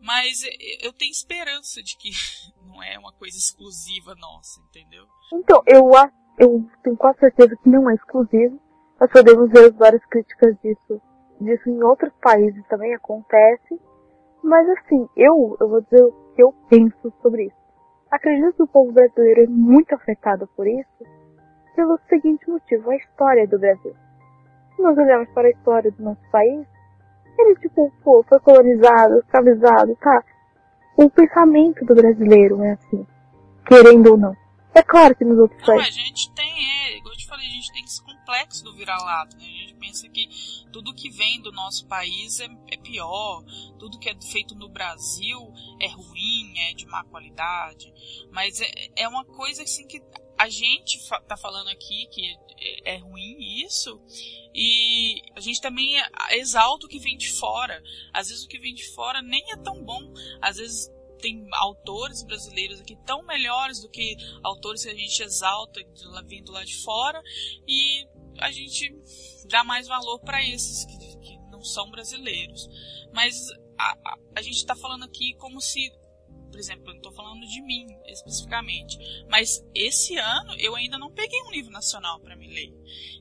Mas 0.00 0.42
eu 0.82 0.92
tenho 0.92 1.10
esperança 1.10 1.82
de 1.82 1.96
que 1.96 2.10
não 2.66 2.82
é 2.82 2.98
uma 2.98 3.12
coisa 3.12 3.36
exclusiva 3.36 4.14
nossa, 4.16 4.60
entendeu? 4.68 5.06
Então, 5.32 5.62
eu, 5.66 5.90
eu 6.38 6.68
tenho 6.82 6.96
quase 6.96 7.18
certeza 7.18 7.56
que 7.62 7.68
não 7.68 7.88
é 7.90 7.94
exclusivo. 7.94 8.60
Nós 9.00 9.10
podemos 9.10 9.50
ver 9.50 9.72
várias 9.72 10.04
críticas 10.06 10.56
disso, 10.62 11.00
disso 11.40 11.68
em 11.68 11.82
outros 11.82 12.12
países 12.20 12.66
também 12.68 12.94
acontece. 12.94 13.80
Mas 14.42 14.68
assim, 14.70 15.08
eu, 15.16 15.56
eu 15.60 15.68
vou 15.68 15.80
dizer 15.82 16.02
o 16.02 16.12
que 16.34 16.42
eu 16.42 16.52
penso 16.68 17.12
sobre 17.22 17.46
isso. 17.46 17.62
Acredito 18.10 18.56
que 18.56 18.62
o 18.62 18.68
povo 18.68 18.92
brasileiro 18.92 19.44
é 19.44 19.46
muito 19.46 19.94
afetado 19.94 20.46
por 20.56 20.66
isso 20.66 21.22
pelo 21.74 21.98
seguinte 22.08 22.48
motivo, 22.48 22.90
a 22.90 22.96
história 22.96 23.46
do 23.46 23.58
Brasil. 23.58 23.94
Se 24.76 24.82
nós 24.82 24.96
olharmos 24.96 25.28
para 25.30 25.48
a 25.48 25.50
história 25.50 25.90
do 25.90 26.02
nosso 26.02 26.22
país, 26.30 26.66
ele 27.38 27.56
tipo, 27.56 27.92
pô, 28.04 28.24
foi 28.28 28.38
colonizado, 28.40 29.18
escravizado, 29.18 29.96
tá? 29.96 30.22
O 30.96 31.08
pensamento 31.10 31.84
do 31.84 31.94
brasileiro 31.94 32.62
é 32.62 32.72
assim, 32.72 33.06
querendo 33.66 34.12
ou 34.12 34.16
não. 34.16 34.36
É 34.74 34.82
claro 34.82 35.14
que 35.14 35.24
nos 35.24 35.38
outros 35.38 35.60
Não, 35.66 35.74
a 35.74 35.78
países. 35.78 35.94
gente 35.94 36.32
tem, 36.32 36.70
é, 36.70 36.96
igual 36.96 37.12
eu 37.12 37.18
te 37.18 37.26
falei, 37.26 37.46
a 37.46 37.50
gente 37.50 37.72
tem 37.72 37.84
esse 37.84 38.02
complexo 38.02 38.64
do 38.64 38.74
vira-lata, 38.74 39.36
né? 39.36 39.44
A 39.44 39.46
gente 39.46 39.74
pensa 39.74 40.08
que 40.08 40.26
tudo 40.72 40.94
que 40.94 41.10
vem 41.10 41.42
do 41.42 41.52
nosso 41.52 41.86
país 41.86 42.40
é, 42.40 42.48
é 42.70 42.76
pior, 42.78 43.42
tudo 43.78 43.98
que 43.98 44.08
é 44.08 44.14
feito 44.22 44.54
no 44.54 44.70
Brasil 44.70 45.38
é 45.78 45.88
ruim, 45.88 46.54
é 46.70 46.74
de 46.74 46.86
má 46.86 47.04
qualidade, 47.04 47.92
mas 48.30 48.60
é, 48.62 49.02
é 49.02 49.08
uma 49.08 49.24
coisa 49.26 49.62
assim 49.62 49.86
que 49.86 50.00
a 50.38 50.48
gente 50.48 50.98
tá 51.26 51.36
falando 51.36 51.68
aqui 51.68 52.06
que 52.06 52.36
é, 52.84 52.94
é 52.94 52.96
ruim 52.98 53.36
isso, 53.64 54.00
e 54.54 55.22
a 55.34 55.40
gente 55.40 55.60
também 55.60 55.94
exalta 56.32 56.86
o 56.86 56.88
que 56.88 56.98
vem 56.98 57.16
de 57.16 57.30
fora. 57.32 57.82
Às 58.12 58.28
vezes 58.28 58.44
o 58.44 58.48
que 58.48 58.58
vem 58.58 58.74
de 58.74 58.86
fora 58.94 59.22
nem 59.22 59.52
é 59.52 59.56
tão 59.56 59.84
bom, 59.84 60.12
às 60.40 60.56
vezes 60.56 60.90
tem 61.22 61.46
autores 61.52 62.24
brasileiros 62.24 62.80
aqui 62.80 62.96
tão 63.06 63.22
melhores 63.22 63.80
do 63.80 63.88
que 63.88 64.16
autores 64.42 64.82
que 64.82 64.90
a 64.90 64.94
gente 64.94 65.22
exalta 65.22 65.80
vindo 66.26 66.50
lá 66.50 66.64
de 66.64 66.76
fora 66.82 67.22
e 67.66 68.06
a 68.38 68.50
gente 68.50 68.92
dá 69.48 69.62
mais 69.62 69.86
valor 69.86 70.18
para 70.18 70.42
esses 70.42 70.84
que, 70.84 71.16
que 71.18 71.38
não 71.50 71.62
são 71.62 71.90
brasileiros. 71.90 72.68
Mas 73.12 73.48
a, 73.78 73.92
a, 74.04 74.18
a 74.36 74.42
gente 74.42 74.56
está 74.56 74.74
falando 74.74 75.04
aqui 75.04 75.34
como 75.34 75.60
se, 75.60 75.92
por 76.52 76.60
exemplo, 76.60 76.84
eu 76.84 76.90
não 76.90 76.98
estou 76.98 77.12
falando 77.12 77.46
de 77.46 77.62
mim 77.62 77.86
especificamente, 78.06 78.98
mas 79.28 79.64
esse 79.74 80.16
ano 80.18 80.54
eu 80.58 80.76
ainda 80.76 80.98
não 80.98 81.10
peguei 81.10 81.40
um 81.48 81.50
livro 81.50 81.72
nacional 81.72 82.20
para 82.20 82.36
me 82.36 82.46
ler. 82.46 82.70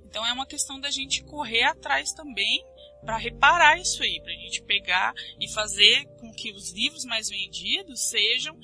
Então 0.05 0.25
é 0.25 0.33
uma 0.33 0.45
questão 0.45 0.79
da 0.79 0.91
gente 0.91 1.23
correr 1.23 1.63
atrás 1.63 2.11
também 2.11 2.61
para 3.01 3.15
reparar 3.15 3.79
isso 3.79 4.03
aí, 4.03 4.19
para 4.21 4.33
a 4.33 4.35
gente 4.35 4.61
pegar 4.63 5.13
e 5.39 5.51
fazer 5.51 6.05
com 6.19 6.31
que 6.33 6.51
os 6.51 6.73
livros 6.73 7.05
mais 7.05 7.29
vendidos 7.29 8.09
sejam 8.09 8.55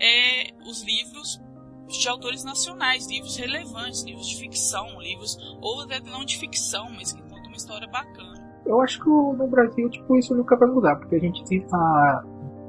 é, 0.00 0.50
os 0.66 0.82
livros 0.82 1.38
de 1.86 2.08
autores 2.08 2.42
nacionais, 2.42 3.06
livros 3.06 3.36
relevantes, 3.36 4.02
livros 4.02 4.26
de 4.26 4.36
ficção, 4.38 4.98
livros 5.00 5.36
ou 5.60 5.82
até 5.82 6.00
não 6.00 6.24
de 6.24 6.38
ficção, 6.38 6.90
mas 6.90 7.12
que 7.12 7.22
contam 7.22 7.48
uma 7.48 7.56
história 7.56 7.86
bacana. 7.86 8.42
Eu 8.64 8.80
acho 8.80 8.98
que 8.98 9.08
no 9.08 9.46
Brasil, 9.46 9.90
tipo, 9.90 10.16
isso 10.16 10.34
nunca 10.34 10.56
vai 10.56 10.68
mudar, 10.68 10.96
porque 10.96 11.16
a 11.16 11.20
gente 11.20 11.44
tem 11.44 11.64
a 11.70 12.24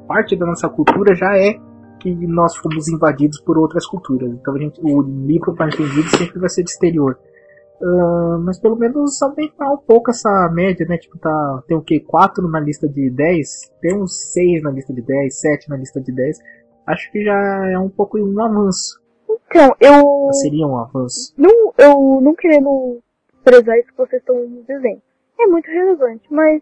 parte 0.07 0.35
da 0.35 0.45
nossa 0.45 0.69
cultura 0.69 1.15
já 1.15 1.37
é 1.37 1.59
que 1.99 2.13
nós 2.27 2.55
fomos 2.57 2.87
invadidos 2.87 3.39
por 3.41 3.57
outras 3.57 3.85
culturas. 3.87 4.31
Então 4.31 4.57
gente, 4.57 4.79
o 4.81 5.01
livro 5.01 5.55
mais 5.57 5.75
vendido 5.75 6.07
sempre 6.09 6.39
vai 6.39 6.49
ser 6.49 6.63
de 6.63 6.69
exterior. 6.71 7.17
Ah, 7.81 8.37
mas 8.41 8.59
pelo 8.59 8.75
menos 8.75 9.21
aumentar 9.21 9.71
um 9.71 9.77
pouco 9.77 10.11
essa 10.11 10.49
média, 10.53 10.85
né? 10.87 10.97
Tipo, 10.97 11.17
tá, 11.17 11.63
tem 11.67 11.75
o 11.77 11.81
que? 11.81 11.99
4 11.99 12.47
na 12.47 12.59
lista 12.59 12.87
de 12.87 13.09
10? 13.09 13.73
Tem 13.81 14.01
uns 14.01 14.31
6 14.33 14.63
na 14.63 14.71
lista 14.71 14.93
de 14.93 15.01
10, 15.01 15.39
7 15.39 15.69
na 15.69 15.77
lista 15.77 16.01
de 16.01 16.11
10. 16.11 16.39
Acho 16.87 17.11
que 17.11 17.23
já 17.23 17.69
é 17.71 17.77
um 17.77 17.89
pouco 17.89 18.17
um 18.17 18.41
avanço. 18.41 19.01
Então, 19.47 19.75
eu 19.79 20.31
Seria 20.33 20.65
um 20.67 20.77
avanço. 20.77 21.33
não, 21.37 21.73
eu 21.77 22.21
não 22.21 22.35
querendo 22.35 22.99
prezar 23.43 23.77
isso 23.79 23.89
que 23.91 23.97
vocês 23.97 24.21
estão 24.21 24.35
dizendo. 24.67 25.01
é 25.39 25.47
muito 25.47 25.67
relevante, 25.67 26.25
mas 26.31 26.61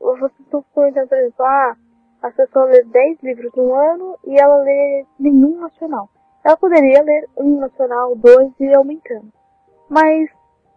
vocês 0.00 0.32
estão 0.40 0.64
comentando, 0.74 1.08
por 1.08 1.18
exemplo, 1.18 1.44
ah, 1.44 1.76
a 2.24 2.30
pessoa 2.30 2.64
lê 2.64 2.82
10 2.82 3.22
livros 3.22 3.52
no 3.54 3.74
ano 3.74 4.18
e 4.24 4.40
ela 4.40 4.56
lê 4.62 5.04
nenhum 5.20 5.60
nacional. 5.60 6.08
Ela 6.42 6.56
poderia 6.56 7.02
ler 7.02 7.28
um 7.36 7.58
nacional, 7.58 8.16
dois 8.16 8.50
e 8.58 8.74
aumentando. 8.74 9.30
Mas 9.90 10.30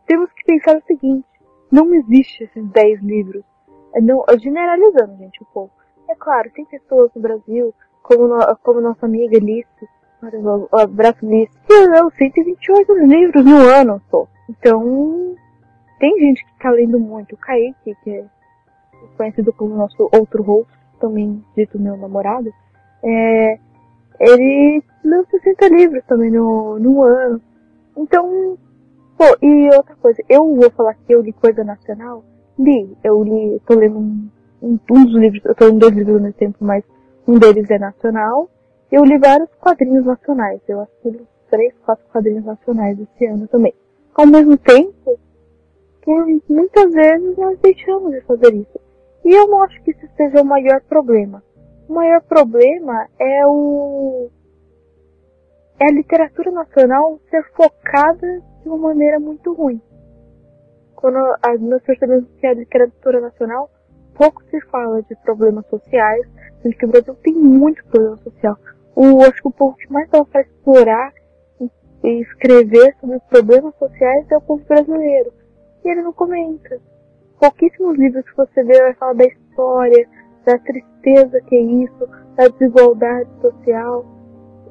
temos 0.05 0.29
que 0.33 0.43
pensar 0.43 0.75
o 0.75 0.83
seguinte, 0.85 1.25
não 1.71 1.93
existe 1.93 2.43
esses 2.43 2.67
10 2.71 3.01
livros. 3.01 3.45
É 3.93 4.01
não, 4.01 4.25
generalizando, 4.37 5.15
gente, 5.17 5.41
um 5.41 5.47
pouco. 5.53 5.73
É 6.09 6.15
claro, 6.15 6.51
tem 6.51 6.65
pessoas 6.65 7.11
no 7.15 7.21
Brasil, 7.21 7.73
como, 8.03 8.27
no, 8.27 8.57
como 8.57 8.81
nossa 8.81 9.05
amiga 9.05 9.37
Alice, 9.37 9.69
o 10.21 10.77
abraço 10.77 11.25
Alice, 11.25 11.57
que 11.65 11.73
leu 11.73 12.11
128 12.11 12.93
livros 13.05 13.45
no 13.45 13.57
ano 13.57 14.01
só. 14.11 14.27
Então, 14.49 15.33
tem 15.97 16.19
gente 16.19 16.45
que 16.45 16.59
tá 16.59 16.71
lendo 16.71 16.99
muito. 16.99 17.35
O 17.35 17.37
Kaique, 17.37 17.95
que 18.03 18.11
é 18.11 18.25
conhecido 19.15 19.53
como 19.53 19.75
nosso 19.75 20.09
outro 20.11 20.43
host, 20.43 20.76
também 20.97 21.43
dito 21.55 21.79
meu 21.79 21.97
namorado, 21.97 22.51
é, 23.03 23.59
ele 24.19 24.83
leu 25.03 25.25
60 25.25 25.67
livros 25.69 26.03
também 26.05 26.31
no, 26.31 26.79
no 26.79 27.03
ano. 27.03 27.41
Então, 27.95 28.57
pô, 29.17 29.25
e 29.41 29.69
outra 29.75 29.95
coisa, 29.95 30.21
eu 30.27 30.55
vou 30.55 30.69
falar 30.71 30.93
que 30.95 31.13
eu 31.13 31.21
li 31.21 31.33
coisa 31.33 31.63
nacional? 31.63 32.23
Li, 32.59 32.95
eu 33.03 33.23
li, 33.23 33.61
tô 33.65 33.75
lendo 33.75 33.99
um, 33.99 34.29
um, 34.61 34.79
um 34.91 35.05
dos 35.05 35.15
livros, 35.15 35.45
eu 35.45 35.55
tô 35.55 35.65
lendo 35.65 35.79
dois 35.79 35.93
livros 35.93 36.21
mesmo 36.21 36.33
tempo, 36.33 36.57
mas 36.61 36.83
um 37.27 37.37
deles 37.37 37.69
é 37.69 37.77
nacional. 37.77 38.49
Eu 38.91 39.03
li 39.03 39.17
vários 39.17 39.49
quadrinhos 39.59 40.05
nacionais, 40.05 40.61
eu 40.67 40.81
acho 40.81 40.91
que 41.01 41.21
três, 41.49 41.73
quatro 41.85 42.05
quadrinhos 42.11 42.45
nacionais 42.45 42.97
esse 42.99 43.25
ano 43.25 43.47
também. 43.47 43.73
Ao 44.15 44.25
mesmo 44.25 44.57
tempo, 44.57 45.19
por 46.01 46.25
muitas 46.49 46.93
vezes 46.93 47.37
nós 47.37 47.59
deixamos 47.59 48.11
de 48.11 48.21
fazer 48.21 48.53
isso. 48.53 48.86
E 49.27 49.29
eu 49.29 49.45
não 49.45 49.61
acho 49.63 49.83
que 49.83 49.91
isso 49.91 50.07
seja 50.15 50.41
o 50.41 50.45
maior 50.45 50.79
problema. 50.87 51.43
O 51.89 51.93
maior 51.93 52.21
problema 52.21 53.09
é 53.19 53.45
o 53.45 54.29
é 55.81 55.83
a 55.83 55.93
literatura 55.93 56.49
nacional 56.49 57.19
ser 57.29 57.43
focada 57.51 58.41
de 58.61 58.69
uma 58.69 58.77
maneira 58.77 59.19
muito 59.19 59.53
ruim. 59.53 59.81
Quando 60.95 61.19
nós 61.59 61.83
percebemos 61.83 62.29
que 62.39 62.47
a 62.47 62.53
literatura 62.53 63.19
nacional 63.19 63.69
pouco 64.15 64.41
se 64.45 64.61
fala 64.67 65.01
de 65.03 65.15
problemas 65.17 65.67
sociais, 65.67 66.25
sendo 66.61 66.77
que 66.77 66.85
o 66.85 66.89
Brasil 66.89 67.13
tem 67.15 67.33
muito 67.33 67.85
problema 67.87 68.15
social. 68.19 68.57
O, 68.95 69.21
acho 69.23 69.41
que 69.41 69.47
o 69.49 69.51
povo 69.51 69.75
que 69.75 69.91
mais 69.91 70.09
dá 70.09 70.23
para 70.23 70.39
explorar 70.39 71.11
e 72.01 72.21
escrever 72.21 72.95
sobre 73.01 73.19
problemas 73.29 73.75
sociais 73.75 74.25
é 74.31 74.37
o 74.37 74.41
povo 74.41 74.63
brasileiro. 74.63 75.33
E 75.83 75.89
ele 75.89 76.01
não 76.01 76.13
comenta. 76.13 76.79
Pouquíssimos 77.39 77.97
livros 77.97 78.25
que 78.29 78.37
você 78.37 78.63
vê 78.63 78.81
vai 78.81 78.93
falar 78.95 79.13
da 79.13 79.25
história, 79.25 80.09
da 80.45 80.57
tristeza 80.59 81.41
que 81.41 81.55
é 81.55 81.61
isso, 81.61 82.09
da 82.35 82.47
desigualdade 82.47 83.29
social. 83.41 84.05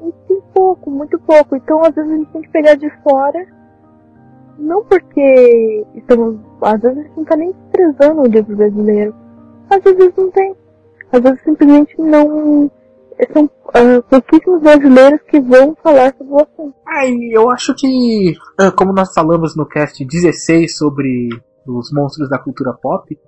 E 0.03 0.13
tem 0.27 0.43
pouco, 0.55 0.91
muito 0.91 1.19
pouco. 1.21 1.57
Então 1.57 1.81
às 1.85 1.95
vezes 1.95 2.11
a 2.11 2.17
gente 2.17 2.33
tem 2.33 2.43
que 2.43 2.51
pegar 2.51 2.75
de 2.75 2.91
fora, 3.03 3.47
não 4.59 4.85
porque 4.85 5.87
estamos, 5.95 6.39
às 6.63 6.81
vezes 6.81 6.99
a 6.99 7.03
gente 7.03 7.17
não 7.17 7.23
está 7.23 7.37
nem 7.37 7.53
desprezando 7.53 8.23
o 8.23 8.27
livro 8.27 8.57
brasileiro. 8.57 9.15
Às 9.71 9.83
vezes 9.83 10.13
não 10.17 10.31
tem. 10.31 10.55
Às 11.13 11.21
vezes 11.21 11.43
simplesmente 11.43 12.01
não 12.01 12.71
são 13.33 13.45
uh, 13.45 14.03
pouquíssimos 14.09 14.61
brasileiros 14.61 15.21
que 15.23 15.41
vão 15.41 15.77
falar 15.83 16.15
sobre 16.17 16.33
o 16.33 16.37
assunto. 16.37 16.75
Ah, 16.87 17.07
eu 17.07 17.51
acho 17.51 17.75
que, 17.75 18.35
uh, 18.61 18.75
como 18.77 18.93
nós 18.93 19.13
falamos 19.15 19.57
no 19.57 19.67
cast 19.67 20.05
16 20.05 20.77
sobre 20.77 21.29
os 21.67 21.93
monstros 21.93 22.29
da 22.29 22.39
cultura 22.39 22.73
pop, 22.73 23.19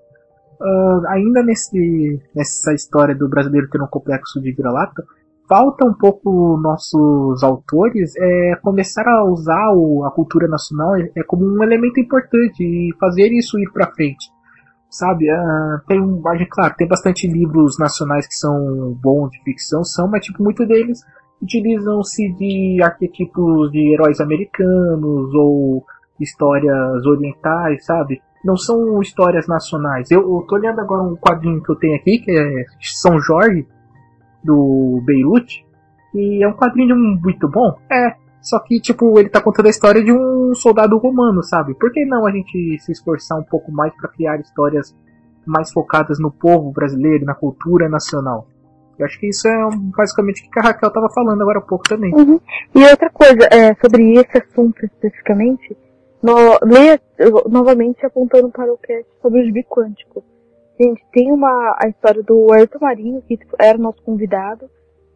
uh, 0.61 1.07
ainda 1.09 1.43
nesse, 1.43 2.21
nessa 2.35 2.73
história 2.73 3.15
do 3.15 3.29
brasileiro 3.29 3.69
ter 3.69 3.81
um 3.83 3.87
complexo 3.87 4.41
de 4.41 4.53
vira-lata, 4.53 5.05
falta 5.49 5.85
um 5.87 5.95
pouco 5.95 6.59
nossos 6.63 7.43
autores 7.43 8.13
é, 8.17 8.57
começar 8.63 9.09
a 9.09 9.25
usar 9.25 9.73
o, 9.75 10.05
a 10.05 10.11
cultura 10.11 10.47
nacional 10.47 10.95
é, 10.97 11.11
é, 11.17 11.23
como 11.23 11.45
um 11.45 11.63
elemento 11.63 11.99
importante 11.99 12.63
e 12.63 12.95
fazer 13.01 13.29
isso 13.33 13.59
ir 13.59 13.71
para 13.73 13.91
frente. 13.93 14.31
Sabe, 14.91 15.31
uh, 15.31 15.87
tem 15.87 16.01
um, 16.01 16.23
claro, 16.51 16.75
tem 16.77 16.89
bastante 16.89 17.27
livros 17.27 17.79
nacionais 17.79 18.27
que 18.27 18.35
são 18.35 18.97
bons 19.03 19.31
de 19.31 19.43
ficção, 19.43 19.85
são, 19.85 20.09
mas 20.09 20.25
tipo, 20.25 20.43
muitos 20.43 20.67
deles 20.67 21.01
utilizam-se 21.43 22.33
de 22.33 22.83
arquetipos 22.83 23.71
de 23.71 23.93
heróis 23.93 24.19
americanos 24.19 25.35
ou 25.35 25.85
histórias 26.19 27.05
orientais, 27.07 27.85
sabe? 27.85 28.21
Não 28.45 28.57
são 28.57 29.01
histórias 29.01 29.47
nacionais. 29.47 30.11
Eu, 30.11 30.21
eu 30.21 30.47
tô 30.47 30.55
olhando 30.55 30.81
agora 30.81 31.03
um 31.03 31.17
quadrinho 31.17 31.63
que 31.63 31.71
eu 31.71 31.77
tenho 31.77 31.97
aqui, 31.97 32.19
que 32.19 32.31
é 32.31 32.65
São 32.81 33.21
Jorge, 33.21 33.67
do 34.43 35.03
Beirute, 35.05 35.67
e 36.15 36.43
é 36.43 36.49
um 36.49 36.53
quadrinho 36.53 36.97
muito 36.97 37.49
bom. 37.49 37.77
É, 37.91 38.15
só 38.41 38.59
que, 38.61 38.81
tipo, 38.81 39.19
ele 39.19 39.29
tá 39.29 39.41
contando 39.41 39.67
a 39.67 39.71
história 39.71 40.03
de 40.03 40.13
um 40.13 40.55
soldado 40.55 40.97
romano, 40.99 41.43
sabe? 41.43 41.75
Por 41.75 41.93
que 41.93 42.05
não 42.05 42.27
a 42.27 42.31
gente 42.31 42.79
se 42.79 42.93
esforçar 42.93 43.39
um 43.39 43.45
pouco 43.45 43.73
mais 43.73 43.93
para 43.95 44.09
criar 44.09 44.41
histórias 44.41 44.97
mais 45.45 45.73
focadas 45.73 46.19
no 46.19 46.31
povo 46.31 46.71
brasileiro, 46.71 47.25
na 47.25 47.35
cultura 47.35 47.89
nacional? 47.89 48.47
Eu 48.99 49.07
acho 49.07 49.19
que 49.21 49.29
isso 49.29 49.47
é 49.47 49.69
basicamente 49.97 50.47
o 50.47 50.51
que 50.51 50.59
a 50.59 50.63
Raquel 50.63 50.91
tava 50.91 51.09
falando 51.11 51.41
agora 51.41 51.59
há 51.59 51.63
pouco 51.63 51.89
também. 51.89 52.13
Uhum. 52.13 52.41
E 52.75 52.85
outra 52.85 53.09
coisa, 53.11 53.49
é, 53.51 53.75
sobre 53.75 54.15
esse 54.15 54.39
assunto 54.39 54.85
especificamente, 54.85 55.77
no, 56.23 56.35
leia 56.63 57.01
novamente 57.49 58.05
apontando 58.05 58.51
para 58.51 58.73
o 58.73 58.79
cast 58.79 59.07
sobre 59.23 59.41
o 59.41 59.45
gibi 59.45 59.65
quântico. 59.65 60.25
Gente, 60.81 61.05
tem 61.13 61.33
uma 61.33 61.77
a 61.83 61.89
história 61.89 62.23
do 62.23 62.53
Ayrton 62.53 62.79
Marinho, 62.81 63.23
que 63.23 63.39
era 63.59 63.77
o 63.77 63.81
nosso 63.81 64.03
convidado, 64.03 64.71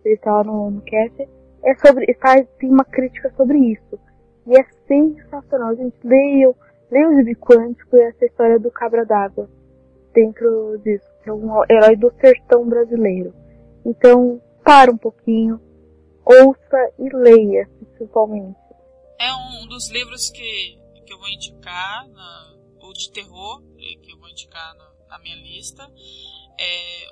ele 0.05 0.15
estava 0.15 0.43
no, 0.45 0.71
no 0.71 0.81
cast, 0.83 1.29
é 1.65 1.75
sobre, 1.77 2.13
faz, 2.21 2.47
tem 2.59 2.71
uma 2.71 2.85
crítica 2.85 3.33
sobre 3.37 3.59
isso. 3.59 3.99
E 4.47 4.59
é 4.59 4.65
sensacional, 4.89 5.77
gente. 5.77 5.97
Leiam, 6.03 6.55
leiam 6.91 7.13
o 7.13 7.17
gibi 7.17 7.37
quântico 7.37 7.97
e 7.97 8.01
essa 8.01 8.25
história 8.25 8.59
do 8.59 8.71
cabra 8.71 9.05
d'água 9.05 9.49
dentro 10.13 10.79
disso, 10.85 11.07
que 11.23 11.31
é 11.31 11.33
um 11.33 11.63
herói 11.71 11.97
do 11.97 12.13
sertão 12.21 12.69
brasileiro. 12.69 13.33
Então, 13.85 14.41
para 14.65 14.91
um 14.91 14.97
pouquinho, 14.97 15.61
ouça 16.25 16.93
e 16.99 17.09
leia, 17.17 17.69
principalmente. 17.97 18.59
É 19.21 19.33
um 19.33 19.69
dos 19.69 19.91
livros 19.91 20.31
que, 20.31 20.79
vou 21.23 21.31
indicar, 21.31 22.09
na, 22.09 22.55
ou 22.81 22.93
de 22.93 23.13
terror, 23.13 23.63
que 24.03 24.13
eu 24.13 24.19
vou 24.19 24.29
indicar 24.29 24.75
na, 24.75 24.91
na 25.09 25.19
minha 25.23 25.37
lista. 25.37 25.89
É, 26.59 27.07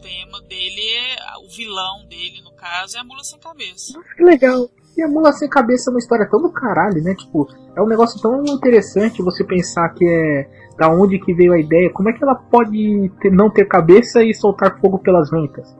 tema 0.00 0.40
dele 0.42 0.80
é. 0.80 1.16
O 1.44 1.48
vilão 1.48 2.06
dele, 2.06 2.42
no 2.42 2.52
caso, 2.52 2.96
é 2.96 3.00
a 3.00 3.04
mula 3.04 3.24
sem 3.24 3.38
cabeça. 3.38 3.92
Nossa, 3.94 4.14
que 4.14 4.22
legal. 4.22 4.68
E 4.96 5.02
a 5.02 5.08
mula 5.08 5.32
sem 5.32 5.48
cabeça 5.48 5.90
é 5.90 5.92
uma 5.92 5.98
história 5.98 6.28
tão 6.28 6.42
do 6.42 6.52
caralho, 6.52 7.02
né? 7.02 7.14
Tipo, 7.14 7.46
é 7.76 7.80
um 7.80 7.86
negócio 7.86 8.20
tão 8.20 8.44
interessante 8.44 9.22
você 9.22 9.42
pensar 9.44 9.88
que 9.90 10.04
é 10.04 10.74
da 10.76 10.88
onde 10.88 11.18
que 11.18 11.32
veio 11.32 11.52
a 11.52 11.58
ideia. 11.58 11.90
Como 11.92 12.08
é 12.08 12.12
que 12.12 12.22
ela 12.22 12.34
pode 12.34 13.10
ter, 13.20 13.30
não 13.30 13.50
ter 13.50 13.66
cabeça 13.66 14.22
e 14.22 14.34
soltar 14.34 14.80
fogo 14.80 14.98
pelas 14.98 15.30
ventas? 15.30 15.74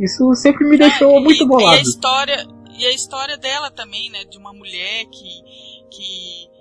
Isso 0.00 0.34
sempre 0.34 0.68
me 0.68 0.76
deixou 0.76 1.18
é, 1.18 1.20
muito 1.20 1.46
bolado. 1.46 1.76
E 1.76 1.78
a 1.78 1.82
história, 1.82 2.46
e 2.76 2.86
a 2.86 2.92
história 2.92 3.38
dela 3.38 3.70
também, 3.70 4.10
né? 4.10 4.24
De 4.24 4.36
uma 4.36 4.52
mulher 4.52 5.04
que, 5.06 5.73
que 5.94 6.54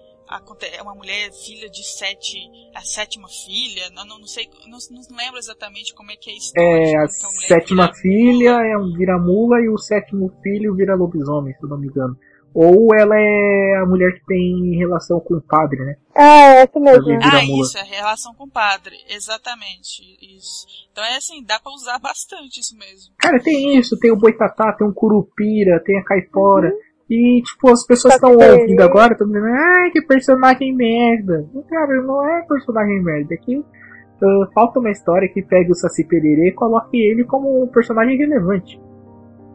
é 0.72 0.82
uma 0.82 0.96
mulher 0.96 1.32
filha 1.32 1.70
de 1.70 1.84
sete, 1.84 2.38
a 2.74 2.82
sétima 2.82 3.28
filha, 3.28 3.90
não, 3.94 4.06
não, 4.06 4.20
não 4.20 4.28
sei, 4.28 4.50
não, 4.68 4.78
não, 4.92 5.18
lembro 5.18 5.38
exatamente 5.38 5.94
como 5.94 6.12
é 6.12 6.16
que 6.16 6.32
é 6.32 6.34
isso. 6.34 6.54
É, 6.58 6.96
a, 6.96 7.04
a 7.04 7.08
sétima 7.08 7.94
filha 7.94 8.52
é 8.52 8.78
um 8.78 8.94
vira-mula 8.94 9.60
e 9.62 9.70
o 9.70 9.78
sétimo 9.78 10.32
filho 10.42 10.76
vira 10.76 10.96
lobisomem, 10.96 11.54
se 11.54 11.64
eu 11.64 11.70
não 11.70 11.78
me 11.78 11.88
engano. 11.88 12.18
Ou 12.56 12.94
ela 12.94 13.16
é 13.18 13.78
a 13.82 13.86
mulher 13.86 14.14
que 14.14 14.26
tem 14.28 14.78
relação 14.78 15.20
com 15.20 15.36
o 15.36 15.42
padre, 15.42 15.84
né? 15.84 15.96
Ah, 16.16 16.54
é 16.54 16.62
essa 16.62 16.80
mesmo. 16.80 17.10
Ah, 17.24 17.44
isso, 17.44 17.78
é 17.80 17.84
relação 17.84 18.34
com 18.36 18.44
o 18.44 18.52
padre, 18.52 18.96
exatamente, 19.10 20.04
isso. 20.22 20.66
Então 20.92 21.04
é 21.04 21.18
assim, 21.18 21.44
dá 21.44 21.60
pra 21.60 21.72
usar 21.74 21.98
bastante 21.98 22.60
isso 22.60 22.78
mesmo. 22.78 23.14
Cara, 23.18 23.42
tem 23.42 23.76
isso, 23.76 23.98
tem 23.98 24.12
o 24.12 24.16
boitatá, 24.16 24.72
tem 24.74 24.88
o 24.88 24.94
curupira, 24.94 25.82
tem 25.84 25.98
a 25.98 26.04
caipora. 26.04 26.70
Uhum. 26.70 26.93
E, 27.10 27.42
tipo, 27.42 27.70
as 27.70 27.86
pessoas 27.86 28.16
estão 28.16 28.32
ouvindo 28.32 28.82
agora, 28.82 29.14
estão 29.14 29.28
dizendo, 29.28 29.46
ai, 29.46 29.92
que 29.92 30.02
personagem 30.02 30.74
merda. 30.74 31.46
Cara, 31.70 32.02
não 32.02 32.26
é 32.28 32.42
personagem 32.48 33.04
merda. 33.04 33.36
Aqui 33.36 33.58
uh, 33.58 34.52
falta 34.54 34.80
uma 34.80 34.90
história 34.90 35.28
que 35.28 35.42
pegue 35.42 35.72
o 35.72 35.76
Saci 35.76 36.06
Pererê 36.06 36.50
e 36.50 36.54
coloque 36.54 36.98
ele 36.98 37.24
como 37.26 37.64
um 37.64 37.68
personagem 37.68 38.18
relevante. 38.18 38.82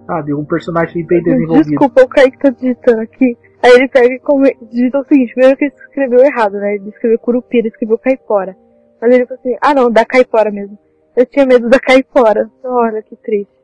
Sabe? 0.07 0.35
Um 0.35 0.45
personagem 0.45 1.05
bem 1.05 1.23
desenvolvido. 1.23 1.71
Desculpa, 1.71 2.03
o 2.03 2.09
Kaique 2.09 2.39
tá 2.39 2.51
digitando 2.51 3.01
aqui. 3.01 3.37
Aí 3.63 3.73
ele 3.73 3.89
pega 3.89 4.15
e 4.15 4.21
come... 4.21 4.57
digita 4.71 5.01
o 5.01 5.05
seguinte, 5.05 5.35
primeiro 5.35 5.57
que 5.57 5.65
ele 5.65 5.75
escreveu 5.75 6.21
errado, 6.21 6.53
né? 6.55 6.77
Ele 6.77 6.89
escreveu 6.91 7.19
Curupira, 7.19 7.63
ele 7.63 7.69
escreveu 7.69 7.99
Caipora. 7.99 8.57
Mas 9.01 9.15
ele 9.15 9.27
falou 9.27 9.41
assim, 9.41 9.57
ah 9.61 9.75
não, 9.75 9.91
da 9.91 10.05
Caipora 10.05 10.51
mesmo. 10.51 10.79
Eu 11.17 11.27
tinha 11.27 11.45
medo 11.45 11.69
da 11.69 11.81
Caipora. 11.81 12.49
Olha 12.63 13.03
que 13.03 13.17
triste. 13.17 13.58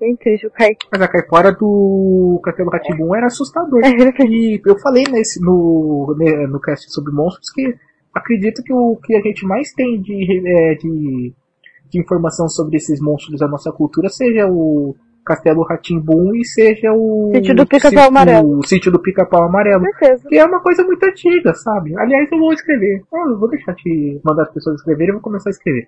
Bem 0.00 0.16
triste 0.16 0.46
o. 0.46 0.52
Mas 0.92 1.02
a 1.02 1.08
caipora 1.08 1.52
do 1.52 2.40
Castelo 2.44 2.70
Ratibum 2.70 3.14
era 3.14 3.26
assustador. 3.26 3.80
É. 3.84 3.90
E 4.24 4.60
eu 4.64 4.78
falei 4.78 5.04
nesse, 5.10 5.40
no, 5.40 6.14
no 6.48 6.60
cast 6.60 6.92
sobre 6.92 7.12
monstros 7.12 7.50
que 7.50 7.74
acredito 8.14 8.62
que 8.62 8.72
o 8.72 8.96
que 8.96 9.16
a 9.16 9.20
gente 9.20 9.44
mais 9.44 9.72
tem 9.72 10.00
de, 10.00 10.42
é, 10.46 10.74
de, 10.74 11.32
de 11.90 12.00
informação 12.00 12.48
sobre 12.48 12.76
esses 12.76 13.00
monstros 13.00 13.40
da 13.40 13.48
nossa 13.48 13.72
cultura 13.72 14.08
seja 14.08 14.46
o 14.46 14.94
Castelo 15.24 15.62
Ratimbum 15.62 16.34
e 16.34 16.44
seja 16.44 16.92
o 16.92 17.32
Sítio 17.34 17.54
do 17.54 17.66
Pica-Pau 17.66 18.08
Amarelo. 18.08 18.58
O 18.58 18.66
Sítio 18.66 18.90
do 18.92 18.98
Pica-Pau 18.98 19.42
Amarelo. 19.42 19.82
Certeza. 19.82 20.28
Que 20.28 20.38
é 20.38 20.44
uma 20.44 20.60
coisa 20.60 20.82
muito 20.84 21.04
antiga, 21.04 21.52
sabe? 21.54 21.94
Aliás, 21.98 22.30
eu 22.32 22.38
vou 22.38 22.52
escrever. 22.52 23.02
Ah, 23.12 23.30
eu 23.30 23.38
vou 23.38 23.50
deixar 23.50 23.74
te 23.74 24.20
mandar 24.24 24.44
as 24.44 24.52
pessoas 24.52 24.76
escreverem 24.76 25.10
e 25.10 25.12
vou 25.12 25.20
começar 25.20 25.50
a 25.50 25.52
escrever. 25.52 25.86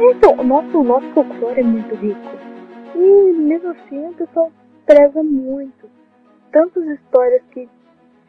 Então, 0.00 0.32
o 0.38 0.44
nosso, 0.44 0.84
nosso 0.84 1.10
folclore 1.12 1.60
é 1.60 1.64
muito 1.64 1.92
rico. 1.96 2.20
E 2.94 3.32
mesmo 3.32 3.70
assim 3.70 4.06
o 4.06 4.14
pessoal 4.14 4.52
preza 4.86 5.22
muito. 5.24 5.90
Tantas 6.52 6.84
histórias 6.86 7.42
que 7.50 7.68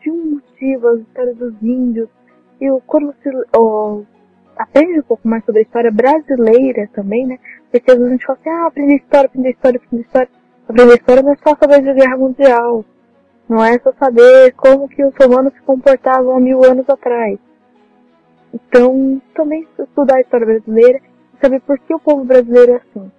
tinham 0.01 0.17
um 0.17 0.31
motivo, 0.31 0.87
as 0.87 1.01
histórias 1.01 1.37
dos 1.37 1.53
índios. 1.61 2.09
E 2.59 2.67
quando 2.87 3.13
você 3.13 3.29
ó, 3.55 4.01
aprende 4.57 4.99
um 4.99 5.03
pouco 5.03 5.27
mais 5.27 5.45
sobre 5.45 5.59
a 5.59 5.63
história 5.63 5.91
brasileira 5.91 6.89
também, 6.91 7.27
né? 7.27 7.37
Porque 7.71 7.91
às 7.91 7.97
vezes 7.97 8.11
a 8.11 8.15
gente 8.15 8.25
fala 8.25 8.39
assim, 8.39 8.49
ah, 8.49 8.67
aprender 8.67 8.95
história, 8.95 9.27
aprender 9.27 9.49
história, 9.51 9.77
aprender 9.77 10.01
história. 10.03 10.29
Aprender 10.67 10.95
história 10.95 11.23
não 11.23 11.31
é 11.31 11.35
só 11.35 11.55
saber 11.55 11.81
de 11.81 11.93
guerra 11.93 12.17
mundial. 12.17 12.85
Não 13.47 13.63
é 13.63 13.79
só 13.79 13.91
saber 13.93 14.53
como 14.53 14.89
que 14.89 15.05
os 15.05 15.13
romanos 15.15 15.53
se 15.53 15.61
comportavam 15.61 16.35
há 16.35 16.39
mil 16.39 16.63
anos 16.63 16.89
atrás. 16.89 17.37
Então, 18.51 19.21
também 19.35 19.67
estudar 19.77 20.17
a 20.17 20.21
história 20.21 20.45
brasileira 20.47 20.99
saber 21.41 21.61
por 21.61 21.79
que 21.79 21.93
o 21.93 21.99
povo 21.99 22.23
brasileiro 22.23 22.73
é 22.73 22.75
assim. 22.77 23.11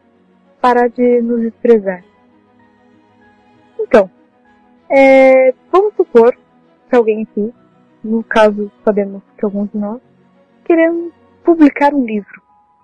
Parar 0.60 0.88
de 0.88 1.22
nos 1.22 1.40
desprezar. 1.40 2.04
Então, 3.78 4.10
é, 4.90 5.52
vamos 5.72 5.94
supor 5.94 6.36
que 6.88 6.96
alguém 6.96 7.22
aqui, 7.22 7.54
no 8.04 8.22
caso 8.24 8.70
sabemos 8.84 9.22
que 9.38 9.44
alguns 9.44 9.70
de 9.70 9.78
nós, 9.78 10.00
queremos 10.64 11.12
publicar 11.44 11.94
um 11.94 12.04
livro. 12.04 12.42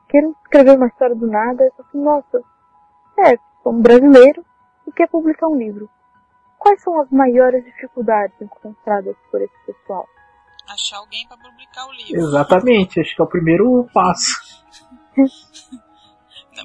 Queremos 0.08 0.36
escrever 0.44 0.76
uma 0.76 0.86
história 0.86 1.14
do 1.14 1.26
nada 1.26 1.64
e 1.64 1.82
assim, 1.82 2.02
nossa, 2.02 2.42
é, 3.18 3.36
sou 3.62 3.72
um 3.72 3.82
brasileiro 3.82 4.44
e 4.86 4.92
quer 4.92 5.08
publicar 5.08 5.48
um 5.48 5.56
livro. 5.56 5.88
Quais 6.58 6.82
são 6.82 7.00
as 7.00 7.10
maiores 7.10 7.64
dificuldades 7.64 8.34
encontradas 8.40 9.16
por 9.30 9.40
esse 9.42 9.54
pessoal? 9.66 10.06
Achar 10.68 10.98
alguém 10.98 11.26
para 11.28 11.36
publicar 11.36 11.86
o 11.86 11.92
livro. 11.92 12.28
Exatamente, 12.28 13.00
acho 13.00 13.14
que 13.14 13.22
é 13.22 13.24
o 13.24 13.28
primeiro 13.28 13.86
passo. 13.92 14.64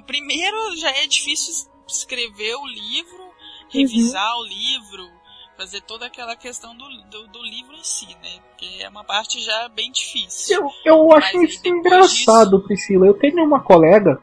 Primeiro 0.06 0.76
já 0.78 0.90
é 0.90 1.08
difícil 1.08 1.70
escrever 1.88 2.56
o 2.56 2.66
livro, 2.66 3.32
revisar 3.70 4.34
uhum. 4.36 4.42
o 4.42 4.46
livro, 4.46 5.10
fazer 5.58 5.82
toda 5.82 6.06
aquela 6.06 6.36
questão 6.36 6.76
do, 6.76 6.86
do, 7.10 7.28
do, 7.28 7.44
livro 7.44 7.74
em 7.76 7.84
si, 7.84 8.08
né? 8.08 8.40
Porque 8.50 8.84
é 8.84 8.90
uma 8.90 9.04
parte 9.04 9.40
já 9.42 9.70
bem 9.70 9.92
difícil. 9.92 10.58
Eu, 10.58 10.72
eu 10.86 11.14
acho 11.14 11.44
isso 11.44 11.68
engraçado, 11.68 12.58
disso... 12.58 12.68
Priscila. 12.68 13.06
Eu 13.06 13.14
tenho 13.14 13.44
uma 13.44 13.62
colega, 13.62 14.20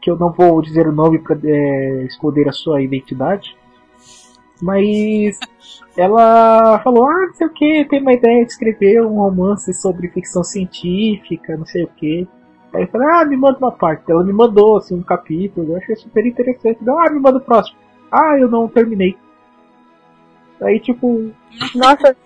que 0.00 0.10
eu 0.10 0.16
não 0.16 0.32
vou 0.32 0.62
dizer 0.62 0.86
o 0.86 0.92
nome 0.92 1.18
para 1.18 1.38
é, 1.44 2.04
esconder 2.04 2.48
a 2.48 2.52
sua 2.52 2.80
identidade, 2.80 3.54
mas 4.62 5.38
ela 5.96 6.78
falou, 6.82 7.04
ah, 7.04 7.26
não 7.26 7.34
sei 7.34 7.46
o 7.46 7.52
que, 7.52 7.84
tem 7.88 8.00
uma 8.00 8.12
ideia 8.12 8.44
de 8.44 8.52
escrever 8.52 9.02
um 9.02 9.16
romance 9.16 9.72
sobre 9.74 10.08
ficção 10.08 10.42
científica, 10.42 11.56
não 11.56 11.66
sei 11.66 11.84
o 11.84 11.88
que. 11.88 12.28
Aí 12.72 12.82
eu 12.82 12.88
falei, 12.88 13.08
ah, 13.08 13.24
me 13.24 13.36
manda 13.36 13.58
uma 13.58 13.72
parte. 13.72 14.10
Ela 14.10 14.22
me 14.22 14.32
mandou 14.32 14.76
assim, 14.76 14.94
um 14.94 15.02
capítulo, 15.02 15.72
eu 15.72 15.76
achei 15.76 15.96
super 15.96 16.24
interessante. 16.24 16.78
Ah, 16.88 17.10
me 17.10 17.18
manda 17.18 17.38
o 17.38 17.40
próximo. 17.40 17.78
Ah, 18.10 18.38
eu 18.38 18.48
não 18.48 18.68
terminei. 18.68 19.16
Aí 20.62 20.78
tipo. 20.80 21.32
Nossa. 21.74 22.16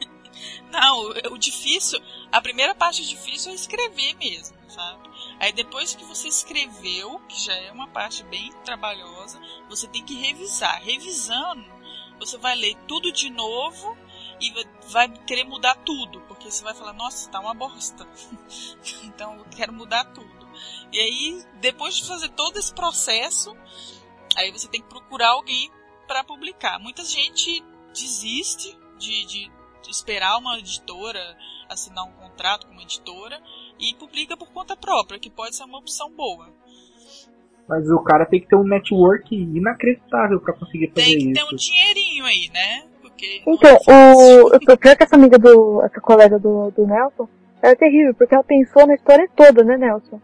não, 0.72 1.32
o 1.32 1.38
difícil. 1.38 2.00
A 2.32 2.40
primeira 2.40 2.74
parte 2.74 3.06
difícil 3.06 3.52
é 3.52 3.54
escrever 3.54 4.14
mesmo, 4.18 4.56
sabe? 4.68 5.08
Aí 5.38 5.52
depois 5.52 5.94
que 5.94 6.04
você 6.04 6.28
escreveu, 6.28 7.20
que 7.28 7.40
já 7.40 7.54
é 7.54 7.72
uma 7.72 7.88
parte 7.88 8.24
bem 8.24 8.52
trabalhosa, 8.64 9.40
você 9.68 9.86
tem 9.86 10.04
que 10.04 10.14
revisar. 10.14 10.80
Revisando, 10.82 11.64
você 12.18 12.36
vai 12.38 12.56
ler 12.56 12.76
tudo 12.88 13.12
de 13.12 13.30
novo 13.30 13.96
e 14.40 14.52
vai 14.90 15.08
querer 15.08 15.44
mudar 15.44 15.76
tudo, 15.76 16.20
porque 16.22 16.50
você 16.50 16.62
vai 16.64 16.74
falar, 16.74 16.92
nossa, 16.92 17.30
tá 17.30 17.40
uma 17.40 17.54
bosta. 17.54 18.06
então 19.04 19.36
eu 19.36 19.44
quero 19.50 19.72
mudar 19.72 20.04
tudo. 20.06 20.34
E 20.93 20.98
aí, 20.98 21.44
depois 21.60 21.97
de 21.97 22.06
fazer 22.06 22.28
todo 22.31 22.59
esse 22.59 22.74
processo, 22.74 23.55
aí 24.36 24.51
você 24.52 24.68
tem 24.68 24.81
que 24.81 24.89
procurar 24.89 25.31
alguém 25.31 25.70
para 26.06 26.24
publicar. 26.24 26.78
Muita 26.78 27.02
gente 27.05 27.62
desiste 27.89 28.76
de, 28.98 29.26
de, 29.26 29.52
de 29.82 29.90
esperar 29.90 30.39
uma 30.39 30.59
editora 30.59 31.20
assinar 31.68 32.05
um 32.05 32.12
contrato 32.12 32.66
com 32.66 32.72
uma 32.72 32.82
editora 32.82 33.40
e 33.78 33.94
publica 33.94 34.36
por 34.36 34.51
conta 34.52 34.76
própria, 34.76 35.18
que 35.18 35.31
pode 35.31 35.56
ser 35.56 35.64
uma 35.64 35.78
opção 35.78 36.10
boa. 36.10 36.48
Mas 37.68 37.89
o 37.90 38.02
cara 38.02 38.26
tem 38.26 38.40
que 38.40 38.47
ter 38.47 38.56
um 38.56 38.64
network 38.64 39.35
inacreditável 39.35 40.40
para 40.40 40.52
conseguir 40.52 40.89
fazer 40.89 41.09
isso. 41.09 41.18
Tem 41.18 41.32
que 41.32 41.32
ter 41.32 41.44
um 41.44 41.56
dinheirinho 41.56 42.24
aí, 42.26 42.51
né? 42.52 42.86
Porque 43.01 43.43
então, 43.47 43.70
é 43.70 44.14
o, 44.14 44.47
o 44.48 44.78
pior 44.78 44.97
que 44.97 45.02
essa 45.02 45.16
amiga 45.16 45.39
do. 45.39 45.82
essa 45.82 46.01
colega 46.01 46.39
do, 46.39 46.70
do 46.70 46.86
Nelson, 46.86 47.28
ela 47.62 47.72
é 47.72 47.76
terrível, 47.76 48.14
porque 48.14 48.35
ela 48.35 48.44
pensou 48.44 48.86
na 48.86 48.94
história 48.94 49.28
toda, 49.35 49.64
né, 49.64 49.78
Nelson? 49.78 50.20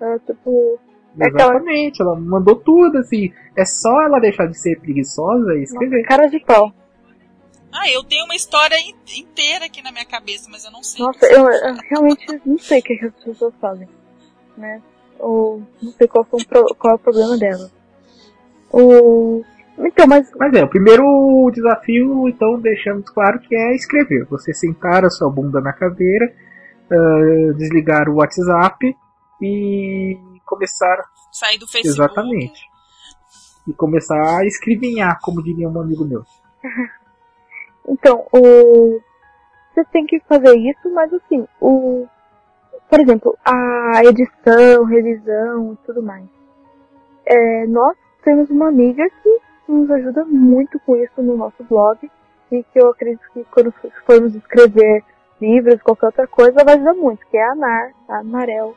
Ela, 0.00 0.18
tipo. 0.20 0.78
É 1.18 1.28
Exatamente, 1.28 2.02
aquela... 2.02 2.16
ela 2.16 2.20
mandou 2.20 2.56
tudo, 2.56 2.98
assim. 2.98 3.32
É 3.56 3.64
só 3.64 4.02
ela 4.02 4.18
deixar 4.18 4.46
de 4.46 4.58
ser 4.58 4.80
preguiçosa 4.80 5.54
e 5.54 5.62
escrever. 5.62 6.02
Nossa, 6.02 6.08
cara 6.08 6.26
de 6.26 6.40
pau. 6.40 6.72
Ah, 7.72 7.90
eu 7.90 8.04
tenho 8.04 8.24
uma 8.24 8.36
história 8.36 8.76
inteira 9.18 9.64
aqui 9.66 9.82
na 9.82 9.90
minha 9.90 10.04
cabeça, 10.04 10.48
mas 10.50 10.64
eu 10.64 10.70
não 10.70 10.82
sei. 10.82 11.04
Nossa, 11.04 11.26
eu, 11.26 11.50
eu, 11.50 11.74
realmente 11.90 12.40
não 12.46 12.56
sei 12.56 12.78
o 12.78 12.82
que, 12.82 12.96
que 12.96 13.06
as 13.06 13.14
pessoas 13.14 13.52
fazem, 13.60 13.88
né? 14.56 14.80
Ou 15.18 15.60
não 15.82 15.90
sei 15.92 16.06
qual, 16.06 16.24
foi 16.24 16.44
pro, 16.44 16.74
qual 16.76 16.92
é 16.92 16.96
o 16.96 16.98
problema 17.00 17.36
dela. 17.36 17.70
O... 18.72 19.44
Então, 19.76 20.06
mas... 20.06 20.30
Mas 20.36 20.54
é, 20.54 20.62
o 20.62 20.68
primeiro 20.68 21.50
desafio, 21.52 22.28
então, 22.28 22.60
deixamos 22.60 23.10
claro 23.10 23.40
que 23.40 23.56
é 23.56 23.74
escrever. 23.74 24.24
Você 24.26 24.54
sentar 24.54 25.04
a 25.04 25.10
sua 25.10 25.28
bunda 25.28 25.60
na 25.60 25.72
cadeira, 25.72 26.32
uh, 26.90 27.54
desligar 27.54 28.08
o 28.08 28.16
WhatsApp 28.16 28.96
e 29.40 30.18
começar... 30.44 31.04
Sair 31.32 31.58
do 31.58 31.66
Facebook. 31.66 32.00
Exatamente. 32.02 32.60
E 33.66 33.72
começar 33.72 34.38
a 34.38 34.44
escrevinhar, 34.44 35.18
como 35.22 35.42
diria 35.42 35.68
um 35.68 35.80
amigo 35.80 36.04
meu. 36.04 36.22
Então, 37.86 38.26
o... 38.32 38.98
você 39.70 39.84
tem 39.92 40.06
que 40.06 40.18
fazer 40.20 40.56
isso, 40.56 40.90
mas 40.94 41.12
assim, 41.12 41.46
o... 41.60 42.06
por 42.88 42.98
exemplo, 42.98 43.36
a 43.44 44.02
edição, 44.04 44.84
revisão 44.84 45.74
e 45.74 45.76
tudo 45.84 46.02
mais. 46.02 46.24
É, 47.26 47.66
nós 47.66 47.94
temos 48.22 48.48
uma 48.48 48.68
amiga 48.68 49.04
que 49.22 49.38
nos 49.68 49.90
ajuda 49.90 50.24
muito 50.24 50.78
com 50.80 50.96
isso 50.96 51.22
no 51.22 51.36
nosso 51.36 51.62
blog 51.64 52.10
e 52.50 52.62
que 52.64 52.78
eu 52.78 52.88
acredito 52.88 53.22
que 53.32 53.44
quando 53.44 53.72
formos 54.06 54.34
escrever 54.34 55.04
livros, 55.40 55.82
qualquer 55.82 56.06
outra 56.06 56.26
coisa, 56.26 56.64
vai 56.64 56.74
ajudar 56.74 56.94
muito, 56.94 57.26
que 57.26 57.36
é 57.36 57.44
a 57.44 57.54
Nar, 57.54 57.92
a 58.08 58.22
Marel, 58.22 58.74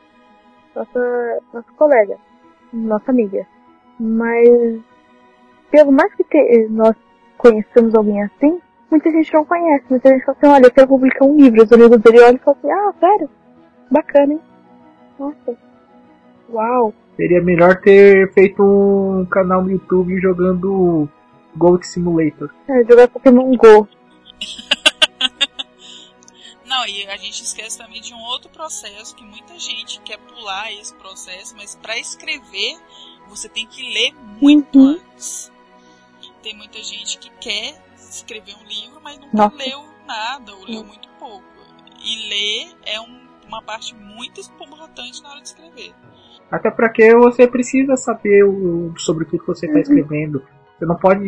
nossa, 0.78 1.38
nossa 1.52 1.72
colega, 1.76 2.16
nossa 2.72 3.10
amiga. 3.10 3.46
Mas, 3.98 4.80
pelo 5.70 5.92
mais 5.92 6.14
que 6.14 6.24
te, 6.24 6.68
nós 6.70 6.94
conhecemos 7.36 7.94
alguém 7.94 8.22
assim, 8.22 8.60
muita 8.90 9.10
gente 9.10 9.34
não 9.34 9.44
conhece. 9.44 9.84
Muita 9.90 10.08
gente 10.08 10.24
fala 10.24 10.38
assim, 10.38 10.52
olha, 10.52 10.66
eu 10.66 10.70
quero 10.70 10.88
publicar 10.88 11.24
um 11.24 11.36
livro. 11.36 11.62
Os 11.62 11.72
amigos 11.72 11.98
dele 11.98 12.20
olham 12.20 12.36
e 12.36 12.38
falam 12.38 12.58
assim, 12.58 12.70
ah, 12.70 12.94
sério? 13.00 13.30
Bacana, 13.90 14.32
hein? 14.34 14.40
Nossa. 15.18 15.56
Uau. 16.50 16.94
Seria 17.16 17.42
melhor 17.42 17.80
ter 17.80 18.32
feito 18.32 18.62
um 18.62 19.26
canal 19.26 19.62
no 19.62 19.70
YouTube 19.70 20.20
jogando 20.20 21.08
Gold 21.56 21.84
Simulator. 21.86 22.50
É, 22.68 22.84
jogar 22.84 23.08
Pokémon 23.08 23.56
GO. 23.56 23.88
Não, 26.68 26.86
e 26.86 27.06
a 27.06 27.16
gente 27.16 27.42
esquece 27.42 27.78
também 27.78 28.00
de 28.02 28.12
um 28.12 28.20
outro 28.20 28.50
processo 28.50 29.16
que 29.16 29.24
muita 29.24 29.58
gente 29.58 30.00
quer 30.02 30.18
pular 30.18 30.70
esse 30.72 30.94
processo, 30.96 31.56
mas 31.56 31.74
para 31.74 31.98
escrever 31.98 32.76
você 33.26 33.48
tem 33.48 33.66
que 33.66 33.82
ler 33.82 34.12
muito 34.40 34.78
uhum. 34.78 35.00
antes. 35.14 35.50
Tem 36.42 36.54
muita 36.54 36.82
gente 36.82 37.18
que 37.18 37.30
quer 37.40 37.82
escrever 37.96 38.54
um 38.54 38.66
livro, 38.66 39.00
mas 39.02 39.18
nunca 39.18 39.36
Nossa. 39.36 39.56
leu 39.56 39.82
nada 40.06 40.54
ou 40.54 40.64
leu 40.66 40.84
muito 40.84 41.08
pouco. 41.18 41.44
E 42.02 42.28
ler 42.28 42.76
é 42.84 43.00
um, 43.00 43.18
uma 43.46 43.62
parte 43.62 43.94
muito 43.94 44.40
importante 44.40 45.22
na 45.22 45.30
hora 45.30 45.40
de 45.40 45.48
escrever. 45.48 45.94
Até 46.50 46.70
porque 46.70 47.14
você 47.14 47.46
precisa 47.46 47.96
saber 47.96 48.44
o, 48.44 48.92
sobre 48.98 49.24
o 49.24 49.26
que 49.26 49.38
você 49.38 49.66
está 49.66 49.76
uhum. 49.76 49.82
escrevendo. 49.82 50.42
Você 50.78 50.86
não 50.86 50.96
pode, 50.96 51.24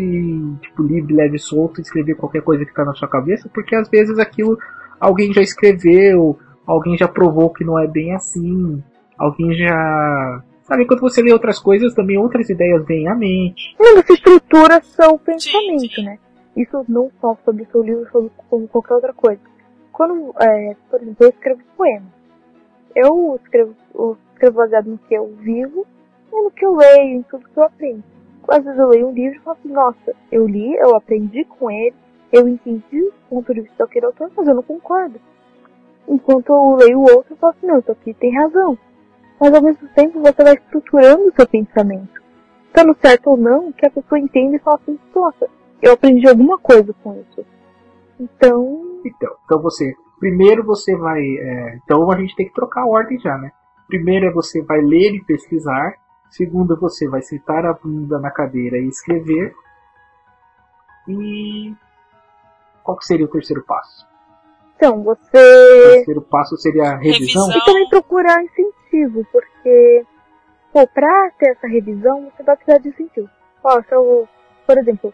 tipo, 0.61 0.83
livre, 0.83 1.15
leve 1.15 1.39
solto, 1.39 1.81
escrever 1.81 2.15
qualquer 2.15 2.43
coisa 2.43 2.65
que 2.65 2.71
está 2.71 2.85
na 2.85 2.95
sua 2.95 3.09
cabeça, 3.09 3.51
porque 3.53 3.75
às 3.75 3.89
vezes 3.89 4.19
aquilo 4.19 4.57
alguém 5.01 5.33
já 5.33 5.41
escreveu, 5.41 6.39
alguém 6.67 6.97
já 6.97 7.09
provou 7.09 7.51
que 7.51 7.65
não 7.65 7.79
é 7.79 7.87
bem 7.87 8.15
assim, 8.15 8.83
alguém 9.19 9.55
já 9.55 10.43
Sabe, 10.71 10.87
quando 10.87 11.01
você 11.01 11.21
lê 11.21 11.33
outras 11.33 11.59
coisas, 11.59 11.93
também 11.95 12.17
outras 12.17 12.49
ideias 12.49 12.87
vêm 12.87 13.09
à 13.09 13.15
mente. 13.17 13.75
Não, 13.77 13.97
você 13.97 14.13
estrutura 14.13 14.81
seu 14.85 15.19
pensamento, 15.19 15.81
Sim, 15.81 15.89
sim. 15.89 16.05
né? 16.05 16.17
Isso 16.57 16.85
não 16.89 17.11
só 17.21 17.37
sobre 17.45 17.65
o 17.65 17.67
seu 17.73 17.83
livro, 17.83 18.09
sobre 18.13 18.31
como 18.49 18.69
qualquer 18.69 18.95
outra 18.95 19.13
coisa. 19.13 19.41
Quando, 19.93 20.33
é, 20.41 20.77
por 20.89 21.03
exemplo, 21.03 21.27
eu 21.27 21.31
escrevo 21.31 21.61
poema. 21.77 22.07
Eu 22.95 23.37
escrevo, 23.43 23.75
eu 23.93 24.17
escrevo 24.33 24.57
baseado 24.59 24.87
no 24.87 24.99
que 24.99 25.13
eu 25.13 25.27
vivo 25.41 25.85
e 26.33 26.41
no 26.41 26.53
que 26.53 26.65
eu 26.65 26.77
leio, 26.77 27.17
em 27.17 27.23
tudo 27.23 27.49
que 27.53 27.59
eu 27.59 27.65
aprendo. 27.65 28.05
Às 28.49 28.65
vezes 28.65 28.79
eu 28.79 28.89
leio 28.91 29.09
um 29.09 29.13
livro 29.13 29.39
e 29.39 29.43
falo 29.43 29.57
assim, 29.59 29.73
nossa, 29.73 30.15
eu 30.31 30.47
li, 30.47 30.73
eu 30.77 30.95
aprendi 30.95 31.45
com 31.45 31.69
ele, 31.69 31.97
eu 32.33 32.49
entendi 32.49 33.03
o 33.03 33.13
ponto 33.29 33.53
de 33.53 33.63
vista 33.63 33.85
daquele 33.85 34.07
autor, 34.07 34.31
mas 34.37 34.47
eu 34.47 34.55
não 34.55 34.63
concordo. 34.63 35.21
Enquanto 36.09 36.51
eu 36.51 36.77
leio 36.77 36.99
o 36.99 37.03
outro, 37.03 37.33
eu 37.33 37.37
falo 37.37 37.53
assim, 37.53 37.67
não, 37.67 37.79
isso 37.79 37.93
aqui 37.93 38.15
tem 38.15 38.35
razão. 38.35 38.79
Mas 39.41 39.55
ao 39.55 39.63
mesmo 39.63 39.89
tempo 39.95 40.21
você 40.21 40.43
vai 40.43 40.55
estruturando 40.55 41.29
o 41.29 41.33
seu 41.35 41.49
pensamento. 41.49 42.21
Estando 42.67 42.97
certo 43.01 43.31
ou 43.31 43.37
não, 43.37 43.73
que 43.73 43.87
a 43.87 43.91
pessoa 43.91 44.19
entende 44.19 44.57
e 44.57 44.61
fala 44.61 44.79
assim, 44.83 44.99
nossa, 45.15 45.49
eu 45.83 45.93
aprendi 45.93 46.29
alguma 46.29 46.59
coisa 46.59 46.95
com 47.03 47.15
isso. 47.21 47.45
Então, 48.19 49.01
Então, 49.05 49.31
então 49.45 49.63
você, 49.63 49.93
primeiro 50.19 50.65
você 50.65 50.95
vai, 50.97 51.21
é, 51.21 51.79
então 51.83 52.11
a 52.11 52.17
gente 52.19 52.37
tem 52.37 52.47
que 52.47 52.55
trocar 52.55 52.83
a 52.83 52.87
ordem 52.87 53.19
já, 53.19 53.37
né? 53.39 53.51
Primeiro 53.87 54.27
é 54.27 54.33
você 54.33 54.63
vai 54.63 54.81
ler 54.81 55.15
e 55.15 55.25
pesquisar. 55.25 55.95
Segundo, 56.31 56.79
você 56.79 57.09
vai 57.09 57.23
sentar 57.23 57.67
a 57.67 57.73
bunda 57.73 58.21
na 58.21 58.31
cadeira 58.31 58.79
e 58.79 58.87
escrever. 58.87 59.53
E 61.09 61.75
qual 62.83 62.97
que 62.99 63.05
seria 63.07 63.27
o 63.27 63.31
terceiro 63.31 63.63
passo? 63.67 64.09
então 64.77 65.01
O 65.01 65.05
você 65.05 65.31
terceiro 65.31 66.23
passo 66.23 66.57
seria 66.57 66.85
a 66.85 66.97
revisão. 66.97 67.47
Revisão. 67.47 67.51
E 67.59 67.65
também 67.65 67.89
procurar 67.89 68.43
incentivo, 68.43 69.27
porque, 69.31 70.05
pô, 70.73 70.87
pra 70.87 71.31
ter 71.39 71.51
essa 71.51 71.67
revisão, 71.67 72.31
você 72.31 72.43
vai 72.43 72.57
precisar 72.57 72.79
de 72.79 72.89
incentivo. 72.89 73.29
Ó, 73.63 73.83
se 73.83 73.95
eu, 73.95 74.27
por 74.67 74.79
exemplo, 74.79 75.13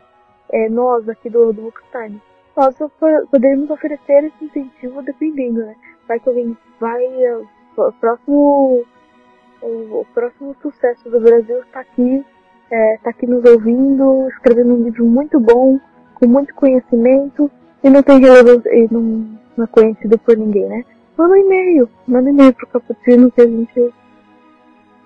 é, 0.52 0.68
nós 0.68 1.08
aqui 1.08 1.28
do, 1.28 1.52
do 1.52 1.62
Bookstime, 1.62 2.22
nós 2.56 2.76
po- 2.78 3.26
poderíamos 3.30 3.68
oferecer 3.70 4.24
esse 4.24 4.44
incentivo 4.44 5.02
dependendo, 5.02 5.60
né? 5.64 5.74
Vai 6.06 6.20
que 6.20 6.28
alguém 6.28 6.56
vai, 6.78 7.04
é, 7.04 7.36
o 7.36 7.92
próximo, 8.00 8.84
o, 9.60 9.66
o 10.00 10.06
próximo 10.14 10.54
sucesso 10.62 11.10
do 11.10 11.20
Brasil 11.20 11.58
está 11.62 11.80
aqui, 11.80 12.24
é, 12.70 12.98
tá 13.02 13.10
aqui 13.10 13.26
nos 13.26 13.44
ouvindo, 13.44 14.28
escrevendo 14.28 14.74
um 14.74 14.84
livro 14.84 15.04
muito 15.04 15.40
bom, 15.40 15.78
com 16.16 16.26
muito 16.26 16.54
conhecimento, 16.54 17.50
e 17.84 17.88
não 17.90 18.02
tem 18.02 18.18
relevância, 18.20 18.68
e 18.74 18.88
não, 18.90 19.00
não 19.56 19.64
é 19.64 19.66
conhecido 19.68 20.18
por 20.18 20.36
ninguém, 20.36 20.66
né? 20.66 20.84
Manda 21.16 21.34
um 21.34 21.36
e-mail, 21.36 21.88
manda 22.06 22.28
um 22.28 22.32
e-mail 22.32 22.52
pro 22.54 22.66
Cappuccino 22.66 23.30
que 23.30 23.40
a 23.40 23.46
gente, 23.46 23.94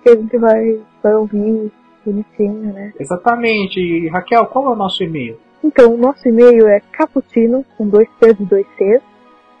que 0.03 0.09
a 0.09 0.15
gente 0.15 0.37
vai, 0.37 0.81
vai 1.03 1.13
ouvir 1.15 1.71
bonitinho, 2.05 2.73
né? 2.73 2.93
Exatamente. 2.99 3.79
E, 3.79 4.07
Raquel, 4.09 4.45
qual 4.47 4.65
é 4.65 4.69
o 4.69 4.75
nosso 4.75 5.03
e-mail? 5.03 5.39
Então, 5.63 5.93
o 5.93 5.97
nosso 5.97 6.27
e-mail 6.27 6.67
é 6.67 6.79
cappuccino, 6.91 7.63
com 7.77 7.87
dois 7.87 8.09
T's 8.19 8.39
e 8.39 8.43
dois 8.45 8.65
C's, 8.77 9.01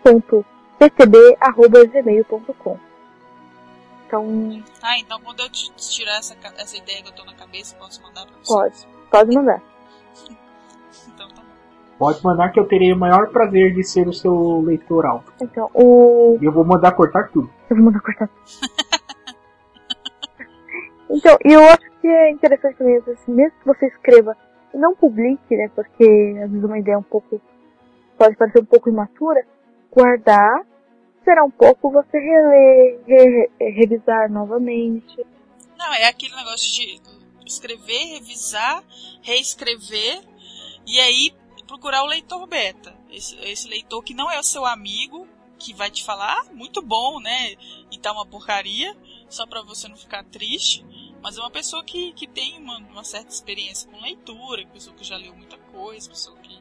ponto 0.03 0.43
ptb, 0.79 1.15
arroba 1.39 1.85
gmail.com. 1.85 2.77
Então, 4.07 4.61
Ah, 4.81 4.97
então 4.99 5.21
quando 5.21 5.39
eu 5.41 5.49
te- 5.49 5.71
tirar 5.75 6.17
essa, 6.17 6.35
essa 6.57 6.75
ideia 6.77 7.01
que 7.03 7.09
eu 7.09 7.13
tô 7.15 7.23
na 7.23 7.33
cabeça, 7.35 7.75
posso 7.77 8.01
mandar 8.01 8.25
pra 8.25 8.33
você? 8.41 8.51
Pode. 8.53 8.87
pode 9.11 9.35
mandar. 9.35 9.61
Então. 12.01 12.13
Pode 12.13 12.23
mandar 12.23 12.51
que 12.51 12.59
eu 12.59 12.67
terei 12.67 12.91
o 12.91 12.97
maior 12.97 13.29
prazer 13.29 13.73
de 13.73 13.83
ser 13.83 14.07
o 14.07 14.13
seu 14.13 14.61
leitor 14.61 15.05
alto. 15.05 15.31
Então, 15.41 15.69
o, 15.73 16.37
E 16.41 16.45
eu 16.45 16.51
vou 16.51 16.65
mandar 16.65 16.91
cortar 16.93 17.29
tudo. 17.31 17.49
Eu 17.69 17.75
vou 17.75 17.85
mandar 17.85 18.01
cortar. 18.01 18.29
então, 21.09 21.37
e 21.45 21.53
eu 21.53 21.63
acho 21.65 21.91
que 22.01 22.07
é 22.07 22.31
interessante 22.31 22.77
também, 22.77 22.99
vezes, 23.01 23.19
mesmo 23.27 23.51
que 23.59 23.65
você 23.67 23.87
escreva 23.87 24.35
e 24.73 24.77
não 24.77 24.95
publique, 24.95 25.55
né? 25.55 25.69
Porque 25.75 26.03
às 26.43 26.49
vezes 26.49 26.63
uma 26.63 26.79
ideia 26.79 26.97
um 26.97 27.03
pouco. 27.03 27.39
pode 28.17 28.35
parecer 28.35 28.59
um 28.59 28.65
pouco 28.65 28.89
imatura, 28.89 29.45
guardar, 29.91 30.65
será 31.23 31.43
um 31.43 31.51
pouco 31.51 31.91
você 31.91 32.17
reler, 32.17 32.99
re- 33.05 33.49
re- 33.59 33.69
revisar 33.71 34.29
novamente. 34.31 35.23
Não, 35.77 35.93
é 35.93 36.07
aquele 36.07 36.35
negócio 36.35 36.71
de 36.71 36.99
escrever, 37.45 38.13
revisar, 38.19 38.81
reescrever 39.21 40.21
e 40.87 40.99
aí 40.99 41.33
procurar 41.71 42.03
o 42.03 42.07
leitor 42.07 42.45
beta. 42.47 42.93
Esse, 43.09 43.35
esse 43.39 43.67
leitor 43.67 44.03
que 44.03 44.13
não 44.13 44.29
é 44.29 44.37
o 44.37 44.43
seu 44.43 44.65
amigo, 44.65 45.25
que 45.57 45.73
vai 45.73 45.89
te 45.89 46.03
falar, 46.03 46.33
ah, 46.39 46.53
muito 46.53 46.81
bom, 46.81 47.19
né? 47.21 47.55
E 47.89 47.97
tá 47.97 48.11
uma 48.11 48.25
porcaria, 48.25 48.95
só 49.29 49.45
pra 49.45 49.61
você 49.61 49.87
não 49.87 49.95
ficar 49.95 50.25
triste. 50.25 50.85
Mas 51.21 51.37
é 51.37 51.39
uma 51.39 51.49
pessoa 51.51 51.81
que, 51.83 52.11
que 52.11 52.27
tem 52.27 52.57
uma, 52.57 52.77
uma 52.77 53.03
certa 53.05 53.31
experiência 53.31 53.89
com 53.89 54.01
leitura, 54.01 54.65
pessoa 54.67 54.93
que 54.95 55.03
já 55.03 55.15
leu 55.15 55.33
muita 55.33 55.57
coisa, 55.57 56.09
pessoa 56.09 56.37
que, 56.39 56.59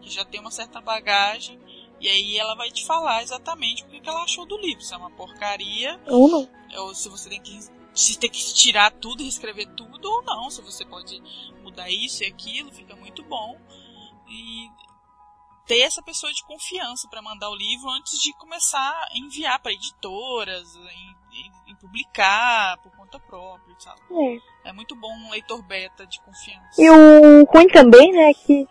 que 0.00 0.08
já 0.10 0.24
tem 0.24 0.40
uma 0.40 0.50
certa 0.50 0.80
bagagem. 0.80 1.60
E 2.00 2.08
aí 2.08 2.38
ela 2.38 2.54
vai 2.54 2.70
te 2.70 2.86
falar 2.86 3.22
exatamente 3.22 3.82
o 3.82 3.86
que 3.86 4.00
que 4.00 4.08
ela 4.08 4.22
achou 4.22 4.46
do 4.46 4.56
livro. 4.56 4.82
Se 4.82 4.94
é 4.94 4.96
uma 4.96 5.10
porcaria, 5.10 6.00
Ou 6.06 6.26
não. 6.28 6.48
ou 6.78 6.94
se 6.94 7.08
você 7.10 7.28
tem 7.28 7.40
que 7.40 7.58
se 7.92 8.16
tem 8.16 8.30
que 8.30 8.54
tirar 8.54 8.92
tudo 8.92 9.20
e 9.20 9.24
reescrever 9.24 9.66
tudo 9.74 10.08
ou 10.08 10.22
não, 10.22 10.48
se 10.50 10.62
você 10.62 10.84
pode 10.84 11.20
mudar 11.64 11.90
isso 11.90 12.22
e 12.22 12.26
aquilo, 12.26 12.70
fica 12.72 12.94
muito 12.94 13.24
bom. 13.24 13.58
E 14.28 14.68
ter 15.66 15.80
essa 15.80 16.02
pessoa 16.02 16.32
de 16.32 16.42
confiança 16.46 17.06
para 17.10 17.20
mandar 17.22 17.50
o 17.50 17.54
livro 17.54 17.90
antes 17.90 18.18
de 18.20 18.32
começar 18.38 18.78
a 18.90 19.08
enviar 19.18 19.60
para 19.60 19.72
editoras, 19.72 20.74
em, 20.76 21.38
em- 21.38 21.72
em 21.72 21.76
publicar 21.76 22.78
por 22.82 22.90
conta 22.96 23.18
própria, 23.20 23.74
sabe? 23.78 24.00
É. 24.64 24.70
É 24.70 24.72
muito 24.72 24.96
bom 24.96 25.12
um 25.12 25.30
leitor 25.30 25.62
beta 25.62 26.06
de 26.06 26.20
confiança. 26.22 26.80
E 26.80 26.88
o 26.90 27.44
ruim 27.44 27.68
também, 27.68 28.12
né, 28.12 28.30
é 28.30 28.34
que, 28.34 28.66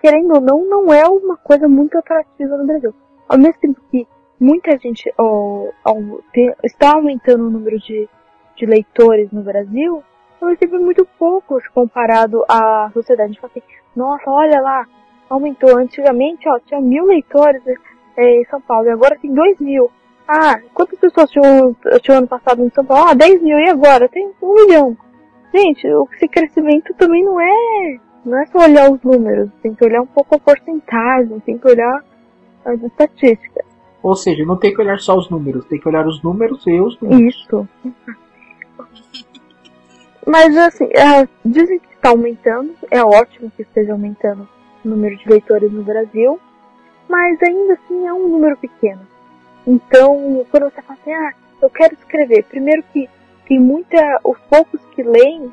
querendo 0.00 0.34
ou 0.34 0.40
não, 0.40 0.64
não 0.68 0.92
é 0.92 1.06
uma 1.06 1.36
coisa 1.36 1.68
muito 1.68 1.96
atrativa 1.98 2.56
no 2.56 2.66
Brasil. 2.66 2.94
Ao 3.28 3.38
mesmo 3.38 3.60
tempo 3.60 3.80
que 3.90 4.06
muita 4.40 4.76
gente 4.78 5.12
ó, 5.16 5.70
ó, 5.84 5.94
te- 6.32 6.54
está 6.64 6.94
aumentando 6.94 7.46
o 7.46 7.50
número 7.50 7.78
de, 7.78 8.08
de 8.56 8.66
leitores 8.66 9.30
no 9.30 9.42
Brasil, 9.42 10.02
é 10.50 10.56
sempre 10.56 10.78
muito 10.78 11.06
pouco 11.18 11.60
se 11.60 11.70
comparado 11.70 12.44
à 12.48 12.90
sociedade. 12.92 13.30
A 13.30 13.32
gente 13.32 13.40
fala 13.40 13.52
assim, 13.54 13.66
nossa, 13.94 14.30
olha 14.30 14.60
lá, 14.60 14.86
aumentou. 15.28 15.76
Antigamente, 15.76 16.48
ó, 16.48 16.58
tinha 16.60 16.80
mil 16.80 17.06
leitores 17.06 17.62
é, 18.16 18.40
em 18.40 18.44
São 18.46 18.60
Paulo, 18.60 18.86
e 18.86 18.90
agora 18.90 19.18
tem 19.20 19.32
dois 19.32 19.58
mil. 19.58 19.90
Ah, 20.26 20.58
quantas 20.72 20.98
pessoas 20.98 21.30
tinham, 21.30 21.76
tinham 22.00 22.18
ano 22.18 22.26
passado 22.26 22.64
em 22.64 22.70
São 22.70 22.84
Paulo? 22.84 23.10
Ah, 23.10 23.14
10 23.14 23.42
mil, 23.42 23.58
e 23.58 23.68
agora? 23.68 24.08
Tem 24.08 24.30
um 24.42 24.54
milhão. 24.54 24.96
Gente, 25.54 25.86
esse 26.14 26.26
crescimento 26.28 26.94
também 26.94 27.22
não 27.22 27.38
é, 27.40 27.98
não 28.24 28.40
é 28.40 28.46
só 28.46 28.58
olhar 28.58 28.90
os 28.90 29.00
números, 29.02 29.50
tem 29.62 29.74
que 29.74 29.84
olhar 29.84 30.00
um 30.00 30.06
pouco 30.06 30.34
a 30.34 30.38
porcentagem, 30.38 31.38
tem 31.40 31.58
que 31.58 31.68
olhar 31.68 32.02
as 32.64 32.82
estatísticas. 32.82 33.66
Ou 34.02 34.16
seja, 34.16 34.44
não 34.44 34.56
tem 34.56 34.74
que 34.74 34.80
olhar 34.80 34.98
só 34.98 35.16
os 35.16 35.30
números, 35.30 35.64
tem 35.66 35.78
que 35.78 35.88
olhar 35.88 36.06
os 36.06 36.22
números 36.22 36.66
e 36.66 36.80
os 36.80 36.98
números. 37.00 37.34
Isso. 37.34 37.68
Mas 40.26 40.56
assim, 40.56 40.86
é, 40.86 41.28
dizem 41.44 41.78
que 41.78 41.94
está 41.94 42.10
aumentando, 42.10 42.74
é 42.90 43.02
ótimo 43.02 43.50
que 43.50 43.62
esteja 43.62 43.92
aumentando 43.92 44.48
o 44.84 44.88
número 44.88 45.16
de 45.16 45.28
leitores 45.28 45.70
no 45.70 45.82
Brasil, 45.82 46.40
mas 47.08 47.40
ainda 47.42 47.74
assim 47.74 48.06
é 48.06 48.12
um 48.12 48.28
número 48.28 48.56
pequeno. 48.56 49.00
Então, 49.66 50.44
quando 50.50 50.64
você 50.64 50.82
fala 50.82 50.98
assim, 51.00 51.12
ah, 51.12 51.32
eu 51.60 51.70
quero 51.70 51.94
escrever, 51.94 52.44
primeiro 52.44 52.82
que 52.92 53.08
tem 53.46 53.60
muita, 53.60 54.20
os 54.24 54.38
poucos 54.50 54.80
que 54.94 55.02
leem 55.02 55.52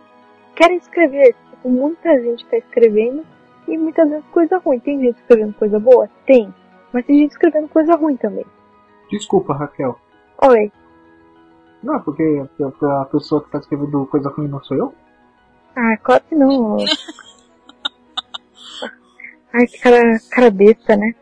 querem 0.55 0.77
escrever, 0.77 1.35
tipo, 1.49 1.69
muita 1.69 2.21
gente 2.21 2.43
está 2.43 2.57
escrevendo 2.57 3.25
e 3.67 3.77
muitas 3.77 4.09
vezes 4.09 4.25
coisa 4.31 4.57
ruim. 4.57 4.79
Tem 4.79 4.99
gente 4.99 5.17
escrevendo 5.17 5.53
coisa 5.53 5.79
boa? 5.79 6.09
Tem. 6.25 6.53
Mas 6.91 7.05
tem 7.05 7.19
gente 7.19 7.31
escrevendo 7.31 7.69
coisa 7.69 7.95
ruim 7.95 8.17
também. 8.17 8.45
Desculpa, 9.09 9.53
Raquel. 9.53 9.97
Oi. 10.41 10.71
Não, 11.83 11.99
porque 12.01 12.23
a 12.23 13.01
a 13.01 13.05
pessoa 13.05 13.41
que 13.41 13.47
está 13.47 13.59
escrevendo 13.59 14.05
coisa 14.05 14.29
ruim 14.29 14.47
não 14.47 14.63
sou 14.63 14.77
eu? 14.77 14.93
Ah, 15.75 15.97
claro 15.97 16.23
que 16.27 16.35
não. 16.35 16.77
Ai, 19.53 19.67
que 19.67 19.79
cara, 19.79 20.17
cara 20.29 20.51
besta, 20.51 20.95
né? 20.95 21.13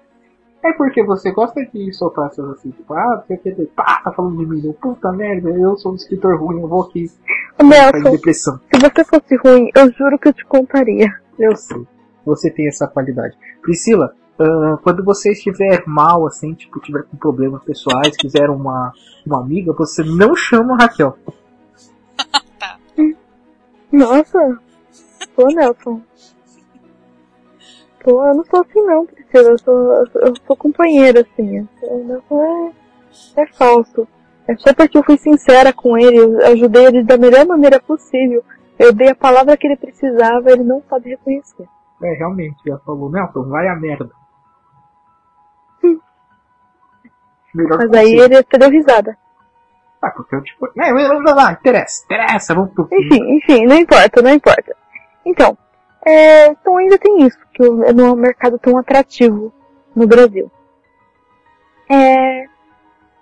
É 0.64 0.74
porque 0.74 1.02
você 1.04 1.32
gosta 1.32 1.66
de 1.66 1.94
soltar 1.94 2.28
essas 2.28 2.46
assim, 2.52 2.72
tipo, 2.72 2.94
ah, 2.94 3.16
não 3.30 3.38
sei 3.38 3.54
o 3.54 3.56
que, 3.56 3.66
pá, 3.68 4.02
tá 4.04 4.12
falando 4.12 4.38
de 4.38 4.46
mim, 4.46 4.62
eu, 4.66 4.74
puta 4.74 5.10
merda, 5.14 5.50
eu 5.50 5.78
sou 5.78 5.94
um 5.94 5.96
escritor 5.96 6.38
ruim, 6.38 6.62
eu 6.62 6.68
vou 6.68 6.84
aqui 6.84 7.10
Nelson, 7.64 8.12
depressão. 8.12 8.60
se 8.74 8.82
você 8.82 9.06
fosse 9.06 9.36
ruim, 9.38 9.70
eu 9.74 9.90
juro 9.94 10.20
que 10.20 10.28
eu 10.28 10.34
te 10.34 10.46
contaria. 10.46 11.08
Eu 11.40 11.56
sei, 11.56 11.88
você 12.26 12.52
tem 12.52 12.68
essa 12.68 12.88
qualidade. 12.88 13.38
Priscila, 13.62 14.14
ah, 14.40 14.78
quando 14.82 15.04
você 15.04 15.32
estiver 15.32 15.84
mal, 15.86 16.26
assim, 16.26 16.54
tipo, 16.54 16.80
tiver 16.80 17.04
com 17.04 17.18
problemas 17.18 17.62
pessoais, 17.64 18.16
quiser 18.16 18.50
uma, 18.50 18.94
uma 19.26 19.42
amiga, 19.42 19.74
você 19.74 20.02
não 20.02 20.34
chama 20.34 20.78
Raquel. 20.78 21.18
Nossa. 23.92 24.60
Pô, 25.36 25.48
Nelson. 25.48 26.02
Pô, 28.02 28.26
eu 28.26 28.36
não 28.36 28.46
sou 28.46 28.62
assim 28.62 28.82
não, 28.82 29.06
Priscila. 29.06 29.50
Eu 29.50 29.60
sou, 29.60 30.06
eu 30.22 30.34
sou 30.48 30.56
companheira, 30.56 31.22
assim. 31.22 31.68
O 31.84 32.04
Nelson 32.06 32.74
é, 33.36 33.42
é 33.42 33.48
falso. 33.48 34.08
É 34.48 34.56
só 34.56 34.74
porque 34.74 34.98
eu 34.98 35.04
fui 35.04 35.18
sincera 35.18 35.74
com 35.74 35.98
ele, 35.98 36.18
eu 36.18 36.48
ajudei 36.48 36.86
ele 36.86 37.04
da 37.04 37.18
melhor 37.18 37.46
maneira 37.46 37.80
possível. 37.80 38.44
Eu 38.80 38.94
dei 38.94 39.10
a 39.10 39.16
palavra 39.16 39.58
que 39.58 39.68
ele 39.68 39.76
precisava, 39.76 40.50
ele 40.50 40.64
não 40.64 40.82
sabe 40.90 41.10
reconhecer. 41.10 41.68
É, 42.02 42.14
realmente, 42.14 42.58
ela 42.68 42.80
falou, 42.80 43.12
Nelson, 43.12 43.44
vai 43.44 43.68
a 43.68 43.76
merda. 43.76 44.10
Melhor 47.54 47.78
Mas 47.80 47.92
aí 47.94 48.14
ele 48.14 48.38
até 48.38 48.58
deu 48.58 48.70
risada. 48.70 49.18
Ah, 50.02 50.12
porque 50.12 50.36
eu 50.36 50.44
tipo. 50.44 50.68
É, 50.78 50.94
vamos 50.94 51.34
lá, 51.34 51.52
interessa, 51.52 52.06
interessa, 52.06 52.56
vamos 52.56 52.74
pro. 52.74 52.88
Enfim, 52.92 53.38
enfim, 53.38 53.66
não 53.66 53.76
importa, 53.76 54.22
não 54.22 54.32
importa. 54.32 54.76
Então, 55.26 55.58
é, 56.06 56.48
então 56.48 56.78
ainda 56.78 56.98
tem 56.98 57.26
isso, 57.26 57.38
que 57.54 57.68
não 57.94 58.08
é 58.08 58.12
um 58.12 58.16
mercado 58.16 58.58
tão 58.58 58.78
atrativo 58.78 59.54
no 59.96 60.08
Brasil. 60.08 60.50
É, 61.90 62.46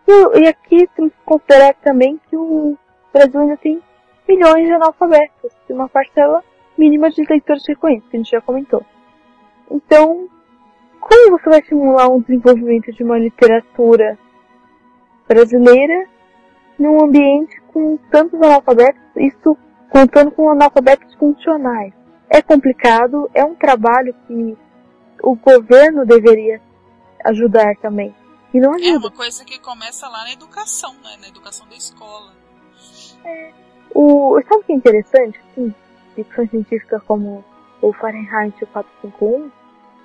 e, 0.07 0.39
e 0.41 0.47
aqui 0.47 0.87
temos 0.95 1.11
que 1.13 1.19
considerar 1.25 1.73
também 1.75 2.19
que 2.29 2.37
o 2.37 2.77
Brasil 3.11 3.39
ainda 3.41 3.57
tem 3.57 3.81
milhões 4.27 4.67
de 4.67 4.73
analfabetos, 4.73 5.51
e 5.67 5.73
uma 5.73 5.89
parcela 5.89 6.43
mínima 6.77 7.09
de 7.09 7.23
leitores 7.27 7.65
que 7.65 7.75
conhece, 7.75 8.05
que 8.07 8.17
a 8.17 8.19
gente 8.19 8.31
já 8.31 8.41
comentou. 8.41 8.85
Então, 9.71 10.27
como 11.07 11.37
você 11.37 11.49
vai 11.49 11.59
estimular 11.59 12.07
um 12.09 12.19
desenvolvimento 12.21 12.91
de 12.91 13.03
uma 13.03 13.17
literatura 13.17 14.17
brasileira 15.27 16.07
num 16.77 17.03
ambiente 17.03 17.59
com 17.73 17.97
tantos 18.11 18.41
analfabetos, 18.41 19.01
isso 19.15 19.57
contando 19.89 20.31
com 20.31 20.49
analfabetos 20.49 21.13
funcionais. 21.15 21.93
É 22.29 22.41
complicado, 22.41 23.29
é 23.33 23.43
um 23.43 23.55
trabalho 23.55 24.13
que 24.27 24.57
o 25.23 25.35
governo 25.35 26.05
deveria 26.05 26.61
ajudar 27.25 27.75
também. 27.81 28.13
E 28.53 28.59
não 28.59 28.73
É 28.73 28.75
ajuda. 28.77 28.97
uma 29.07 29.11
coisa 29.11 29.43
que 29.43 29.59
começa 29.59 30.07
lá 30.07 30.23
na 30.23 30.33
educação, 30.33 30.93
né? 31.03 31.17
Na 31.21 31.27
educação 31.27 31.67
da 31.67 31.75
escola. 31.75 32.31
O, 33.93 34.39
sabe 34.47 34.61
o 34.61 34.63
que 34.63 34.71
é 34.73 34.75
interessante? 34.75 35.39
Assim, 35.51 35.73
ficção 36.15 36.47
científica 36.47 37.01
como 37.07 37.43
o 37.81 37.93
Fahrenheit 37.93 38.53
451, 38.67 39.51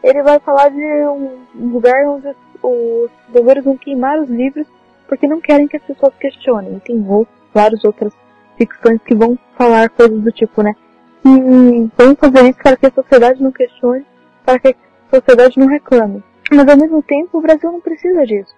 ele 0.03 0.23
vai 0.23 0.39
falar 0.41 0.69
de 0.70 0.85
um 1.07 1.69
lugar 1.73 2.07
onde 2.07 2.35
os 2.62 3.11
governos 3.31 3.65
vão 3.65 3.77
queimar 3.77 4.20
os 4.20 4.29
livros 4.29 4.66
porque 5.09 5.27
não 5.27 5.41
querem 5.41 5.69
que 5.69 5.77
as 5.77 5.83
pessoas 5.83 6.15
questionem. 6.16 6.79
Tem 6.81 6.97
outros, 7.09 7.37
várias 7.53 7.85
outras 7.85 8.15
ficções 8.57 9.01
que 9.03 9.15
vão 9.15 9.39
falar 9.57 9.91
coisas 9.91 10.20
do 10.20 10.33
tipo, 10.33 10.62
né? 10.62 10.74
Que 11.23 11.91
vão 11.97 12.16
fazer 12.16 12.49
isso 12.49 12.59
para 12.62 12.77
que 12.77 12.87
a 12.87 12.91
sociedade 12.91 13.43
não 13.43 13.53
questione, 13.53 14.07
para 14.45 14.59
que 14.59 14.69
a 14.69 15.16
sociedade 15.16 15.59
não 15.59 15.66
reclame. 15.66 16.23
Mas 16.51 16.69
ao 16.69 16.77
mesmo 16.77 17.03
tempo, 17.03 17.39
o 17.39 17.41
Brasil 17.41 17.70
não 17.70 17.81
precisa 17.81 18.27
disso. 18.27 18.55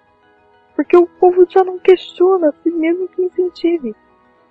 Porque 0.75 0.97
o 0.97 1.07
povo 1.07 1.47
já 1.49 1.62
não 1.62 1.79
questiona, 1.79 2.49
assim, 2.49 2.71
mesmo 2.71 3.09
que 3.09 3.23
incentive. 3.23 3.95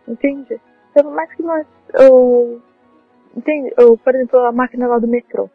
Entende? 0.07 0.59
Então, 0.91 1.11
mais 1.11 1.33
que 1.33 1.41
nós, 1.41 1.65
ou, 2.09 2.61
entende? 3.35 3.73
Ou, 3.77 3.97
por 3.97 4.13
exemplo, 4.13 4.39
a 4.39 4.51
máquina 4.51 4.87
lá 4.87 4.99
do 4.99 5.07
metrô. 5.07 5.49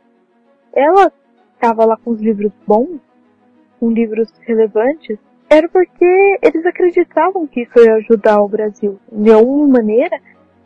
Ela 0.73 1.13
tava 1.61 1.85
lá 1.85 1.97
com 1.97 2.11
os 2.13 2.21
livros 2.21 2.53
bons, 2.67 3.01
com 3.79 3.91
livros 3.91 4.33
relevantes, 4.47 5.19
era 5.51 5.69
porque 5.69 6.39
eles 6.43 6.65
acreditavam 6.67 7.47
que 7.47 7.63
isso 7.63 7.79
ia 7.79 7.95
ajudar 7.95 8.41
o 8.41 8.49
Brasil. 8.49 8.99
De 9.11 9.33
alguma 9.33 9.67
maneira, 9.79 10.21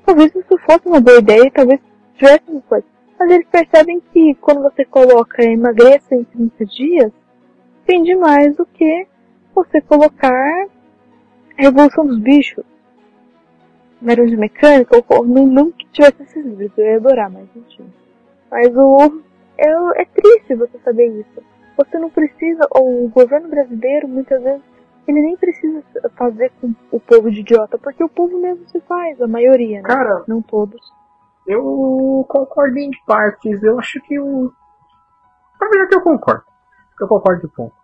talvez 0.05 0.35
isso 0.35 0.59
fosse 0.67 0.87
uma 0.87 1.01
boa 1.01 1.19
ideia, 1.19 1.51
talvez 1.53 1.81
tivesse 2.15 2.43
uma 2.49 2.63
coisa. 2.63 2.85
Mas 3.19 3.31
eles 3.31 3.47
percebem 3.49 4.03
que 4.13 4.35
quando 4.41 4.63
você 4.63 4.85
coloca 4.85 5.45
emagreça 5.45 6.15
em 6.15 6.25
30 6.25 6.67
dias, 6.67 7.13
vende 7.87 8.15
mais 8.17 8.57
do 8.57 8.67
que 8.67 9.07
você 9.55 9.81
colocar 9.81 10.67
a 11.57 11.63
Revolução 11.63 12.07
dos 12.07 12.19
Bichos. 12.19 12.65
Laranja 14.03 14.37
Mecânica, 14.37 15.05
ou 15.09 15.25
não, 15.25 15.47
não 15.47 15.71
que 15.71 15.87
tivesse 15.93 16.25
esses 16.25 16.45
livros, 16.45 16.77
eu 16.77 16.85
ia 16.85 16.97
adorar, 16.97 17.31
mas 17.31 17.49
tinha. 17.69 17.89
Mas 18.51 18.77
o. 18.77 19.23
É, 19.59 20.03
é 20.03 20.05
triste 20.05 20.55
você 20.55 20.79
saber 20.85 21.07
isso. 21.21 21.43
Você 21.77 21.99
não 21.99 22.11
precisa, 22.11 22.67
ou 22.71 23.05
o 23.05 23.09
governo 23.09 23.49
brasileiro, 23.49 24.07
muitas 24.09 24.43
vezes, 24.43 24.63
ele 25.09 25.21
nem 25.21 25.37
precisa 25.37 25.83
fazer 26.17 26.53
com 26.61 26.75
o 26.91 27.01
povo 27.01 27.31
de 27.31 27.41
idiota, 27.41 27.79
porque 27.79 28.05
o 28.05 28.09
povo 28.09 28.39
mesmo 28.39 28.69
se 28.69 28.81
faz, 28.83 29.21
a 29.21 29.27
maioria, 29.27 29.81
né? 29.81 29.89
Cara, 29.89 30.23
Não 30.29 30.41
todos. 30.43 30.81
eu 31.47 32.25
concordo 32.29 32.79
em 32.79 32.91
partes. 33.07 33.63
Eu 33.63 33.79
acho 33.79 34.01
que 34.03 34.19
o. 34.19 34.53
Na 35.61 35.69
verdade, 35.69 35.95
eu 35.95 36.03
concordo. 36.03 36.45
Eu 37.01 37.09
concordo 37.09 37.41
de 37.47 37.55
ponto. 37.55 37.75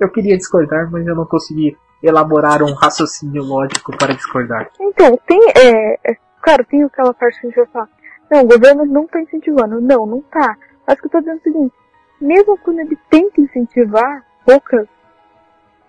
Eu 0.00 0.10
queria 0.10 0.36
discordar, 0.36 0.90
mas 0.90 1.06
eu 1.06 1.14
não 1.14 1.26
consegui 1.26 1.76
elaborar 2.02 2.62
um 2.62 2.74
raciocínio 2.74 3.42
lógico 3.42 3.96
para 3.96 4.14
discordar. 4.14 4.68
Então, 4.80 5.16
tem, 5.26 5.40
é, 5.56 6.12
é, 6.12 6.16
claro, 6.42 6.64
tem 6.64 6.82
aquela 6.82 7.14
parte 7.14 7.40
que 7.40 7.46
a 7.46 7.50
gente 7.50 7.56
vai 7.56 7.66
falar, 7.66 7.88
não, 8.30 8.42
o 8.42 8.48
governo 8.48 8.84
não 8.84 9.06
tá 9.06 9.20
incentivando. 9.20 9.80
Não, 9.80 10.06
não 10.06 10.20
tá. 10.22 10.56
Mas 10.86 10.98
o 10.98 11.00
que 11.00 11.06
eu 11.06 11.10
tô 11.10 11.18
dizendo 11.20 11.38
o 11.38 11.42
seguinte, 11.42 11.74
mesmo 12.20 12.58
quando 12.58 12.80
ele 12.80 12.98
tenta 13.10 13.40
incentivar, 13.40 14.24
poucas, 14.44 14.86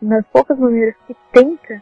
nas 0.02 0.26
poucas 0.28 0.58
maneiras 0.58 0.96
que 1.06 1.16
tenta, 1.32 1.82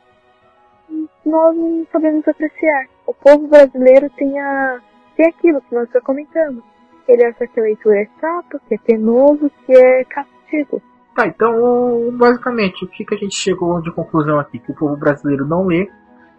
nós 1.25 1.55
não 1.55 1.85
sabemos 1.91 2.27
apreciar. 2.27 2.85
O 3.05 3.13
povo 3.13 3.47
brasileiro 3.47 4.09
tem 4.11 4.39
a, 4.39 4.79
tem 5.15 5.27
aquilo 5.27 5.61
que 5.61 5.75
nós 5.75 5.89
já 5.91 6.01
comentamos. 6.01 6.63
Ele 7.07 7.25
acha 7.25 7.47
que 7.47 7.59
a 7.59 7.63
leitura 7.63 8.01
é 8.01 8.07
chato, 8.19 8.59
que 8.67 8.75
é 8.75 8.77
penoso, 8.77 9.51
que 9.65 9.73
é 9.73 10.03
castigo. 10.05 10.81
Tá, 11.15 11.27
então, 11.27 12.11
basicamente, 12.17 12.83
o 12.83 12.87
que, 12.87 13.05
que 13.05 13.15
a 13.15 13.17
gente 13.17 13.35
chegou 13.35 13.81
de 13.81 13.91
conclusão 13.91 14.39
aqui? 14.39 14.59
Que 14.59 14.71
o 14.71 14.75
povo 14.75 14.97
brasileiro 14.97 15.45
não 15.45 15.65
lê, 15.65 15.89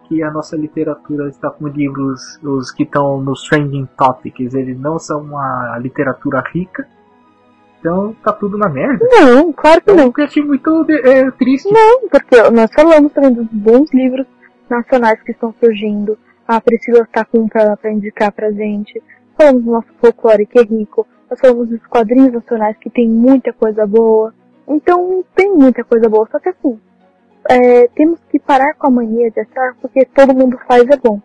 que 0.09 0.23
a 0.23 0.31
nossa 0.31 0.57
literatura 0.57 1.29
está 1.29 1.51
com 1.51 1.67
livros, 1.67 2.39
os 2.43 2.71
que 2.71 2.85
estão 2.85 3.21
nos 3.21 3.49
trending 3.49 3.89
topics, 3.97 4.55
eles 4.55 4.79
não 4.79 4.99
são 4.99 5.23
uma 5.23 5.79
literatura 5.79 6.43
rica. 6.53 6.89
Então, 7.81 8.15
tá 8.23 8.33
tudo 8.33 8.57
na 8.59 8.69
merda. 8.69 9.07
Não, 9.11 9.53
claro 9.53 9.81
que 9.81 9.93
não. 9.93 10.07
um 10.09 10.13
cast 10.13 10.41
muito 10.43 10.87
é, 10.91 11.31
triste. 11.33 11.71
Não, 11.71 12.09
porque 12.09 12.51
nós 12.51 12.71
falamos 12.75 13.13
também 13.13 13.33
dos 13.33 13.47
bons 13.53 13.93
livros 13.93 14.27
nacionais 14.69 15.21
que 15.23 15.33
estão 15.33 15.55
surgindo. 15.61 16.19
A 16.49 16.61
Priscila 16.61 17.03
está 17.03 17.25
com 17.25 17.41
um 17.41 17.49
pra, 17.49 17.77
pra 17.77 17.93
indicar 17.93 18.33
pra 18.33 18.51
gente. 18.51 19.03
Falamos 19.37 19.65
do 19.65 19.71
nosso 19.71 19.89
folclore 20.01 20.47
que 20.47 20.59
é 20.59 20.63
rico. 20.63 21.07
Nós 21.31 21.41
falamos 21.41 21.69
dos 21.69 21.85
quadrinhos 21.87 22.33
nacionais 22.33 22.77
que 22.79 22.91
tem 22.91 23.09
muita 23.09 23.53
coisa 23.53 23.87
boa. 23.87 24.33
Então 24.67 25.25
tem 25.35 25.53
muita 25.55 25.85
coisa 25.85 26.09
boa, 26.09 26.27
só 26.31 26.39
que 26.39 26.49
assim, 26.49 26.79
é, 27.49 27.89
temos 27.89 28.21
que 28.31 28.39
parar 28.39 28.75
com 28.75 28.89
a 28.89 28.91
mania 28.91 29.31
de 29.31 29.41
achar 29.41 29.75
porque 29.81 30.05
todo 30.05 30.35
mundo 30.35 30.59
faz 30.67 30.85
é 30.89 30.97
bom. 30.97 31.21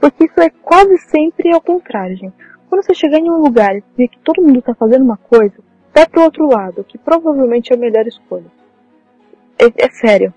Porque 0.00 0.24
isso 0.24 0.40
é 0.40 0.50
quase 0.50 0.96
sempre 0.98 1.52
ao 1.52 1.60
contrário, 1.60 2.16
gente. 2.16 2.34
Quando 2.68 2.84
você 2.84 2.94
chegar 2.94 3.18
em 3.18 3.30
um 3.30 3.40
lugar 3.40 3.76
e 3.76 3.84
ver 3.96 4.08
que 4.08 4.18
todo 4.18 4.42
mundo 4.42 4.58
está 4.58 4.74
fazendo 4.74 5.04
uma 5.04 5.16
coisa, 5.16 5.54
vai 5.94 6.06
pro 6.06 6.22
outro 6.22 6.46
lado, 6.46 6.84
que 6.84 6.98
provavelmente 6.98 7.72
é 7.72 7.76
a 7.76 7.78
melhor 7.78 8.06
escolha. 8.06 8.46
É, 9.58 9.86
é 9.86 9.90
sério. 9.90 10.34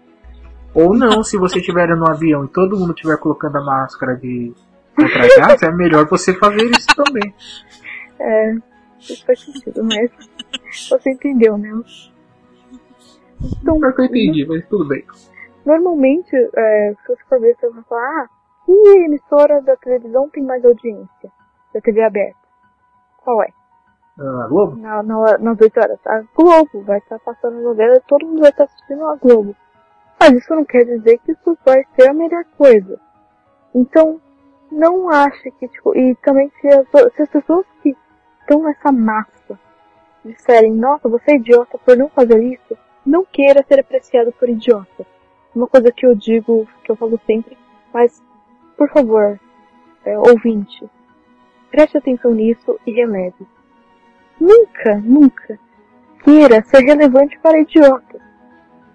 Ou 0.73 0.95
não, 0.95 1.23
se 1.23 1.37
você 1.37 1.59
estiver 1.59 1.87
no 1.95 2.09
avião 2.09 2.45
e 2.45 2.49
todo 2.49 2.77
mundo 2.77 2.93
estiver 2.93 3.17
colocando 3.17 3.57
a 3.57 3.63
máscara 3.63 4.15
de 4.15 4.53
contra 4.95 5.27
gás, 5.37 5.63
é 5.63 5.71
melhor 5.71 6.07
você 6.07 6.33
fazer 6.33 6.63
isso 6.71 6.87
também. 6.95 7.33
É, 8.19 8.55
isso 8.99 9.23
faz 9.27 9.39
sentido, 9.39 9.83
mas 9.83 10.09
você 10.89 11.11
entendeu, 11.11 11.55
né? 11.55 11.69
Então, 13.61 13.79
Pior 13.79 13.93
que 13.93 14.01
eu 14.01 14.05
entendi, 14.05 14.45
mas 14.47 14.67
tudo 14.67 14.87
bem. 14.87 15.03
normalmente, 15.65 16.35
é, 16.35 16.93
se 17.01 17.07
você 17.07 17.23
for 17.29 17.39
ver, 17.39 17.55
você 17.59 17.69
vai 17.69 17.83
falar, 17.83 18.23
ah, 18.23 18.29
que 18.65 18.71
emissora 19.05 19.61
da 19.61 19.75
televisão 19.77 20.29
tem 20.29 20.43
mais 20.43 20.63
audiência? 20.65 21.31
Da 21.73 21.81
TV 21.81 22.03
aberta. 22.03 22.37
Qual 23.23 23.43
é? 23.43 23.47
Ah, 24.19 24.47
Globo? 24.49 24.75
Na, 24.77 25.03
na, 25.03 25.37
nas 25.37 25.61
8 25.61 25.77
horas. 25.79 25.99
A 26.07 26.23
Globo 26.35 26.81
vai 26.83 26.97
estar 26.97 27.19
passando 27.19 27.61
novela 27.61 27.95
e 27.95 28.01
todo 28.07 28.25
mundo 28.25 28.41
vai 28.41 28.49
estar 28.49 28.63
assistindo 28.63 29.05
a 29.05 29.15
Globo. 29.15 29.55
Mas 30.19 30.31
isso 30.31 30.55
não 30.55 30.65
quer 30.65 30.83
dizer 30.85 31.19
que 31.19 31.31
isso 31.33 31.57
vai 31.63 31.85
ser 31.95 32.09
a 32.09 32.13
melhor 32.13 32.43
coisa. 32.57 32.99
Então, 33.75 34.19
não 34.71 35.09
ache 35.09 35.51
que, 35.51 35.67
tipo, 35.67 35.95
e 35.95 36.15
também 36.15 36.51
se 36.59 36.67
as, 36.67 36.87
se 37.13 37.21
as 37.21 37.29
pessoas 37.29 37.65
que 37.83 37.95
estão 38.41 38.63
nessa 38.63 38.91
massa 38.91 39.59
disserem, 40.25 40.73
nossa, 40.73 41.07
você 41.07 41.33
é 41.33 41.35
idiota 41.35 41.77
por 41.77 41.95
não 41.95 42.09
fazer 42.09 42.41
isso, 42.43 42.77
não 43.07 43.25
queira 43.25 43.63
ser 43.63 43.79
apreciado 43.79 44.31
por 44.33 44.49
idiota. 44.49 45.05
Uma 45.55 45.65
coisa 45.65 45.91
que 45.91 46.05
eu 46.05 46.13
digo, 46.13 46.67
que 46.83 46.91
eu 46.91 46.95
falo 46.95 47.19
sempre, 47.25 47.57
mas, 47.93 48.21
por 48.77 48.89
favor, 48.89 49.39
é, 50.05 50.17
ouvinte, 50.19 50.85
preste 51.71 51.97
atenção 51.97 52.33
nisso 52.33 52.77
e 52.85 52.91
releve. 52.91 53.47
Nunca, 54.39 54.97
nunca 54.97 55.57
queira 56.23 56.61
ser 56.63 56.83
relevante 56.83 57.39
para 57.39 57.59
idiotas. 57.59 58.21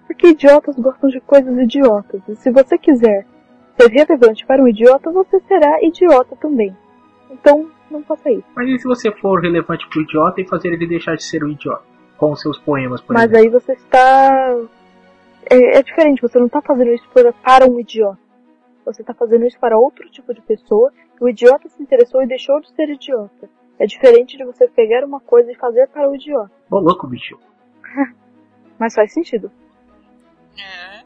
Porque 0.05 0.27
idiotas 0.27 0.77
gostam 0.77 1.09
de 1.09 1.19
coisas 1.19 1.57
idiotas. 1.57 2.21
E 2.29 2.35
se 2.35 2.51
você 2.51 2.77
quiser 2.77 3.25
ser 3.77 3.89
relevante 3.89 4.45
para 4.45 4.61
um 4.61 4.67
idiota, 4.67 5.11
você 5.11 5.39
será 5.41 5.83
idiota 5.83 6.35
também. 6.35 6.75
Então, 7.31 7.69
não 7.89 8.03
faça 8.03 8.31
isso. 8.31 8.45
Mas 8.55 8.69
e 8.69 8.77
se 8.77 8.87
você 8.87 9.11
for 9.11 9.41
relevante 9.41 9.89
pro 9.89 10.01
idiota 10.01 10.39
e 10.39 10.47
fazer 10.47 10.69
ele 10.69 10.85
deixar 10.85 11.15
de 11.15 11.23
ser 11.23 11.43
um 11.43 11.49
idiota? 11.49 11.92
Com 12.17 12.35
seus 12.35 12.57
poemas, 12.59 13.01
por 13.01 13.13
Mas 13.13 13.31
exemplo. 13.31 13.39
aí 13.39 13.49
você 13.49 13.73
está 13.73 14.57
é, 15.49 15.77
é 15.77 15.83
diferente, 15.83 16.21
você 16.21 16.39
não 16.39 16.49
tá 16.49 16.61
fazendo 16.61 16.91
isso 16.91 17.07
para, 17.13 17.33
para 17.33 17.69
um 17.69 17.79
idiota. 17.79 18.19
Você 18.85 19.03
tá 19.03 19.13
fazendo 19.13 19.45
isso 19.45 19.59
para 19.59 19.77
outro 19.77 20.09
tipo 20.09 20.33
de 20.33 20.41
pessoa, 20.41 20.91
e 21.19 21.23
o 21.23 21.29
idiota 21.29 21.69
se 21.69 21.81
interessou 21.81 22.21
e 22.21 22.27
deixou 22.27 22.59
de 22.59 22.69
ser 22.71 22.89
idiota. 22.89 23.49
É 23.79 23.85
diferente 23.85 24.37
de 24.37 24.43
você 24.43 24.67
pegar 24.67 25.03
uma 25.03 25.19
coisa 25.19 25.51
e 25.51 25.55
fazer 25.55 25.87
para 25.87 26.09
o 26.09 26.15
idiota. 26.15 26.51
Ô 26.69 26.79
louco, 26.79 27.07
bicho. 27.07 27.37
Mas 28.77 28.93
faz 28.93 29.13
sentido. 29.13 29.51
É. 30.57 31.03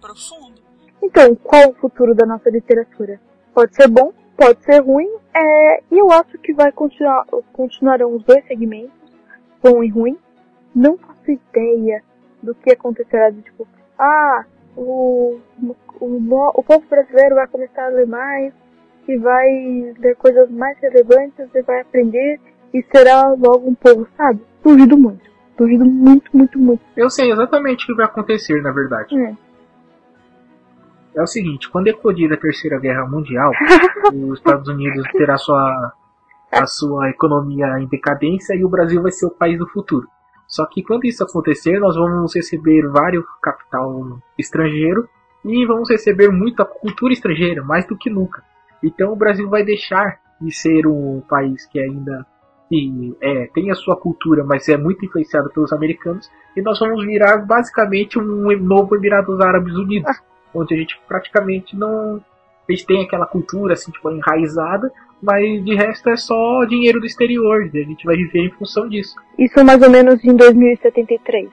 Profundo. 0.00 0.62
Então, 1.02 1.34
qual 1.34 1.70
o 1.70 1.74
futuro 1.74 2.14
da 2.14 2.26
nossa 2.26 2.48
literatura? 2.48 3.20
Pode 3.52 3.74
ser 3.74 3.88
bom, 3.88 4.12
pode 4.36 4.62
ser 4.64 4.80
ruim, 4.80 5.08
é, 5.34 5.82
e 5.90 5.98
eu 5.98 6.10
acho 6.10 6.38
que 6.38 6.52
vai 6.52 6.72
continuar, 6.72 7.24
continuarão 7.52 8.14
os 8.14 8.24
dois 8.24 8.44
segmentos, 8.46 9.03
bom 9.64 9.82
e 9.82 9.88
ruim. 9.88 10.18
Não 10.74 10.98
faço 10.98 11.30
ideia 11.30 12.02
do 12.42 12.54
que 12.54 12.70
acontecerá 12.70 13.30
de 13.30 13.40
tipo, 13.40 13.66
ah, 13.98 14.44
o, 14.76 15.38
o, 16.00 16.50
o 16.54 16.62
povo 16.62 16.84
brasileiro 16.90 17.36
vai 17.36 17.46
começar 17.46 17.86
a 17.86 17.88
ler 17.88 18.06
mais, 18.06 18.52
e 19.08 19.16
vai 19.16 19.94
ler 19.98 20.16
coisas 20.16 20.50
mais 20.50 20.78
relevantes, 20.80 21.48
e 21.54 21.62
vai 21.62 21.80
aprender, 21.80 22.40
e 22.72 22.82
será 22.94 23.28
logo 23.30 23.68
um 23.68 23.74
povo, 23.74 24.06
sabe? 24.16 24.40
Duvido 24.62 24.96
muito. 24.96 25.32
Duvido 25.56 25.84
muito, 25.84 26.36
muito, 26.36 26.58
muito. 26.58 26.82
Eu 26.96 27.08
sei 27.08 27.30
exatamente 27.30 27.84
o 27.84 27.86
que 27.86 27.94
vai 27.94 28.06
acontecer, 28.06 28.60
na 28.60 28.72
verdade. 28.72 29.16
É. 29.16 29.34
É 31.14 31.22
o 31.22 31.26
seguinte, 31.26 31.70
quando 31.70 31.86
eclodir 31.86 32.32
a 32.32 32.36
Terceira 32.36 32.80
Guerra 32.80 33.06
Mundial, 33.06 33.52
os 34.12 34.38
Estados 34.38 34.68
Unidos 34.68 35.06
terá 35.12 35.36
sua, 35.36 35.92
a 36.54 36.66
sua 36.66 37.10
economia 37.10 37.78
em 37.78 37.86
decadência 37.86 38.54
e 38.54 38.64
o 38.64 38.68
Brasil 38.68 39.02
vai 39.02 39.12
ser 39.12 39.26
o 39.26 39.30
país 39.30 39.58
do 39.58 39.68
futuro. 39.68 40.06
Só 40.46 40.66
que 40.66 40.82
quando 40.82 41.04
isso 41.04 41.24
acontecer, 41.24 41.78
nós 41.80 41.96
vamos 41.96 42.34
receber 42.34 42.86
vários 42.88 43.24
capital 43.42 44.18
estrangeiro 44.38 45.08
e 45.44 45.66
vamos 45.66 45.90
receber 45.90 46.28
muita 46.28 46.64
cultura 46.64 47.12
estrangeira, 47.12 47.62
mais 47.62 47.86
do 47.86 47.96
que 47.96 48.10
nunca. 48.10 48.42
Então 48.82 49.12
o 49.12 49.16
Brasil 49.16 49.48
vai 49.48 49.64
deixar 49.64 50.20
de 50.40 50.52
ser 50.52 50.86
um 50.86 51.22
país 51.28 51.66
que 51.66 51.78
ainda 51.78 52.26
que, 52.68 53.16
é, 53.20 53.46
tem 53.48 53.70
a 53.70 53.74
sua 53.74 53.96
cultura, 53.96 54.42
mas 54.44 54.68
é 54.68 54.76
muito 54.76 55.04
influenciado 55.04 55.50
pelos 55.50 55.72
americanos, 55.72 56.30
e 56.56 56.62
nós 56.62 56.78
vamos 56.78 57.04
virar 57.04 57.38
basicamente 57.38 58.18
um 58.18 58.56
novo 58.58 58.96
Emirados 58.96 59.40
Árabes 59.40 59.74
Unidos, 59.74 60.16
onde 60.54 60.74
a 60.74 60.78
gente 60.78 61.00
praticamente 61.06 61.76
não. 61.76 62.22
A 62.66 62.72
gente 62.72 62.86
tem 62.86 63.04
aquela 63.04 63.26
cultura 63.26 63.74
assim, 63.74 63.90
tipo, 63.92 64.10
enraizada, 64.10 64.90
mas 65.22 65.64
de 65.64 65.74
resto 65.74 66.10
é 66.10 66.16
só 66.16 66.64
dinheiro 66.64 67.00
do 67.00 67.06
exterior, 67.06 67.70
e 67.72 67.80
a 67.80 67.84
gente 67.84 68.04
vai 68.04 68.16
viver 68.16 68.40
em 68.40 68.50
função 68.50 68.88
disso. 68.88 69.14
Isso 69.38 69.64
mais 69.64 69.80
ou 69.82 69.90
menos 69.90 70.22
em 70.24 70.34
2073. 70.34 71.48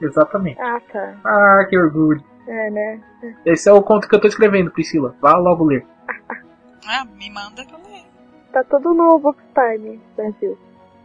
Exatamente. 0.00 0.58
Ah, 0.60 0.80
tá. 0.92 1.14
Ah, 1.24 1.66
que 1.68 1.76
orgulho. 1.78 2.22
É, 2.46 2.70
né? 2.70 3.00
Esse 3.46 3.68
é 3.70 3.72
o 3.72 3.82
conto 3.82 4.06
que 4.08 4.14
eu 4.14 4.20
tô 4.20 4.28
escrevendo, 4.28 4.70
Priscila. 4.70 5.16
Vá 5.20 5.36
logo 5.36 5.64
ler. 5.64 5.84
Ah, 6.86 7.02
me 7.06 7.30
manda 7.30 7.64
que 7.64 7.72
eu 7.72 7.78
leio. 7.90 8.04
Tá 8.52 8.62
tudo 8.64 8.92
no 8.92 9.18
Bookstime, 9.18 9.98
Brasil. 10.14 10.58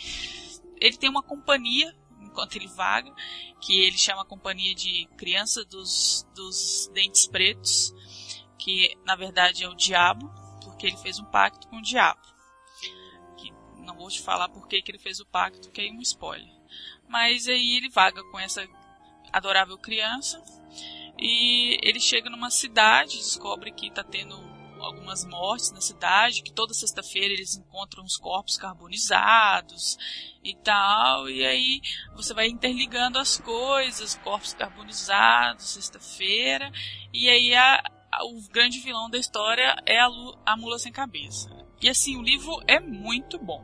ele 0.80 0.96
tem 0.96 1.10
uma 1.10 1.22
companhia 1.22 1.94
enquanto 2.22 2.56
ele 2.56 2.66
vaga, 2.68 3.14
que 3.60 3.78
ele 3.80 3.98
chama 3.98 4.22
a 4.22 4.24
companhia 4.24 4.74
de 4.74 5.06
Criança 5.18 5.62
dos, 5.66 6.26
dos 6.34 6.90
Dentes 6.94 7.26
Pretos, 7.26 7.94
que 8.58 8.96
na 9.04 9.14
verdade 9.14 9.62
é 9.62 9.68
o 9.68 9.74
diabo, 9.74 10.32
porque 10.64 10.86
ele 10.86 10.96
fez 10.96 11.18
um 11.18 11.26
pacto 11.26 11.68
com 11.68 11.76
o 11.76 11.82
diabo. 11.82 12.22
Que 13.36 13.52
não 13.84 13.94
vou 13.94 14.08
te 14.08 14.22
falar 14.22 14.48
por 14.48 14.66
que 14.66 14.82
ele 14.88 14.98
fez 14.98 15.20
o 15.20 15.26
pacto, 15.26 15.70
que 15.70 15.82
é 15.82 15.92
um 15.92 16.00
spoiler. 16.00 16.48
Mas 17.06 17.46
aí 17.46 17.76
ele 17.76 17.90
vaga 17.90 18.24
com 18.30 18.40
essa 18.40 18.66
adorável 19.30 19.76
criança 19.76 20.42
e 21.18 21.78
ele 21.82 22.00
chega 22.00 22.30
numa 22.30 22.50
cidade, 22.50 23.18
descobre 23.18 23.70
que 23.70 23.88
está 23.88 24.02
tendo 24.02 24.51
algumas 24.84 25.24
mortes 25.24 25.70
na 25.70 25.80
cidade, 25.80 26.42
que 26.42 26.52
toda 26.52 26.74
sexta-feira 26.74 27.32
eles 27.32 27.56
encontram 27.56 28.04
os 28.04 28.16
corpos 28.16 28.56
carbonizados 28.56 29.96
e 30.44 30.54
tal, 30.56 31.28
e 31.28 31.44
aí 31.44 31.80
você 32.14 32.34
vai 32.34 32.48
interligando 32.48 33.18
as 33.18 33.38
coisas, 33.38 34.16
corpos 34.16 34.54
carbonizados, 34.54 35.68
sexta-feira, 35.70 36.70
e 37.12 37.28
aí 37.28 37.54
a, 37.54 37.82
a- 38.12 38.24
o 38.24 38.40
grande 38.50 38.80
vilão 38.80 39.08
da 39.08 39.18
história 39.18 39.76
é 39.86 39.98
a, 39.98 40.06
Lu- 40.08 40.38
a 40.44 40.56
Mula 40.56 40.78
Sem 40.78 40.92
Cabeça. 40.92 41.50
E 41.80 41.88
assim, 41.88 42.16
o 42.16 42.22
livro 42.22 42.60
é 42.68 42.78
muito 42.78 43.38
bom. 43.38 43.62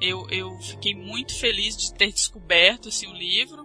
Eu, 0.00 0.28
eu 0.30 0.50
fiquei 0.60 0.94
muito 0.94 1.34
feliz 1.38 1.76
de 1.76 1.94
ter 1.94 2.10
descoberto 2.10 2.88
assim, 2.88 3.06
o 3.06 3.12
livro. 3.12 3.64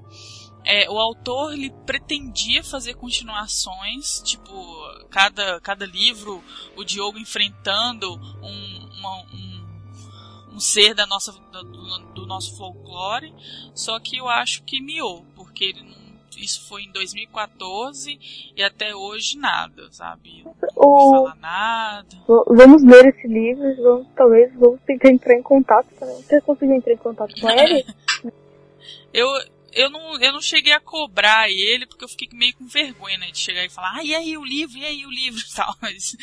É, 0.69 0.89
o 0.89 0.97
autor 0.99 1.53
ele 1.53 1.69
pretendia 1.85 2.61
fazer 2.63 2.95
continuações, 2.95 4.21
tipo, 4.23 4.53
cada, 5.09 5.61
cada 5.61 5.85
livro, 5.85 6.43
o 6.75 6.83
Diogo 6.83 7.17
enfrentando 7.17 8.13
um, 8.43 8.89
uma- 8.99 9.21
um, 9.33 9.65
um 10.55 10.59
ser 10.59 10.93
da 10.93 11.05
nossa, 11.05 11.31
do, 11.31 11.99
do 12.13 12.25
nosso 12.25 12.57
folclore, 12.57 13.33
só 13.73 13.97
que 13.99 14.17
eu 14.17 14.27
acho 14.27 14.61
que 14.63 14.81
miou, 14.81 15.25
porque 15.35 15.65
ele 15.65 15.83
não, 15.83 15.95
isso 16.37 16.67
foi 16.67 16.83
em 16.83 16.91
2014 16.91 18.19
e 18.55 18.61
até 18.61 18.93
hoje 18.95 19.37
nada, 19.37 19.87
sabe? 19.91 20.43
Não 20.43 20.53
O- 20.75 21.11
falar 21.11 21.35
nada. 21.37 22.17
vamos 22.47 22.83
ler 22.83 23.05
esse 23.07 23.25
livro, 23.27 23.63
e 23.69 23.75
vamos, 23.75 24.07
talvez 24.15 24.53
vamos 24.55 24.81
tentar 24.85 25.09
entrar 25.11 25.33
em 25.35 25.41
contato 25.43 25.87
também. 25.97 26.21
Você 26.21 26.41
conseguiu 26.41 26.75
entrar 26.75 26.93
em 26.93 26.97
contato 26.97 27.39
com 27.39 27.49
ele? 27.49 27.85
Eu, 29.13 29.27
eu, 29.77 29.89
não, 29.89 30.19
eu 30.19 30.33
não 30.33 30.41
cheguei 30.41 30.73
a 30.73 30.79
cobrar 30.79 31.49
ele, 31.49 31.85
porque 31.85 32.03
eu 32.03 32.09
fiquei 32.09 32.27
meio 32.33 32.53
com 32.55 32.67
vergonha, 32.67 33.17
né, 33.17 33.31
de 33.31 33.37
chegar 33.37 33.63
e 33.63 33.69
falar, 33.69 33.97
ah, 33.97 34.03
e 34.03 34.13
aí 34.15 34.37
o 34.37 34.43
livro, 34.43 34.77
e 34.77 34.85
aí 34.85 35.05
o 35.05 35.09
livro 35.11 35.39
e 35.47 35.55
tal. 35.55 35.75
Mas, 35.81 36.15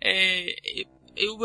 é, 0.00 0.84
eu, 1.16 1.38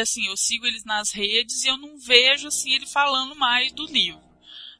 assim, 0.00 0.26
eu 0.26 0.36
sigo 0.36 0.66
eles 0.66 0.84
nas 0.84 1.12
redes 1.12 1.64
e 1.64 1.68
eu 1.68 1.76
não 1.76 1.98
vejo, 1.98 2.48
assim, 2.48 2.74
ele 2.74 2.86
falando 2.86 3.34
mais 3.36 3.72
do 3.72 3.86
livro, 3.86 4.20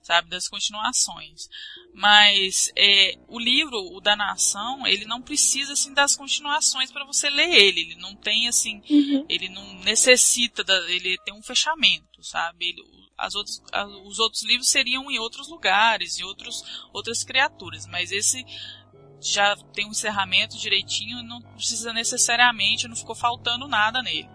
sabe, 0.03 0.29
das 0.31 0.49
continuações. 0.49 1.49
Mas, 1.95 2.71
é, 2.77 3.15
o 3.27 3.39
livro, 3.39 3.79
o 3.95 4.01
da 4.01 4.15
Nação, 4.15 4.87
ele 4.87 5.07
não 5.07 5.23
precisa, 5.23 5.73
assim, 5.73 5.95
das 5.95 6.15
continuações 6.15 6.91
para 6.93 7.07
você 7.07 7.31
ler 7.31 7.49
ele. 7.55 7.81
Ele 7.81 7.95
não 7.97 8.15
tem, 8.15 8.49
assim, 8.49 8.83
Uhum. 8.91 9.25
ele 9.31 9.49
não 9.49 9.75
necessita, 9.81 10.63
da, 10.63 10.77
ele 10.91 11.17
tem 11.25 11.33
um 11.33 11.43
fechamento, 11.43 12.23
sabe? 12.23 12.69
Ele, 12.69 12.83
as 13.19 13.35
outras, 13.35 13.63
a- 13.73 13.87
os 13.87 14.19
outros 14.19 14.45
livros 14.45 14.69
seriam 14.71 15.11
em 15.11 15.19
outros 15.19 15.49
lugares, 15.49 16.19
em 16.19 16.25
outros, 16.25 16.89
outras 16.93 17.25
criaturas, 17.25 17.87
mas 17.87 18.13
esse 18.13 18.45
já 19.21 19.57
tem 19.73 19.87
um 19.87 19.91
encerramento 19.91 20.57
direitinho, 20.59 21.23
não 21.23 21.41
precisa 21.41 21.93
necessariamente, 21.93 22.87
não 22.89 22.97
ficou 22.97 23.15
faltando 23.15 23.67
nada 23.67 24.03
nele. 24.03 24.29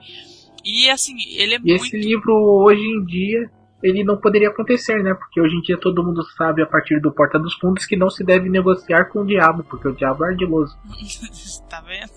E 0.66 0.90
assim, 0.90 1.16
ele 1.36 1.56
é 1.56 1.58
E 1.58 1.62
muito. 1.62 1.86
esse 1.86 1.98
livro 1.98 2.34
hoje 2.34 2.82
em 2.82 3.06
dia, 3.06 3.50
ele 3.82 4.04
não 4.04 4.18
poderia 4.18 4.50
acontecer, 4.50 5.02
né? 5.04 5.14
Porque 5.14 5.40
hoje 5.42 5.56
em 5.56 5.62
dia 5.62 5.80
todo 5.80 6.04
mundo 6.04 6.24
sabe, 6.36 6.62
a 6.62 6.68
partir 6.68 7.00
do 7.00 7.12
Porta 7.12 7.40
dos 7.40 7.56
Fundos, 7.56 7.86
que 7.86 7.96
não 7.96 8.10
se 8.10 8.24
deve 8.24 8.50
negociar 8.50 9.06
com 9.06 9.22
o 9.22 9.26
diabo, 9.26 9.64
porque 9.64 9.88
o 9.88 9.96
diabo 9.96 10.24
é 10.26 10.30
ardiloso. 10.30 10.78
tá 11.70 11.82
vendo? 11.82 12.12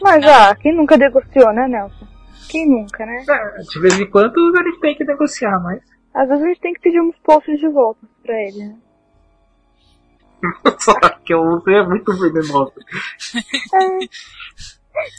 Mas 0.00 0.24
ah, 0.26 0.54
quem 0.54 0.74
nunca 0.74 0.96
negociou, 0.96 1.52
né, 1.52 1.66
Nelson? 1.68 2.06
Quem 2.48 2.68
nunca, 2.68 3.04
né? 3.04 3.24
É, 3.28 3.62
de 3.62 3.80
vez 3.80 3.98
em 3.98 4.10
quando 4.10 4.56
a 4.56 4.62
gente 4.62 4.80
tem 4.80 4.94
que 4.94 5.04
negociar, 5.04 5.58
mas. 5.62 5.82
Às 6.14 6.28
vezes 6.28 6.44
a 6.44 6.48
gente 6.48 6.60
tem 6.60 6.74
que 6.74 6.80
pedir 6.80 7.00
uns 7.00 7.16
posts 7.18 7.58
de 7.58 7.68
volta 7.68 8.00
pra 8.22 8.34
ele, 8.42 8.58
né? 8.58 8.76
Só 10.78 10.94
que 11.24 11.34
você 11.34 11.72
é 11.72 11.86
muito 11.86 12.12
venenosa. 12.16 12.72
É. 13.74 13.98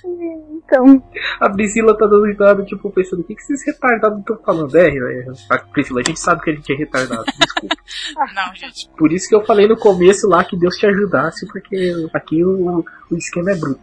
Então, 0.06 1.04
A 1.40 1.50
Priscila 1.50 1.98
tá 1.98 2.06
dando 2.06 2.26
risada, 2.26 2.64
tipo, 2.64 2.90
pensando, 2.90 3.20
o 3.20 3.24
que, 3.24 3.36
que 3.36 3.42
esses 3.42 3.66
retardados 3.66 4.20
estão 4.20 4.38
falando? 4.38 4.74
É, 4.78 4.88
é, 4.88 5.26
a 5.50 5.58
Priscila, 5.58 6.00
a 6.00 6.08
gente 6.08 6.20
sabe 6.20 6.42
que 6.42 6.50
a 6.52 6.56
gente 6.56 6.72
é 6.72 6.78
retardado, 6.78 7.26
desculpa. 7.38 7.76
Não, 8.34 8.56
gente. 8.56 8.90
Por 8.98 9.12
isso 9.12 9.28
que 9.28 9.36
eu 9.36 9.46
falei 9.46 9.68
no 9.68 9.78
começo 9.78 10.30
lá 10.30 10.46
que 10.46 10.56
Deus 10.56 10.78
te 10.78 10.86
ajudasse, 10.86 11.46
porque 11.48 11.94
aqui 12.14 12.44
o, 12.44 12.86
o 13.12 13.18
esquema 13.18 13.52
é 13.52 13.56
bruto. 13.56 13.82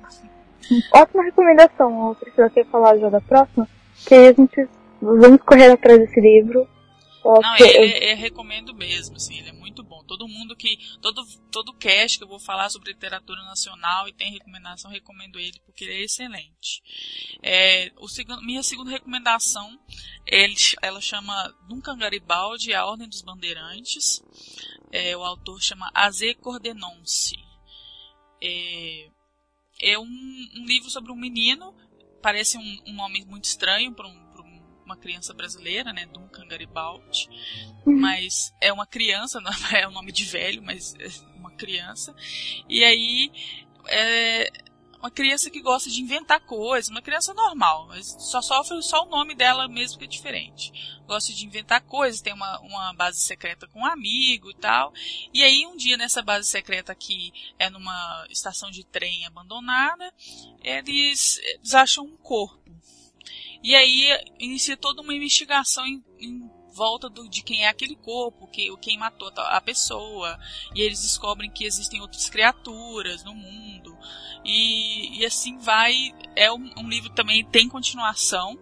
Ótima 0.92 1.24
recomendação. 1.24 2.08
Eu 2.08 2.14
preciso 2.16 2.50
quer 2.50 2.66
falar 2.66 2.98
já 2.98 3.08
da 3.08 3.20
próxima? 3.20 3.68
Que 4.06 4.14
aí 4.14 4.28
a 4.28 4.32
gente 4.32 4.68
vamos 5.00 5.40
correr 5.42 5.70
atrás 5.72 5.98
desse 5.98 6.20
livro. 6.20 6.68
Não, 7.24 7.56
eu, 7.56 7.66
eu- 7.66 7.84
eu- 8.10 8.16
recomendo 8.16 8.74
mesmo, 8.74 9.14
assim, 9.14 9.38
ele 9.38 9.50
é 9.50 9.52
muito 9.52 9.84
bom. 9.84 10.02
Todo 10.04 10.26
mundo 10.26 10.56
que. 10.56 10.76
Todo, 11.00 11.22
todo 11.52 11.72
cast 11.74 12.18
que 12.18 12.24
eu 12.24 12.28
vou 12.28 12.40
falar 12.40 12.68
sobre 12.68 12.90
literatura 12.92 13.40
nacional 13.44 14.08
e 14.08 14.12
tem 14.12 14.32
recomendação, 14.32 14.90
recomendo 14.90 15.38
ele, 15.38 15.60
porque 15.64 15.84
ele 15.84 15.94
é 15.94 16.04
excelente. 16.04 16.82
É, 17.40 17.92
o 18.00 18.08
segundo, 18.08 18.42
minha 18.42 18.62
segunda 18.64 18.90
recomendação, 18.90 19.78
ele, 20.26 20.54
ela 20.82 21.00
chama 21.00 21.32
Duncan 21.68 21.96
Garibaldi, 21.96 22.74
A 22.74 22.84
Ordem 22.84 23.08
dos 23.08 23.22
Bandeirantes. 23.22 24.20
É, 24.90 25.16
o 25.16 25.22
autor 25.22 25.62
chama 25.62 25.90
Aze 25.94 26.34
Cordenonce. 26.34 27.36
É, 28.42 29.08
é 29.82 29.98
um, 29.98 30.04
um 30.56 30.64
livro 30.64 30.88
sobre 30.88 31.10
um 31.12 31.16
menino, 31.16 31.74
parece 32.22 32.56
um, 32.56 32.78
um 32.86 32.92
nome 32.94 33.24
muito 33.26 33.44
estranho 33.44 33.92
para 33.92 34.06
um, 34.06 34.12
um- 34.12 34.62
uma 34.84 34.96
criança 34.96 35.32
brasileira, 35.34 35.92
né? 35.92 36.06
Duncan 36.06 36.46
Garibaldi. 36.46 37.28
Mas 37.86 38.54
é 38.60 38.72
uma 38.72 38.86
criança, 38.86 39.40
não 39.42 39.50
é 39.76 39.86
um 39.88 39.92
nome 39.92 40.12
de 40.12 40.24
velho, 40.24 40.62
mas 40.62 40.94
é 40.98 41.08
uma 41.36 41.50
criança. 41.52 42.14
E 42.68 42.82
aí 42.84 43.30
é 43.88 44.50
uma 45.02 45.10
criança 45.10 45.50
que 45.50 45.60
gosta 45.60 45.90
de 45.90 46.00
inventar 46.00 46.38
coisas, 46.40 46.88
uma 46.88 47.02
criança 47.02 47.34
normal, 47.34 47.88
mas 47.88 48.06
só 48.20 48.40
sofre 48.40 48.80
só 48.82 49.02
o 49.02 49.08
nome 49.08 49.34
dela 49.34 49.66
mesmo 49.66 49.98
que 49.98 50.04
é 50.04 50.08
diferente. 50.08 50.72
Gosta 51.08 51.32
de 51.32 51.44
inventar 51.44 51.80
coisas, 51.80 52.20
tem 52.20 52.32
uma, 52.32 52.60
uma 52.60 52.92
base 52.92 53.20
secreta 53.20 53.66
com 53.66 53.80
um 53.80 53.84
amigo 53.84 54.48
e 54.48 54.54
tal. 54.54 54.94
E 55.34 55.42
aí 55.42 55.66
um 55.66 55.76
dia 55.76 55.96
nessa 55.96 56.22
base 56.22 56.48
secreta 56.48 56.94
que 56.94 57.32
é 57.58 57.68
numa 57.68 58.24
estação 58.30 58.70
de 58.70 58.84
trem 58.84 59.26
abandonada, 59.26 60.14
eles, 60.62 61.38
eles 61.38 61.74
acham 61.74 62.04
um 62.04 62.16
corpo. 62.16 62.62
E 63.60 63.74
aí 63.74 64.08
inicia 64.38 64.76
toda 64.76 65.02
uma 65.02 65.14
investigação 65.14 65.84
em, 65.84 66.04
em 66.20 66.48
volta 66.72 67.08
do, 67.08 67.28
de 67.28 67.42
quem 67.42 67.64
é 67.64 67.68
aquele 67.68 67.94
corpo, 67.96 68.48
que, 68.48 68.74
quem 68.78 68.98
matou 68.98 69.30
a 69.36 69.60
pessoa. 69.60 70.38
E 70.74 70.80
eles 70.80 71.02
descobrem 71.02 71.50
que 71.50 71.64
existem 71.64 72.00
outras 72.00 72.28
criaturas 72.28 73.22
no 73.24 73.34
mundo. 73.34 73.96
E, 74.44 75.20
e 75.20 75.24
assim 75.24 75.58
vai. 75.58 75.94
É 76.34 76.52
um, 76.52 76.72
um 76.78 76.88
livro 76.88 77.10
também 77.10 77.44
tem 77.44 77.68
continuação. 77.68 78.58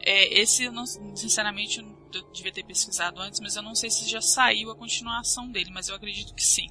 É, 0.00 0.40
esse, 0.40 0.70
não, 0.70 0.86
sinceramente, 0.86 1.80
eu 2.12 2.32
devia 2.32 2.52
ter 2.52 2.64
pesquisado 2.64 3.20
antes, 3.20 3.40
mas 3.40 3.56
eu 3.56 3.62
não 3.62 3.74
sei 3.74 3.90
se 3.90 4.08
já 4.08 4.20
saiu 4.20 4.70
a 4.70 4.76
continuação 4.76 5.50
dele, 5.50 5.70
mas 5.70 5.88
eu 5.88 5.94
acredito 5.94 6.34
que 6.34 6.42
sim. 6.42 6.68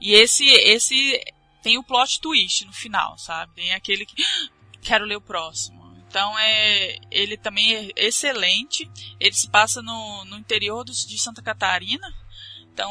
E 0.00 0.12
esse, 0.12 0.44
esse 0.44 1.20
tem 1.62 1.78
o 1.78 1.84
plot 1.84 2.20
twist 2.20 2.64
no 2.64 2.72
final, 2.72 3.16
sabe? 3.18 3.54
Tem 3.54 3.72
aquele 3.72 4.04
que 4.04 4.22
quero 4.82 5.04
ler 5.04 5.16
o 5.16 5.20
próximo. 5.20 5.83
Então 6.14 6.38
é, 6.38 7.00
ele 7.10 7.36
também 7.36 7.74
é 7.74 8.06
excelente. 8.06 8.88
Ele 9.18 9.34
se 9.34 9.50
passa 9.50 9.82
no, 9.82 10.24
no 10.26 10.38
interior 10.38 10.84
dos, 10.84 11.04
de 11.04 11.18
Santa 11.18 11.42
Catarina. 11.42 12.06
Então 12.72 12.88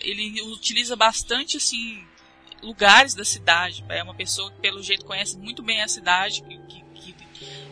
ele 0.00 0.40
utiliza 0.42 0.94
bastante 0.94 1.56
assim 1.56 2.06
lugares 2.62 3.12
da 3.12 3.24
cidade. 3.24 3.84
É 3.88 4.04
uma 4.04 4.14
pessoa 4.14 4.52
que 4.52 4.60
pelo 4.60 4.84
jeito 4.84 5.04
conhece 5.04 5.36
muito 5.36 5.64
bem 5.64 5.82
a 5.82 5.88
cidade 5.88 6.42
que, 6.42 6.56
que, 6.94 7.12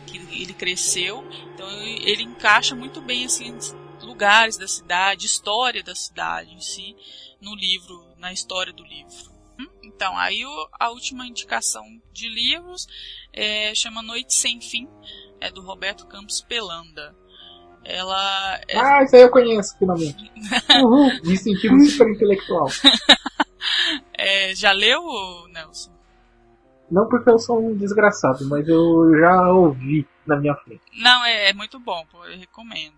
que, 0.05 0.41
ele 0.41 0.53
cresceu. 0.53 1.25
Então 1.53 1.71
ele 1.81 2.11
ele 2.11 2.23
encaixa 2.23 2.75
muito 2.75 2.99
bem 2.99 3.23
assim 3.23 3.57
lugares 4.01 4.57
da 4.57 4.67
cidade, 4.67 5.25
história 5.25 5.81
da 5.81 5.95
cidade 5.95 6.53
em 6.53 6.59
si 6.59 6.93
no 7.39 7.55
livro, 7.55 8.05
na 8.17 8.33
história 8.33 8.73
do 8.73 8.83
livro. 8.83 9.32
Hum, 9.59 9.67
Então, 9.83 10.17
aí 10.17 10.45
o- 10.45 10.69
a 10.79 10.89
última 10.89 11.25
indicação 11.27 11.83
de 12.11 12.27
livros 12.27 12.87
é, 13.31 13.73
chama 13.75 14.01
Noite 14.01 14.33
Sem 14.33 14.59
Fim, 14.61 14.87
é 15.39 15.51
do 15.51 15.61
Roberto 15.61 16.05
Campos 16.07 16.41
Pelanda. 16.41 17.15
Ela 17.85 18.59
é, 18.67 18.77
Ah, 18.79 19.03
isso 19.03 19.15
aí 19.15 19.21
eu 19.21 19.29
conheço, 19.29 19.77
finalmente. 19.77 20.31
Uhul, 20.83 21.11
me 21.23 21.37
sentindo 21.37 21.79
super 21.85 22.09
intelectual. 22.09 22.67
é, 24.17 24.55
já 24.55 24.71
leu, 24.71 25.01
Nelson? 25.49 25.91
Não 26.89 27.07
porque 27.07 27.29
eu 27.29 27.39
sou 27.39 27.59
um 27.59 27.75
desgraçado, 27.77 28.47
mas 28.47 28.67
eu 28.67 29.17
já 29.19 29.49
ouvi 29.51 30.07
na 30.27 30.35
minha 30.37 30.55
frente. 30.55 30.81
Não, 30.93 31.25
é, 31.25 31.49
é 31.49 31.53
muito 31.53 31.79
bom, 31.79 32.05
pô, 32.11 32.23
eu 32.25 32.37
recomendo. 32.37 32.97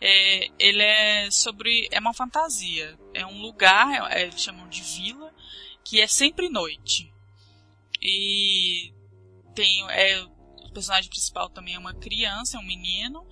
É, 0.00 0.48
ele 0.58 0.82
é 0.82 1.30
sobre. 1.30 1.88
É 1.90 1.98
uma 1.98 2.14
fantasia. 2.14 2.96
É 3.14 3.26
um 3.26 3.40
lugar, 3.42 4.12
é, 4.12 4.22
eles 4.22 4.40
chamam 4.40 4.68
de 4.68 4.80
vila, 4.82 5.32
que 5.92 6.00
é 6.00 6.06
sempre 6.06 6.48
noite. 6.48 7.12
E 8.00 8.94
tem. 9.54 9.84
É, 9.90 10.22
o 10.22 10.72
personagem 10.72 11.10
principal 11.10 11.50
também 11.50 11.74
é 11.74 11.78
uma 11.78 11.92
criança, 11.92 12.56
é 12.56 12.60
um 12.60 12.64
menino. 12.64 13.26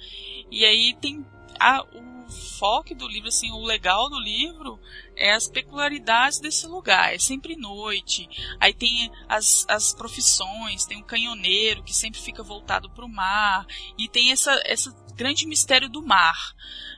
E 0.51 0.62
aí 0.66 0.95
tem. 1.01 1.24
A, 1.59 1.82
o 1.82 2.31
foco 2.59 2.95
do 2.95 3.09
livro, 3.09 3.28
assim, 3.28 3.51
o 3.51 3.65
legal 3.65 4.11
do 4.11 4.20
livro 4.20 4.78
é 5.16 5.32
as 5.32 5.49
peculiaridades 5.49 6.39
desse 6.39 6.66
lugar. 6.66 7.15
É 7.15 7.19
sempre 7.19 7.57
noite. 7.57 8.28
Aí 8.61 8.74
tem 8.74 9.11
as, 9.27 9.65
as 9.66 9.95
profissões, 9.95 10.85
tem 10.85 10.99
um 10.99 11.03
canhoneiro 11.03 11.82
que 11.82 11.97
sempre 11.97 12.20
fica 12.20 12.43
voltado 12.43 12.91
para 12.91 13.07
o 13.07 13.09
mar. 13.09 13.66
E 13.97 14.07
tem 14.07 14.32
essa, 14.32 14.53
essa 14.66 14.95
grande 15.15 15.47
mistério 15.47 15.89
do 15.89 16.03
mar. 16.03 16.55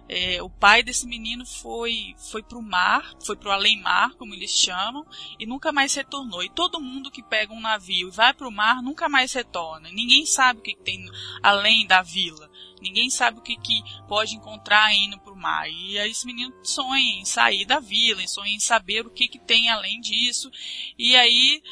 É, 0.09 0.43
o 0.43 0.51
pai 0.51 0.83
desse 0.83 1.07
menino 1.07 1.47
foi 1.47 2.15
foi 2.31 2.43
pro 2.43 2.61
mar, 2.61 3.15
foi 3.25 3.37
pro 3.37 3.51
além-mar, 3.51 4.15
como 4.15 4.35
eles 4.35 4.51
chamam, 4.51 5.07
e 5.39 5.47
nunca 5.47 5.73
mais 5.73 5.95
retornou. 5.95 6.43
E 6.43 6.51
todo 6.51 6.81
mundo 6.81 7.11
que 7.11 7.23
pega 7.23 7.53
um 7.53 7.61
navio 7.61 8.09
e 8.09 8.11
vai 8.11 8.35
pro 8.35 8.51
mar 8.51 8.83
nunca 8.83 9.09
mais 9.09 9.33
retorna. 9.33 9.89
Ninguém 9.91 10.27
sabe 10.27 10.61
o 10.61 10.63
que, 10.63 10.77
tem 10.77 11.09
além 11.43 11.87
da 11.87 12.03
vila. 12.03 12.51
Ninguém 12.81 13.09
sabe 13.11 13.39
o 13.39 13.43
que, 13.43 13.57
que 13.57 13.83
pode 14.09 14.35
encontrar 14.35 14.93
indo 14.95 15.19
pro 15.21 15.37
mar. 15.37 15.71
E 15.71 15.99
aí 15.99 16.11
esse 16.11 16.27
menino 16.27 16.53
sonha 16.65 17.21
em 17.21 17.25
sair 17.25 17.65
da 17.65 17.79
vila, 17.79 18.27
sonha 18.27 18.55
em 18.55 18.61
saber 18.61 19.07
o 19.07 19.11
que, 19.11 19.29
que 19.29 19.39
tem 19.39 19.71
além 19.71 20.01
disso. 20.01 20.51
E 20.99 21.15
aí 21.17 21.63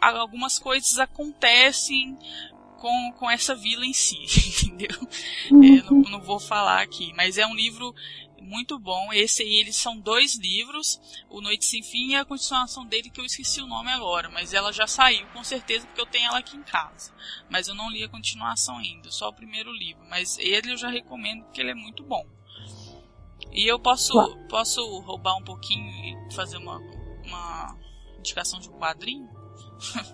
algumas 0.00 0.58
coisas 0.58 0.98
acontecem 0.98 2.16
com, 2.82 3.12
com 3.12 3.30
essa 3.30 3.54
vila 3.54 3.86
em 3.86 3.92
si, 3.92 4.18
entendeu? 4.66 5.08
É, 5.46 5.82
não, 5.88 6.00
não 6.10 6.20
vou 6.20 6.40
falar 6.40 6.82
aqui, 6.82 7.12
mas 7.14 7.38
é 7.38 7.46
um 7.46 7.54
livro 7.54 7.94
muito 8.40 8.76
bom. 8.76 9.12
Esse 9.12 9.44
aí, 9.44 9.60
eles 9.60 9.76
são 9.76 9.96
dois 10.00 10.36
livros, 10.36 11.00
O 11.30 11.40
Noite 11.40 11.64
Sem 11.64 11.80
Fim 11.80 12.08
e 12.08 12.16
a 12.16 12.24
continuação 12.24 12.84
dele, 12.84 13.08
que 13.08 13.20
eu 13.20 13.24
esqueci 13.24 13.60
o 13.60 13.68
nome 13.68 13.92
agora, 13.92 14.28
mas 14.30 14.52
ela 14.52 14.72
já 14.72 14.88
saiu, 14.88 15.24
com 15.28 15.44
certeza, 15.44 15.86
porque 15.86 16.00
eu 16.00 16.06
tenho 16.06 16.26
ela 16.26 16.38
aqui 16.38 16.56
em 16.56 16.62
casa. 16.64 17.14
Mas 17.48 17.68
eu 17.68 17.74
não 17.76 17.88
li 17.88 18.02
a 18.02 18.08
continuação 18.08 18.78
ainda, 18.78 19.12
só 19.12 19.28
o 19.28 19.32
primeiro 19.32 19.72
livro. 19.72 20.04
Mas 20.10 20.36
ele 20.38 20.72
eu 20.72 20.76
já 20.76 20.90
recomendo, 20.90 21.44
porque 21.44 21.60
ele 21.60 21.70
é 21.70 21.76
muito 21.76 22.02
bom. 22.02 22.26
E 23.52 23.64
eu 23.64 23.78
posso, 23.78 24.12
posso 24.48 24.80
roubar 25.02 25.36
um 25.36 25.44
pouquinho 25.44 25.88
e 25.88 26.34
fazer 26.34 26.56
uma, 26.56 26.78
uma 27.24 27.78
indicação 28.18 28.58
de 28.58 28.68
um 28.68 28.72
quadrinho? 28.72 29.30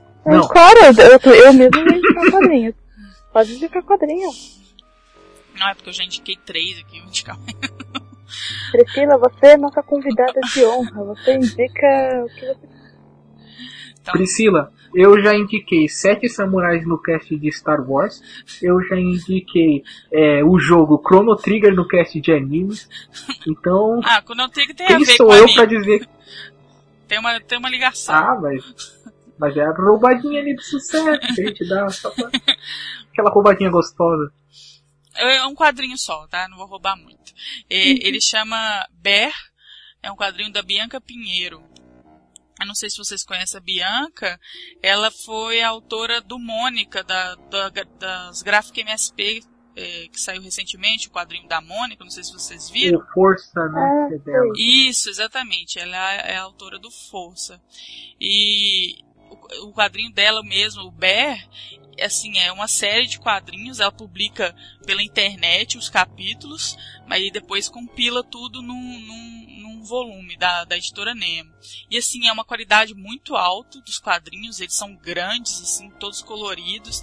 Não. 0.28 0.48
Claro, 0.48 0.78
eu, 0.80 1.32
eu, 1.32 1.34
eu 1.46 1.52
mesmo 1.52 1.70
vou 1.84 1.96
indicar 1.96 2.30
quadrinho. 2.30 2.74
Pode 3.32 3.54
indicar 3.54 3.82
quadrinho. 3.82 4.28
Não, 5.58 5.68
é 5.68 5.74
porque 5.74 5.88
eu 5.90 5.94
já 5.94 6.04
indiquei 6.04 6.36
três 6.44 6.78
aqui, 6.78 6.96
eu 6.98 7.02
vou 7.02 7.08
indicar 7.10 7.36
Priscila, 8.70 9.18
você 9.18 9.46
é 9.46 9.56
nossa 9.56 9.82
convidada 9.82 10.40
de 10.52 10.64
honra. 10.64 11.04
Você 11.04 11.34
indica 11.34 12.24
o 12.24 12.28
que 12.28 12.40
você 12.46 12.56
Então, 14.00 14.12
Priscila, 14.12 14.72
eu 14.94 15.20
já 15.22 15.34
indiquei 15.34 15.88
Sete 15.88 16.28
Samurais 16.28 16.86
no 16.86 17.00
cast 17.00 17.34
de 17.36 17.50
Star 17.50 17.80
Wars. 17.88 18.22
Eu 18.62 18.80
já 18.82 18.96
indiquei 18.96 19.82
é, 20.12 20.44
o 20.44 20.58
jogo 20.58 21.02
Chrono 21.06 21.36
Trigger 21.36 21.74
no 21.74 21.86
cast 21.88 22.20
de 22.20 22.32
animes. 22.32 22.88
Então, 23.46 24.00
Ah, 24.04 24.22
tenho 24.22 24.68
que 24.68 24.74
tem 24.74 24.86
a 24.86 24.88
quem 24.90 24.98
ver 25.04 25.16
sou 25.16 25.26
com 25.26 25.34
eu 25.34 25.44
anime. 25.44 25.54
pra 25.54 25.64
dizer 25.64 26.08
Tem 27.06 27.18
uma, 27.18 27.40
tem 27.40 27.58
uma 27.58 27.70
ligação. 27.70 28.14
Ah, 28.14 28.38
mas. 28.40 28.97
Mas 29.38 29.56
é 29.56 29.62
a 29.62 29.72
roubadinha 29.72 30.40
ali 30.40 30.54
de 30.54 30.64
sucesso 30.64 31.34
que 31.34 31.42
a 31.42 31.46
gente 31.46 31.68
dá 31.68 31.88
só 31.88 32.10
pra. 32.10 32.30
Aquela 33.12 33.30
roubadinha 33.30 33.70
gostosa. 33.70 34.32
É 35.16 35.44
um 35.44 35.54
quadrinho 35.54 35.98
só, 35.98 36.26
tá? 36.28 36.48
Não 36.48 36.56
vou 36.56 36.66
roubar 36.66 36.96
muito. 36.96 37.32
É, 37.68 37.76
uhum. 37.76 37.98
Ele 38.02 38.20
chama 38.20 38.86
Bear, 38.92 39.32
é 40.02 40.10
um 40.12 40.16
quadrinho 40.16 40.52
da 40.52 40.62
Bianca 40.62 41.00
Pinheiro. 41.00 41.62
Eu 42.60 42.66
não 42.66 42.74
sei 42.74 42.90
se 42.90 42.98
vocês 42.98 43.24
conhecem 43.24 43.58
a 43.58 43.60
Bianca, 43.60 44.40
ela 44.82 45.10
foi 45.10 45.60
a 45.60 45.68
autora 45.68 46.20
do 46.20 46.38
Mônica, 46.38 47.04
da, 47.04 47.34
da, 47.34 47.68
das 47.98 48.42
Graphic 48.42 48.80
MSP, 48.80 49.42
é, 49.76 50.08
que 50.08 50.20
saiu 50.20 50.42
recentemente, 50.42 51.06
o 51.06 51.10
quadrinho 51.12 51.48
da 51.48 51.60
Mônica, 51.60 52.02
não 52.02 52.10
sei 52.10 52.24
se 52.24 52.32
vocês 52.32 52.68
viram. 52.68 52.98
O 52.98 53.06
Força, 53.12 53.64
né? 53.68 54.08
É 54.12 54.18
dela. 54.18 54.52
Isso, 54.56 55.08
exatamente. 55.08 55.78
Ela 55.78 56.14
é 56.14 56.36
a 56.36 56.42
autora 56.42 56.80
do 56.80 56.90
Força. 56.90 57.60
E 58.20 59.04
o, 59.62 59.72
quadrinho 59.72 60.12
dela 60.12 60.42
mesmo, 60.42 60.82
o 60.82 60.90
Bear, 60.90 61.48
assim, 62.00 62.38
é 62.38 62.52
uma 62.52 62.68
série 62.68 63.06
de 63.06 63.18
quadrinhos, 63.18 63.80
ela 63.80 63.92
publica 63.92 64.54
pela 64.86 65.02
internet 65.02 65.76
os 65.76 65.88
capítulos, 65.88 66.76
mas 67.06 67.30
depois 67.32 67.68
compila 67.68 68.22
tudo 68.22 68.62
num, 68.62 69.00
num, 69.00 69.46
num 69.62 69.84
volume 69.84 70.36
da, 70.36 70.64
da 70.64 70.76
editora 70.76 71.14
Nemo. 71.14 71.52
E 71.90 71.96
assim, 71.96 72.26
é 72.26 72.32
uma 72.32 72.44
qualidade 72.44 72.94
muito 72.94 73.36
alta 73.36 73.80
dos 73.80 73.98
quadrinhos, 73.98 74.60
eles 74.60 74.74
são 74.74 74.94
grandes, 74.94 75.60
assim, 75.60 75.90
todos 75.90 76.22
coloridos. 76.22 77.02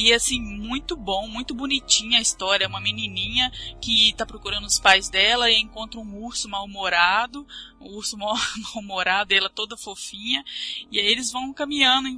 E 0.00 0.12
assim, 0.12 0.40
muito 0.40 0.96
bom, 0.96 1.26
muito 1.26 1.52
bonitinha 1.52 2.20
a 2.20 2.22
história. 2.22 2.68
Uma 2.68 2.80
menininha 2.80 3.50
que 3.80 4.14
tá 4.16 4.24
procurando 4.24 4.64
os 4.64 4.78
pais 4.78 5.08
dela 5.08 5.50
e 5.50 5.58
encontra 5.58 5.98
um 5.98 6.22
urso 6.22 6.48
mal-humorado, 6.48 7.44
um 7.80 7.96
urso 7.96 8.14
mal-humorado, 8.16 9.34
ela 9.34 9.50
toda 9.50 9.76
fofinha. 9.76 10.44
E 10.88 11.00
aí 11.00 11.06
eles 11.06 11.32
vão 11.32 11.52
caminhando 11.52 12.08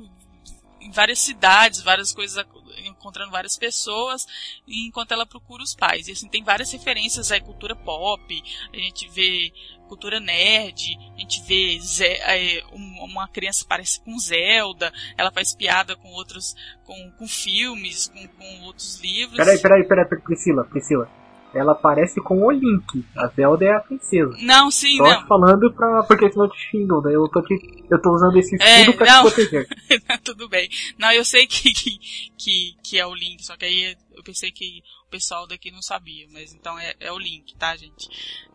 em 0.79 0.91
várias 0.91 1.21
cidades, 1.21 1.81
várias 1.81 2.13
coisas, 2.13 2.45
encontrando 2.91 3.31
várias 3.31 3.57
pessoas, 3.57 4.27
enquanto 4.67 5.13
ela 5.13 5.27
procura 5.27 5.63
os 5.63 5.75
pais. 5.75 6.09
E 6.09 6.13
assim, 6.13 6.29
tem 6.29 6.43
várias 6.43 6.73
referências 6.73 7.31
à 7.31 7.41
cultura 7.41 7.75
pop, 7.77 8.43
a 8.73 8.77
gente 8.77 9.09
vê 9.09 9.53
cultura 9.89 10.21
nerd, 10.21 10.97
a 11.17 11.21
gente 11.21 11.43
vê 11.43 11.79
é, 12.25 12.63
uma 12.71 13.27
criança 13.27 13.65
parece 13.69 14.01
com 14.01 14.17
Zelda, 14.19 14.93
ela 15.19 15.33
faz 15.33 15.55
piada 15.55 15.97
com 15.97 16.09
outros, 16.11 16.55
com, 16.85 17.11
com 17.19 17.27
filmes, 17.27 18.09
com, 18.09 18.29
com 18.29 18.61
outros 18.67 19.01
livros. 19.01 19.37
Peraí, 19.37 19.59
peraí, 19.59 19.85
peraí, 19.85 20.07
Priscila, 20.23 20.65
Priscila 20.65 21.20
ela 21.55 21.75
parece 21.75 22.21
com 22.21 22.43
o 22.43 22.51
Link. 22.51 23.05
A 23.17 23.27
Zelda 23.29 23.65
é 23.65 23.73
a 23.73 23.81
princesa. 23.81 24.37
Não, 24.41 24.71
sim, 24.71 24.97
Só 24.97 25.05
não. 25.05 25.27
falando 25.27 25.73
pra. 25.73 26.03
Porque 26.05 26.31
senão 26.31 26.49
te 26.49 26.59
xingam, 26.71 27.03
daí 27.03 27.15
eu 27.15 27.29
tô, 27.29 27.43
te, 27.43 27.85
eu 27.91 28.01
tô 28.01 28.13
usando 28.13 28.37
esse 28.37 28.57
é, 28.61 28.81
escudo 28.81 28.95
é, 28.95 28.97
pra 28.97 29.07
não. 29.07 29.25
te 29.25 29.35
proteger. 29.35 29.69
Tudo 30.25 30.49
bem. 30.49 30.69
Não, 30.99 31.13
eu 31.13 31.25
sei 31.25 31.47
que, 31.47 31.73
que, 31.73 31.99
que, 32.39 32.77
que, 32.83 32.99
é 32.99 33.07
o 33.07 33.15
Link, 33.15 33.45
só 33.45 33.57
que 33.57 33.65
aí 33.65 33.97
eu 34.15 34.23
pensei 34.23 34.51
que 34.51 34.83
o 35.07 35.11
pessoal 35.11 35.47
daqui 35.47 35.71
não 35.71 35.83
sabia, 35.83 36.27
mas 36.33 36.53
então 36.53 36.79
é, 36.79 36.95
é 37.01 37.13
o 37.13 37.19
Link, 37.19 37.55
tá, 37.57 37.77
gente? 37.77 38.09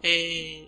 É, 0.04 0.68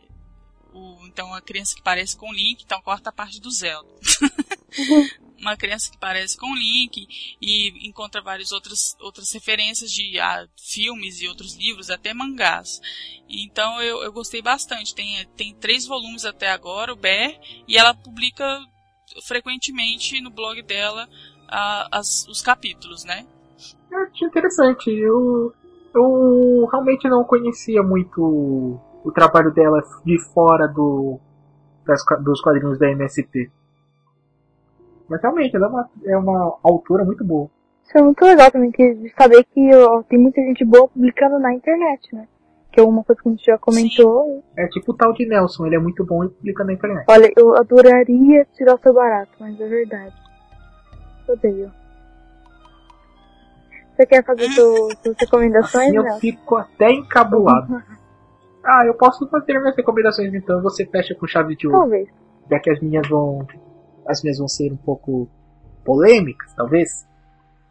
o, 0.74 1.06
então 1.08 1.34
a 1.34 1.42
criança 1.42 1.76
que 1.76 1.82
parece 1.82 2.18
com 2.18 2.30
o 2.30 2.34
Link, 2.34 2.64
então 2.64 2.82
corta 2.82 3.10
a 3.10 3.14
parte 3.14 3.40
do 3.42 3.52
Zelda. 3.52 3.90
uma 5.40 5.56
criança 5.56 5.92
que 5.92 5.98
parece 5.98 6.38
com 6.38 6.54
Link 6.56 7.08
e 7.42 7.88
encontra 7.88 8.22
várias 8.22 8.52
outras, 8.52 8.96
outras 9.00 9.32
referências 9.32 9.92
de 9.92 10.20
ah, 10.20 10.48
filmes 10.58 11.22
e 11.22 11.28
outros 11.28 11.56
livros, 11.56 11.90
até 11.90 12.14
mangás. 12.14 12.82
Então 13.30 13.82
eu, 13.82 14.04
eu 14.04 14.12
gostei 14.12 14.42
bastante. 14.42 14.96
Tem, 14.96 15.26
tem 15.36 15.54
três 15.56 15.86
volumes 15.86 16.26
até 16.26 16.50
agora, 16.50 16.94
o 16.94 16.96
Bear, 16.96 17.34
e 17.68 17.78
ela 17.78 17.94
publica 17.94 18.60
frequentemente 19.26 20.22
no 20.22 20.30
blog 20.30 20.62
dela 20.64 21.08
ah, 21.50 21.88
as, 21.92 22.28
os 22.28 22.42
capítulos, 22.42 23.04
né? 23.04 23.26
É 23.92 24.26
interessante. 24.26 24.90
Eu, 24.92 25.54
eu 25.94 26.68
realmente 26.72 27.08
não 27.08 27.24
conhecia 27.24 27.82
muito 27.82 28.80
o 29.04 29.12
trabalho 29.12 29.52
dela 29.54 29.82
de 30.06 30.20
fora 30.34 30.68
do, 30.68 31.20
das, 31.86 32.04
dos 32.24 32.42
quadrinhos 32.42 32.78
da 32.78 32.92
MSP. 32.92 33.50
Mas 35.10 35.22
realmente, 35.22 35.56
ela 35.56 35.66
é 35.66 35.70
uma, 35.70 35.90
é 36.06 36.18
uma 36.18 36.58
autora 36.64 37.04
muito 37.04 37.24
boa. 37.24 37.50
Isso 37.84 37.98
é 37.98 38.02
muito 38.02 38.24
legal 38.24 38.52
também, 38.52 38.70
que, 38.70 38.94
de 38.96 39.14
saber 39.18 39.46
que 39.46 39.74
ó, 39.74 40.04
tem 40.04 40.20
muita 40.20 40.42
gente 40.42 40.66
boa 40.66 40.90
publicando 40.90 41.40
na 41.40 41.54
internet, 41.54 42.14
né? 42.14 42.28
Que 42.70 42.82
é 42.82 42.84
uma 42.84 43.04
coisa 43.04 43.22
que 43.22 43.30
a 43.30 43.32
gente 43.32 43.46
já 43.46 43.58
comentou. 43.58 44.26
Sim. 44.26 44.44
É 44.58 44.68
tipo 44.68 44.92
o 44.92 44.96
tal 44.96 45.14
de 45.14 45.26
Nelson, 45.26 45.66
ele 45.66 45.76
é 45.76 45.80
muito 45.80 46.06
bom 46.06 46.26
e 46.26 46.30
publica 46.30 46.66
na 46.66 46.74
internet. 46.74 47.06
Olha, 47.08 47.32
eu 47.38 47.56
adoraria 47.56 48.46
tirar 48.56 48.76
o 48.76 48.80
seu 48.80 48.94
barato, 48.94 49.32
mas 49.40 49.60
é 49.60 49.68
verdade. 49.68 50.14
Odeio. 51.30 51.72
Você 53.96 54.06
quer 54.06 54.24
fazer 54.24 54.48
suas 54.50 55.16
recomendações? 55.18 55.88
Assim 55.88 55.96
eu 55.96 56.20
fico 56.20 56.56
até 56.58 56.92
encabulado. 56.92 57.82
ah, 58.64 58.86
eu 58.86 58.94
posso 58.96 59.28
fazer 59.30 59.58
minhas 59.60 59.76
recomendações 59.76 60.34
então, 60.34 60.62
você 60.62 60.86
fecha 60.86 61.16
com 61.16 61.26
chave 61.26 61.56
de 61.56 61.68
ouro. 61.68 61.80
Talvez. 61.80 62.10
Já 62.52 62.60
que 62.60 62.70
as 62.70 62.82
minhas 62.82 63.08
vão 63.08 63.48
as 64.08 64.24
minhas 64.24 64.38
vão 64.38 64.48
ser 64.48 64.72
um 64.72 64.78
pouco 64.78 65.28
polêmicas, 65.84 66.54
talvez, 66.56 67.08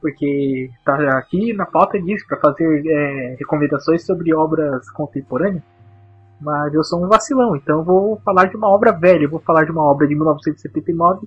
porque 0.01 0.71
tá 0.85 1.19
aqui 1.19 1.53
na 1.53 1.67
pauta 1.67 2.01
disso 2.01 2.25
para 2.29 2.41
fazer 2.41 2.83
é, 2.87 3.37
recomendações 3.39 4.05
sobre 4.05 4.35
obras 4.35 4.91
contemporâneas. 4.91 5.63
Mas 6.41 6.75
eu 6.75 6.85
sou 6.85 7.03
um 7.03 7.09
vacilão, 7.09 7.57
então 7.57 7.83
vou 7.83 8.21
falar 8.25 8.47
de 8.47 8.57
uma 8.57 8.69
obra 8.69 8.93
velha, 8.93 9.29
vou 9.29 9.41
falar 9.41 9.65
de 9.65 9.71
uma 9.71 9.83
obra 9.83 10.07
de 10.07 10.15
1979 10.15 11.27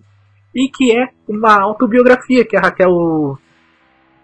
e 0.56 0.70
que 0.70 0.96
é 0.96 1.10
uma 1.28 1.62
autobiografia 1.62 2.46
que 2.46 2.56
a 2.56 2.62
Raquel 2.62 3.38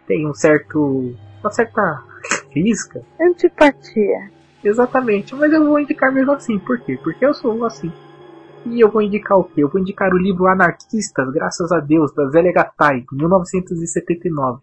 tem 0.07 0.27
um 0.27 0.33
certo 0.33 1.15
uma 1.41 1.51
certa 1.51 2.03
física, 2.51 3.01
antipatia. 3.19 4.31
Exatamente, 4.63 5.35
mas 5.35 5.51
eu 5.53 5.63
vou 5.63 5.79
indicar 5.79 6.11
mesmo 6.11 6.31
assim, 6.31 6.57
por 6.57 6.79
quê? 6.79 6.99
Porque 7.03 7.23
eu 7.23 7.33
sou 7.33 7.63
assim. 7.65 7.91
E 8.65 8.79
eu 8.79 8.89
vou 8.89 9.01
indicar 9.01 9.37
o 9.37 9.43
quê? 9.43 9.63
Eu 9.63 9.69
vou 9.69 9.79
indicar 9.79 10.11
o 10.11 10.17
livro 10.17 10.47
Anarquistas, 10.47 11.31
Graças 11.31 11.71
a 11.71 11.79
Deus, 11.79 12.13
da 12.15 12.27
Zélia 12.29 12.51
Gattai, 12.51 13.01
de 13.01 13.15
1979. 13.15 14.59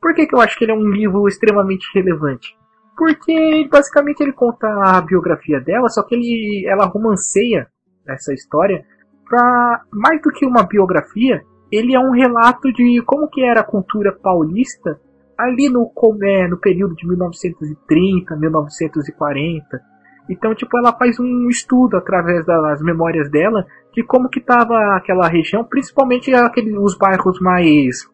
Por 0.00 0.14
que, 0.14 0.26
que 0.26 0.34
eu 0.34 0.40
acho 0.40 0.56
que 0.58 0.64
ele 0.64 0.72
é 0.72 0.74
um 0.74 0.88
livro 0.90 1.26
extremamente 1.26 1.88
relevante? 1.94 2.54
Porque 2.94 3.66
basicamente 3.70 4.20
ele 4.20 4.32
conta 4.32 4.66
a 4.68 5.00
biografia 5.00 5.60
dela, 5.60 5.88
só 5.88 6.02
que 6.02 6.14
ele, 6.14 6.66
ela 6.66 6.86
romanceia 6.86 7.66
essa 8.06 8.34
história 8.34 8.84
para 9.28 9.82
mais 9.90 10.20
do 10.22 10.30
que 10.30 10.46
uma 10.46 10.62
biografia, 10.62 11.42
ele 11.72 11.94
é 11.94 11.98
um 11.98 12.12
relato 12.12 12.72
de 12.72 13.02
como 13.04 13.28
que 13.28 13.42
era 13.42 13.60
a 13.60 13.64
cultura 13.64 14.12
paulista 14.12 15.00
ali 15.36 15.68
no, 15.68 15.90
é, 16.22 16.48
no 16.48 16.58
período 16.58 16.94
de 16.94 17.06
1930, 17.06 18.36
1940 18.36 19.95
então, 20.28 20.54
tipo, 20.54 20.76
ela 20.78 20.92
faz 20.92 21.18
um 21.20 21.48
estudo 21.48 21.96
através 21.96 22.44
das 22.44 22.82
memórias 22.82 23.30
dela 23.30 23.64
de 23.92 24.02
como 24.02 24.28
que 24.28 24.40
tava 24.40 24.74
aquela 24.96 25.28
região, 25.28 25.64
principalmente 25.64 26.34
aqueles, 26.34 26.76
os 26.76 26.96
bairros 26.96 27.40
mais 27.40 28.08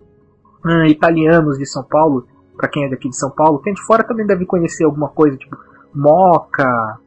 italianos 0.86 1.58
de 1.58 1.66
São 1.66 1.82
Paulo, 1.82 2.26
para 2.56 2.68
quem 2.68 2.84
é 2.84 2.90
daqui 2.90 3.08
de 3.08 3.18
São 3.18 3.30
Paulo. 3.30 3.60
Quem 3.60 3.72
é 3.72 3.74
de 3.74 3.82
fora 3.82 4.04
também 4.04 4.26
deve 4.26 4.46
conhecer 4.46 4.84
alguma 4.84 5.08
coisa, 5.08 5.36
tipo 5.36 5.56
Moca, 5.94 6.98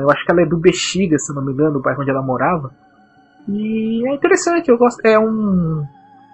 eu 0.00 0.10
acho 0.10 0.24
que 0.24 0.32
ela 0.32 0.42
é 0.42 0.46
do 0.46 0.58
Bexiga, 0.58 1.18
se 1.18 1.34
não 1.34 1.44
me 1.44 1.52
engano, 1.52 1.78
o 1.78 1.82
bairro 1.82 2.02
onde 2.02 2.10
ela 2.10 2.22
morava. 2.22 2.70
E 3.48 4.08
é 4.08 4.14
interessante, 4.14 4.68
eu 4.68 4.76
gosto, 4.76 5.00
é 5.04 5.18
um, 5.18 5.84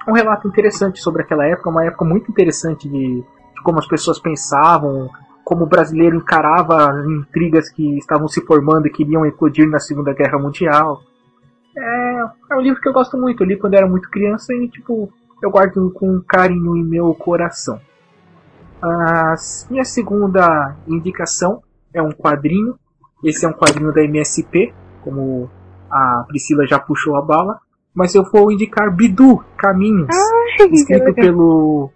um 0.08 0.12
relato 0.12 0.48
interessante 0.48 1.00
sobre 1.00 1.22
aquela 1.22 1.46
época, 1.46 1.70
uma 1.70 1.84
época 1.84 2.04
muito 2.04 2.30
interessante 2.30 2.88
de, 2.88 3.22
de 3.22 3.62
como 3.62 3.78
as 3.78 3.86
pessoas 3.86 4.18
pensavam, 4.18 5.08
como 5.46 5.62
o 5.62 5.68
brasileiro 5.68 6.16
encarava 6.16 6.90
as 6.90 7.06
intrigas 7.06 7.70
que 7.70 7.96
estavam 7.98 8.26
se 8.26 8.44
formando 8.44 8.88
e 8.88 8.90
queriam 8.90 9.24
eclodir 9.24 9.70
na 9.70 9.78
Segunda 9.78 10.12
Guerra 10.12 10.40
Mundial. 10.40 11.00
É, 11.78 12.20
é 12.50 12.56
um 12.56 12.60
livro 12.60 12.80
que 12.80 12.88
eu 12.88 12.92
gosto 12.92 13.16
muito, 13.16 13.44
eu 13.44 13.46
li 13.46 13.56
quando 13.56 13.74
era 13.74 13.86
muito 13.86 14.10
criança 14.10 14.52
e 14.52 14.68
tipo, 14.68 15.08
eu 15.40 15.48
guardo 15.48 15.88
com 15.92 16.20
carinho 16.20 16.76
em 16.76 16.82
meu 16.82 17.14
coração. 17.14 17.80
A 18.82 19.36
minha 19.70 19.84
segunda 19.84 20.74
indicação 20.88 21.62
é 21.94 22.02
um 22.02 22.10
quadrinho. 22.10 22.76
Esse 23.22 23.46
é 23.46 23.48
um 23.48 23.52
quadrinho 23.52 23.92
da 23.92 24.02
MSP, 24.02 24.74
como 25.00 25.48
a 25.88 26.24
Priscila 26.26 26.66
já 26.66 26.80
puxou 26.80 27.14
a 27.14 27.22
bala. 27.22 27.60
Mas 27.94 28.16
eu 28.16 28.24
vou 28.24 28.50
indicar 28.50 28.92
Bidu 28.92 29.44
Caminhos, 29.56 30.08
Ai, 30.10 30.66
escrito 30.72 31.14
pelo. 31.14 31.88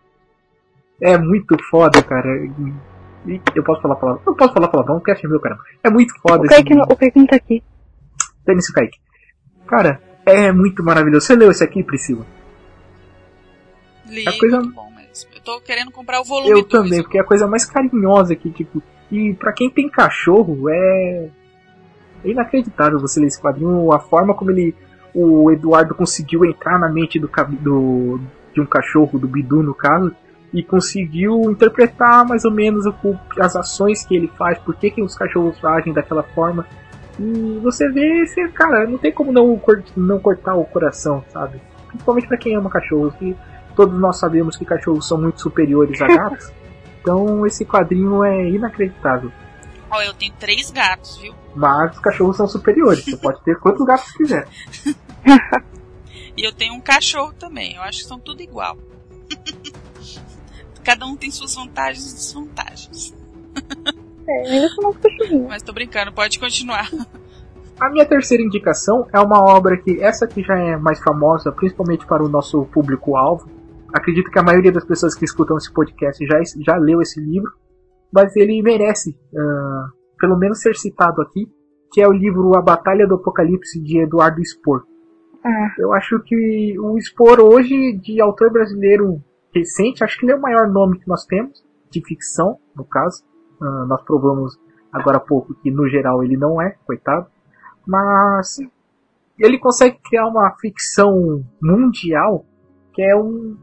É 1.02 1.18
muito 1.18 1.56
foda, 1.68 2.00
cara 2.00 2.30
eu 3.26 3.62
posso 3.64 3.82
falar 3.82 3.96
palavrão? 3.96 4.22
Eu 4.26 4.34
posso 4.34 4.54
falar 4.54 4.68
palavrão, 4.68 4.96
o 4.96 5.00
cast 5.00 5.24
é 5.24 5.28
meu, 5.28 5.40
caramba. 5.40 5.62
É 5.82 5.90
muito 5.90 6.14
foda 6.20 6.44
o 6.44 6.48
Kaique, 6.48 6.74
não, 6.74 6.84
o 6.84 6.96
Kaique 6.96 7.18
não 7.18 7.26
tá 7.26 7.36
aqui. 7.36 7.62
Dane-se 8.46 8.70
o 8.70 8.74
Kaique. 8.74 8.98
Cara, 9.66 10.00
é 10.24 10.50
muito 10.52 10.82
maravilhoso. 10.82 11.26
Você 11.26 11.36
leu 11.36 11.50
esse 11.50 11.62
aqui, 11.62 11.82
Priscila? 11.82 12.26
Li, 14.06 14.24
é 14.26 14.38
coisa... 14.38 14.58
muito 14.58 14.74
bom, 14.74 14.90
mas 14.94 15.28
eu 15.34 15.40
tô 15.42 15.60
querendo 15.60 15.90
comprar 15.90 16.20
o 16.20 16.24
volume 16.24 16.50
Eu 16.50 16.64
também, 16.64 17.02
porque 17.02 17.18
é 17.18 17.20
a 17.20 17.24
coisa 17.24 17.46
mais 17.46 17.64
carinhosa 17.64 18.32
aqui, 18.32 18.50
tipo... 18.50 18.82
E 19.10 19.34
pra 19.34 19.52
quem 19.52 19.68
tem 19.70 19.88
cachorro, 19.88 20.68
é... 20.68 21.28
É 22.24 22.28
inacreditável 22.28 22.98
você 22.98 23.20
ler 23.20 23.26
esse 23.26 23.40
quadrinho, 23.40 23.92
a 23.92 24.00
forma 24.00 24.34
como 24.34 24.50
ele... 24.50 24.74
O 25.12 25.50
Eduardo 25.50 25.94
conseguiu 25.94 26.44
entrar 26.44 26.78
na 26.78 26.88
mente 26.88 27.18
do, 27.18 27.28
do 27.60 28.20
de 28.52 28.60
um 28.60 28.66
cachorro, 28.66 29.18
do 29.18 29.28
Bidu 29.28 29.62
no 29.62 29.74
caso, 29.74 30.14
e 30.52 30.62
conseguiu 30.62 31.42
interpretar 31.50 32.26
mais 32.26 32.44
ou 32.44 32.50
menos 32.50 32.84
as 33.38 33.54
ações 33.54 34.04
que 34.04 34.16
ele 34.16 34.28
faz, 34.36 34.58
por 34.58 34.74
que, 34.74 34.90
que 34.90 35.02
os 35.02 35.14
cachorros 35.16 35.64
agem 35.64 35.92
daquela 35.92 36.22
forma. 36.22 36.66
E 37.18 37.58
você 37.62 37.88
vê, 37.90 38.26
você, 38.26 38.48
cara, 38.48 38.86
não 38.86 38.98
tem 38.98 39.12
como 39.12 39.30
não, 39.30 39.60
não 39.96 40.18
cortar 40.18 40.54
o 40.54 40.64
coração, 40.64 41.24
sabe? 41.28 41.60
Principalmente 41.88 42.26
para 42.26 42.36
quem 42.36 42.56
ama 42.56 42.70
cachorros. 42.70 43.14
E 43.20 43.36
todos 43.76 43.98
nós 44.00 44.18
sabemos 44.18 44.56
que 44.56 44.64
cachorros 44.64 45.06
são 45.06 45.20
muito 45.20 45.40
superiores 45.40 46.00
a 46.02 46.06
gatos. 46.06 46.52
então 47.00 47.46
esse 47.46 47.64
quadrinho 47.64 48.24
é 48.24 48.48
inacreditável. 48.48 49.30
Ó, 49.90 49.98
oh, 49.98 50.02
eu 50.02 50.14
tenho 50.14 50.32
três 50.38 50.70
gatos, 50.70 51.18
viu? 51.18 51.34
Mas 51.54 51.92
os 51.94 52.00
cachorros 52.00 52.36
são 52.36 52.46
superiores. 52.46 53.04
Você 53.04 53.16
pode 53.16 53.42
ter 53.42 53.58
quantos 53.58 53.84
gatos 53.84 54.10
quiser. 54.12 54.48
e 56.36 56.44
eu 56.44 56.52
tenho 56.52 56.74
um 56.74 56.80
cachorro 56.80 57.32
também. 57.34 57.74
Eu 57.74 57.82
acho 57.82 57.98
que 57.98 58.04
são 58.04 58.18
tudo 58.18 58.40
igual. 58.40 58.78
Cada 60.84 61.06
um 61.06 61.16
tem 61.16 61.30
suas 61.30 61.54
vantagens 61.54 62.12
e 62.12 62.14
desvantagens. 62.14 63.14
É, 64.28 64.50
ainda 64.50 64.68
são 64.68 64.92
cachorrinhos. 64.92 65.48
Mas 65.48 65.62
tô 65.62 65.72
brincando, 65.72 66.12
pode 66.12 66.38
continuar. 66.38 66.88
A 67.80 67.90
minha 67.90 68.04
terceira 68.04 68.42
indicação 68.42 69.06
é 69.12 69.18
uma 69.18 69.42
obra 69.42 69.76
que 69.78 70.02
essa 70.02 70.26
aqui 70.26 70.42
já 70.42 70.56
é 70.56 70.76
mais 70.76 71.02
famosa, 71.02 71.50
principalmente 71.50 72.06
para 72.06 72.22
o 72.22 72.28
nosso 72.28 72.64
público-alvo. 72.66 73.48
Acredito 73.92 74.30
que 74.30 74.38
a 74.38 74.42
maioria 74.42 74.70
das 74.70 74.84
pessoas 74.84 75.14
que 75.14 75.24
escutam 75.24 75.56
esse 75.56 75.72
podcast 75.72 76.24
já, 76.26 76.38
já 76.64 76.76
leu 76.76 77.00
esse 77.00 77.18
livro, 77.18 77.50
mas 78.12 78.36
ele 78.36 78.62
merece, 78.62 79.16
uh, 79.32 79.90
pelo 80.18 80.36
menos, 80.36 80.60
ser 80.60 80.76
citado 80.76 81.22
aqui, 81.22 81.48
que 81.90 82.00
é 82.00 82.06
o 82.06 82.12
livro 82.12 82.54
A 82.54 82.62
Batalha 82.62 83.06
do 83.06 83.14
Apocalipse 83.14 83.80
de 83.80 83.98
Eduardo 83.98 84.44
Spor. 84.44 84.84
Ah. 85.44 85.74
Eu 85.78 85.92
acho 85.94 86.20
que 86.20 86.78
o 86.78 87.00
Spor 87.00 87.40
hoje, 87.40 87.98
de 87.98 88.20
autor 88.20 88.52
brasileiro 88.52 89.22
recente, 89.54 90.04
acho 90.04 90.18
que 90.18 90.24
ele 90.24 90.32
é 90.32 90.36
o 90.36 90.40
maior 90.40 90.68
nome 90.68 90.98
que 90.98 91.08
nós 91.08 91.24
temos, 91.24 91.64
de 91.90 92.04
ficção, 92.04 92.58
no 92.74 92.84
caso. 92.84 93.24
Uh, 93.60 93.86
nós 93.86 94.02
provamos 94.02 94.58
agora 94.92 95.18
há 95.18 95.20
pouco 95.20 95.54
que, 95.54 95.70
no 95.70 95.88
geral, 95.88 96.22
ele 96.22 96.36
não 96.36 96.60
é, 96.60 96.76
coitado. 96.86 97.26
Mas 97.86 98.58
ele 99.38 99.58
consegue 99.58 99.98
criar 100.02 100.26
uma 100.26 100.50
ficção 100.60 101.44
mundial 101.60 102.44
que 102.92 103.02
é 103.02 103.16
um 103.16 103.56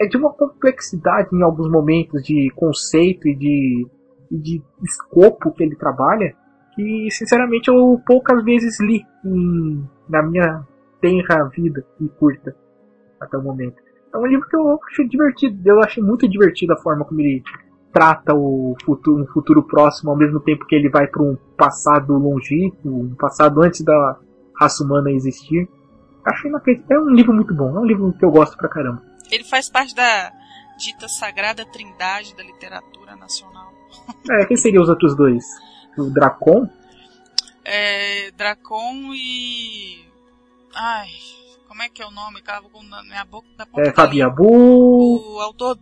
é 0.00 0.06
de 0.06 0.16
uma 0.16 0.32
complexidade 0.32 1.28
em 1.32 1.42
alguns 1.42 1.70
momentos 1.70 2.22
de 2.22 2.50
conceito 2.56 3.28
e 3.28 3.36
de, 3.36 3.86
de 4.30 4.62
escopo 4.82 5.52
que 5.52 5.62
ele 5.62 5.76
trabalha 5.76 6.34
que 6.74 7.08
sinceramente 7.10 7.68
eu 7.68 8.00
poucas 8.06 8.42
vezes 8.44 8.80
li 8.80 9.04
em, 9.24 9.86
na 10.08 10.22
minha 10.22 10.66
tenra 11.00 11.44
vida 11.48 11.84
e 12.00 12.08
curta 12.08 12.56
até 13.20 13.36
o 13.36 13.42
momento. 13.42 13.76
É 14.14 14.18
um 14.18 14.26
livro 14.26 14.46
que 14.48 14.56
eu 14.56 14.78
achei 14.90 15.08
divertido, 15.08 15.68
eu 15.68 15.80
achei 15.80 16.02
muito 16.02 16.28
divertido 16.28 16.72
a 16.74 16.76
forma 16.76 17.04
como 17.04 17.20
ele 17.20 17.42
trata 17.92 18.34
o 18.34 18.74
futuro, 18.84 19.22
um 19.22 19.26
futuro 19.26 19.62
próximo 19.62 20.10
ao 20.10 20.16
mesmo 20.16 20.40
tempo 20.40 20.66
que 20.66 20.74
ele 20.74 20.88
vai 20.88 21.06
para 21.06 21.22
um 21.22 21.36
passado 21.56 22.14
longínquo, 22.14 22.88
um 22.88 23.14
passado 23.14 23.62
antes 23.62 23.82
da 23.82 24.18
raça 24.58 24.82
humana 24.82 25.10
existir. 25.10 25.68
Acho 26.26 26.48
inacreditável. 26.48 26.96
É 26.96 27.10
um 27.10 27.14
livro 27.14 27.32
muito 27.32 27.54
bom, 27.54 27.76
é 27.76 27.80
um 27.80 27.84
livro 27.84 28.12
que 28.18 28.24
eu 28.24 28.30
gosto 28.30 28.56
pra 28.56 28.68
caramba. 28.68 29.02
Ele 29.30 29.44
faz 29.44 29.68
parte 29.68 29.94
da 29.94 30.32
dita 30.78 31.08
sagrada 31.08 31.64
trindade 31.66 32.34
da 32.34 32.42
literatura 32.42 33.16
nacional. 33.16 33.72
É, 34.30 34.46
quem 34.46 34.56
seriam 34.56 34.82
os 34.82 34.88
outros 34.88 35.14
dois? 35.16 35.44
O 35.98 36.04
Dracon? 36.04 36.68
É, 37.64 38.30
Dracon 38.32 39.12
e. 39.14 40.04
Ai, 40.74 41.10
como 41.72 41.82
é 41.82 41.88
que 41.88 42.02
é 42.02 42.06
o 42.06 42.10
nome? 42.10 42.42
Cava 42.42 42.68
na 42.82 43.02
minha 43.02 43.24
boca 43.24 43.48
da 43.56 43.64
ponta. 43.64 43.88
É, 43.88 43.90
Fabiabu. 43.90 44.44
O 44.44 45.40
autor. 45.40 45.78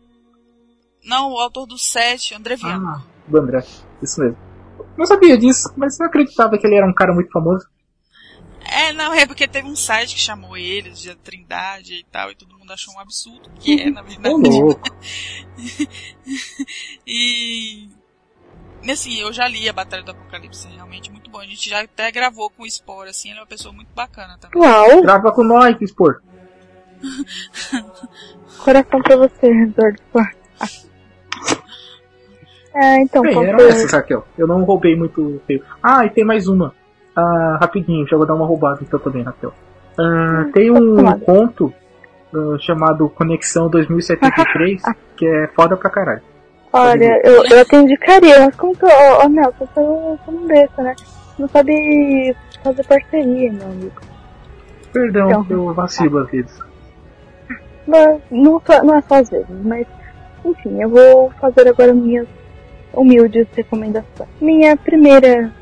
Não, 1.05 1.33
o 1.33 1.39
autor 1.41 1.67
do 1.67 1.77
Sete, 1.77 2.33
André 2.33 2.55
Viana. 2.55 2.99
Ah, 2.99 3.03
do 3.27 3.39
André, 3.39 3.67
isso 4.01 4.21
mesmo. 4.21 4.39
Não 4.97 5.05
sabia 5.05 5.37
disso, 5.37 5.69
mas 5.77 5.99
eu 5.99 6.07
acreditava 6.07 6.57
que 6.57 6.65
ele 6.65 6.77
era 6.77 6.87
um 6.87 6.95
cara 6.95 7.13
muito 7.13 7.33
famoso. 7.33 7.69
É, 8.61 8.93
não, 8.93 9.13
é 9.13 9.27
porque 9.27 9.49
teve 9.49 9.67
um 9.67 9.75
site 9.75 10.15
que 10.15 10.21
chamou 10.21 10.57
eles 10.57 11.01
de 11.01 11.13
Trindade 11.17 11.95
e 11.95 12.05
tal, 12.05 12.31
e 12.31 12.37
todo 12.37 12.57
mundo 12.57 12.73
achou 12.73 12.95
um 12.95 13.01
absurdo, 13.01 13.51
que 13.59 13.81
é, 13.81 13.91
na 13.91 14.03
verdade. 14.07 14.49
e. 17.05 17.89
Assim, 18.89 19.21
eu 19.21 19.33
já 19.33 19.47
li 19.47 19.69
a 19.69 19.73
Batalha 19.73 20.03
do 20.03 20.13
Apocalipse, 20.13 20.67
é 20.67 20.75
realmente 20.75 21.11
muito 21.11 21.31
bom. 21.31 21.39
A 21.39 21.45
gente 21.45 21.69
já 21.69 21.83
até 21.83 22.11
gravou 22.11 22.51
com 22.51 22.63
o 22.63 22.71
Spor, 22.71 23.07
assim, 23.07 23.31
ele 23.31 23.39
é 23.39 23.43
uma 23.43 23.47
pessoa 23.47 23.75
muito 23.75 23.91
bacana 23.95 24.39
também. 24.41 24.61
Uau! 24.61 25.03
Grava 25.03 25.33
com 25.33 25.45
nós, 25.45 25.77
Spor. 25.83 26.21
Coração 28.65 29.01
pra 29.03 29.17
você, 29.17 29.47
Eduardo 29.47 30.03
É, 32.75 33.03
então, 33.03 33.23
Bem, 33.23 33.45
era 33.45 33.63
essa, 33.63 33.97
Raquel. 33.97 34.25
Eu 34.37 34.47
não 34.47 34.63
roubei 34.65 34.97
muito 34.97 35.41
tempo. 35.47 35.65
Ah, 35.83 36.05
e 36.05 36.11
tem 36.11 36.25
mais 36.25 36.47
uma. 36.49 36.75
Uh, 37.17 37.59
rapidinho, 37.61 38.07
já 38.07 38.17
vou 38.17 38.27
dar 38.27 38.35
uma 38.35 38.47
roubada 38.47 38.81
então 38.83 38.99
também, 38.99 39.23
Raquel. 39.23 39.53
Uh, 39.99 40.53
tem 40.53 40.71
um 40.71 41.19
conto 41.21 41.73
uh, 42.33 42.59
chamado 42.61 43.09
Conexão 43.09 43.69
2073 43.69 44.83
que 45.17 45.27
é 45.27 45.49
foda 45.49 45.77
pra 45.77 45.91
caralho. 45.91 46.23
Olha, 46.73 47.21
eu, 47.25 47.45
eu 47.45 47.61
até 47.61 47.77
indicaria, 47.77 48.41
mas 48.41 48.57
como 48.57 48.77
que. 48.77 48.85
Ô, 48.85 48.89
oh, 48.89 49.25
oh, 49.25 49.29
Nelson, 49.29 49.67
você 49.67 49.81
não, 49.81 50.19
você 50.25 50.31
não 50.31 50.47
deixa, 50.47 50.83
né? 50.83 50.97
Não 51.39 51.49
sabe 51.49 52.37
fazer 52.63 52.85
parceria, 52.87 53.53
meu 53.53 53.67
amigo. 53.67 54.01
Perdão, 54.93 55.31
então, 55.31 55.47
eu 55.51 55.75
vacilo 55.75 56.19
às 56.19 56.31
vezes. 56.31 56.59
Não, 57.87 58.21
não, 58.31 58.63
não 58.85 58.95
é 58.97 59.01
só 59.03 59.15
às 59.17 59.31
vezes, 59.31 59.65
mas. 59.65 59.87
Enfim, 60.45 60.81
eu 60.81 60.89
vou 60.89 61.31
fazer 61.41 61.69
agora 61.69 61.93
minhas 61.93 62.27
humildes 62.95 63.47
recomendações. 63.55 64.29
Minha 64.41 64.77
primeira 64.77 65.53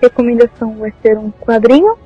recomendação 0.00 0.76
vai 0.76 0.92
ser 1.02 1.16
um 1.16 1.30
quadrinho, 1.30 1.96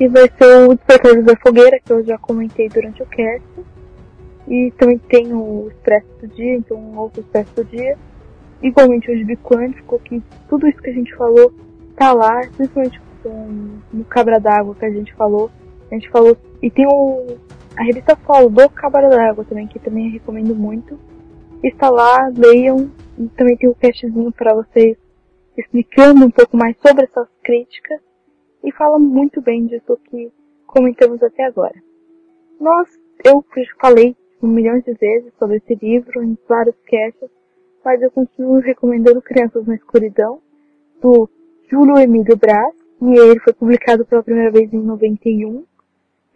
e 0.00 0.08
vai 0.08 0.30
ser 0.36 0.68
o 0.68 0.74
Despertar 0.74 1.22
da 1.22 1.36
Fogueira, 1.36 1.78
que 1.84 1.92
eu 1.92 2.04
já 2.04 2.18
comentei 2.18 2.68
durante 2.68 3.02
o 3.02 3.06
cast. 3.06 3.46
E 4.48 4.72
também 4.78 4.98
tem 4.98 5.32
o 5.32 5.68
Expresso 5.68 6.06
do 6.20 6.28
Dia, 6.28 6.56
então 6.56 6.76
um 6.76 6.98
outro 6.98 7.20
Expresso 7.20 7.54
do 7.54 7.64
Dia. 7.64 7.96
Igualmente 8.62 9.10
o 9.10 9.16
Gibi 9.16 9.36
Quântico, 9.36 9.98
que 10.00 10.22
tudo 10.48 10.66
isso 10.68 10.80
que 10.80 10.90
a 10.90 10.94
gente 10.94 11.14
falou 11.16 11.52
tá 11.96 12.12
lá, 12.12 12.40
principalmente 12.56 13.00
no 13.92 14.04
Cabra 14.04 14.38
d'Água 14.38 14.74
que 14.74 14.84
a 14.84 14.90
gente 14.90 15.14
falou. 15.14 15.50
A 15.90 15.94
gente 15.94 16.10
falou. 16.10 16.36
E 16.62 16.70
tem 16.70 16.86
o, 16.86 17.36
a 17.76 17.82
revista 17.84 18.16
Follow 18.16 18.50
do 18.50 18.68
Cabra 18.70 19.08
d'Água 19.08 19.44
também, 19.44 19.66
que 19.66 19.78
também 19.78 20.10
recomendo 20.10 20.54
muito. 20.54 20.98
Está 21.62 21.88
lá, 21.88 22.30
leiam. 22.36 22.90
E 23.18 23.26
também 23.28 23.56
tem 23.56 23.68
o 23.68 23.74
castzinho 23.74 24.32
para 24.32 24.54
vocês 24.54 24.96
explicando 25.56 26.26
um 26.26 26.30
pouco 26.30 26.56
mais 26.56 26.76
sobre 26.84 27.04
essas 27.04 27.28
críticas 27.42 28.00
e 28.62 28.72
fala 28.72 28.98
muito 28.98 29.40
bem 29.40 29.66
disso 29.66 29.96
que 30.04 30.32
comentamos 30.66 31.22
até 31.22 31.44
agora. 31.44 31.74
Nós, 32.58 32.88
eu 33.24 33.44
falei 33.80 34.16
um 34.44 34.48
milhão 34.48 34.78
de 34.78 34.92
vezes 34.92 35.32
sobre 35.38 35.56
esse 35.56 35.74
livro 35.74 36.22
em 36.22 36.36
vários 36.46 36.76
casts, 36.86 37.30
mas 37.84 38.00
eu 38.02 38.10
continuo 38.10 38.58
recomendando 38.60 39.22
Crianças 39.22 39.66
na 39.66 39.74
Escuridão, 39.74 40.40
do 41.00 41.28
Júlio 41.70 41.98
Emílio 41.98 42.36
Brás, 42.36 42.74
e 43.00 43.18
ele 43.18 43.40
foi 43.40 43.52
publicado 43.52 44.04
pela 44.04 44.22
primeira 44.22 44.50
vez 44.50 44.72
em 44.72 44.78
91 44.78 45.64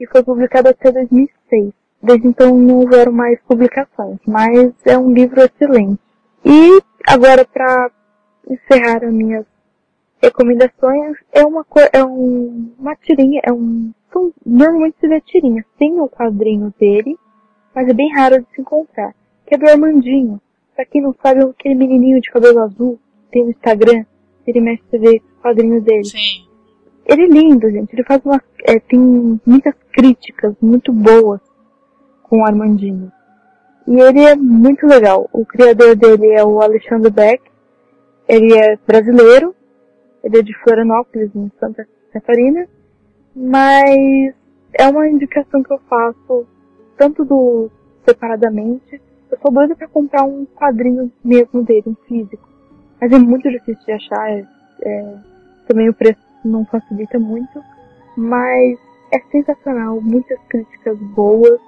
e 0.00 0.06
foi 0.06 0.22
publicado 0.22 0.68
até 0.68 0.90
2006. 0.90 1.72
Desde 2.02 2.28
então 2.28 2.56
não 2.56 2.80
houveram 2.80 3.12
mais 3.12 3.40
publicações, 3.42 4.18
mas 4.26 4.72
é 4.86 4.96
um 4.96 5.12
livro 5.12 5.40
excelente. 5.40 6.00
E 6.44 6.80
agora 7.06 7.44
para 7.44 7.90
encerrar 8.48 9.04
as 9.04 9.12
minhas 9.12 9.44
recomendações, 10.22 11.16
é 11.32 11.44
uma 11.44 11.64
é 11.92 12.04
um, 12.04 12.72
uma 12.78 12.94
tirinha, 12.96 13.40
é 13.44 13.52
um, 13.52 13.92
normalmente 14.44 14.96
se 15.00 15.08
vê 15.08 15.20
tirinhas, 15.20 15.64
tem 15.78 16.00
o 16.00 16.08
quadrinho 16.08 16.72
dele, 16.78 17.16
mas 17.78 17.88
é 17.88 17.92
bem 17.92 18.12
raro 18.12 18.40
de 18.40 18.46
se 18.52 18.60
encontrar, 18.60 19.14
que 19.46 19.54
é 19.54 19.56
do 19.56 19.68
Armandinho. 19.68 20.40
Pra 20.74 20.84
quem 20.84 21.00
não 21.00 21.14
sabe, 21.22 21.42
é 21.42 21.44
aquele 21.44 21.76
menininho 21.76 22.20
de 22.20 22.28
cabelo 22.28 22.58
azul, 22.58 22.98
tem 23.30 23.44
no 23.44 23.50
Instagram, 23.50 24.04
ele 24.44 24.60
mexe 24.60 24.82
ver 24.90 25.22
o 25.38 25.40
quadrinho 25.40 25.80
dele. 25.80 26.04
Sim. 26.04 26.44
Ele 27.06 27.22
é 27.22 27.28
lindo, 27.28 27.70
gente, 27.70 27.92
ele 27.92 28.02
faz 28.02 28.20
uma, 28.24 28.42
é, 28.64 28.80
tem 28.80 28.98
muitas 29.46 29.74
críticas 29.92 30.56
muito 30.60 30.92
boas 30.92 31.40
com 32.24 32.40
o 32.40 32.44
Armandinho. 32.44 33.12
E 33.86 34.00
ele 34.00 34.24
é 34.24 34.34
muito 34.34 34.84
legal. 34.84 35.30
O 35.32 35.46
criador 35.46 35.94
dele 35.94 36.32
é 36.32 36.44
o 36.44 36.60
Alexandre 36.60 37.12
Beck, 37.12 37.40
ele 38.26 38.58
é 38.58 38.76
brasileiro, 38.84 39.54
ele 40.24 40.36
é 40.36 40.42
de 40.42 40.52
Florianópolis, 40.64 41.30
em 41.32 41.48
Santa 41.60 41.86
Catarina, 42.12 42.66
mas 43.36 44.34
é 44.74 44.88
uma 44.88 45.08
indicação 45.08 45.62
que 45.62 45.72
eu 45.72 45.78
faço 45.88 46.57
tanto 46.98 47.24
do 47.24 47.70
separadamente. 48.04 49.00
Eu 49.30 49.38
sou 49.40 49.50
doida 49.52 49.74
para 49.76 49.88
comprar 49.88 50.24
um 50.24 50.44
quadrinho 50.44 51.10
mesmo 51.24 51.62
dele, 51.62 51.84
um 51.86 51.94
físico, 52.06 52.48
mas 53.00 53.12
é 53.12 53.18
muito 53.18 53.48
difícil 53.48 53.84
de 53.86 53.92
achar. 53.92 54.30
É, 54.30 54.46
é, 54.82 55.14
também 55.66 55.88
o 55.88 55.94
preço 55.94 56.20
não 56.44 56.64
facilita 56.66 57.18
muito, 57.18 57.62
mas 58.16 58.78
é 59.12 59.20
sensacional, 59.30 60.00
muitas 60.00 60.38
críticas 60.48 60.98
boas 60.98 61.60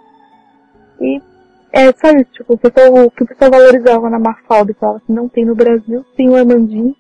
e 1.01 1.21
É, 1.73 1.93
sabe, 1.93 2.25
tipo, 2.25 2.55
o, 2.55 2.59
pessoal, 2.59 3.07
o 3.07 3.11
que 3.13 3.23
o 3.23 3.27
pessoal 3.27 3.49
valorizava 3.49 4.11
na 4.11 4.19
Mafalda 4.19 4.73
e 4.73 4.75
falava 4.75 5.01
que 5.07 5.13
não 5.13 5.29
tem 5.29 5.45
no 5.45 5.55
Brasil, 5.55 6.05
tem 6.17 6.29
o 6.29 6.35
Armandinho. 6.35 6.97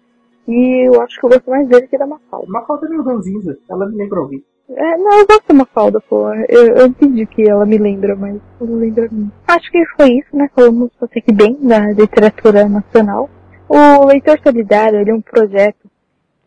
E 0.46 0.86
eu 0.88 1.02
acho 1.02 1.18
que 1.18 1.26
eu 1.26 1.30
gosto 1.30 1.50
mais 1.50 1.68
dele 1.68 1.88
que 1.88 1.98
da 1.98 2.06
Mafalda. 2.06 2.46
Mafalda 2.48 2.86
é 2.86 2.90
meio 2.90 3.02
ranzinza, 3.02 3.58
ela 3.68 3.88
me 3.88 3.96
lembra 3.96 4.20
alguém. 4.20 4.44
É, 4.76 4.96
não, 4.96 5.18
eu 5.18 5.26
gosto 5.26 5.48
da 5.48 5.54
Mafalda, 5.54 6.00
pô. 6.00 6.32
Eu, 6.48 6.76
eu 6.76 6.86
entendi 6.86 7.26
que 7.26 7.48
ela 7.48 7.66
me 7.66 7.76
lembra, 7.76 8.14
mas 8.14 8.40
não 8.60 8.76
lembra 8.76 9.06
a 9.06 9.08
mim. 9.10 9.30
Acho 9.48 9.70
que 9.70 9.84
foi 9.96 10.12
isso, 10.12 10.36
né? 10.36 10.48
Falamos 10.54 10.90
até 11.00 11.20
que 11.20 11.32
bem 11.32 11.58
da 11.60 11.80
literatura 11.90 12.68
nacional. 12.68 13.28
O 13.68 14.06
Leitor 14.06 14.38
Solidário, 14.42 15.00
ele 15.00 15.10
é 15.10 15.14
um 15.14 15.20
projeto 15.20 15.90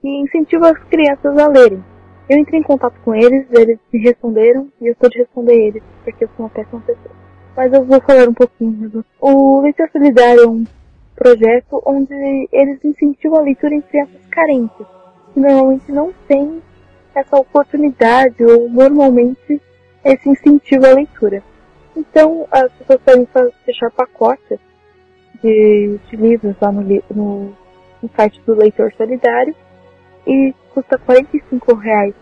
que 0.01 0.07
incentiva 0.07 0.71
as 0.71 0.79
crianças 0.85 1.37
a 1.37 1.47
lerem. 1.47 1.83
Eu 2.29 2.37
entrei 2.37 2.61
em 2.61 2.63
contato 2.63 2.95
com 3.03 3.13
eles, 3.13 3.45
eles 3.51 3.77
me 3.91 3.99
responderam 3.99 4.69
e 4.81 4.87
eu 4.87 4.93
estou 4.93 5.09
de 5.09 5.19
responder 5.19 5.55
eles, 5.55 5.83
porque 6.03 6.23
eu 6.23 6.29
sou 6.35 6.45
uma 6.45 6.49
péssima 6.49 6.81
pessoa. 6.81 7.15
Mas 7.55 7.73
eu 7.73 7.83
vou 7.83 8.01
falar 8.01 8.29
um 8.29 8.33
pouquinho. 8.33 9.03
O 9.19 9.61
Leitor 9.61 9.89
Solidário 9.91 10.43
é 10.43 10.47
um 10.47 10.63
projeto 11.15 11.81
onde 11.85 12.47
eles 12.51 12.83
incentivam 12.83 13.39
a 13.39 13.43
leitura 13.43 13.75
em 13.75 13.81
crianças 13.81 14.25
carentes, 14.31 14.87
que 15.33 15.39
normalmente 15.39 15.91
não 15.91 16.13
têm 16.27 16.61
essa 17.15 17.37
oportunidade 17.37 18.43
ou 18.43 18.69
normalmente 18.69 19.61
esse 20.03 20.29
incentivo 20.29 20.85
à 20.85 20.93
leitura. 20.93 21.43
Então, 21.95 22.47
as 22.51 22.71
pessoas 22.73 23.01
podem 23.01 23.27
fechar 23.65 23.91
pacotes 23.91 24.59
de, 25.41 25.99
de 26.09 26.15
livros 26.15 26.55
lá 26.61 26.71
no, 26.71 26.81
no, 26.81 27.53
no, 28.01 28.09
site 28.15 28.41
do 28.45 28.55
Leitor 28.55 28.91
Solidário 28.97 29.55
e 30.25 30.53
custa 30.73 30.97
45 30.97 31.75
reais 31.75 32.15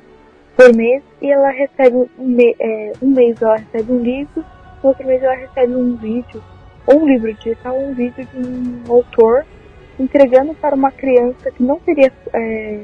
por 0.56 0.76
mês 0.76 1.04
e 1.22 1.32
ela 1.32 1.50
recebe 1.50 1.96
um, 1.96 2.38
é, 2.60 2.92
um 3.02 3.10
mês 3.10 3.42
ela 3.42 3.56
recebe 3.56 3.92
um 3.92 4.00
livro, 4.00 4.44
no 4.84 4.90
outro 4.90 5.06
mês 5.06 5.24
ela 5.24 5.36
recebe 5.36 5.74
um 5.74 5.96
vídeo, 5.96 6.44
ou 6.86 7.02
um 7.02 7.08
livro 7.08 7.34
digital, 7.36 7.78
um 7.78 7.94
vídeo 7.94 8.26
de 8.26 8.38
um 8.38 8.92
autor 8.92 9.46
entregando 10.00 10.54
para 10.56 10.76
uma 10.76 10.92
criança 10.92 11.52
que 11.52 11.64
não 11.64 11.80
teria 11.80 12.12
é, 12.34 12.84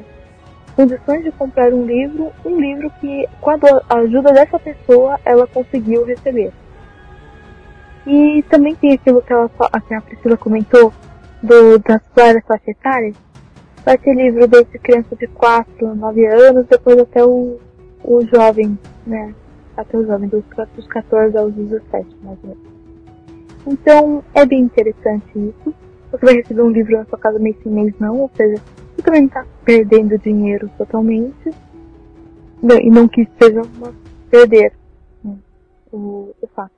condições 0.78 1.24
de 1.24 1.32
comprar 1.32 1.74
um 1.74 1.84
livro, 1.84 2.30
um 2.44 2.60
livro 2.60 2.88
que, 3.00 3.28
com 3.40 3.50
a 3.50 3.98
ajuda 3.98 4.32
dessa 4.32 4.60
pessoa, 4.60 5.18
ela 5.24 5.44
conseguiu 5.48 6.04
receber. 6.04 6.52
E 8.06 8.44
também 8.48 8.76
tem 8.76 8.92
aquilo 8.92 9.20
que, 9.20 9.32
ela, 9.32 9.50
que 9.88 9.94
a 9.94 10.00
Priscila 10.00 10.36
comentou, 10.36 10.92
do, 11.42 11.80
das 11.80 12.00
várias 12.14 12.44
faixas 12.44 12.68
etárias. 12.68 13.16
Vai 13.84 13.98
ter 13.98 14.14
livro 14.14 14.46
desde 14.46 14.78
criança 14.78 15.16
de 15.16 15.26
4, 15.26 15.96
9 15.96 16.26
anos, 16.26 16.66
depois 16.68 16.96
até 16.96 17.24
o, 17.24 17.58
o 18.04 18.20
jovem, 18.32 18.78
né? 19.04 19.34
Até 19.76 19.98
o 19.98 20.06
jovem, 20.06 20.28
dos, 20.28 20.44
dos 20.76 20.86
14 20.86 21.36
aos 21.36 21.52
17, 21.54 22.16
mais 22.22 22.38
ou 22.44 22.50
menos. 22.50 22.62
Então, 23.66 24.22
é 24.32 24.46
bem 24.46 24.60
interessante 24.60 25.26
isso. 25.34 25.74
Você 26.10 26.24
vai 26.24 26.34
receber 26.36 26.62
um 26.62 26.70
livro 26.70 26.96
na 26.96 27.04
sua 27.04 27.18
casa 27.18 27.38
mês 27.38 27.56
sem 27.62 27.70
mês 27.70 27.94
não, 27.98 28.20
ou 28.20 28.30
seja, 28.34 28.62
você 28.96 29.02
também 29.02 29.26
está 29.26 29.46
perdendo 29.64 30.18
dinheiro 30.18 30.70
totalmente. 30.78 31.50
E 32.82 32.90
não 32.90 33.06
que 33.06 33.28
seja 33.40 33.62
uma 33.62 33.94
perder 34.30 34.72
né, 35.22 35.36
o, 35.92 36.34
o 36.40 36.46
fato. 36.48 36.72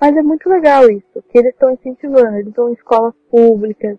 Mas 0.00 0.16
é 0.16 0.22
muito 0.22 0.48
legal 0.48 0.90
isso, 0.90 1.22
que 1.30 1.38
eles 1.38 1.52
estão 1.52 1.70
incentivando, 1.70 2.36
eles 2.36 2.52
vão 2.52 2.68
em 2.68 2.74
escolas 2.74 3.14
públicas, 3.30 3.98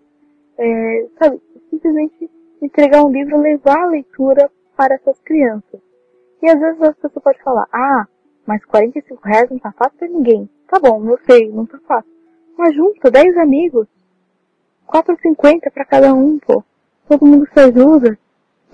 é, 0.57 1.07
sabe, 1.19 1.41
simplesmente 1.69 2.29
entregar 2.61 3.03
um 3.03 3.11
livro, 3.11 3.39
levar 3.39 3.83
a 3.83 3.87
leitura 3.87 4.49
para 4.77 4.95
essas 4.95 5.19
crianças. 5.21 5.81
E 6.41 6.49
às 6.49 6.59
vezes 6.59 6.81
as 6.81 6.95
pessoas 6.95 7.23
podem 7.23 7.41
falar, 7.41 7.67
ah, 7.73 8.07
mas 8.45 8.63
45 8.65 9.27
reais 9.27 9.49
não 9.49 9.57
tá 9.57 9.71
fácil 9.71 9.97
pra 9.97 10.07
ninguém. 10.07 10.49
Tá 10.67 10.79
bom, 10.79 11.03
eu 11.09 11.17
sei, 11.25 11.49
não 11.49 11.65
tá 11.65 11.79
fácil. 11.87 12.11
Mas 12.57 12.75
junta 12.75 13.09
10 13.11 13.37
amigos, 13.37 13.87
4,50 14.87 15.71
para 15.71 15.85
cada 15.85 16.13
um, 16.13 16.39
pô 16.39 16.63
todo 17.07 17.25
mundo 17.25 17.47
se 17.51 17.59
ajuda. 17.59 18.17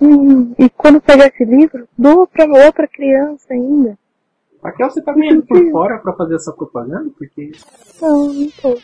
E, 0.00 0.64
e 0.64 0.70
quando 0.70 1.00
pegar 1.00 1.26
esse 1.26 1.44
livro, 1.44 1.88
doa 1.96 2.26
para 2.26 2.46
outra 2.46 2.88
criança 2.88 3.52
ainda. 3.52 3.96
Raquel, 4.62 4.90
você 4.90 5.02
tá 5.02 5.12
ganhando 5.12 5.44
por 5.44 5.70
fora 5.70 5.98
para 5.98 6.12
fazer 6.14 6.36
essa 6.36 6.52
propaganda? 6.52 7.10
Porque. 7.16 7.52
Não, 8.00 8.32
não 8.32 8.50
tô. 8.50 8.78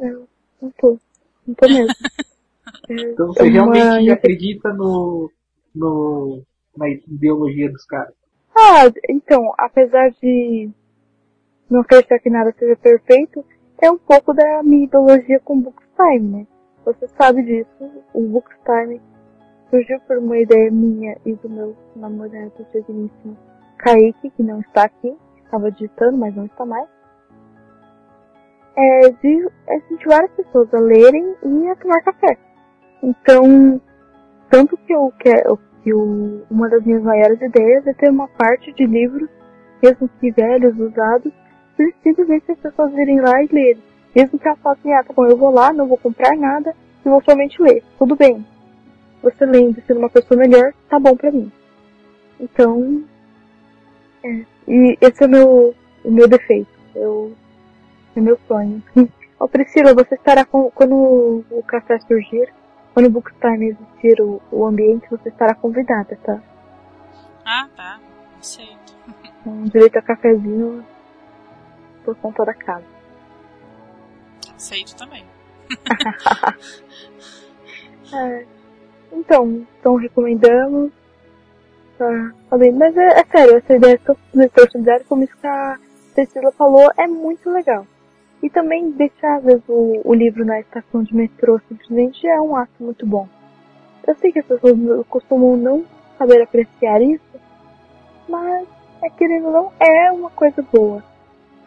Eu 0.00 0.28
não 0.60 0.70
tô. 0.78 0.98
Não 1.46 1.54
tô 1.54 1.68
mesmo. 1.68 1.94
então 2.88 3.26
você 3.28 3.46
é 3.46 3.50
realmente 3.50 4.04
uma... 4.04 4.12
acredita 4.12 4.72
no, 4.72 5.30
no, 5.74 6.42
na 6.76 6.88
ideologia 6.90 7.70
dos 7.70 7.84
caras? 7.84 8.14
Ah, 8.54 8.90
então, 9.08 9.52
apesar 9.58 10.10
de 10.22 10.70
não 11.70 11.80
acreditar 11.80 12.18
que 12.18 12.30
nada 12.30 12.54
seja 12.58 12.76
perfeito, 12.76 13.44
é 13.80 13.90
um 13.90 13.98
pouco 13.98 14.34
da 14.34 14.62
minha 14.62 14.84
ideologia 14.84 15.40
com 15.40 15.60
Bookstime, 15.60 16.20
né? 16.20 16.46
Você 16.84 17.06
sabe 17.08 17.42
disso, 17.42 17.90
o 18.14 18.22
Bookstime 18.22 19.00
surgiu 19.70 20.00
por 20.00 20.18
uma 20.18 20.38
ideia 20.38 20.70
minha 20.70 21.16
e 21.24 21.34
do 21.34 21.48
meu 21.48 21.76
namorado 21.94 22.66
digníssimo 22.72 23.36
Kaique, 23.78 24.30
que 24.30 24.42
não 24.42 24.60
está 24.60 24.84
aqui, 24.84 25.16
estava 25.44 25.70
digitando, 25.70 26.16
mas 26.18 26.34
não 26.34 26.46
está 26.46 26.66
mais. 26.66 26.88
É 28.76 29.10
de 29.10 29.48
incentivar 29.70 30.24
as 30.24 30.30
pessoas 30.32 30.72
a 30.72 30.78
lerem 30.78 31.34
e 31.44 31.68
a 31.68 31.76
tomar 31.76 32.02
café. 32.02 32.38
Então, 33.02 33.80
tanto 34.50 34.76
que 34.78 34.92
eu 34.92 35.12
quero, 35.18 35.58
que 35.82 35.92
uma 35.94 36.68
das 36.68 36.84
minhas 36.84 37.02
maiores 37.02 37.40
ideias 37.40 37.86
é 37.86 37.92
ter 37.94 38.10
uma 38.10 38.28
parte 38.28 38.72
de 38.72 38.86
livros, 38.86 39.28
mesmo 39.82 40.08
que 40.20 40.30
velhos, 40.32 40.78
usados, 40.78 41.32
simplesmente 42.02 42.52
as 42.52 42.58
pessoas 42.58 42.92
virem 42.92 43.20
lá 43.20 43.42
e 43.42 43.48
lerem. 43.52 43.82
Mesmo 44.14 44.38
que 44.38 44.54
fale 44.56 44.78
assim, 44.78 44.92
ah, 44.92 45.04
tá 45.04 45.12
bom, 45.12 45.26
eu 45.26 45.36
vou 45.36 45.50
lá, 45.50 45.72
não 45.72 45.86
vou 45.86 45.98
comprar 45.98 46.36
nada 46.36 46.74
e 47.04 47.08
vou 47.08 47.22
somente 47.22 47.60
ler. 47.62 47.82
Tudo 47.98 48.16
bem. 48.16 48.44
Você 49.22 49.44
lendo, 49.44 49.82
sendo 49.86 49.98
uma 49.98 50.10
pessoa 50.10 50.38
melhor, 50.38 50.72
tá 50.88 50.98
bom 50.98 51.16
pra 51.16 51.30
mim. 51.30 51.50
Então, 52.40 53.04
é. 54.24 54.44
E 54.66 54.98
esse 55.00 55.22
é 55.22 55.26
o 55.26 55.30
meu, 55.30 55.74
o 56.04 56.10
meu 56.10 56.28
defeito. 56.28 56.70
Eu, 56.94 57.32
é 58.16 58.20
meu 58.20 58.38
sonho. 58.46 58.82
Ó, 59.40 59.44
oh, 59.44 59.48
Priscila, 59.48 59.94
você 59.94 60.14
estará 60.14 60.44
com, 60.44 60.70
quando 60.70 61.44
o 61.50 61.62
café 61.62 61.98
surgir, 62.00 62.52
quando 62.92 63.06
o 63.06 63.10
Booktime 63.10 63.68
existir 63.68 64.20
o, 64.20 64.42
o 64.50 64.66
ambiente, 64.66 65.08
você 65.08 65.28
estará 65.28 65.54
convidada, 65.54 66.18
tá? 66.24 66.42
Ah, 67.44 67.68
tá. 67.76 68.00
Aceito. 68.38 68.98
Um 69.46 69.64
direito 69.64 69.96
a 69.96 70.02
cafezinho 70.02 70.84
por 72.08 72.16
conta 72.16 72.42
da 72.42 72.54
casa. 72.54 72.86
Aceito 74.56 74.96
também. 74.96 75.26
é. 78.14 78.46
Então, 79.12 79.66
então 79.78 79.96
recomendamos. 79.96 80.90
Tá, 81.98 82.32
falei, 82.48 82.72
mas 82.72 82.96
é, 82.96 83.20
é, 83.20 83.24
sério, 83.26 83.58
essa 83.58 83.74
ideia 83.74 84.00
do 84.06 84.16
leitor 84.32 84.70
solidário, 84.70 85.04
como 85.06 85.24
isso 85.24 85.36
que 85.36 85.46
a 85.46 85.78
Cecília 86.14 86.50
falou, 86.52 86.90
é 86.96 87.06
muito 87.06 87.50
legal. 87.50 87.86
E 88.42 88.48
também 88.48 88.90
deixar, 88.92 89.36
às 89.36 89.44
vezes, 89.44 89.64
o, 89.68 90.00
o 90.04 90.14
livro 90.14 90.46
na 90.46 90.60
estação 90.60 91.02
de 91.02 91.14
metrô 91.14 91.60
simplesmente 91.68 92.26
é 92.26 92.40
um 92.40 92.56
ato 92.56 92.72
muito 92.80 93.04
bom. 93.04 93.28
Eu 94.06 94.16
sei 94.16 94.32
que 94.32 94.38
as 94.38 94.46
pessoas 94.46 94.74
costumam 95.08 95.54
não 95.56 95.84
saber 96.16 96.40
apreciar 96.40 97.02
isso, 97.02 97.20
mas, 98.28 98.66
é, 99.02 99.10
querendo 99.10 99.48
ou 99.48 99.52
não, 99.52 99.72
é 99.78 100.10
uma 100.10 100.30
coisa 100.30 100.64
boa. 100.72 101.04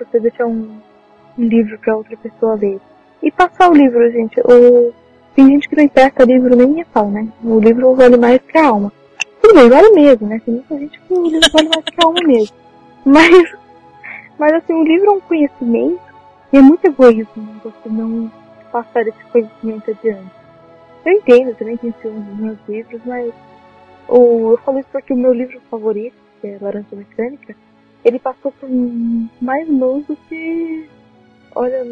Você 0.06 0.20
deixar 0.20 0.46
um, 0.46 0.80
um 1.38 1.44
livro 1.44 1.78
para 1.80 1.96
outra 1.96 2.18
pessoa 2.18 2.56
ler. 2.56 2.80
E 3.22 3.32
passar 3.32 3.70
o 3.70 3.74
livro, 3.74 4.12
gente. 4.12 4.40
O... 4.42 4.94
Tem 5.36 5.48
gente 5.48 5.70
que 5.70 5.76
não 5.76 5.84
empresta 5.84 6.26
livro 6.26 6.56
nem 6.56 6.68
me 6.68 6.84
fala, 6.86 7.10
né? 7.10 7.28
O 7.44 7.60
livro 7.60 7.96
vale 7.96 8.18
mais 8.18 8.42
que 8.42 8.58
a 8.58 8.68
alma. 8.68 8.92
Tudo 9.42 9.56
bem, 9.56 9.70
vale 9.70 9.90
mesmo, 9.92 10.28
né? 10.28 10.42
Tem 10.44 10.54
muita 10.56 10.78
gente 10.78 11.00
que 11.00 11.14
o 11.14 11.24
livro 11.24 11.50
vale 11.54 11.70
mais 11.70 11.86
que 11.86 12.04
a 12.04 12.06
alma 12.06 12.20
mesmo. 12.26 12.56
Mas, 13.06 13.56
mas 14.38 14.54
assim, 14.54 14.74
o 14.74 14.84
livro 14.84 15.08
é 15.08 15.12
um 15.12 15.22
conhecimento 15.22 16.02
e 16.52 16.58
é 16.58 16.62
muito 16.62 16.86
egoísmo 16.86 17.62
você 17.64 17.90
não 17.90 18.32
passar 18.72 19.08
esse 19.08 19.24
conhecimento 19.32 19.92
adiante. 19.92 20.32
Eu 21.06 21.14
entendo, 21.14 21.50
eu 21.50 21.56
também 21.56 21.78
tenho 21.78 21.96
ciúmes 22.02 22.26
dos 22.26 22.38
meus 22.38 22.58
livros, 22.68 23.02
mas 23.06 23.34
o, 24.08 24.52
eu 24.52 24.58
falo 24.58 24.80
isso 24.80 24.90
porque 24.92 25.14
o 25.14 25.18
meu 25.18 25.34
livro 25.34 25.60
favorito, 25.70 26.16
que 26.40 26.48
é 26.48 26.58
Laranja 26.62 26.88
Mecânica, 26.92 27.56
ele 28.04 28.20
passou 28.20 28.52
por 28.52 28.70
mais 29.42 29.68
mãos 29.70 30.06
do 30.06 30.16
que. 30.28 30.90
Olha, 31.56 31.86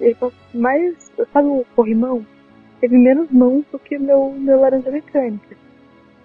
ele 0.00 0.16
mais, 0.54 1.10
sabe 1.32 1.48
o 1.48 1.64
corrimão? 1.74 2.24
Teve 2.80 2.96
menos 2.96 3.30
mãos 3.30 3.64
do 3.70 3.78
que 3.78 3.98
meu, 3.98 4.32
meu 4.32 4.60
laranja 4.60 4.90
mecânica. 4.90 5.56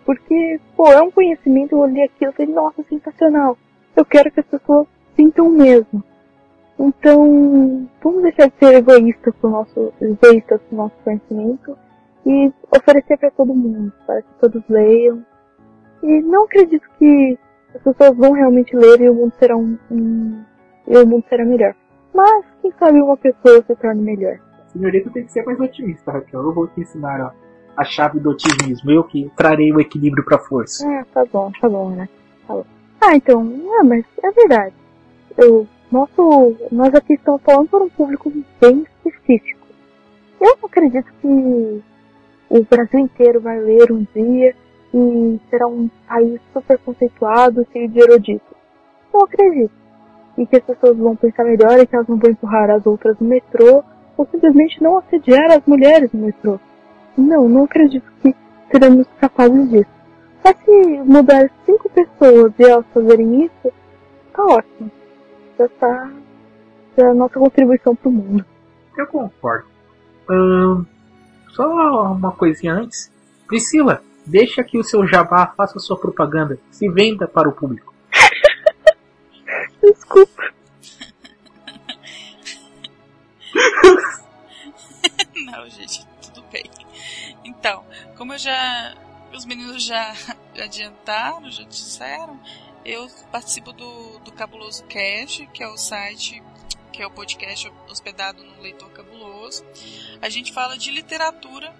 Porque, 0.05 0.59
pô, 0.75 0.87
é 0.87 1.01
um 1.01 1.11
conhecimento, 1.11 1.73
eu 1.73 1.79
olhei 1.79 2.03
aquilo 2.03 2.31
e 2.31 2.33
falei, 2.35 2.53
nossa, 2.53 2.83
sensacional. 2.83 3.57
Eu 3.95 4.05
quero 4.05 4.31
que 4.31 4.39
as 4.39 4.45
pessoas 4.45 4.87
sintam 5.15 5.47
o 5.47 5.51
mesmo. 5.51 6.03
Então, 6.79 7.87
vamos 8.03 8.21
deixar 8.21 8.47
de 8.47 8.55
ser 8.59 8.75
egoístas 8.75 9.33
com 9.41 9.49
nosso, 9.49 9.93
egoístas 10.01 10.61
com 10.69 10.75
o 10.75 10.77
nosso 10.77 10.95
conhecimento 11.03 11.77
e 12.25 12.51
oferecer 12.75 13.17
para 13.17 13.31
todo 13.31 13.55
mundo, 13.55 13.91
para 14.05 14.21
que 14.21 14.33
todos 14.39 14.63
leiam. 14.69 15.25
E 16.03 16.21
não 16.21 16.43
acredito 16.43 16.87
que 16.99 17.37
as 17.75 17.81
pessoas 17.81 18.17
vão 18.17 18.31
realmente 18.31 18.75
ler 18.75 19.01
e 19.01 19.09
o 19.09 19.13
mundo 19.13 19.33
será 19.37 19.55
um, 19.57 19.77
um 19.91 20.43
e 20.87 20.97
o 20.97 21.05
mundo 21.05 21.25
será 21.27 21.43
melhor. 21.43 21.75
Mas, 22.13 22.45
quem 22.61 22.71
sabe 22.79 23.01
uma 23.01 23.17
pessoa 23.17 23.63
se 23.67 23.75
torne 23.75 24.01
melhor. 24.01 24.39
Senhorita 24.67 25.09
tem 25.09 25.25
que 25.25 25.31
ser 25.31 25.43
mais 25.43 25.59
otimista, 25.59 26.11
Raquel. 26.11 26.41
Eu 26.41 26.53
vou 26.53 26.67
te 26.67 26.81
ensinar 26.81 27.19
ó, 27.21 27.31
a 27.75 27.83
chave 27.83 28.19
do 28.19 28.29
otimismo. 28.29 28.91
Eu 28.91 29.03
que 29.03 29.29
trarei 29.35 29.73
o 29.73 29.81
equilíbrio 29.81 30.23
pra 30.23 30.39
força. 30.39 30.89
É, 30.89 31.03
tá 31.13 31.25
bom, 31.25 31.51
tá 31.59 31.67
bom, 31.67 31.89
né? 31.89 32.07
Tá 32.47 32.53
bom. 32.53 32.65
Ah, 33.01 33.15
então, 33.15 33.41
é, 33.79 33.83
mas 33.83 34.05
é 34.23 34.31
verdade. 34.31 34.73
Eu, 35.37 35.67
nosso, 35.91 36.55
nós 36.71 36.93
aqui 36.93 37.13
estamos 37.13 37.41
falando 37.41 37.67
para 37.67 37.83
um 37.83 37.89
público 37.89 38.31
bem 38.61 38.85
específico. 39.05 39.67
Eu 40.39 40.57
acredito 40.63 41.11
que 41.21 41.83
o 42.49 42.63
Brasil 42.69 42.99
inteiro 42.99 43.41
vai 43.41 43.59
ler 43.59 43.91
um 43.91 44.05
dia 44.15 44.55
e 44.95 45.39
será 45.49 45.67
um 45.67 45.89
país 46.07 46.39
super 46.53 46.79
conceituado, 46.79 47.67
cheio 47.73 47.89
de 47.89 47.99
eruditos. 47.99 48.55
Eu 49.13 49.25
acredito. 49.25 49.73
E 50.37 50.45
que 50.45 50.55
as 50.55 50.63
pessoas 50.63 50.97
vão 50.97 51.17
pensar 51.17 51.43
melhor 51.43 51.77
e 51.79 51.85
que 51.85 51.93
elas 51.93 52.07
não 52.07 52.17
vão 52.17 52.31
empurrar 52.31 52.69
as 52.69 52.85
outras 52.85 53.19
no 53.19 53.27
metrô 53.27 53.83
ou 54.17 54.25
simplesmente 54.31 54.81
não 54.81 54.97
assediar 54.97 55.51
as 55.51 55.65
mulheres 55.65 56.09
no 56.13 56.25
metrô. 56.25 56.57
Não, 57.17 57.49
não 57.49 57.65
acredito 57.65 58.09
que 58.21 58.33
seremos 58.71 59.05
capazes 59.19 59.69
disso. 59.69 59.89
Mas 60.41 60.55
se 60.63 61.01
mudar 61.03 61.51
cinco 61.65 61.89
pessoas 61.89 62.53
e 62.57 62.63
elas 62.63 62.85
fazerem 62.93 63.45
isso, 63.45 63.73
tá 64.33 64.45
ótimo. 64.45 64.91
Já 65.59 65.67
tá. 65.67 66.11
Já 66.97 67.07
é 67.07 67.09
a 67.09 67.13
nossa 67.13 67.37
contribuição 67.37 67.95
pro 67.95 68.11
mundo. 68.11 68.45
Eu 68.97 69.07
concordo. 69.07 69.67
Hum, 70.29 70.85
só 71.49 72.13
uma 72.13 72.31
coisinha 72.31 72.75
antes. 72.75 73.11
Priscila, 73.47 74.01
deixa 74.25 74.63
que 74.63 74.77
o 74.77 74.83
seu 74.83 75.07
jabá 75.07 75.53
faça 75.55 75.79
sua 75.79 75.97
propaganda. 75.97 76.59
Se 76.71 76.89
venda 76.89 77.27
para 77.27 77.49
o 77.49 77.53
público. 77.53 77.93
Desculpa. 79.81 80.53
Não, 85.35 85.69
gente, 85.69 86.05
tudo 86.21 86.43
bem. 86.51 86.69
Então, 87.43 87.85
como 88.17 88.33
eu 88.33 88.39
já. 88.39 88.95
Os 89.33 89.45
meninos 89.45 89.83
já, 89.83 90.13
já 90.53 90.63
adiantaram, 90.63 91.51
já 91.51 91.63
disseram, 91.63 92.39
eu 92.85 93.09
participo 93.31 93.73
do, 93.73 94.19
do 94.19 94.31
Cabuloso 94.31 94.85
Cast, 94.85 95.45
que 95.47 95.61
é 95.61 95.67
o 95.67 95.75
site, 95.75 96.41
que 96.93 97.01
é 97.01 97.07
o 97.07 97.11
podcast 97.11 97.69
hospedado 97.89 98.41
no 98.43 98.61
Leitor 98.61 98.89
Cabuloso. 98.91 99.65
A 100.21 100.29
gente 100.29 100.53
fala 100.53 100.77
de 100.77 100.89
literatura, 100.89 101.73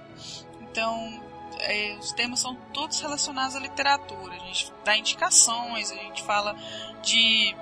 então 0.59 1.23
é, 1.59 1.95
os 1.99 2.11
temas 2.11 2.39
são 2.39 2.55
todos 2.73 2.99
relacionados 2.99 3.55
à 3.55 3.59
literatura. 3.59 4.35
A 4.35 4.39
gente 4.39 4.72
dá 4.84 4.97
indicações, 4.97 5.91
a 5.91 5.95
gente 5.95 6.23
fala 6.23 6.55
de 7.01 7.55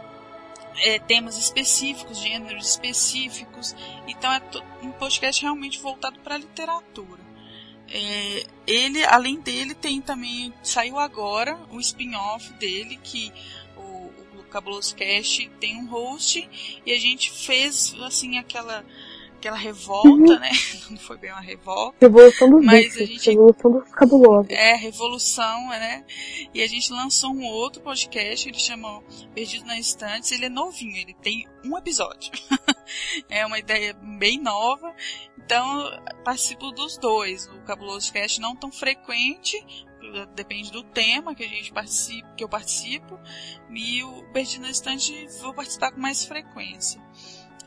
é, 0.77 0.99
temas 0.99 1.37
específicos, 1.37 2.19
gêneros 2.19 2.69
específicos. 2.71 3.75
Então 4.07 4.31
é 4.31 4.41
um 4.81 4.91
podcast 4.91 5.41
realmente 5.41 5.79
voltado 5.79 6.19
para 6.19 6.35
a 6.35 6.37
literatura. 6.37 7.21
É, 7.89 8.45
ele, 8.65 9.03
além 9.05 9.39
dele, 9.39 9.75
tem 9.75 10.01
também 10.01 10.53
saiu 10.63 10.97
agora 10.97 11.59
o 11.69 11.79
spin-off 11.79 12.51
dele 12.53 12.99
que 13.03 13.31
o, 13.75 14.39
o 14.39 14.43
Cabuloso 14.49 14.95
Cast 14.95 15.47
tem 15.59 15.77
um 15.77 15.87
host 15.87 16.49
e 16.85 16.91
a 16.91 16.99
gente 16.99 17.29
fez 17.29 17.93
assim 18.01 18.37
aquela 18.37 18.85
aquela 19.43 19.57
revolta, 19.57 20.07
uhum. 20.07 20.39
né? 20.39 20.51
Não 20.89 20.97
foi 20.97 21.17
bem 21.17 21.31
uma 21.31 21.41
revolta. 21.41 21.97
Revolução 21.99 22.49
dos 22.49 22.65
mas 22.65 22.85
bichos, 22.85 23.01
a 23.01 23.05
gente, 23.05 23.29
Revolução 23.29 23.71
dos 23.71 23.91
cabulosos. 23.91 24.51
É, 24.51 24.75
revolução, 24.75 25.69
né? 25.69 26.05
E 26.53 26.61
a 26.61 26.67
gente 26.67 26.91
lançou 26.93 27.31
um 27.31 27.43
outro 27.43 27.81
podcast, 27.81 28.47
ele 28.47 28.59
chama 28.59 29.03
Perdido 29.35 29.65
na 29.65 29.77
Estante, 29.77 30.33
ele 30.33 30.45
é 30.45 30.49
novinho, 30.49 30.95
ele 30.95 31.13
tem 31.15 31.45
um 31.65 31.77
episódio. 31.77 32.31
é 33.29 33.45
uma 33.45 33.59
ideia 33.59 33.93
bem 33.93 34.39
nova. 34.39 34.95
Então, 35.37 35.89
participo 36.23 36.71
dos 36.71 36.97
dois. 36.97 37.47
O 37.47 37.61
Cabuloso 37.63 38.13
Cast 38.13 38.39
não 38.39 38.55
tão 38.55 38.71
frequente, 38.71 39.57
depende 40.35 40.71
do 40.71 40.83
tema 40.83 41.35
que 41.35 41.43
a 41.43 41.47
gente 41.47 41.73
participa, 41.73 42.33
que 42.35 42.43
eu 42.43 42.49
participo, 42.49 43.19
e 43.69 44.03
o 44.03 44.23
Perdido 44.31 44.61
na 44.61 44.69
Estante 44.69 45.27
vou 45.41 45.53
participar 45.53 45.91
com 45.91 45.99
mais 45.99 46.23
frequência. 46.23 47.01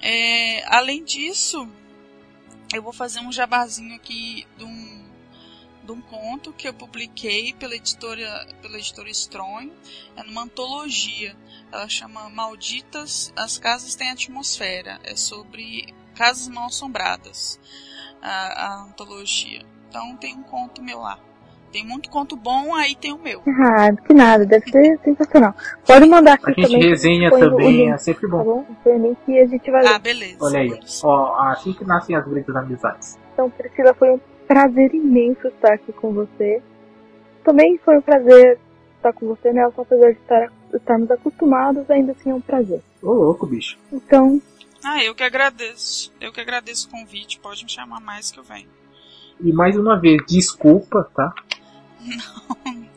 É, 0.01 0.65
além 0.67 1.03
disso, 1.05 1.69
eu 2.75 2.83
vou 2.83 2.93
fazer 2.93 3.21
um 3.21 3.33
jabazinho 3.33 3.95
aqui 3.95 4.47
de 4.57 4.65
um, 4.65 5.11
de 5.85 5.93
um 5.93 6.01
conto 6.01 6.53
que 6.53 6.69
eu 6.69 6.75
publiquei 6.75 7.53
pela 7.55 7.75
editora, 7.75 8.47
pela 8.61 8.79
editora 8.79 9.11
Stronho. 9.11 9.73
É 10.17 10.23
numa 10.23 10.43
antologia. 10.43 11.37
Ela 11.73 11.89
chama 11.89 12.29
Malditas, 12.29 13.33
as 13.37 13.59
Casas 13.59 13.95
Têm 13.95 14.11
Atmosfera. 14.11 15.01
É 15.05 15.17
sobre 15.17 15.95
casas 16.15 16.49
mal 16.49 16.67
assombradas. 16.67 17.61
A, 18.21 18.65
a 18.65 18.83
antologia. 18.85 19.65
Então 19.89 20.17
tem 20.17 20.35
um 20.35 20.43
conto 20.43 20.83
meu 20.83 21.01
lá. 21.01 21.26
Tem 21.77 21.85
muito 21.85 22.09
conto 22.09 22.37
bom, 22.37 22.75
aí 22.75 22.95
tem 22.95 23.13
o 23.13 23.19
meu. 23.19 23.43
Ah, 23.47 23.93
que 23.95 24.15
nada, 24.15 24.47
deve 24.47 24.71
ser 24.71 24.99
sensacional. 25.05 25.55
Pode 25.87 26.09
mandar 26.09 26.33
aqui 26.33 26.55
também. 26.55 26.65
A 26.65 26.69
gente 26.69 26.89
resenha 26.89 27.31
também, 27.31 27.93
é 27.93 27.99
sempre 27.99 28.27
bom. 28.27 28.39
Tá 28.39 28.45
bom? 28.45 28.67
Que 29.27 29.39
a 29.39 29.47
gente 29.47 29.71
vai 29.71 29.83
ler. 29.83 29.93
Ah, 29.93 29.99
beleza. 29.99 30.39
Olha 30.41 30.61
aí, 30.61 30.81
ó, 31.05 31.35
assim 31.51 31.75
que 31.75 31.85
nascem 31.85 32.17
as 32.17 32.27
grandes 32.27 32.57
amizades. 32.57 33.19
Então, 33.35 33.51
Priscila, 33.51 33.93
foi 33.93 34.11
um 34.11 34.19
prazer 34.49 34.95
imenso 34.95 35.49
estar 35.49 35.75
aqui 35.75 35.93
com 35.93 36.15
você. 36.15 36.63
Também 37.45 37.79
foi 37.85 37.99
um 37.99 38.01
prazer 38.01 38.59
estar 38.97 39.13
com 39.13 39.27
você, 39.27 39.53
né? 39.53 39.71
Só 39.77 39.83
apesar 39.83 40.13
de 40.13 40.19
estar, 40.19 40.51
estarmos 40.73 41.11
acostumados, 41.11 41.91
ainda 41.91 42.13
assim 42.13 42.31
é 42.31 42.35
um 42.35 42.41
prazer. 42.41 42.81
Ô 43.03 43.13
louco, 43.13 43.47
bicho. 43.47 43.77
Então. 43.93 44.41
Ah, 44.83 45.05
eu 45.05 45.15
que 45.15 45.23
agradeço. 45.23 46.11
Eu 46.19 46.33
que 46.33 46.41
agradeço 46.41 46.89
o 46.89 46.91
convite. 46.91 47.39
Pode 47.39 47.63
me 47.65 47.71
chamar 47.71 48.01
mais 48.01 48.31
que 48.31 48.41
eu 48.41 48.45
venho. 48.45 48.71
E 49.39 49.53
mais 49.53 49.77
uma 49.77 50.01
vez, 50.01 50.23
desculpa, 50.27 51.11
tá? 51.15 51.35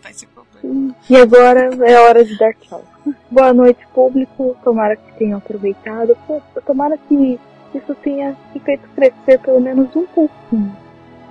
Vai 0.01 0.13
ser 0.13 0.27
problema. 0.27 0.95
E 1.09 1.15
agora 1.15 1.69
é 1.85 1.99
hora 1.99 2.23
de 2.23 2.37
dar 2.37 2.53
tchau. 2.55 2.83
Boa 3.29 3.53
noite, 3.53 3.85
público. 3.93 4.55
Tomara 4.63 4.95
que 4.95 5.17
tenham 5.17 5.37
aproveitado. 5.37 6.17
Tomara 6.65 6.97
que 6.97 7.39
isso 7.73 7.95
tenha 7.95 8.35
te 8.53 8.59
feito 8.59 8.87
crescer 8.95 9.39
pelo 9.39 9.59
menos 9.59 9.95
um 9.95 10.05
pouquinho. 10.07 10.75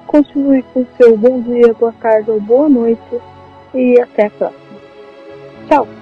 Continue 0.06 0.62
com 0.74 0.86
seu 0.96 1.16
bom 1.16 1.40
dia, 1.42 1.74
boa 1.74 1.92
tarde 2.00 2.30
ou 2.30 2.40
boa 2.40 2.68
noite. 2.68 3.20
E 3.74 4.00
até 4.00 4.26
a 4.26 4.30
próxima. 4.30 4.78
Tchau! 5.68 5.97